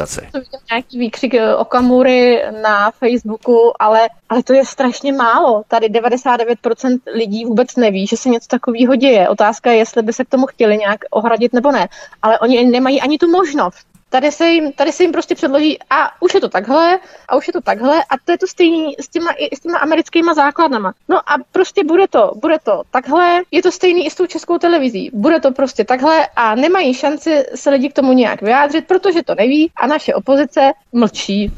nějaký 0.70 0.98
výkřik 0.98 1.34
eh, 1.34 1.54
Okamury 1.54 2.42
na 2.62 2.90
Facebooku, 2.90 3.72
ale, 3.78 4.08
ale 4.28 4.42
to 4.42 4.52
je 4.52 4.64
strašně 4.64 5.12
málo. 5.12 5.62
Tady 5.68 5.86
99% 5.86 6.98
lidí 7.14 7.44
vůbec 7.44 7.76
neví, 7.76 8.06
že 8.06 8.16
se 8.16 8.28
něco 8.28 8.46
takového 8.48 8.58
děje. 8.96 9.28
Otázka 9.28 9.70
je, 9.70 9.78
jestli 9.78 10.02
by 10.02 10.12
se 10.12 10.24
k 10.24 10.28
tomu 10.28 10.46
chtěli 10.46 10.78
nějak 10.78 11.00
ohradit 11.10 11.52
nebo 11.52 11.72
ne. 11.72 11.88
Ale 12.22 12.38
oni 12.38 12.64
nemají 12.64 13.00
ani 13.00 13.18
tu 13.18 13.30
možnost. 13.30 13.86
Tady 14.10 14.32
se, 14.32 14.48
jim, 14.48 14.72
tady 14.72 14.92
se 14.92 15.02
jim 15.02 15.12
prostě 15.12 15.34
předloží 15.34 15.78
a 15.90 16.22
už 16.22 16.34
je 16.34 16.40
to 16.40 16.48
takhle 16.48 16.98
a 17.28 17.36
už 17.36 17.46
je 17.46 17.52
to 17.52 17.60
takhle 17.60 18.02
a 18.02 18.14
to 18.24 18.32
je 18.32 18.38
to 18.38 18.46
stejný 18.46 18.96
s 19.00 19.08
těma, 19.08 19.30
i 19.32 19.56
s 19.56 19.60
těma 19.60 19.78
americkýma 19.78 20.34
základnama. 20.34 20.92
No 21.08 21.18
a 21.18 21.34
prostě 21.52 21.84
bude 21.84 22.08
to, 22.08 22.32
bude 22.40 22.58
to 22.62 22.82
takhle, 22.90 23.42
je 23.50 23.62
to 23.62 23.72
stejný 23.72 24.06
i 24.06 24.10
s 24.10 24.14
tou 24.14 24.26
českou 24.26 24.58
televizí. 24.58 25.10
Bude 25.12 25.40
to 25.40 25.52
prostě 25.52 25.84
takhle 25.84 26.28
a 26.36 26.54
nemají 26.54 26.94
šanci 26.94 27.44
se 27.54 27.70
lidi 27.70 27.88
k 27.88 27.94
tomu 27.94 28.12
nějak 28.12 28.42
vyjádřit, 28.42 28.86
protože 28.86 29.22
to 29.22 29.34
neví 29.34 29.70
a 29.76 29.86
naše 29.86 30.14
opozice 30.14 30.72
mlčí 30.92 31.52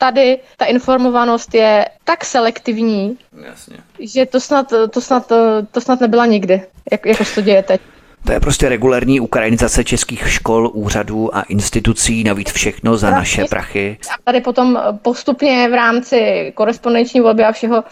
tady 0.00 0.38
ta 0.56 0.64
informovanost 0.64 1.54
je 1.54 1.86
tak 2.10 2.24
selektivní, 2.24 3.18
Jasně. 3.44 3.76
že 4.00 4.26
to 4.26 4.40
snad, 4.40 4.72
to, 4.90 5.00
snad, 5.00 5.32
to 5.70 5.80
snad 5.80 6.00
nebyla 6.00 6.26
nikdy, 6.26 6.62
jak, 6.92 7.06
jako 7.06 7.24
se 7.24 7.34
to 7.34 7.40
děje 7.40 7.62
teď. 7.62 7.80
To 8.24 8.32
je 8.32 8.40
prostě 8.40 8.68
regulární 8.68 9.20
ukrajinizace 9.20 9.84
českých 9.84 10.32
škol, 10.32 10.70
úřadů 10.74 11.36
a 11.36 11.42
institucí, 11.42 12.24
navíc 12.24 12.50
všechno 12.52 12.96
za 12.96 13.10
naše 13.10 13.44
prachy. 13.44 13.98
A 14.14 14.14
tady 14.24 14.40
potom 14.40 14.78
postupně 15.02 15.68
v 15.68 15.74
rámci 15.74 16.52
korespondenční 16.54 17.20
volby 17.20 17.44
a 17.44 17.52
všeho 17.52 17.76
uh, 17.76 17.84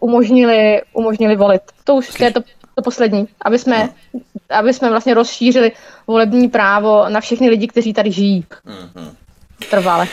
umožnili, 0.00 0.82
umožnili 0.92 1.36
volit. 1.36 1.62
To 1.84 1.94
už 1.94 2.20
je 2.20 2.32
to, 2.32 2.40
to 2.74 2.82
poslední, 2.82 3.28
aby 3.42 3.58
jsme, 3.58 3.88
no. 4.14 4.20
aby 4.50 4.72
jsme 4.72 4.90
vlastně 4.90 5.14
rozšířili 5.14 5.72
volební 6.06 6.48
právo 6.48 7.04
na 7.08 7.20
všechny 7.20 7.48
lidi, 7.48 7.66
kteří 7.68 7.92
tady 7.92 8.12
žijí. 8.12 8.44
Mm-hmm. 8.66 9.10
Trvale. 9.70 10.08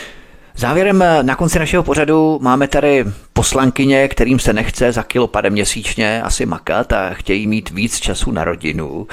Závěrem 0.56 1.02
eh, 1.02 1.22
na 1.22 1.36
konci 1.36 1.58
našeho 1.58 1.82
pořadu 1.82 2.38
máme 2.42 2.68
tady 2.68 3.04
poslankyně, 3.32 4.08
kterým 4.08 4.38
se 4.38 4.52
nechce 4.52 4.92
za 4.92 5.02
kilo 5.02 5.26
pade 5.26 5.50
měsíčně 5.50 6.22
asi 6.22 6.46
makat 6.46 6.92
a 6.92 7.10
chtějí 7.14 7.46
mít 7.46 7.70
víc 7.70 8.00
času 8.00 8.30
na 8.30 8.44
rodinu. 8.44 9.06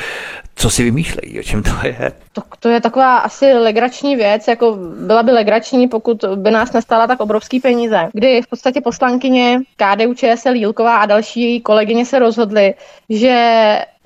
Co 0.56 0.70
si 0.70 0.84
vymýšlejí, 0.84 1.40
o 1.40 1.44
čem 1.44 1.64
to 1.64 1.72
je? 1.84 2.12
To, 2.34 2.41
to 2.60 2.70
je 2.70 2.82
taková 2.82 3.18
asi 3.18 3.54
legrační 3.54 4.16
věc, 4.16 4.48
jako 4.48 4.78
byla 5.00 5.24
by 5.24 5.32
legrační, 5.32 5.88
pokud 5.88 6.26
by 6.36 6.52
nás 6.52 6.72
nestála 6.72 7.08
tak 7.08 7.20
obrovský 7.20 7.60
peníze, 7.60 8.10
kdy 8.14 8.41
v 8.41 8.48
podstatě 8.48 8.82
poslankyně 8.82 9.60
KDU 9.76 10.14
ČSL 10.14 10.54
Jílková 10.54 10.98
a 10.98 11.06
další 11.06 11.62
kolegyně 11.62 12.06
se 12.06 12.20
rozhodly, 12.20 12.74
že 13.10 13.36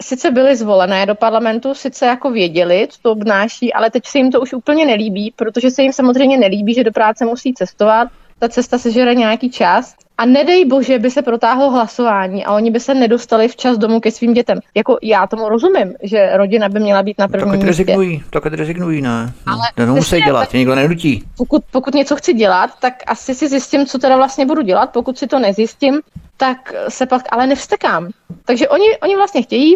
sice 0.02 0.32
byly 0.32 0.56
zvolené 0.56 1.06
do 1.06 1.16
parlamentu, 1.16 1.74
sice 1.74 2.06
jako 2.06 2.32
věděli, 2.32 2.88
co 2.90 3.02
to 3.02 3.12
obnáší, 3.12 3.74
ale 3.74 3.92
teď 3.92 4.06
se 4.06 4.18
jim 4.18 4.32
to 4.32 4.42
už 4.42 4.54
úplně 4.54 4.86
nelíbí, 4.86 5.34
protože 5.36 5.72
se 5.72 5.82
jim 5.82 5.94
samozřejmě 5.94 6.38
nelíbí, 6.38 6.74
že 6.74 6.84
do 6.84 6.92
práce 6.92 7.26
musí 7.26 7.54
cestovat, 7.54 8.08
ta 8.44 8.50
cesta 8.50 8.78
sežere 8.78 9.16
nějaký 9.16 9.50
čas 9.50 9.96
a 10.18 10.26
nedej 10.26 10.66
bože 10.66 11.00
by 11.00 11.12
se 11.12 11.22
protáhlo 11.22 11.72
hlasování 11.72 12.46
a 12.46 12.54
oni 12.54 12.72
by 12.72 12.80
se 12.80 12.94
nedostali 12.94 13.48
včas 13.48 13.78
domů 13.78 14.00
ke 14.00 14.12
svým 14.12 14.34
dětem. 14.34 14.60
Jako 14.76 14.98
já 15.02 15.28
tomu 15.28 15.50
rozumím, 15.50 15.94
že 16.04 16.38
rodina 16.38 16.70
by 16.70 16.80
měla 16.80 17.04
být 17.04 17.20
na 17.20 17.28
prvním 17.28 17.50
tak 17.50 17.54
místě. 17.54 17.68
rezignují, 17.68 18.24
tak 18.30 18.46
rezignují, 18.46 19.02
ne. 19.02 19.34
Ale 19.46 19.62
to 19.76 19.86
nemusí 19.86 20.02
přesně, 20.02 20.26
dělat, 20.26 20.40
tak- 20.40 20.54
nikdo 20.54 20.76
nenutí. 20.76 21.24
Pokud, 21.38 21.64
pokud 21.72 21.94
něco 21.94 22.16
chci 22.16 22.34
dělat, 22.34 22.70
tak 22.82 22.94
asi 23.08 23.36
si 23.36 23.48
zjistím, 23.48 23.86
co 23.86 23.98
teda 23.98 24.18
vlastně 24.18 24.46
budu 24.46 24.62
dělat. 24.62 24.90
Pokud 24.90 25.18
si 25.18 25.28
to 25.28 25.40
nezjistím, 25.40 26.02
tak 26.38 26.74
se 26.90 27.06
pak 27.06 27.22
ale 27.32 27.48
nevstekám. 27.48 28.10
Takže 28.46 28.70
oni, 28.70 28.98
oni 29.04 29.16
vlastně 29.16 29.42
chtějí, 29.42 29.76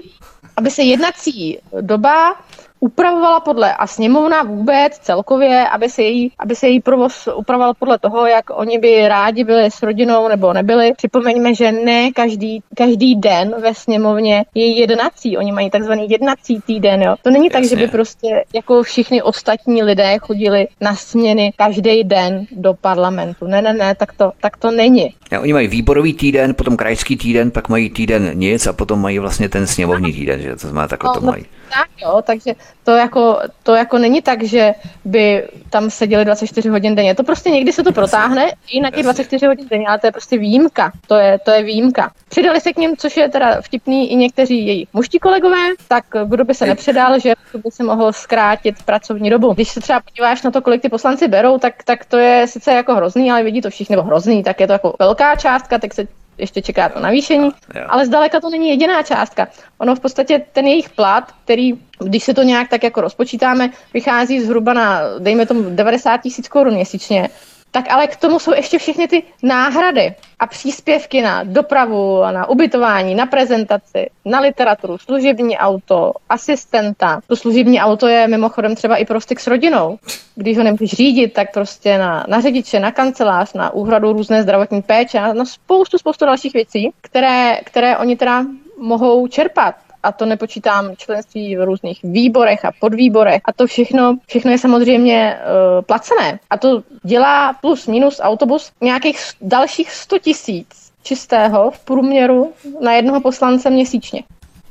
aby 0.57 0.71
se 0.71 0.83
jednací 0.83 1.57
doba 1.81 2.35
upravovala 2.79 3.39
podle, 3.39 3.73
a 3.73 3.87
sněmovna 3.87 4.43
vůbec 4.43 4.99
celkově, 4.99 5.69
aby 5.69 5.89
se 5.89 6.03
její, 6.03 6.31
aby 6.39 6.55
se 6.55 6.67
její 6.67 6.81
provoz 6.81 7.29
upravoval 7.35 7.73
podle 7.73 7.99
toho, 7.99 8.25
jak 8.25 8.45
oni 8.53 8.79
by 8.79 9.07
rádi 9.07 9.43
byli 9.43 9.71
s 9.71 9.83
rodinou 9.83 10.27
nebo 10.27 10.53
nebyli. 10.53 10.93
Připomeňme, 10.97 11.55
že 11.55 11.71
ne 11.71 12.11
každý, 12.11 12.63
každý 12.77 13.15
den 13.15 13.55
ve 13.61 13.73
sněmovně 13.73 14.45
je 14.55 14.67
jednací. 14.67 15.37
Oni 15.37 15.51
mají 15.51 15.69
takzvaný 15.69 16.09
jednací 16.09 16.61
týden. 16.65 17.01
Jo. 17.01 17.15
To 17.21 17.29
není 17.29 17.49
tak, 17.49 17.63
že 17.63 17.75
by 17.75 17.81
Jasně. 17.81 17.91
prostě 17.91 18.43
jako 18.53 18.83
všichni 18.83 19.21
ostatní 19.21 19.83
lidé 19.83 20.17
chodili 20.19 20.67
na 20.81 20.95
směny 20.95 21.53
každý 21.57 22.03
den 22.03 22.45
do 22.51 22.73
parlamentu. 22.73 23.47
Ne, 23.47 23.61
ne, 23.61 23.73
ne, 23.73 23.95
tak 23.95 24.13
to, 24.13 24.31
tak 24.41 24.57
to 24.57 24.71
není. 24.71 25.13
Ja, 25.31 25.41
oni 25.41 25.53
mají 25.53 25.67
výborový 25.67 26.13
týden, 26.13 26.53
potom 26.53 26.77
krajský 26.77 27.17
týden, 27.17 27.51
pak 27.51 27.69
mají 27.69 27.89
týden 27.89 28.31
nic 28.33 28.67
a 28.67 28.73
potom 28.73 29.01
mají 29.01 29.19
vlastně 29.19 29.49
ten 29.49 29.67
sněmovní 29.67 30.13
týden, 30.13 30.41
že 30.41 30.55
to 30.55 30.67
znamená 30.67 30.87
takhle 30.87 31.13
to 31.13 31.19
no, 31.19 31.31
mají. 31.31 31.45
Tak 31.69 31.87
jo, 32.01 32.21
takže 32.25 32.53
to 32.83 32.91
jako, 32.91 33.39
to 33.63 33.75
jako 33.75 33.97
není 33.97 34.21
tak, 34.21 34.43
že 34.43 34.73
by 35.05 35.47
tam 35.69 35.89
seděli 35.89 36.25
24 36.25 36.69
hodin 36.69 36.95
denně. 36.95 37.15
To 37.15 37.23
prostě 37.23 37.49
někdy 37.49 37.73
se 37.73 37.83
to 37.83 37.91
protáhne 37.91 38.51
i 38.67 38.79
na 38.79 38.89
těch 38.89 38.97
Jasně. 38.97 39.03
24 39.03 39.45
hodin 39.45 39.67
denně, 39.67 39.87
ale 39.87 39.99
to 39.99 40.07
je 40.07 40.11
prostě 40.11 40.37
výjimka. 40.37 40.91
To 41.07 41.15
je, 41.15 41.39
to 41.45 41.51
je 41.51 41.63
výjimka. 41.63 42.11
Přidali 42.29 42.61
se 42.61 42.73
k 42.73 42.77
ním, 42.77 42.97
což 42.97 43.17
je 43.17 43.29
teda 43.29 43.61
vtipný 43.61 44.11
i 44.11 44.15
někteří 44.15 44.67
jejich 44.67 44.89
muští 44.93 45.19
kolegové, 45.19 45.67
tak 45.87 46.05
kdo 46.25 46.45
by 46.45 46.53
se 46.53 46.65
nepřidal, 46.65 47.19
že 47.19 47.33
by 47.53 47.71
se 47.71 47.83
mohl 47.83 48.13
zkrátit 48.13 48.83
pracovní 48.83 49.29
dobu. 49.29 49.53
Když 49.53 49.69
se 49.69 49.81
třeba 49.81 49.99
podíváš 49.99 50.41
na 50.41 50.51
to, 50.51 50.61
kolik 50.61 50.81
ty 50.81 50.89
poslanci 50.89 51.27
berou, 51.27 51.57
tak, 51.57 51.83
tak 51.83 52.05
to 52.05 52.17
je 52.17 52.47
sice 52.47 52.71
jako 52.71 52.95
hrozný, 52.95 53.31
ale 53.31 53.43
vidí 53.43 53.61
to 53.61 53.69
všichni, 53.69 53.95
nebo 53.95 54.07
hrozný, 54.07 54.43
tak 54.43 54.59
je 54.59 54.67
to 54.67 54.73
jako 54.73 54.95
velká 54.99 55.35
částka, 55.35 55.79
tak 55.79 55.93
se 55.93 56.07
ještě 56.37 56.61
čeká 56.61 56.89
to 56.89 56.99
navýšení, 56.99 57.51
Jo. 57.75 57.85
ale 57.89 58.05
zdaleka 58.05 58.39
to 58.39 58.49
není 58.49 58.69
jediná 58.69 59.03
částka. 59.03 59.47
Ono 59.77 59.95
v 59.95 59.99
podstatě 59.99 60.45
ten 60.53 60.67
jejich 60.67 60.89
plat, 60.89 61.31
který, 61.43 61.73
když 61.99 62.23
se 62.23 62.33
to 62.33 62.43
nějak 62.43 62.69
tak 62.69 62.83
jako 62.83 63.01
rozpočítáme, 63.01 63.69
vychází 63.93 64.41
zhruba 64.41 64.73
na, 64.73 65.01
dejme 65.19 65.45
tomu, 65.45 65.63
90 65.69 66.17
tisíc 66.17 66.47
korun 66.47 66.73
měsíčně, 66.73 67.29
tak 67.77 67.91
ale 67.91 68.07
k 68.07 68.15
tomu 68.15 68.39
jsou 68.39 68.53
ještě 68.53 68.77
všechny 68.77 69.07
ty 69.07 69.23
náhrady 69.43 70.15
a 70.39 70.47
příspěvky 70.47 71.21
na 71.21 71.43
dopravu, 71.43 72.21
na 72.31 72.49
ubytování, 72.49 73.15
na 73.15 73.25
prezentaci, 73.25 74.09
na 74.25 74.39
literaturu, 74.39 74.97
služební 74.97 75.57
auto, 75.57 76.13
asistenta. 76.29 77.21
To 77.27 77.35
služební 77.35 77.79
auto 77.79 78.07
je 78.07 78.27
mimochodem 78.27 78.75
třeba 78.75 78.95
i 78.95 79.05
pro 79.05 79.21
styk 79.21 79.39
s 79.39 79.47
rodinou. 79.47 79.97
Když 80.35 80.57
ho 80.57 80.63
nemůžeš 80.63 80.89
řídit, 80.93 81.33
tak 81.33 81.53
prostě 81.53 81.97
na, 81.97 82.25
na 82.27 82.41
řidiče, 82.41 82.79
na 82.79 82.91
kancelář, 82.91 83.53
na 83.53 83.73
úhradu 83.73 84.13
různé 84.13 84.43
zdravotní 84.43 84.81
péče, 84.81 85.21
na, 85.21 85.33
na 85.33 85.45
spoustu, 85.45 85.97
spoustu 85.97 86.25
dalších 86.25 86.53
věcí, 86.53 86.91
které, 87.01 87.57
které 87.63 87.97
oni 87.97 88.15
teda 88.15 88.45
mohou 88.77 89.27
čerpat 89.27 89.75
a 90.07 90.11
to 90.11 90.25
nepočítám 90.25 90.95
členství 90.95 91.55
v 91.55 91.65
různých 91.65 91.99
výborech 92.03 92.65
a 92.65 92.71
podvýborech 92.79 93.41
a 93.45 93.53
to 93.53 93.67
všechno, 93.67 94.17
všechno 94.27 94.51
je 94.51 94.57
samozřejmě 94.57 95.37
uh, 95.37 95.81
placené. 95.81 96.39
A 96.49 96.57
to 96.57 96.83
dělá 97.03 97.53
plus 97.53 97.87
minus 97.87 98.19
autobus 98.23 98.71
nějakých 98.81 99.17
dalších 99.41 99.91
100 99.91 100.19
tisíc 100.19 100.67
čistého 101.03 101.71
v 101.71 101.79
průměru 101.79 102.53
na 102.81 102.93
jednoho 102.93 103.21
poslance 103.21 103.69
měsíčně. 103.69 104.23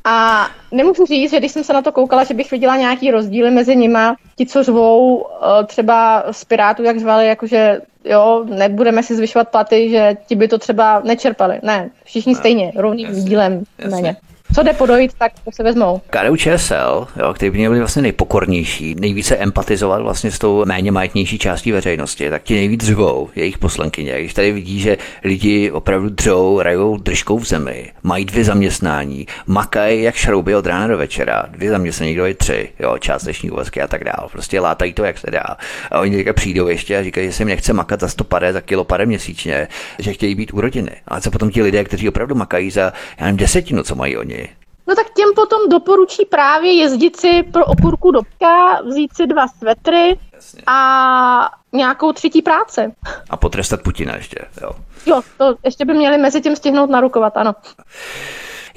A 0.05 0.47
nemůžu 0.73 1.07
říct, 1.07 1.31
že 1.31 1.39
když 1.39 1.53
jsem 1.53 1.65
se 1.65 1.73
na 1.73 1.83
to 1.83 1.93
koukala, 1.93 2.25
že 2.25 2.35
bych 2.35 2.51
viděla 2.51 2.77
nějaký 2.77 3.11
rozdíly 3.11 3.51
mezi 3.51 3.77
nima. 3.77 4.17
Ti, 4.37 4.47
co 4.47 4.63
řvou 4.63 5.27
eh, 5.27 5.65
třeba 5.65 6.25
z 6.31 6.45
Pirátů, 6.45 6.83
jak 6.83 7.01
řvali, 7.01 7.27
jakože 7.27 7.81
jo, 8.05 8.45
nebudeme 8.49 9.03
si 9.03 9.17
zvyšovat 9.17 9.49
platy, 9.49 9.91
že 9.91 10.17
ti 10.27 10.35
by 10.37 10.49
to 10.49 10.59
třeba 10.59 11.01
nečerpali. 11.05 11.59
Ne, 11.63 11.91
všichni 12.05 12.35
stejně, 12.35 12.73
rovným 12.77 13.07
jasně, 13.07 13.23
dílem 13.23 13.65
jasně. 13.79 14.03
méně. 14.03 14.17
Co 14.55 14.63
jde 14.63 14.73
podojit, 14.73 15.15
tak 15.19 15.33
to 15.45 15.51
se 15.53 15.63
vezmou. 15.63 16.01
KDU 16.11 16.37
ČSL, 16.37 17.07
jo, 17.17 17.35
který 17.35 17.51
by 17.51 17.59
měl 17.59 17.73
být 17.73 17.79
vlastně 17.79 18.03
nejpokornější, 18.03 18.95
nejvíce 18.99 19.37
empatizovat 19.37 20.03
vlastně 20.03 20.31
s 20.31 20.39
tou 20.39 20.65
méně 20.65 20.93
majetnější 20.93 21.39
částí 21.39 21.73
veřejnosti, 21.73 22.31
tak 22.31 22.43
ti 22.43 22.55
nejvíc 22.55 22.85
řvou 22.85 23.29
jejich 23.37 23.59
poslankyně. 23.59 24.19
Když 24.19 24.35
tady 24.35 24.53
vidí, 24.53 24.81
že 24.81 24.97
lidi 25.25 25.71
opravdu 25.71 26.09
dřou, 26.09 26.61
rajou 26.61 26.97
držkou 26.97 27.39
v 27.39 27.45
zemi, 27.45 27.93
mají 28.03 28.25
dvě 28.25 28.45
zaměstnání, 28.45 29.27
makají 29.47 30.03
jak 30.03 30.15
šrouby 30.15 30.55
od 30.55 30.67
rána 30.67 30.87
do 30.87 30.99
večera, 30.99 31.47
dvě 31.49 31.71
zaměstnání, 31.71 32.15
kdo 32.15 32.27
je 32.27 32.35
tři, 32.35 32.69
jo, 32.79 32.99
částeční 32.99 33.51
úvazky 33.51 33.83
a 33.83 33.89
tak 33.89 34.05
dál. 34.05 34.29
Prostě 34.33 34.61
látají 34.61 34.93
to, 34.93 35.05
jak 35.05 35.19
se 35.19 35.31
dá. 35.31 35.57
A 35.91 36.01
oni 36.01 36.17
teďka 36.17 36.33
přijdou 36.33 36.69
ještě 36.69 36.99
a 36.99 37.03
říkají, 37.03 37.27
že 37.27 37.33
se 37.33 37.43
jim 37.43 37.49
nechce 37.49 37.73
makat 37.73 38.01
za 38.01 38.09
100 38.09 38.25
pade, 38.25 38.53
za 38.53 38.61
kilo 38.61 38.85
pade 38.85 39.07
měsíčně, 39.07 39.69
že 39.99 40.13
chtějí 40.13 40.35
být 40.35 40.55
u 40.55 40.61
rodiny. 40.61 40.91
A 41.09 41.21
co 41.21 41.31
potom 41.31 41.51
ti 41.51 41.63
lidé, 41.63 41.85
kteří 41.85 42.09
opravdu 42.09 42.35
makají 42.35 42.71
za, 42.71 42.93
já 43.21 43.27
nevím, 43.27 43.37
desetinu, 43.37 43.83
co 43.83 43.95
mají 43.95 44.17
oni, 44.17 44.46
No 44.89 44.95
tak 44.95 45.07
těm 45.17 45.29
potom 45.35 45.69
doporučí 45.69 46.25
právě 46.25 46.73
jezdit 46.73 47.21
si 47.21 47.43
pro 47.43 47.65
okurku 47.67 48.11
do 48.11 48.23
pka, 48.23 48.81
vzít 48.83 49.17
si 49.17 49.27
dva 49.27 49.49
svetry 49.49 50.19
a 50.67 51.51
nějakou 51.73 52.13
třetí 52.13 52.43
práce. 52.43 52.93
a 53.31 53.37
potrestat 53.37 53.83
Putina 53.83 54.17
ještě. 54.17 54.39
Jo. 54.63 54.71
Jo, 55.07 55.23
to 55.39 55.55
ještě 55.65 55.85
by 55.85 55.95
měli 55.95 56.19
mezi 56.19 56.41
tím 56.41 56.57
stihnout 56.57 56.91
narukovat, 56.91 57.37
ano. 57.37 57.55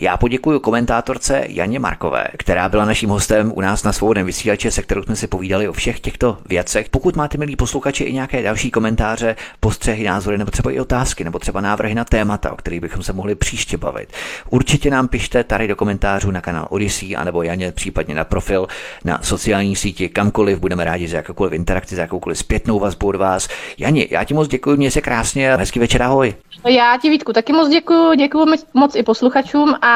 Já 0.01 0.17
poděkuji 0.17 0.59
komentátorce 0.59 1.43
Janě 1.47 1.79
Markové, 1.79 2.27
která 2.37 2.69
byla 2.69 2.85
naším 2.85 3.09
hostem 3.09 3.51
u 3.55 3.61
nás 3.61 3.83
na 3.83 3.93
svobodném 3.93 4.25
vysílači, 4.25 4.71
se 4.71 4.81
kterou 4.81 5.03
jsme 5.03 5.15
si 5.15 5.27
povídali 5.27 5.67
o 5.67 5.73
všech 5.73 5.99
těchto 5.99 6.37
věcech. 6.49 6.89
Pokud 6.89 7.15
máte, 7.15 7.37
milí 7.37 7.55
posluchači, 7.55 8.03
i 8.03 8.13
nějaké 8.13 8.41
další 8.43 8.71
komentáře, 8.71 9.35
postřehy, 9.59 10.03
názory, 10.03 10.37
nebo 10.37 10.51
třeba 10.51 10.71
i 10.71 10.79
otázky, 10.79 11.23
nebo 11.23 11.39
třeba 11.39 11.61
návrhy 11.61 11.95
na 11.95 12.05
témata, 12.05 12.51
o 12.51 12.55
kterých 12.55 12.81
bychom 12.81 13.03
se 13.03 13.13
mohli 13.13 13.35
příště 13.35 13.77
bavit, 13.77 14.13
určitě 14.49 14.89
nám 14.89 15.07
pište 15.07 15.43
tady 15.43 15.67
do 15.67 15.75
komentářů 15.75 16.31
na 16.31 16.41
kanál 16.41 16.67
Odyssey, 16.69 17.15
anebo 17.15 17.43
Janě 17.43 17.71
případně 17.71 18.15
na 18.15 18.23
profil 18.23 18.67
na 19.05 19.19
sociální 19.21 19.75
síti, 19.75 20.09
kamkoliv. 20.09 20.59
Budeme 20.59 20.83
rádi 20.83 21.07
za 21.07 21.17
jakoukoliv 21.17 21.53
interakci, 21.53 21.95
za 21.95 22.01
jakoukoliv 22.01 22.37
zpětnou 22.37 22.79
vazbu 22.79 23.07
od 23.07 23.15
vás. 23.15 23.47
Jani, 23.77 24.07
já 24.11 24.23
ti 24.23 24.33
moc 24.33 24.47
děkuji, 24.47 24.77
měj 24.77 24.91
se 24.91 25.01
krásně 25.01 25.55
hezký 25.55 25.79
večer, 25.79 26.03
ahoj. 26.03 26.33
Já 26.67 26.97
ti 27.01 27.09
Vítku 27.09 27.33
taky 27.33 27.53
moc 27.53 27.69
děkuji, 27.69 28.15
děkuji 28.15 28.45
moc 28.73 28.95
i 28.95 29.03
posluchačům 29.03 29.75
a 29.81 29.88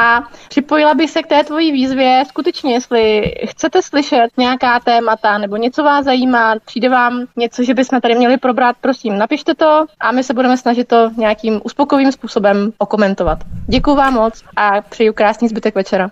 připojila 0.48 0.94
bych 0.94 1.10
se 1.10 1.22
k 1.22 1.26
té 1.26 1.44
tvojí 1.44 1.72
výzvě. 1.72 2.24
Skutečně, 2.28 2.72
jestli 2.72 3.32
chcete 3.46 3.82
slyšet 3.82 4.28
nějaká 4.36 4.80
témata 4.80 5.38
nebo 5.38 5.56
něco 5.56 5.82
vás 5.82 6.04
zajímá, 6.04 6.54
přijde 6.64 6.88
vám 6.88 7.26
něco, 7.36 7.62
že 7.64 7.74
bychom 7.74 8.00
tady 8.00 8.14
měli 8.14 8.36
probrat, 8.36 8.76
prosím, 8.80 9.18
napište 9.18 9.54
to 9.54 9.86
a 10.00 10.12
my 10.12 10.24
se 10.24 10.34
budeme 10.34 10.56
snažit 10.56 10.88
to 10.88 11.10
nějakým 11.16 11.60
uspokojivým 11.64 12.12
způsobem 12.12 12.72
okomentovat. 12.78 13.38
Děkuji 13.66 13.94
vám 13.94 14.14
moc 14.14 14.42
a 14.56 14.80
přeju 14.80 15.12
krásný 15.12 15.48
zbytek 15.48 15.74
večera. 15.74 16.10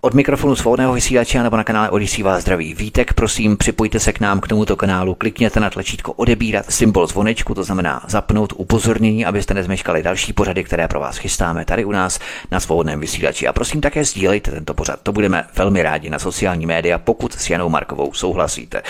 Od 0.00 0.14
mikrofonu 0.14 0.56
svobodného 0.56 0.92
vysílače 0.92 1.42
nebo 1.42 1.56
na 1.56 1.64
kanále 1.64 1.90
Odyssey 1.90 2.22
vás 2.22 2.42
zdraví 2.42 2.74
Vítek. 2.74 3.12
Prosím, 3.12 3.56
připojte 3.56 4.00
se 4.00 4.12
k 4.12 4.20
nám 4.20 4.40
k 4.40 4.48
tomuto 4.48 4.76
kanálu, 4.76 5.14
klikněte 5.14 5.60
na 5.60 5.70
tlačítko 5.70 6.12
odebírat 6.12 6.72
symbol 6.72 7.06
zvonečku, 7.06 7.54
to 7.54 7.64
znamená 7.64 8.02
zapnout 8.08 8.52
upozornění, 8.56 9.26
abyste 9.26 9.54
nezmeškali 9.54 10.02
další 10.02 10.32
pořady, 10.32 10.64
které 10.64 10.88
pro 10.88 11.00
vás 11.00 11.16
chystáme 11.16 11.64
tady 11.64 11.84
u 11.84 11.92
nás 11.92 12.18
na 12.50 12.60
svobodném 12.60 13.00
vysílači. 13.00 13.48
A 13.48 13.52
prosím 13.52 13.80
také 13.80 14.04
sdílejte 14.04 14.50
tento 14.50 14.74
pořad, 14.74 15.00
to 15.02 15.12
budeme 15.12 15.44
velmi 15.56 15.82
rádi 15.82 16.10
na 16.10 16.18
sociální 16.18 16.66
média, 16.66 16.98
pokud 16.98 17.32
s 17.32 17.50
Janou 17.50 17.68
Markovou 17.68 18.12
souhlasíte. 18.12 18.82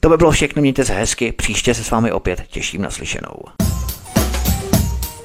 To 0.00 0.08
by 0.08 0.16
bylo 0.16 0.30
všechno, 0.30 0.62
mějte 0.62 0.84
se 0.84 0.94
hezky, 0.94 1.32
příště 1.32 1.74
se 1.74 1.84
s 1.84 1.90
vámi 1.90 2.12
opět 2.12 2.42
těším 2.48 2.82
na 2.82 2.90
slyšenou. 2.90 3.36